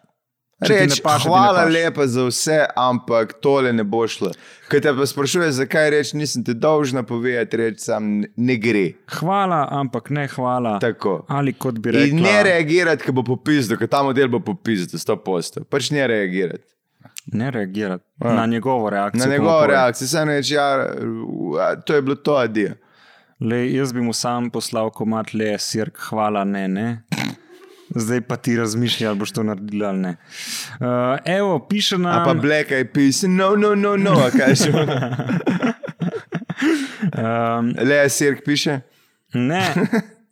Reč, 0.60 1.00
ne 1.02 1.18
hvala 1.24 1.64
lepa 1.64 2.06
za 2.06 2.22
vse, 2.28 2.58
ampak 2.76 3.32
tole 3.42 3.72
ne 3.72 3.84
bo 3.84 4.04
šlo. 4.08 4.30
Ker 4.70 4.80
te 4.80 4.92
pa 4.94 5.06
sprašuje, 5.06 5.50
zakaj 5.52 5.90
reči, 5.90 6.16
nisem 6.16 6.44
ti 6.44 6.54
dolžna 6.54 7.02
povedati, 7.02 7.56
reči 7.56 7.84
sam 7.84 8.22
ne 8.36 8.56
gre. 8.56 8.84
Hvala, 9.18 9.64
ampak 9.70 10.10
ne 10.10 10.28
hvala. 10.28 10.78
Tako. 10.80 11.24
Ali 11.28 11.52
kot 11.52 11.78
bi 11.82 11.90
rekla. 11.90 12.06
In 12.06 12.22
ne 12.22 12.36
reagirati, 12.42 13.04
ko 13.04 13.12
bo 13.12 13.24
popisal, 13.26 13.76
ker 13.76 13.90
ta 13.90 14.04
model 14.06 14.30
bo 14.30 14.40
popisal, 14.40 14.94
sto 14.98 15.16
posto. 15.16 15.64
Pač 15.64 15.90
ne 15.90 16.06
reagirati. 16.06 16.64
Ne 17.26 17.50
reagirati 17.50 18.04
na 18.20 18.46
njegovo 18.46 18.90
reakcijo. 18.90 19.18
Na 19.18 19.26
ko 19.26 19.32
njegovo 19.32 19.66
reakcijo, 19.66 20.08
samo 20.08 20.24
reči, 20.24 20.54
ja, 20.54 20.86
a, 21.60 21.76
to 21.86 21.94
je 21.94 22.02
bilo 22.02 22.14
to, 22.16 22.34
adijo. 22.36 22.74
Lej, 23.40 23.76
jaz 23.76 23.92
bi 23.92 24.00
mu 24.00 24.12
sam 24.12 24.50
poslal 24.50 24.90
komat 24.90 25.34
le, 25.34 25.58
sirk, 25.58 25.98
hvala, 26.08 26.44
ne, 26.44 26.68
ne. 26.68 27.02
Zdaj 27.94 28.20
pa 28.20 28.36
ti 28.36 28.56
razmišljaj, 28.56 29.08
ali 29.08 29.18
boš 29.18 29.32
to 29.32 29.42
naredila 29.42 29.88
ali 29.88 29.98
ne. 29.98 30.16
Uh, 30.80 31.18
evo, 31.24 31.66
piše 31.68 31.94
A 31.94 31.98
nam. 31.98 32.24
pa 32.24 32.34
Black 32.34 32.70
Eyed 32.70 32.92
Peas, 32.94 33.22
no, 33.22 33.56
no, 33.56 33.74
no, 33.74 33.96
no, 33.96 34.14
kaj 34.36 34.54
še. 34.54 34.70
Um, 37.18 37.74
Le, 37.88 38.08
Sirk 38.08 38.44
piše. 38.44 38.80
ne, 39.34 39.74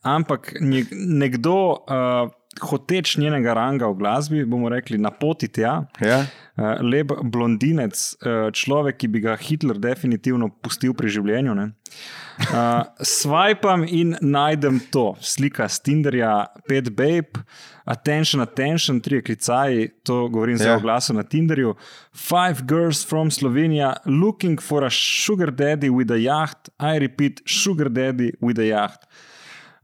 ampak 0.02 0.54
nekdo, 0.60 1.70
uh, 1.70 2.30
hoteč 2.60 3.16
njenega 3.16 3.54
ranga 3.56 3.86
v 3.88 3.96
glasbi, 3.96 4.44
bomo 4.44 4.68
rekli, 4.68 4.98
na 4.98 5.10
poti 5.10 5.48
tja. 5.48 5.86
Ja? 6.00 6.26
Uh, 6.56 6.76
lep 6.84 7.12
blondinec, 7.24 7.96
uh, 8.26 8.50
človek, 8.52 8.98
ki 9.00 9.08
bi 9.08 9.22
ga 9.24 9.36
Hitler 9.40 9.78
definitivno 9.80 10.50
pustil 10.62 10.92
pri 10.94 11.08
življenju. 11.08 11.54
ne. 11.56 11.70
Uh, 12.52 12.82
swipam 13.04 13.84
in 13.88 14.16
najdem 14.20 14.80
to, 14.92 15.14
slika 15.20 15.68
s 15.68 15.80
Tinderja, 15.80 16.46
pet 16.68 16.90
babe, 16.96 17.40
attention, 17.84 18.40
attention, 18.40 19.00
tri 19.00 19.20
klicaji, 19.22 19.90
to 20.04 20.28
govorim 20.28 20.56
zelo 20.56 20.76
Ja. 20.76 20.80
glasno 20.80 21.14
na 21.14 21.22
Tinderju. 21.22 21.74
Five 22.12 22.64
girls 22.66 23.04
from 23.04 23.30
Slovenija 23.30 23.96
looking 24.06 24.60
for 24.60 24.84
a 24.84 24.90
sugar 24.90 25.50
daddy 25.50 25.88
with 25.90 26.10
a 26.10 26.18
yacht. 26.18 26.68
I 26.80 26.98
repeat, 26.98 27.40
sugar 27.44 27.88
daddy 27.88 28.32
with 28.40 28.58
a 28.58 28.64
yacht. 28.66 29.06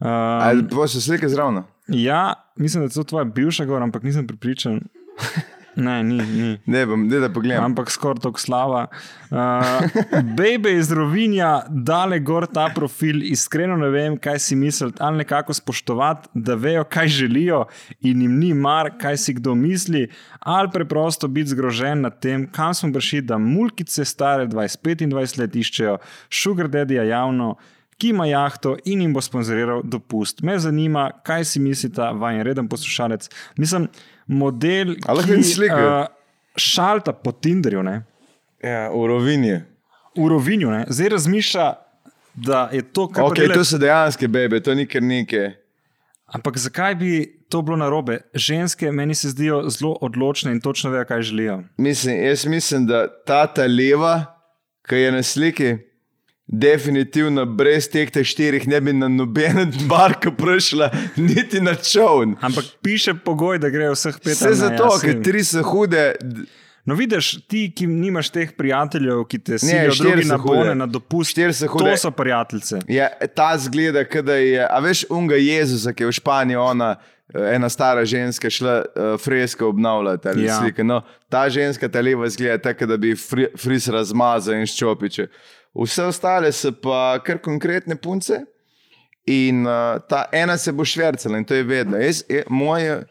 Um, 0.01 0.09
Ali 0.11 0.63
pa 0.63 0.87
so 0.87 1.01
slike 1.01 1.29
zraven? 1.29 1.65
ja, 1.89 2.35
mislim, 2.59 2.83
da 2.83 2.91
je 2.91 2.95
to 2.95 3.05
tvoja 3.05 3.25
bivša 3.25 3.65
gor, 3.65 3.83
ampak 3.83 4.03
nisem 4.03 4.27
pripričan. 4.27 4.81
Ne, 5.79 6.03
ni, 6.03 6.17
ni. 6.17 6.59
Ne, 6.67 6.87
bom, 6.87 7.05
ne 7.07 7.21
da 7.23 7.29
pogledam. 7.31 7.65
Ampak 7.71 7.91
skoraj 7.95 8.23
tako 8.25 8.41
slava. 8.41 8.87
Uh, 9.31 10.25
Bebe 10.37 10.73
iz 10.75 10.91
Rovinja, 10.93 11.53
dale 11.69 12.19
gor 12.19 12.49
ta 12.51 12.67
profil, 12.75 13.21
iskreno 13.23 13.77
ne 13.79 13.91
vem, 13.95 14.17
kaj 14.19 14.41
si 14.43 14.59
misliti, 14.59 14.99
ali 14.99 15.23
nekako 15.23 15.55
spoštovati, 15.55 16.29
da 16.35 16.59
vejo, 16.59 16.83
kaj 16.85 17.09
želijo 17.21 17.65
in 18.01 18.23
jim 18.23 18.39
ni 18.41 18.51
mar, 18.55 18.91
kaj 18.99 19.17
si 19.23 19.37
kdo 19.39 19.55
misli, 19.55 20.09
ali 20.41 20.73
preprosto 20.75 21.29
biti 21.29 21.55
zgrožen 21.55 22.03
nad 22.09 22.19
tem, 22.21 22.49
kam 22.53 22.75
smo 22.75 22.93
prišli, 22.93 23.23
da 23.31 23.39
mulkice 23.39 24.05
stare 24.05 24.47
25 24.51 25.39
let 25.39 25.57
iščejo, 25.57 25.99
sugar 26.31 26.67
daddy 26.69 27.05
javno. 27.07 27.55
Ki 27.99 28.09
ima 28.09 28.27
jahto 28.27 28.77
in 28.85 29.01
jim 29.03 29.13
bo 29.13 29.21
sponzoriral 29.21 29.81
dopust. 29.85 30.43
Me 30.43 30.59
zanima, 30.59 31.11
kaj 31.23 31.45
si 31.45 31.61
mislite, 31.61 32.03
vajen 32.15 32.43
reden 32.47 32.69
poslušalec. 32.69 33.29
Mislim, 33.57 33.89
model, 34.27 34.95
A 35.07 35.13
lahko 35.13 35.31
vidim 35.31 35.45
slike? 35.45 35.75
uh, 35.75 36.07
šalta 36.57 37.13
po 37.13 37.33
Tinderju, 37.33 37.83
ne? 37.83 38.03
Ja, 38.63 38.89
v 38.91 39.07
Rovinji. 39.07 39.61
v 40.17 40.29
Rovinju, 40.29 40.71
ne? 40.71 40.85
zdaj 40.89 41.09
razmišlja, 41.09 41.67
da 42.35 42.69
je 42.73 42.83
to, 42.83 43.09
kar 43.09 43.25
Ok, 43.25 43.39
to 43.55 43.65
so 43.65 43.79
dejanske 43.79 44.29
bebe, 44.29 44.61
to 44.61 44.75
ni 44.75 44.87
kar 44.87 45.03
neke. 45.03 45.53
Ampak 46.27 46.59
zakaj 46.59 46.95
bi 46.95 47.11
to 47.49 47.63
bilo 47.63 47.77
narobe? 47.77 48.19
Ženske 48.35 48.93
meni 48.93 49.15
se 49.15 49.29
zdijo 49.29 49.63
zelo 49.71 49.97
odločne 50.01 50.53
in 50.53 50.61
točno 50.61 50.91
vejo, 50.91 51.05
kaj 51.05 51.23
želijo. 51.23 51.63
Mislim, 51.77 52.25
jaz 52.25 52.47
mislim, 52.47 52.87
da 52.87 53.07
ta 53.25 53.47
ta 53.47 53.67
leva, 53.67 54.25
ki 54.89 54.95
je 54.97 55.13
na 55.13 55.23
sliki, 55.23 55.77
definitivno 56.49 57.45
brez 57.47 57.91
teh 57.93 58.11
te 58.11 58.25
štirih 58.25 58.69
ne 58.69 58.81
bi 58.81 58.93
na 58.93 59.09
nobeno 59.09 59.67
barko 59.91 60.33
prišla, 60.33 60.91
niti 61.17 61.61
na 61.61 61.75
čovn. 61.75 62.37
Ampak 62.41 62.65
piše 62.83 63.15
pogoj, 63.15 63.59
da 63.59 63.69
grejo 63.69 63.93
vseh 63.93 64.17
pet. 64.25 64.33
Vse 64.35 64.55
zato, 64.55 64.89
ja, 64.95 65.01
ker 65.03 65.21
tri 65.23 65.45
so 65.45 65.63
hude. 65.63 66.15
No, 66.89 66.95
vidiš, 66.97 67.35
ti, 67.53 67.67
ki 67.77 67.85
nimaš 67.87 68.31
teh 68.33 68.55
prijateljev, 68.57 69.27
ki 69.29 69.39
te 69.45 69.53
Ne, 69.53 69.59
silijo 69.61 69.93
štiri 69.93 70.11
drugi 70.11 70.29
na 70.29 70.39
bone, 70.41 70.75
na 70.75 70.87
dopust, 70.89 71.35
Štiri 71.35 71.53
so 71.53 71.69
hude. 71.69 71.91
to 71.91 71.97
so 72.01 72.11
prijateljice. 72.17 72.81
Je, 72.89 73.09
ta 73.37 73.51
zgleda, 73.59 74.07
da 74.23 74.39
je, 74.41 74.63
a 74.71 74.79
veš, 74.81 75.05
unga 75.13 75.37
Jezusa, 75.37 75.93
ki 75.93 76.07
je 76.07 76.09
v 76.09 76.17
Španiji, 76.17 76.57
ona, 76.57 76.95
eh, 77.35 77.51
ena 77.59 77.69
stara 77.69 78.07
ženska, 78.09 78.49
šla 78.51 78.79
uh, 78.89 79.21
fresko 79.21 79.69
obnavljati 79.69 80.29
ali 80.29 80.45
Ja. 80.45 80.55
ja. 80.55 80.59
slike. 80.63 80.85
No, 80.85 81.03
ta 81.29 81.45
ženska, 81.53 81.89
ta 81.93 82.01
leva, 82.01 82.29
zgleda 82.29 82.57
tako, 82.71 82.87
da 82.87 82.97
bi 82.97 83.13
fri, 83.17 83.51
fris 83.59 83.89
razmazal 83.93 84.57
in 84.57 84.65
ščopiče. 84.67 85.29
Vse 85.79 86.09
ostale 86.11 86.53
so 86.53 86.73
pa 86.83 87.19
kar 87.25 87.39
konkretne 87.43 87.97
punce. 87.97 88.43
In 89.29 89.67
uh, 89.67 89.99
ta 90.09 90.25
ena 90.33 90.57
se 90.57 90.73
bo 90.73 90.85
švrcala 90.89 91.39
in 91.39 91.45
to 91.45 91.55
je 91.55 91.63
vedno. 91.63 91.99
Jaz, 92.01 92.23
je, 92.29 92.45
moje 92.49 93.03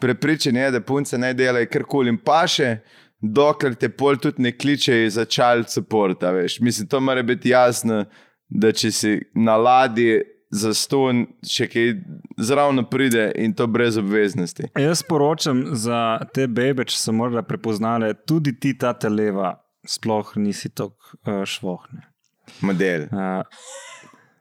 prepričanje 0.00 0.60
je, 0.60 0.70
da 0.70 0.80
punce 0.80 1.18
naj 1.18 1.34
delajo 1.34 1.66
karkoli 1.72 2.12
jim 2.12 2.18
paše, 2.18 2.76
dokler 3.20 3.74
te 3.74 3.88
pol 3.88 4.18
tudi 4.18 4.42
ne 4.42 4.52
kličejo 4.52 5.10
za 5.10 5.24
child 5.24 5.70
support. 5.70 6.24
Mislim, 6.60 6.88
to 6.88 7.00
mora 7.00 7.22
biti 7.22 7.48
jasno, 7.48 8.04
da 8.48 8.72
če 8.72 8.90
si 8.90 9.20
na 9.34 9.56
ladji 9.56 10.20
za 10.52 10.74
ston, 10.76 11.24
še 11.48 11.66
kaj 11.72 11.94
zraven 12.36 12.84
pride 12.90 13.30
in 13.40 13.54
to 13.56 13.66
brez 13.66 13.96
obveznosti. 13.96 14.68
Jaz 14.76 15.00
poročam 15.08 15.64
za 15.72 16.20
te 16.34 16.46
bebe, 16.46 16.84
če 16.84 16.98
so 16.98 17.16
morda 17.16 17.40
prepoznale, 17.46 18.12
tudi 18.28 18.52
ti 18.60 18.74
ta 18.78 18.92
televa, 18.92 19.54
sploh 19.88 20.36
nisi 20.36 20.68
tako 20.68 21.16
uh, 21.24 21.46
švohne. 21.48 22.11
Model. 22.60 23.08
Uh, 23.12 23.42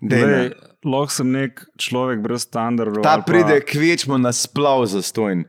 Dejna. 0.01 0.27
Glej, 0.27 0.49
lahko 0.85 1.13
sem 1.13 1.29
nek 1.29 1.61
človek 1.77 2.23
brez 2.23 2.47
standardov. 2.47 3.03
Ta 3.05 3.19
pride 3.25 3.61
kvečmo 3.61 4.17
na 4.17 4.33
splav 4.33 4.85
za 4.89 5.01
stojn. 5.05 5.45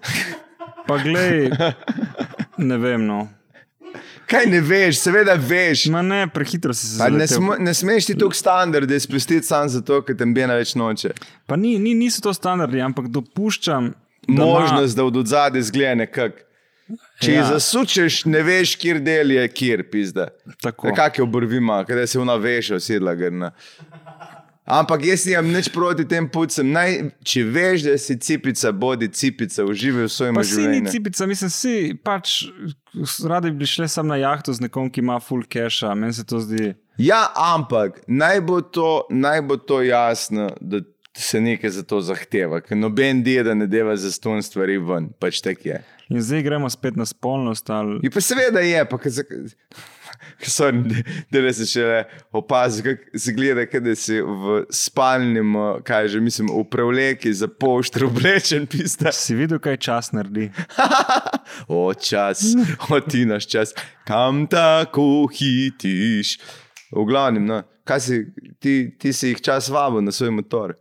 Pa, 0.00 0.84
pa 0.86 1.02
glej, 1.02 1.50
ne 2.70 2.78
vem. 2.78 3.06
No. 3.06 3.26
Kaj 4.28 4.46
ne 4.46 4.60
veš, 4.60 5.00
seveda 5.00 5.34
veš. 5.40 5.86
Ma 5.90 6.02
ne, 6.04 6.26
prehitro 6.28 6.74
si 6.76 6.86
se 6.86 6.98
Pa 7.00 7.08
Ne, 7.08 7.26
smo, 7.26 7.56
ne 7.58 7.74
smeš 7.74 8.10
ti 8.10 8.18
tukaj 8.18 8.36
standarde 8.36 9.00
spustiti 9.00 9.46
samo 9.46 9.72
zato, 9.72 10.02
ker 10.04 10.16
tem 10.16 10.34
bena 10.36 10.54
več 10.58 10.74
noče. 10.76 11.14
Pa 11.48 11.56
ni, 11.56 11.78
ni, 11.80 11.94
niso 11.96 12.20
to 12.22 12.34
standardi, 12.36 12.82
ampak 12.84 13.08
dopuščam. 13.08 13.94
da 14.28 14.44
Možnost, 14.44 14.96
da 14.96 15.04
od 15.04 15.26
zadaj 15.26 15.64
zgleda 15.72 15.94
nekako. 16.04 16.44
Če 17.20 17.32
Ja. 17.32 17.40
ja. 17.42 17.46
zasučeš, 17.52 18.24
ne 18.24 18.42
veš, 18.42 18.76
kjer 18.80 19.00
del 19.04 19.30
je, 19.36 19.48
kjer 19.48 19.82
pizda. 19.90 20.28
Tako. 20.62 20.94
Kakšne 20.96 21.24
obrvi 21.26 21.58
ima, 21.60 21.82
kaj 21.84 22.06
se 22.06 22.18
vna 22.18 22.36
veša, 22.40 22.80
sedla 22.80 23.14
grna. 23.14 23.52
Ampak 24.68 25.00
jaz 25.04 25.22
nimam 25.24 25.46
nič 25.48 25.70
proti 25.72 26.04
tem 26.04 26.26
pucem. 26.28 26.68
Naj, 26.72 26.98
če 27.24 27.40
veš, 27.48 27.84
da 27.86 27.94
si 27.96 28.18
cipica, 28.20 28.68
bodi 28.72 29.08
cipica, 29.08 29.64
uživaj 29.64 30.04
v 30.04 30.12
svojem 30.12 30.36
Pa 30.36 30.44
si 30.44 30.56
ni 30.58 30.62
življenju. 30.62 30.92
cipica, 30.92 31.26
mislim, 31.26 31.50
si 31.50 31.72
pač 32.04 32.34
radi 33.24 33.50
bi 33.56 33.64
šli 33.64 33.88
sam 33.88 34.10
na 34.12 34.18
jahto 34.20 34.52
z 34.52 34.66
nekom, 34.66 34.90
ki 34.92 35.00
ima 35.00 35.16
full 35.24 35.46
cache, 35.48 35.88
meni 35.96 36.12
se 36.12 36.24
to 36.28 36.40
zdi. 36.44 36.74
Ja, 37.00 37.30
ampak 37.32 38.02
naj 38.08 38.40
bo, 38.44 38.60
to, 38.60 39.06
naj 39.08 39.40
bo 39.48 39.56
to 39.56 39.80
jasno, 39.86 40.50
da 40.60 40.82
se 41.16 41.40
nekaj 41.40 41.70
za 41.70 41.82
to 41.88 42.02
zahteva. 42.04 42.60
Ker 42.60 42.76
noben 42.76 43.24
deda 43.24 43.54
ne 43.56 43.66
deva 43.66 43.96
za 43.96 44.12
ston 44.12 44.42
stvari 44.44 44.76
ven, 44.78 45.08
pač 45.18 45.40
tak 45.40 45.64
je. 45.64 45.80
In 46.08 46.22
zdaj 46.22 46.42
gremo 46.42 46.70
spet 46.70 46.96
na 46.96 47.04
spolnost. 47.06 47.70
Ali... 47.70 48.00
Je 48.02 48.10
pa 48.10 48.20
seveda 48.20 48.60
je, 48.64 48.84
pa 48.88 48.98
kaj 48.98 49.12
da 51.30 51.40
ne 51.44 51.52
se 51.52 51.66
še 51.68 52.04
opazi, 52.32 52.82
kako 52.82 53.20
se 53.20 53.34
gleda, 53.36 53.66
da 53.84 53.94
si 53.98 54.20
v 54.22 54.62
spalnem, 54.72 55.56
eh, 55.56 55.82
kaj 55.84 56.08
že 56.14 56.20
mislim, 56.24 56.48
v 56.48 56.64
prevleki 56.70 57.32
za 57.32 57.48
poštr 57.48 58.06
oblečen, 58.08 58.66
pista. 58.66 59.12
Si 59.12 59.36
videl, 59.36 59.60
kaj 59.60 59.76
čas 59.76 60.12
naredi? 60.16 60.50
O 61.68 61.94
čas, 61.94 62.42
o 62.92 62.98
ti 63.00 63.24
naš 63.26 63.46
čas, 63.48 63.72
kam 64.06 64.44
tako 64.46 65.26
hitiš. 65.32 66.36
V 66.92 67.04
glavnem, 67.08 67.46
no, 67.48 67.62
kaj 67.88 68.00
si, 68.04 68.18
ti, 68.60 68.74
ti 69.00 69.12
si 69.16 69.32
jih 69.32 69.40
čas 69.42 69.70
vabil 69.72 70.04
na 70.04 70.12
svoj 70.12 70.30
motor. 70.36 70.76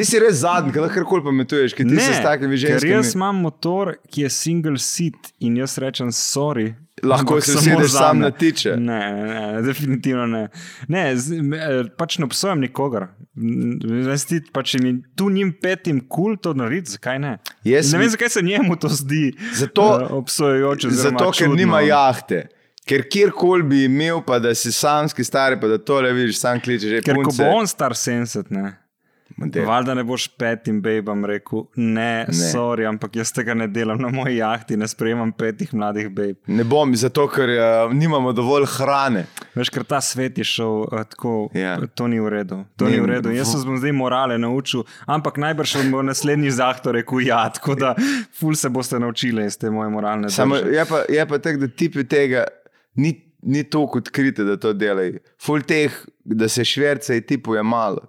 Ti 0.00 0.04
si 0.08 0.18
res 0.22 0.38
zadnji, 0.40 0.72
ki 0.72 0.80
lahko 0.80 1.02
koli 1.04 1.22
pametuješ, 1.26 1.74
ker 1.76 1.84
ti 1.84 1.98
si 2.00 2.12
s 2.14 2.22
takimi 2.24 2.56
ker 2.56 2.78
ženskami. 2.78 2.92
jaz 2.92 3.14
imam 3.14 3.42
motor, 3.44 3.90
ki 4.08 4.22
je 4.24 4.30
single 4.32 4.78
seat 4.80 5.34
in 5.44 5.58
jaz 5.60 5.76
rečem 5.82 6.08
sorry. 6.08 6.70
Lahko 7.02 7.38
se 7.40 7.54
samo 7.54 7.78
usedeš 7.78 7.92
sam 7.92 8.18
na 8.20 8.30
tiče. 8.30 8.74
Ne, 8.76 8.98
ne, 9.12 9.24
ne, 9.52 9.62
definitivno 9.64 10.26
ne. 10.26 10.42
ne 10.88 11.04
z, 11.16 11.32
eh, 11.32 11.88
pač 11.96 12.18
ne 12.18 12.24
obsojam 12.24 12.60
nikogar. 12.60 13.06
Veš, 13.36 14.24
ti, 14.28 14.40
pač, 14.52 14.74
če 14.74 14.80
mi 14.82 14.94
tu 15.16 15.30
njim 15.32 15.52
petim 15.56 16.00
kul 16.08 16.36
to 16.36 16.52
narediti, 16.52 16.96
zakaj 16.96 17.18
ne? 17.18 17.38
Jaz 17.64 17.92
ne 17.92 17.98
mi- 17.98 18.04
vem, 18.04 18.10
zakaj 18.10 18.28
se 18.28 18.42
njemu 18.42 18.76
to 18.76 18.88
zdi 18.88 19.30
Zato- 19.54 20.00
eh, 20.00 20.08
obsojujoče. 20.12 20.90
Zato, 20.90 21.30
ker 21.32 21.46
čudno. 21.46 21.56
nima 21.56 21.80
jahte. 21.80 22.48
Ker 22.84 23.04
kjerkoli 23.08 23.62
bi 23.62 23.84
imel, 23.84 24.20
pa 24.20 24.38
da 24.38 24.54
si 24.54 24.72
samski 24.72 25.24
stari, 25.24 25.60
pa 25.60 25.68
da 25.68 25.78
tole 25.78 26.12
vidiš, 26.12 26.40
sam 26.40 26.60
kličeš 26.60 26.90
že 26.90 27.02
Ker 27.02 27.14
ko 27.14 27.22
punce. 27.22 27.44
bo 27.44 27.50
on 27.52 27.66
star 27.66 27.92
70, 27.92 28.50
ne. 28.50 28.76
Valjda 29.40 29.94
ne 29.94 30.04
boš 30.04 30.28
petim 30.38 30.82
babam 30.82 31.24
rekel, 31.24 31.64
ne, 31.76 32.26
Ne. 32.28 32.34
sorry, 32.34 32.84
ampak 32.88 33.16
jaz 33.16 33.32
tega 33.32 33.54
ne 33.54 33.66
delam 33.68 33.98
na 33.98 34.08
moji 34.08 34.36
jahti, 34.36 34.76
ne 34.76 34.88
sprejemam 34.88 35.32
petih 35.32 35.72
mladih 35.74 36.08
bab. 36.10 36.36
Ne 36.46 36.64
bom, 36.64 36.94
zato 36.94 37.24
ker 37.28 37.48
uh, 37.48 37.92
nimamo 37.92 38.32
dovolj 38.32 38.66
hrane. 38.68 39.26
Veš, 39.54 39.70
ker 39.70 39.84
ta 39.84 40.00
svet 40.00 40.38
je 40.38 40.44
šel 40.44 40.82
uh, 40.82 41.02
tako, 41.04 41.48
Ja. 41.54 41.78
to 41.94 42.06
ni 42.06 42.20
v 42.20 42.28
redu. 42.28 42.64
To 42.76 42.84
Ni- 42.84 42.92
ni 42.92 43.00
v 43.00 43.06
redu. 43.06 43.30
Jaz 43.30 43.52
sem 43.54 43.76
zdaj 43.76 43.92
morale 43.92 44.38
naučil, 44.38 44.84
ampak 45.06 45.36
najbrž 45.36 45.76
bo 45.90 46.02
naslednji 46.02 46.50
zahto 46.50 46.92
rekel 46.92 47.20
ja, 47.20 47.48
tako 47.48 47.74
da 47.74 47.94
ful 48.32 48.54
se 48.54 48.68
boste 48.68 48.98
naučili 48.98 49.46
iz 49.46 49.58
te 49.58 49.70
moje 49.70 49.90
moralne 49.90 50.30
Samo, 50.30 50.56
drže. 50.56 50.70
je 50.70 50.84
pa, 50.84 50.98
je 51.08 51.26
pa 51.26 51.38
tako, 51.38 51.58
da 51.58 51.68
tipi 51.68 52.04
tega 52.04 52.44
ni, 52.94 53.10
ni 53.42 53.64
toliko 53.64 53.98
odkrite, 53.98 54.44
da 54.44 54.56
to 54.56 54.72
delajo. 54.72 55.18
Ful 55.38 55.62
teh, 55.62 55.90
da 56.24 56.48
se 56.48 56.64
šverce 56.64 57.16
in 57.16 57.22
tipuje 57.22 57.62
malo. 57.62 58.06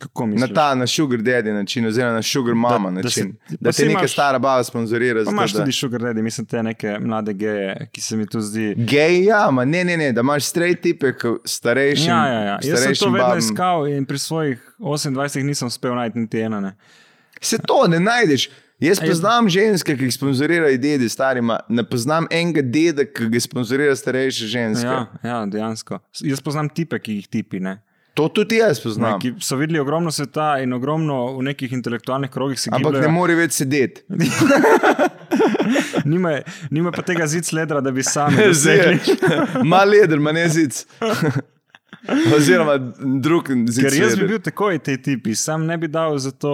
Kako 0.00 0.22
Na 0.22 0.26
misliš? 0.28 0.54
ta, 0.54 0.74
na 0.74 0.86
sugar 0.86 1.18
daddy 1.20 1.52
način, 1.52 1.86
oziroma 1.86 2.12
na 2.12 2.22
sugar 2.24 2.54
mama 2.54 2.78
Da- 2.80 2.94
da 2.94 3.02
način. 3.02 3.10
si- 3.48 3.56
Da, 3.56 3.72
te 3.72 3.84
neka 3.84 4.00
imaš- 4.00 4.12
stara 4.12 4.38
baba 4.38 4.64
sponzorira. 4.64 5.20
Zato 5.20 5.30
imaš 5.32 5.52
da- 5.52 5.58
tudi 5.58 5.72
sugar 5.72 6.00
daddy, 6.00 6.22
mislim, 6.22 6.46
te 6.46 6.62
neke 6.62 6.98
mlade 7.00 7.32
geje, 7.34 7.88
ki 7.92 8.00
se 8.00 8.16
mi 8.16 8.26
tu 8.26 8.40
zdi. 8.40 8.74
Gej, 8.76 9.24
ja, 9.24 9.50
ma 9.50 9.64
ne, 9.64 9.84
ne, 9.84 9.96
ne, 9.96 10.12
da 10.12 10.20
imaš 10.20 10.44
straight 10.44 10.82
tipe, 10.82 11.12
starejši. 11.46 12.06
Ja, 12.06 12.26
ja, 12.26 12.40
ja. 12.40 12.58
Jaz 12.62 12.80
sem 12.80 12.94
to 12.94 13.10
vedno 13.10 13.36
iskal 13.36 13.86
in 13.88 14.04
pri 14.06 14.18
svojih 14.18 14.74
28 14.78 15.42
nisem 15.42 15.68
uspel 15.68 15.94
najti 15.94 16.18
niti 16.18 16.40
ena. 16.40 16.60
Ne. 16.60 16.76
Se 17.40 17.58
to 17.58 17.86
ne 17.88 18.00
najdeš. 18.00 18.48
Jaz 18.80 19.00
poznam 19.00 19.48
ženske, 19.48 19.96
ki 19.96 20.04
jih 20.04 20.14
sponzorirajo 20.14 20.78
dedi 20.78 21.08
starima, 21.08 21.60
ne 21.68 21.84
poznam 21.84 22.26
enega 22.30 22.62
deda, 22.64 23.04
ki 23.04 23.28
ga 23.28 23.40
sponzorira 23.40 23.96
starejše 23.96 24.46
ženske. 24.46 24.86
Ja, 24.86 25.06
ja, 25.24 25.46
dejansko. 25.46 25.98
Jaz 26.20 26.40
poznam 26.40 26.68
tipe, 26.68 26.98
ki 26.98 27.12
jih 27.14 27.28
tipi. 27.28 27.60
Ne. 27.60 27.82
To 28.20 28.28
tudi 28.30 28.56
jaz 28.56 28.76
Ne, 28.76 28.84
poznam. 28.84 29.18
ki 29.18 29.34
so 29.40 29.56
videli 29.56 29.78
ogromno 29.78 30.10
sveta 30.10 30.58
in 30.60 30.72
ogromno 30.72 31.38
v 31.38 31.42
nekih 31.44 31.72
intelektualnih 31.72 32.30
krogih 32.30 32.60
se 32.60 32.70
Ampak 32.70 32.92
gibljejo. 32.92 33.02
ne 33.02 33.14
more 33.14 33.34
več 33.34 33.52
sedeti. 33.54 34.02
Nima, 36.04 36.40
nima 36.70 36.90
pa 36.90 37.02
tega 37.02 37.26
zid 37.26 37.44
sledra, 37.44 37.80
da 37.80 37.90
bi 37.90 38.02
sami 38.02 38.36
dosegli. 38.46 38.98
Mal 39.64 39.88
leder, 39.88 40.18
manj 40.18 40.38
jezic. 40.38 40.84
Oziroma, 42.34 42.78
drug 43.20 43.48
zid. 43.68 43.84
Ker 43.84 43.94
jaz 43.94 44.14
bi 44.16 44.24
bil 44.26 44.38
takoj 44.40 44.78
te 44.80 44.94
tipi, 44.96 45.34
sam 45.36 45.66
ne 45.66 45.76
bi 45.76 45.86
dal 45.86 46.16
za 46.18 46.30
to 46.32 46.52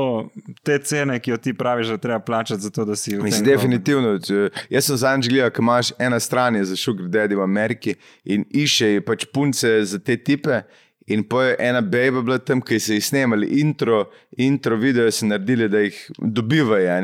te 0.63 0.79
cene, 0.81 1.21
ki 1.21 1.31
jo 1.31 1.37
ti 1.39 1.53
praviš, 1.55 1.87
da 1.87 1.99
treba 1.99 2.19
plačati, 2.21 2.61
za 2.61 2.71
to, 2.71 2.85
da 2.85 2.97
si 2.97 3.15
v 3.15 3.23
Mislim, 3.23 3.47
definitivno. 3.47 4.17
Če, 4.19 4.49
jaz 4.69 4.89
sem 4.91 4.99
zadnjič 4.99 5.31
gledal, 5.31 5.51
ko 5.51 5.63
imaš 5.63 5.93
ena 5.99 6.19
stran 6.21 6.59
za 6.65 6.77
Sugar 6.77 7.07
Daddy 7.09 7.39
v 7.39 7.45
Ameriki 7.45 7.95
in 8.25 8.43
išče 8.51 9.01
pač 9.07 9.25
punce 9.27 9.71
za 9.85 9.99
te 9.99 10.17
tipe. 10.19 10.65
In 11.07 11.23
pa 11.29 11.45
je 11.45 11.57
ena 11.59 11.81
beba 11.81 12.23
bila 12.23 12.39
tam, 12.39 12.61
ki 12.61 12.81
so 12.83 12.97
jih 12.97 13.05
snemali, 13.05 13.61
intro, 13.61 14.09
intro 14.43 14.77
video 14.77 15.11
so 15.11 15.27
naredili, 15.27 15.69
da 15.71 15.85
jih 15.85 15.99
dobivajo. 16.19 16.97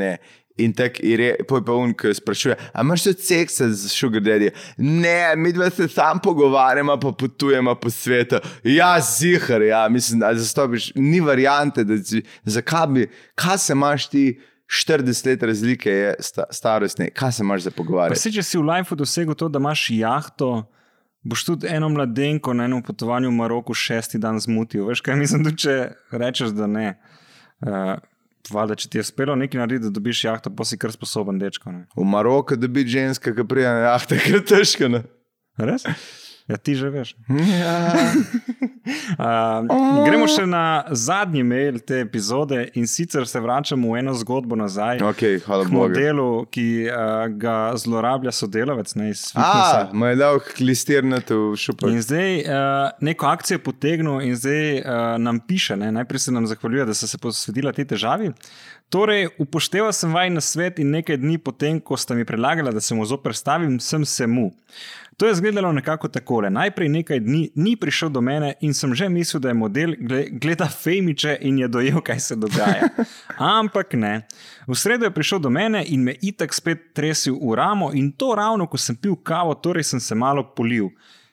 In 0.60 0.74
tako 0.76 1.06
je, 1.06 1.36
poj 1.48 1.62
pa 1.64 1.74
un, 1.80 1.94
ki 1.96 2.12
sprašuje, 2.14 2.56
a 2.74 2.82
imaš 2.84 3.06
tudi 3.06 3.24
seksa 3.24 3.70
z 3.72 3.88
Sugar 3.88 4.20
Daddy? 4.20 4.50
Ne, 4.76 5.32
mi 5.36 5.52
dva 5.52 5.70
se 5.70 5.88
sam 5.88 6.20
pogovarjamo, 6.20 6.98
pa 7.00 7.12
potujemo 7.18 7.74
po 7.80 7.90
svetu. 7.90 8.42
Ja, 8.64 8.98
zihar, 9.00 9.62
ja, 9.62 9.86
mislim, 9.88 10.20
da 10.20 10.34
zastopiš, 10.34 10.92
ni 10.94 11.20
variante, 11.20 11.84
da 11.84 11.96
si, 12.04 12.20
zakaj 12.44 12.86
bi, 12.86 13.06
kaj 13.34 13.58
se 13.58 13.72
imaš 13.72 14.08
ti, 14.12 14.26
40 14.72 15.26
let 15.26 15.42
razlike 15.42 15.90
je 15.90 16.14
sta, 16.20 16.44
starostne, 16.50 17.10
kaj 17.10 17.32
se 17.32 17.42
imaš 17.42 17.62
za 17.62 17.70
Pa 17.70 17.76
pogovarjati? 17.76 18.20
se, 18.20 18.32
če 18.32 18.42
si 18.42 18.58
v 18.58 18.64
lifeu 18.68 18.96
dosegel 18.96 19.34
to, 19.34 19.48
da 19.48 19.60
imaš 19.60 19.88
jahto, 19.90 20.52
boš 21.22 21.44
tudi 21.44 21.68
eno 21.70 21.88
mladenko 21.88 22.54
na 22.54 22.64
enem 22.64 22.82
potovanju 22.82 23.30
v 23.30 23.36
Maroku 23.38 23.74
šesti 23.74 24.18
dan 24.18 24.40
zmutil. 24.42 24.86
Veš 24.90 25.02
kaj 25.04 25.18
mislim, 25.20 25.44
tudi 25.46 25.64
če 25.66 25.76
rečeš, 26.10 26.56
da 26.56 26.66
ne. 26.70 26.88
Uh, 27.62 27.94
Valjda, 28.50 28.74
če 28.74 28.88
ti 28.90 28.98
je 28.98 29.04
uspelo 29.06 29.36
nekaj 29.38 29.60
narediti, 29.60 29.86
da 29.86 29.94
dobiš 29.94 30.24
jahto, 30.24 30.50
pa 30.50 30.64
si 30.66 30.74
kar 30.74 30.90
sposoben 30.90 31.38
dečko. 31.38 31.70
Ne? 31.70 31.84
V 31.94 32.02
Maroku, 32.02 32.56
da 32.58 32.66
bi 32.66 32.82
ženska, 32.82 33.30
ki 33.36 33.44
prija 33.46 33.70
na 33.76 33.84
jahte, 33.84 34.18
ker 34.18 34.40
je 34.40 34.42
težko. 34.50 34.88
Ne? 34.90 35.04
Res? 35.62 35.86
Ja, 36.52 36.60
ti 36.60 36.76
že 36.76 36.92
veš. 36.92 37.16
Ja. 37.62 37.76
Uh, 39.12 40.04
gremo 40.06 40.26
še 40.30 40.42
na 40.48 40.84
zadnji 40.90 41.42
mail 41.46 41.78
te 41.86 42.00
epizode 42.02 42.64
in 42.78 42.86
sicer 42.90 43.26
se 43.30 43.40
vračamo 43.40 43.92
v 43.92 44.00
eno 44.02 44.14
zgodbo 44.18 44.56
nazaj. 44.58 45.00
Ok, 45.06 45.22
hvala 45.46 45.64
K 45.64 45.70
Bogu. 45.70 45.78
modelu, 45.78 46.26
ki 46.52 46.66
uh, 46.90 47.26
ga 47.40 47.56
zlorablja 47.78 48.34
sodelavec 48.34 48.94
ne, 48.98 49.12
iz 49.14 49.28
A, 49.32 49.38
fitnesa. 49.38 49.80
mu 49.94 50.10
je 50.10 50.18
dal 50.18 50.40
klistirnati 50.42 51.34
v 51.34 51.54
šupak. 51.62 51.88
In 51.94 52.02
zdaj 52.02 52.42
uh, 52.42 52.90
neko 53.00 53.30
akcijo 53.30 53.62
potegnil 53.62 54.20
in 54.26 54.36
zdaj 54.36 54.82
uh, 54.82 55.00
nam 55.22 55.40
piše, 55.40 55.78
ne? 55.78 55.92
najprej 55.94 56.26
se 56.26 56.34
nam 56.34 56.46
zahvaljuje, 56.50 56.88
da 56.90 56.94
so 56.98 57.08
se 57.08 57.18
posvetila 57.22 57.72
tej 57.72 57.88
težavi. 57.94 58.32
Torej, 58.92 59.30
upošteval 59.40 59.88
sem 59.96 60.12
vaj 60.12 60.28
na 60.30 60.40
svet 60.44 60.76
in 60.82 60.90
nekaj 60.92 61.16
dni 61.16 61.38
potem, 61.40 61.78
ko 61.80 61.96
sta 61.96 62.12
mi 62.12 62.26
predlagala, 62.28 62.74
da 62.76 62.80
se 62.80 62.92
mu 62.94 63.06
zoprstavim, 63.08 63.78
sem 63.80 64.04
se 64.04 64.26
mu. 64.26 64.50
To 65.16 65.26
je 65.26 65.32
izgledalo 65.32 65.70
nekako 65.72 66.08
takole. 66.12 66.50
Najprej 66.50 66.88
nekaj 66.88 67.20
dni 67.20 67.40
ni 67.54 67.72
prišel 67.76 68.10
do 68.12 68.20
mene 68.20 68.54
in 68.60 68.74
sem 68.74 68.92
že 68.94 69.08
mislil, 69.08 69.40
da 69.40 69.48
je 69.48 69.54
model 69.54 69.94
gle- 69.96 70.28
gleda 70.36 70.68
fejmiče 70.68 71.38
in 71.40 71.58
je 71.58 71.68
dojel, 71.68 72.02
kaj 72.04 72.20
se 72.20 72.36
dogaja. 72.36 72.88
Ampak 73.56 73.94
ne. 73.94 74.26
V 74.68 74.76
sredo 74.76 75.08
je 75.08 75.14
prišel 75.14 75.38
do 75.38 75.50
mene 75.50 75.84
in 75.88 76.04
me 76.04 76.16
itak 76.20 76.52
spet 76.52 76.92
tresil 76.92 77.40
v 77.40 77.56
ramo 77.56 77.92
in 77.96 78.12
to 78.12 78.34
ravno, 78.36 78.66
ko 78.66 78.76
sem 78.76 78.96
pil 78.96 79.16
kavo, 79.16 79.54
torej 79.54 79.88
sem 79.88 80.00
se 80.00 80.14
malo 80.14 80.44
polil. 80.44 80.90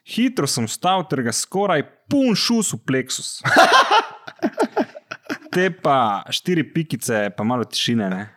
Hitro 0.08 0.48
sem 0.48 0.64
vstal, 0.64 1.04
ter 1.12 1.28
ga 1.28 1.36
skoraj 1.36 1.84
pun 2.08 2.32
šus 2.36 2.72
v 2.74 2.80
pleksus. 2.88 3.42
Te 5.52 5.70
pa 5.72 6.24
štiri 6.30 6.64
pikice, 6.74 7.30
pa 7.38 7.44
malo 7.44 7.66
tišine. 7.66 8.10
Ne? 8.10 8.28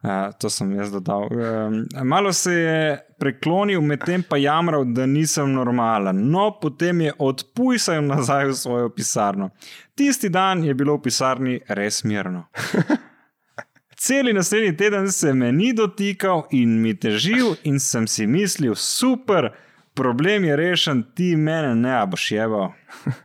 Uh, 0.00 0.30
to 0.40 0.48
sem 0.50 0.70
jaz 0.72 0.92
dodal. 0.92 1.28
Um, 1.30 1.86
malo 2.08 2.32
se 2.32 2.52
je 2.52 2.98
preklonil, 3.18 3.82
medtem 3.84 4.22
pa 4.22 4.38
jamral, 4.40 4.84
da 4.84 5.04
nisem 5.06 5.52
normalen. 5.52 6.22
No, 6.30 6.46
potem 6.60 7.00
je 7.04 7.12
odpujsal 7.18 8.06
nazaj 8.06 8.46
v 8.48 8.54
svojo 8.56 8.88
pisarno. 8.96 9.50
Tisti 9.94 10.30
dan 10.32 10.64
je 10.64 10.74
bilo 10.74 10.96
v 10.96 11.02
pisarni 11.04 11.58
res 11.68 12.00
mirno. 12.04 12.46
Celi 14.00 14.32
naslednji 14.32 14.76
teden 14.76 15.12
se 15.12 15.34
me 15.34 15.52
ni 15.52 15.74
dotikal 15.76 16.46
in 16.56 16.78
mi 16.80 16.94
težil, 16.96 17.58
in 17.68 17.76
sem 17.80 18.06
si 18.08 18.24
mislil, 18.26 18.72
super, 18.74 19.50
problem 19.94 20.44
je 20.48 20.56
rešen, 20.56 21.02
ti 21.14 21.34
mene 21.36 21.74
ne 21.76 21.98
boš 22.06 22.30
jeval. 22.32 22.72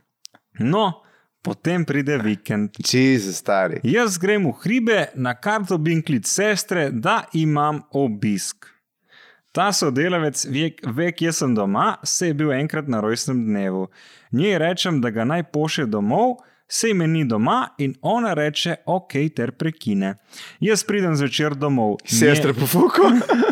No, 0.56 1.02
potem 1.46 1.84
pride 1.86 2.18
vikend. 2.18 2.74
Jezus, 2.82 3.38
stari. 3.38 3.78
Jaz 3.86 4.18
grem 4.18 4.48
v 4.50 4.54
hribe, 4.64 5.04
na 5.14 5.36
kar 5.38 5.62
dobim 5.68 6.02
klic 6.02 6.26
sestre, 6.26 6.88
da 6.90 7.20
imam 7.38 7.84
obisk. 7.94 8.66
Ta 9.54 9.70
sodelavec 9.72 10.42
ve, 10.52 10.66
ve, 10.92 11.12
kje 11.16 11.32
sem 11.32 11.54
doma, 11.56 11.94
se 12.04 12.28
je 12.28 12.34
bil 12.36 12.50
enkrat 12.52 12.90
na 12.92 13.00
rojstnem 13.00 13.38
dnevu. 13.46 13.86
Njej 14.36 14.58
rečem, 14.60 14.98
da 15.00 15.10
ga 15.14 15.24
naj 15.24 15.46
pošlje 15.54 15.86
domov, 15.94 16.34
sej 16.68 16.92
me 16.98 17.06
ni 17.06 17.22
doma 17.24 17.68
in 17.78 17.94
ona 18.02 18.34
reče, 18.34 18.74
ok, 18.90 19.14
ter 19.36 19.54
prekine. 19.56 20.16
Jaz 20.60 20.82
pridem 20.84 21.14
zvečer 21.16 21.54
domov. 21.54 21.96
Sestra 22.04 22.52
po 22.52 22.66
fuku? 22.66 23.06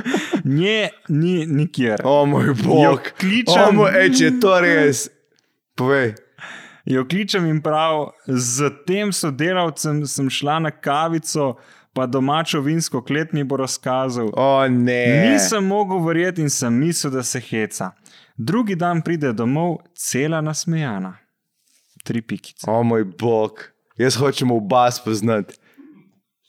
Nje 0.58 0.90
ni 1.08 1.46
nikjer. 1.46 2.02
O 2.04 2.26
moj 2.26 2.50
Jo 2.50 2.54
bog. 2.64 3.08
kličem. 3.20 3.62
O 3.68 3.72
moj, 3.72 3.96
ej, 4.02 4.12
če 4.18 4.24
je 4.24 4.34
to 4.42 4.58
res. 4.60 5.06
Povej. 5.78 6.14
Jo 6.85 7.05
kličem 7.05 7.47
in 7.47 7.62
prav, 7.62 8.11
z 8.27 8.70
tem 8.86 9.12
sodelavcem 9.12 10.02
sem 10.06 10.31
šla 10.31 10.59
na 10.59 10.70
kavico, 10.70 11.55
pa 11.93 12.05
domačo 12.06 12.61
vinsko 12.61 13.01
klet 13.01 13.32
mi 13.32 13.44
bo 13.44 13.56
razkazal. 13.56 14.28
O 14.32 14.69
ne. 14.69 15.24
Nisem 15.24 15.65
mogel 15.65 16.02
verjeti 16.05 16.43
in 16.43 16.51
sem 16.51 16.74
mislil, 16.74 17.12
da 17.12 17.23
se 17.23 17.40
heca. 17.40 17.90
Drugi 18.36 18.74
dan 18.74 19.01
pride 19.01 19.32
domov, 19.32 19.77
cela 19.94 20.40
nasmejana. 20.40 21.15
Tri 22.05 22.20
pikice. 22.23 22.66
O 22.69 22.82
moj 22.82 23.05
bog. 23.05 23.62
Jaz 23.97 24.16
hočem 24.16 24.51
oba 24.51 24.90
spoznati. 24.90 25.55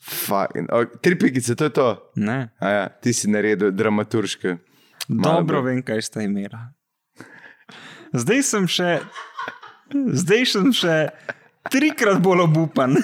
Fucking- 0.03 0.67
O, 0.71 0.85
tri 1.01 1.15
pikice, 1.15 1.55
to 1.55 1.63
je 1.63 1.69
to. 1.69 2.11
Ne? 2.15 2.49
A 2.59 2.69
ja, 2.69 2.89
ti 2.91 3.13
si 3.13 3.29
naredil 3.29 3.71
dramaturške. 3.71 4.57
Dobro 5.07 5.61
bolj. 5.61 5.65
vem, 5.65 5.83
kaj 5.83 6.01
sta 6.01 6.21
imela. 6.21 6.73
zdaj 8.13 8.43
sem 8.43 8.67
še, 8.67 8.99
zdaj 9.93 10.45
sem 10.49 10.69
še 10.73 10.97
trikrat 11.71 12.19
bolj 12.21 12.43
obupan 12.45 12.95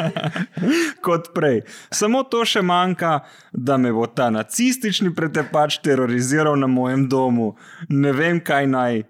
kot 1.06 1.30
prej. 1.34 1.62
Samo 1.94 2.22
to 2.26 2.42
še 2.44 2.62
manjka, 2.66 3.20
da 3.52 3.78
me 3.78 3.92
bo 3.94 4.06
ta 4.06 4.30
nacistični 4.34 5.14
pretepač 5.14 5.78
teroriziral 5.84 6.58
na 6.58 6.66
mojem 6.70 7.06
domu. 7.08 7.54
Ne 7.88 8.12
vem, 8.16 8.42
kaj 8.42 8.66
naj. 8.70 9.02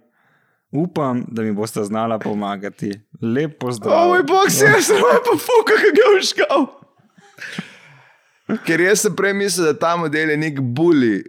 Upam, 0.71 1.25
da 1.27 1.43
mi 1.43 1.51
boste 1.53 1.83
znala 1.83 2.21
pomagati. 2.23 2.93
Lepo 3.23 3.73
zdrav. 3.75 4.05
O 4.05 4.13
moj 4.13 4.23
bog, 4.23 4.53
se 4.55 4.69
jaz 4.69 4.87
sem 4.87 5.01
pa 5.03 5.35
fuka, 5.35 5.81
ki 5.81 5.91
ga 5.97 6.05
je 6.05 6.21
užgal. 6.21 6.69
Ker 8.67 8.85
jaz 8.85 9.03
sem 9.03 9.17
prej 9.17 9.35
mislil, 9.35 9.73
da 9.73 9.75
ta 9.79 9.97
model 9.99 10.31
je 10.31 10.39
nek 10.39 10.61
bully. 10.63 11.25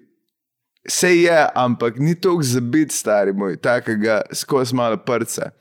Se 0.90 1.12
je, 1.18 1.48
ampak 1.56 2.00
ni 2.00 2.16
toliko 2.16 2.44
zabit, 2.44 2.92
stari 2.92 3.34
moj, 3.34 3.58
takega 3.62 4.22
skozi 4.34 4.76
malo 4.76 4.98
prca. 4.98 5.52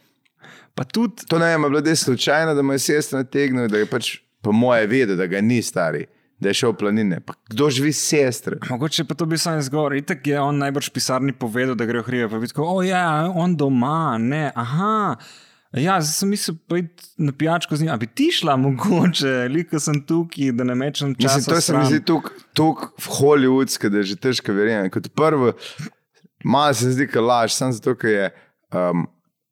Pa 0.75 0.85
tudi, 0.85 1.27
To 1.29 1.39
ne 1.39 1.51
vem, 1.51 1.63
je 1.63 1.69
bilo 1.69 1.83
res 1.85 2.05
slučajno, 2.05 2.55
da 2.55 2.63
mu 2.63 2.73
je 2.73 2.79
sestra 2.79 3.21
nategnil, 3.21 3.69
da 3.69 3.79
je 3.79 3.87
pač 3.87 4.15
po 4.41 4.53
moje 4.53 4.87
vedel, 4.87 5.17
da 5.17 5.27
ga 5.27 5.41
ni 5.41 5.61
stari, 5.63 6.07
da 6.41 6.49
je 6.49 6.55
šel 6.63 6.73
v 6.73 6.79
planine. 6.81 7.21
Pa 7.21 7.35
kdo 7.53 7.69
živi 7.71 7.93
s 7.93 8.07
sestro? 8.09 8.57
mogoče 8.71 9.05
pa 9.05 9.15
to 9.15 9.27
bi 9.27 9.39
sam 9.39 9.59
izgovor. 9.59 9.95
Itak 9.95 10.27
je 10.27 10.41
on 10.41 10.57
najbrž 10.59 10.89
pisarni 10.95 11.33
povedal, 11.37 11.75
da 11.77 11.85
gre 11.85 12.01
v 12.01 12.07
hribe. 12.07 12.31
Pa 12.33 12.41
tako, 12.47 12.65
o 12.65 12.83
ja, 12.83 13.29
on 13.35 13.57
doma, 13.57 14.17
ne, 14.19 14.49
aha. 14.55 15.17
Ja, 15.73 16.01
zdaj 16.03 16.13
sem 16.13 16.29
mislil, 16.29 16.57
da 16.69 16.81
na 17.17 17.33
pijačko 17.33 17.77
z 17.77 17.83
njim. 17.83 17.93
A 17.95 17.97
bi 17.97 18.07
ti 18.07 18.31
šla 18.35 18.57
mogoče, 18.57 19.29
liko 19.51 19.79
sem 19.79 20.01
tukaj, 20.07 20.51
da 20.53 20.65
ne 20.65 20.75
mečem 20.75 21.15
časa. 21.15 21.37
Mislim, 21.37 21.55
to 21.55 21.61
se 21.61 21.77
mi 21.77 21.85
zdi 21.85 22.01
tako 22.55 22.91
hollywoodsko, 23.07 23.89
da 23.89 24.03
je 24.03 24.11
že 24.11 24.17
težko 24.17 24.53
verjeti. 24.53 24.91
Kot 24.91 25.09
prvo, 25.15 25.53
malo 26.45 26.75
se 26.75 26.91
zdi, 26.91 27.07
da 27.15 27.21
laž, 27.21 27.55
samo 27.55 27.73
zato, 27.73 27.95
ker 27.95 28.11
je 28.11 28.31
um, 28.75 29.07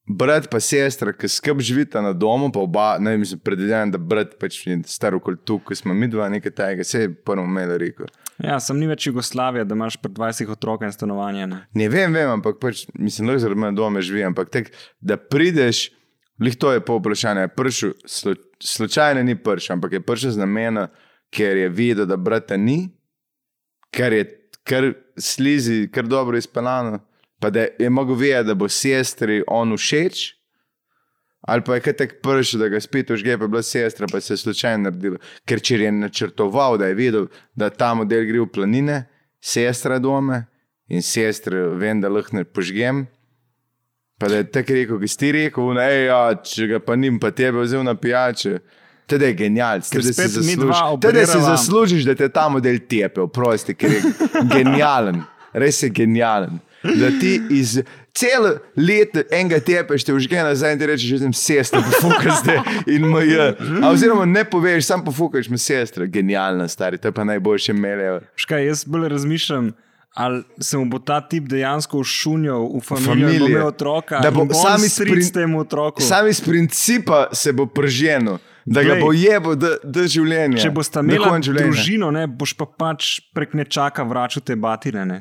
brat 0.09 0.49
pa 0.51 0.59
sestra, 0.61 1.13
ki 1.13 1.29
skrb 1.31 1.61
živita 1.63 2.03
na 2.03 2.11
domu, 2.13 2.51
pa 2.53 2.65
oba, 2.65 2.87
ne 2.99 3.15
vem, 3.15 3.23
predvidevam, 3.45 3.93
da 3.95 4.01
brat 4.03 4.35
pač 4.41 4.65
je 4.67 4.79
star 4.91 5.15
okoli 5.15 5.39
tu, 5.45 5.61
ko 5.63 5.77
smo 5.77 5.95
mi 5.95 6.09
dva 6.11 6.27
nekaj 6.33 6.55
tajega, 6.55 6.85
se 6.85 7.05
je 7.05 7.13
prvo 7.15 7.45
imel 7.47 7.77
rekel. 7.79 8.11
Ja, 8.43 8.59
sem 8.63 8.79
ni 8.79 8.87
več 8.91 9.07
Jugoslavija, 9.07 9.67
da 9.67 9.75
imaš 9.75 9.99
pred 10.03 10.15
20 10.15 10.51
otrok 10.55 10.83
in 10.87 10.95
stanovanje. 10.95 11.47
Ne? 11.51 11.61
Ne 11.79 11.89
vem, 11.93 12.15
vem, 12.15 12.31
ampak 12.39 12.59
pač, 12.63 12.87
mislim, 12.95 13.31
da 13.31 13.39
zaradi 13.43 13.61
mene 13.67 13.79
doma 13.79 14.03
živi, 14.03 14.25
ampak 14.27 14.51
tek, 14.55 14.71
da 14.99 15.19
prideš, 15.19 15.89
lih 16.41 16.57
to 16.57 16.73
je 16.73 16.85
po 16.85 16.99
vprašanju, 16.99 17.41
je 17.41 17.49
prišel, 17.49 17.93
slu, 18.07 18.35
slučajno 18.63 19.23
ni 19.23 19.37
prišel, 19.43 19.77
ampak 19.77 19.93
je 19.93 20.01
prišel 20.01 20.31
z 20.31 20.43
namena, 20.45 20.89
ker 21.35 21.57
je 21.57 21.69
videl, 21.69 22.07
da 22.07 22.17
brata 22.17 22.57
ni, 22.57 22.89
ker 23.91 24.13
je 24.13 24.25
kar 24.69 24.93
slizi, 25.17 25.89
kar 25.93 26.07
dobro 26.07 26.39
izpeljano, 26.39 27.01
pa 27.41 27.51
da 27.51 27.67
je 27.79 27.91
mogel 27.91 28.15
vedeti, 28.15 28.47
da 28.47 28.55
bo 28.55 28.69
sestri 28.69 29.43
on 29.47 29.77
všeč. 29.77 30.35
Ali 31.49 31.63
pa 31.65 31.75
je 31.75 31.81
kaj 31.81 31.95
tak 31.97 32.17
prišel, 32.23 32.61
da 32.61 32.69
ga 32.69 32.81
spet 32.81 33.11
užge, 33.11 33.39
pa 33.39 33.47
je 33.47 33.49
bila 33.49 33.63
sestra, 33.63 34.07
pa 34.13 34.21
se 34.21 34.33
je 34.35 34.43
slučajno 34.43 34.91
naredilo. 34.91 35.21
Ker 35.47 35.63
če 35.63 35.79
je 35.79 35.93
načrtoval, 35.93 36.77
da 36.79 36.91
je 36.91 36.97
vedel, 36.99 37.29
da 37.55 37.71
ta 37.71 37.95
model 37.95 38.27
gre 38.29 38.43
v 38.43 38.51
planine, 38.53 38.99
sestra 39.41 39.99
doma 40.03 40.43
in 40.91 41.03
sestra 41.03 41.69
vem, 41.79 42.03
da 42.03 42.11
lahko 42.11 42.37
ne 42.37 42.45
požgem. 42.45 43.07
Pa 44.19 44.29
da 44.29 44.41
je 44.41 44.49
tako 44.51 44.75
rekel, 44.75 44.99
ki 45.01 45.09
si 45.09 45.19
ti 45.19 45.33
rekel, 45.33 45.73
ne, 45.79 45.87
ja, 46.09 46.21
če 46.43 46.67
ga 46.73 46.81
pa 46.83 46.97
nim, 46.99 47.21
pa 47.23 47.31
tebe 47.31 47.63
vzel 47.63 47.85
na 47.87 47.95
pijače. 47.95 48.59
Teda 49.09 49.31
je 49.31 49.35
genialc, 49.39 49.89
teda 49.89 50.05
si, 50.05 50.13
spet 50.13 50.35
mi 50.45 50.57
dva 50.59 50.75
zasluži, 50.75 51.01
teda 51.01 51.23
si 51.27 51.39
zaslužiš, 51.41 52.03
da 52.05 52.15
te 52.19 52.27
ta 52.29 52.49
model 52.53 52.77
tepe, 52.85 53.25
prosti, 53.33 53.73
ker 53.73 53.95
je 53.95 54.03
genijalen, 54.53 55.23
res 55.57 55.81
je 55.83 55.89
genijalen. 55.89 56.59
Da 56.83 57.09
ti 57.21 57.39
iz 57.57 57.79
celo 58.15 58.51
leto 58.77 59.23
enega 59.33 59.63
tepeš, 59.65 60.05
te 60.05 60.15
užge 60.15 60.43
nazaj 60.45 60.75
in 60.75 60.83
ti 60.83 60.91
rečeš, 60.91 61.15
že 61.15 61.19
sem 61.23 61.33
sestra, 61.33 61.81
pofukaš 61.87 62.43
te 62.47 62.59
in 62.91 63.07
mj. 63.09 63.33
A 63.81 63.91
oziroma 63.91 64.27
ne 64.29 64.45
poveš, 64.45 64.85
sam 64.91 65.05
pofukaš 65.07 65.49
mi 65.49 65.59
sestra, 65.59 66.07
genijalna 66.07 66.69
stari, 66.69 66.99
to 66.99 67.09
je 67.09 67.17
pa 67.17 67.25
najboljše 67.25 67.73
melejo. 67.73 68.21
Škaj, 68.37 68.67
jaz 68.67 68.85
bolj 68.85 69.09
razmišljam, 69.15 69.73
ali 70.15 70.43
se 70.61 70.79
mu 70.79 70.85
bo 70.85 70.99
ta 70.99 71.21
tip 71.21 71.45
dejansko 71.49 71.99
ušunjal 71.99 72.69
v 72.77 72.81
familijo, 72.81 73.33
da 73.33 73.39
bo 73.39 73.49
imel 73.49 73.67
otroka, 73.67 74.19
Da 74.19 74.31
bo 74.31 74.47
sam 74.55 74.85
iz 75.19 75.33
temu 75.33 75.61
otroku. 75.61 76.03
Sam 76.03 76.29
iz 76.29 76.41
principa 76.41 77.29
se 77.33 77.53
bo 77.53 77.67
prženil, 77.67 78.39
da 78.65 78.83
ga 78.83 78.89
Glej. 78.89 79.01
bo 79.01 79.13
jebo, 79.13 79.55
da, 79.55 79.77
da 79.85 80.07
življenje. 80.07 80.59
Če 80.59 80.71
boš 80.71 80.91
da 80.91 81.03
življenja. 81.03 81.53
družino, 81.53 82.11
ne, 82.11 82.27
boš 82.27 82.53
pa 82.59 82.67
pač 82.67 83.21
prek 83.35 83.55
nečaka 83.55 84.03
vračal 84.05 84.43
te 84.43 84.57
batine. 84.57 85.05
Ne. 85.07 85.21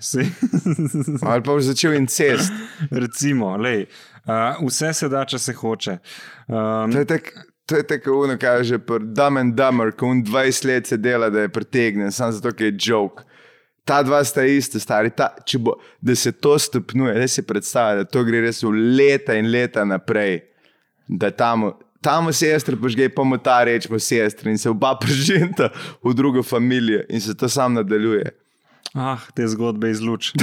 Ali 1.30 1.44
pa 1.44 1.52
boš 1.52 1.70
začel 1.72 1.94
incest. 1.94 2.52
Recimo, 2.92 3.56
lej, 3.58 3.86
uh, 4.26 4.60
vse 4.68 4.94
se 4.94 5.10
da, 5.10 5.26
če 5.26 5.40
se 5.40 5.54
hoče. 5.54 6.00
Um, 6.48 6.92
To 6.92 7.04
je 7.04 7.06
tako. 7.06 7.46
To 7.68 7.76
je 7.76 7.84
tako, 7.84 8.22
ono 8.24 8.38
kaže, 8.40 8.78
Dumb 8.80 9.38
and 9.38 9.58
Dumber, 9.60 9.92
ko 9.92 10.08
on 10.08 10.22
20 10.24 10.66
let 10.66 10.88
se 10.88 10.98
dela, 10.98 11.28
da 11.30 11.42
je 11.42 11.50
pretegnen, 11.52 12.12
samo 12.16 12.32
zato, 12.32 12.54
ker 12.56 12.70
je 12.70 12.78
joke. 12.80 13.26
Ta 13.88 14.02
dva 14.04 14.20
sta 14.28 14.44
ista, 14.44 14.80
stari. 14.80 15.12
Ta, 15.16 15.32
bo, 15.60 15.78
da 16.02 16.16
se 16.16 16.32
to 16.32 16.58
stopnjuje, 16.60 17.16
da 17.20 17.28
si 17.28 17.44
predstavlja, 17.48 18.04
da 18.04 18.10
to 18.12 18.24
gre 18.28 18.42
res 18.44 18.60
v 18.64 18.74
leta 18.98 19.38
in 19.40 19.48
leta 19.52 19.86
naprej. 19.88 20.42
Da 21.08 21.32
tam, 21.32 21.70
tam 22.04 22.28
sestra 22.36 22.76
požge, 22.76 23.08
pa 23.10 23.24
mu 23.24 23.40
ta 23.40 23.62
reč, 23.64 23.88
pa 23.88 24.00
sestra 24.00 24.52
in 24.52 24.60
se 24.60 24.70
oba 24.70 24.96
preženta 25.04 25.72
v 26.04 26.14
drugo 26.14 26.44
družino 26.44 27.06
in 27.08 27.24
se 27.24 27.38
to 27.38 27.50
sam 27.50 27.80
nadaljuje. 27.80 28.34
Ah, 28.96 29.22
te 29.36 29.48
zgodbe 29.48 29.92
iz 29.92 30.02
luč. 30.02 30.32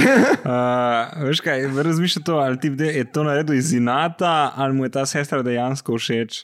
Uh, 0.45 1.23
veš 1.25 1.39
kaj, 1.41 1.63
razmišljaj 1.83 2.23
to, 2.23 2.35
ali 2.37 2.59
ti 2.61 2.69
je 2.77 3.03
to 3.11 3.23
naredil 3.25 3.55
iz 3.57 3.71
inata, 3.73 4.51
ali 4.55 4.73
mu 4.73 4.85
je 4.85 4.91
ta 4.93 5.05
sestra 5.05 5.41
dejansko 5.41 5.97
všeč. 5.97 6.43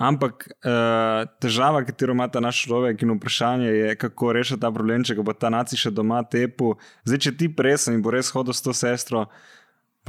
Ampak 0.00 0.46
uh, 0.48 1.26
težava, 1.42 1.82
katero 1.86 2.14
ima 2.14 2.28
ta 2.30 2.40
naš 2.44 2.62
človek 2.66 3.02
in 3.02 3.14
vprašanje 3.16 3.68
je, 3.68 3.94
kako 4.00 4.32
rešiti 4.36 4.60
ta 4.62 4.70
problem, 4.74 5.04
če 5.04 5.18
bo 5.22 5.34
ta 5.34 5.50
naci 5.52 5.78
še 5.80 5.92
doma 5.94 6.22
tepu. 6.22 6.76
Zdaj, 7.08 7.22
če 7.26 7.32
ti 7.40 7.48
presen 7.52 7.98
in 7.98 8.02
bo 8.04 8.14
res 8.14 8.30
hodil 8.34 8.56
s 8.56 8.64
to 8.64 8.74
sestro, 8.76 9.26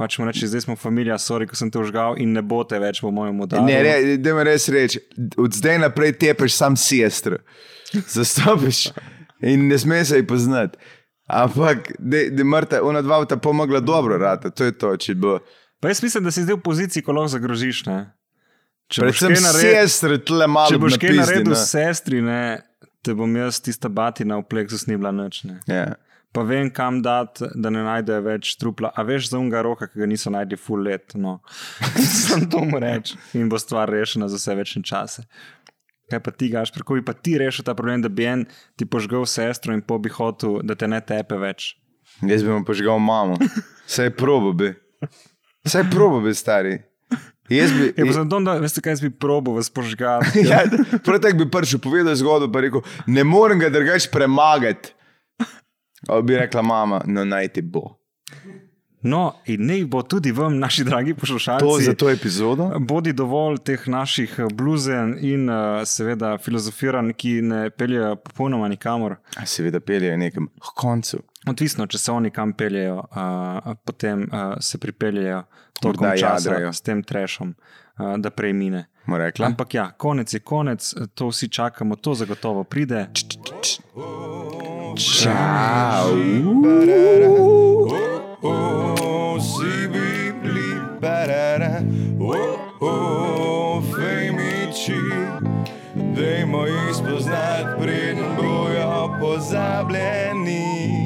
pač 0.00 0.16
mu 0.20 0.28
reči, 0.28 0.48
zdaj 0.48 0.64
smo 0.68 0.76
familija, 0.80 1.18
sorry, 1.20 1.48
ko 1.50 1.58
sem 1.58 1.70
te 1.72 1.80
užgal 1.80 2.16
in 2.22 2.32
ne 2.36 2.42
bo 2.42 2.62
te 2.64 2.78
več 2.80 3.02
v 3.04 3.12
mojem 3.14 3.42
udaru. 3.44 3.66
Ne, 3.68 3.80
ne, 3.84 4.16
da 4.22 4.36
mi 4.36 4.46
res 4.48 4.68
reči, 4.72 5.02
od 5.40 5.56
zdaj 5.56 5.82
naprej 5.82 6.16
tepeš 6.22 6.56
sam 6.56 6.78
sestro. 6.80 7.42
Zastopiš 8.14 8.88
in 9.42 9.68
ne 9.68 9.78
smeš 9.78 10.12
se 10.12 10.20
ji 10.20 10.26
poznati. 10.26 10.78
Ampak, 11.30 11.92
da 11.98 12.44
mrta, 12.44 12.80
ona 12.82 13.02
dva 13.02 13.24
ta 13.24 13.36
pomogla 13.36 13.80
dobro, 13.80 14.18
rata, 14.18 14.50
to 14.50 14.66
je 14.66 14.72
to, 14.74 14.96
če 14.96 15.14
bo. 15.14 15.38
Pa 15.80 15.88
jaz 15.92 16.02
mislim, 16.02 16.24
da 16.26 16.32
si 16.34 16.42
zdaj 16.42 16.58
v 16.58 16.62
poziciji, 16.64 17.04
ko 17.06 17.14
lahko 17.14 17.30
zagrožiš. 17.36 17.84
Ne? 17.86 17.98
Če 18.90 19.06
boš 19.06 19.20
Predvsem 19.20 19.34
kaj 19.36 19.42
naredil, 19.44 19.72
sestre 19.78 20.18
tle 20.26 20.46
malo. 20.50 20.70
če 20.72 20.78
boš 20.82 20.96
kaj 20.98 21.12
napizdi, 21.12 21.22
naredil 21.22 21.52
ne. 21.54 21.58
s 21.58 21.66
sestri, 21.70 22.20
ne, 22.26 22.42
te 23.06 23.14
bom 23.14 23.36
jaz 23.38 23.60
tista 23.62 23.88
batina 23.88 24.38
v 24.40 24.46
pleksus 24.50 24.88
ni 24.90 24.96
bila 24.98 25.12
nič. 25.14 25.44
Ne. 25.46 25.60
Ja. 25.70 25.84
Pa 26.34 26.44
vem, 26.46 26.68
kam 26.70 27.00
dati, 27.02 27.46
da 27.58 27.70
ne 27.74 27.82
najdejo 27.86 28.22
več 28.22 28.52
trupla. 28.58 28.92
A 28.94 29.02
veš 29.06 29.32
za 29.32 29.38
unga 29.38 29.62
roka, 29.66 29.88
ki 29.90 29.98
ga 29.98 30.06
niso 30.10 30.30
najdli 30.30 30.58
full 30.58 30.82
let. 30.86 31.14
No. 31.18 31.40
Sem 32.26 32.44
to 32.50 32.62
mu 32.66 32.78
reči. 32.82 33.18
In 33.38 33.48
bo 33.50 33.58
stvar 33.58 33.90
rešena 33.90 34.28
za 34.30 34.38
vse 34.38 34.54
večne 34.58 34.82
čase. 34.86 35.26
Kaj 36.10 36.22
pa 36.26 36.34
ti, 36.34 36.50
gaš, 36.50 36.70
kako 36.74 36.98
bi 36.98 37.04
pa 37.06 37.14
ti 37.14 37.36
rešil 37.38 37.66
ta 37.66 37.74
problem, 37.78 38.02
da 38.02 38.10
bi 38.10 38.26
en 38.26 38.44
ti 38.78 38.86
požgal 38.86 39.26
sestro 39.30 39.74
in 39.74 39.82
po 39.82 39.98
bi 40.02 40.10
hotel, 40.10 40.58
da 40.66 40.74
te 40.78 40.90
ne 40.90 40.98
tepe 41.02 41.38
več. 41.38 41.72
Jaz 42.26 42.42
bi 42.46 42.50
mu 42.50 42.62
požgal 42.66 42.98
mamo. 43.02 43.38
Saj 43.90 44.10
probo 44.18 44.50
bi. 44.54 44.72
Saj 45.66 45.86
probo 45.90 46.22
bi, 46.22 46.34
stari. 46.34 46.78
Jaz 47.50 47.72
bi. 47.72 47.92
Je 47.96 48.06
pa 48.06 48.12
zato, 48.12 48.40
da 48.40 48.54
veste, 48.62 48.80
kaj 48.80 48.92
jaz 48.92 49.00
bi 49.02 49.10
probo 49.10 49.56
vas 49.58 49.70
požgal. 49.70 50.22
Ja, 50.50 50.62
prav 51.04 51.20
tako 51.20 51.44
bi 51.44 51.50
prišel, 51.50 51.82
povedal 51.82 52.14
zgodbo, 52.14 52.52
pa 52.52 52.62
rekel, 52.62 52.84
ne 53.06 53.24
morem 53.24 53.58
ga 53.58 53.68
drugače 53.68 54.10
premagati. 54.12 54.94
A 56.08 56.20
bi 56.24 56.36
rekla 56.36 56.62
mama, 56.62 57.02
no 57.06 57.24
naj 57.24 57.48
ti 57.48 57.62
bo. 57.62 58.00
No, 59.02 59.20
in 59.48 59.64
naj 59.66 59.84
bo 59.88 60.02
tudi 60.02 60.32
vam, 60.32 60.58
naši 60.58 60.84
dragi 60.84 61.14
poslušalci. 61.14 61.64
To 61.64 61.78
za 61.80 61.94
to 61.94 62.10
epizodo? 62.10 62.70
Bodi 62.78 63.12
dovolj 63.12 63.58
teh 63.64 63.88
naših 63.88 64.34
eh, 64.38 64.48
bluzen 64.52 65.14
in 65.24 65.48
uh, 65.48 65.80
seveda 65.84 66.34
filozofiranj, 66.38 67.14
ki 67.16 67.32
ne 67.42 67.70
peljejo 67.70 68.16
popolnoma 68.16 68.68
nikamor. 68.68 69.16
A 69.36 69.46
seveda 69.46 69.80
peljejo 69.80 70.16
nekam 70.20 70.48
k 70.48 70.74
koncu. 70.76 71.22
Odvisno, 71.48 71.86
če 71.88 71.98
se 71.98 72.12
oni 72.12 72.30
kam 72.30 72.52
peljejo, 72.52 72.98
uh, 73.00 73.72
potem 73.84 74.26
uh, 74.28 74.58
se 74.60 74.78
pripeljejo 74.78 75.42
toliko 75.80 76.04
časa 76.16 76.50
jadrajo. 76.50 76.72
s 76.72 76.80
tem 76.80 77.02
trešom, 77.02 77.54
uh, 77.98 78.16
da 78.18 78.30
prej 78.30 78.52
mine. 78.52 78.86
Ampak 79.38 79.74
ja, 79.74 79.90
konec 79.90 80.34
je 80.34 80.40
konec, 80.40 80.94
to 81.14 81.28
vsi 81.28 81.48
čakamo, 81.48 81.96
to 81.96 82.14
zagotovo 82.14 82.64
pride. 82.64 83.06
Čau. 84.96 86.14
Si 89.40 89.88
bili 89.88 90.80
barara, 91.00 91.82
oh, 92.20 92.58
oh, 92.80 93.82
fejmiči, 93.96 95.00
dajmo 96.14 96.66
jih 96.66 96.94
spoznati, 96.94 97.82
preden 97.82 98.36
bojo 98.36 99.16
pozabljeni. 99.20 100.99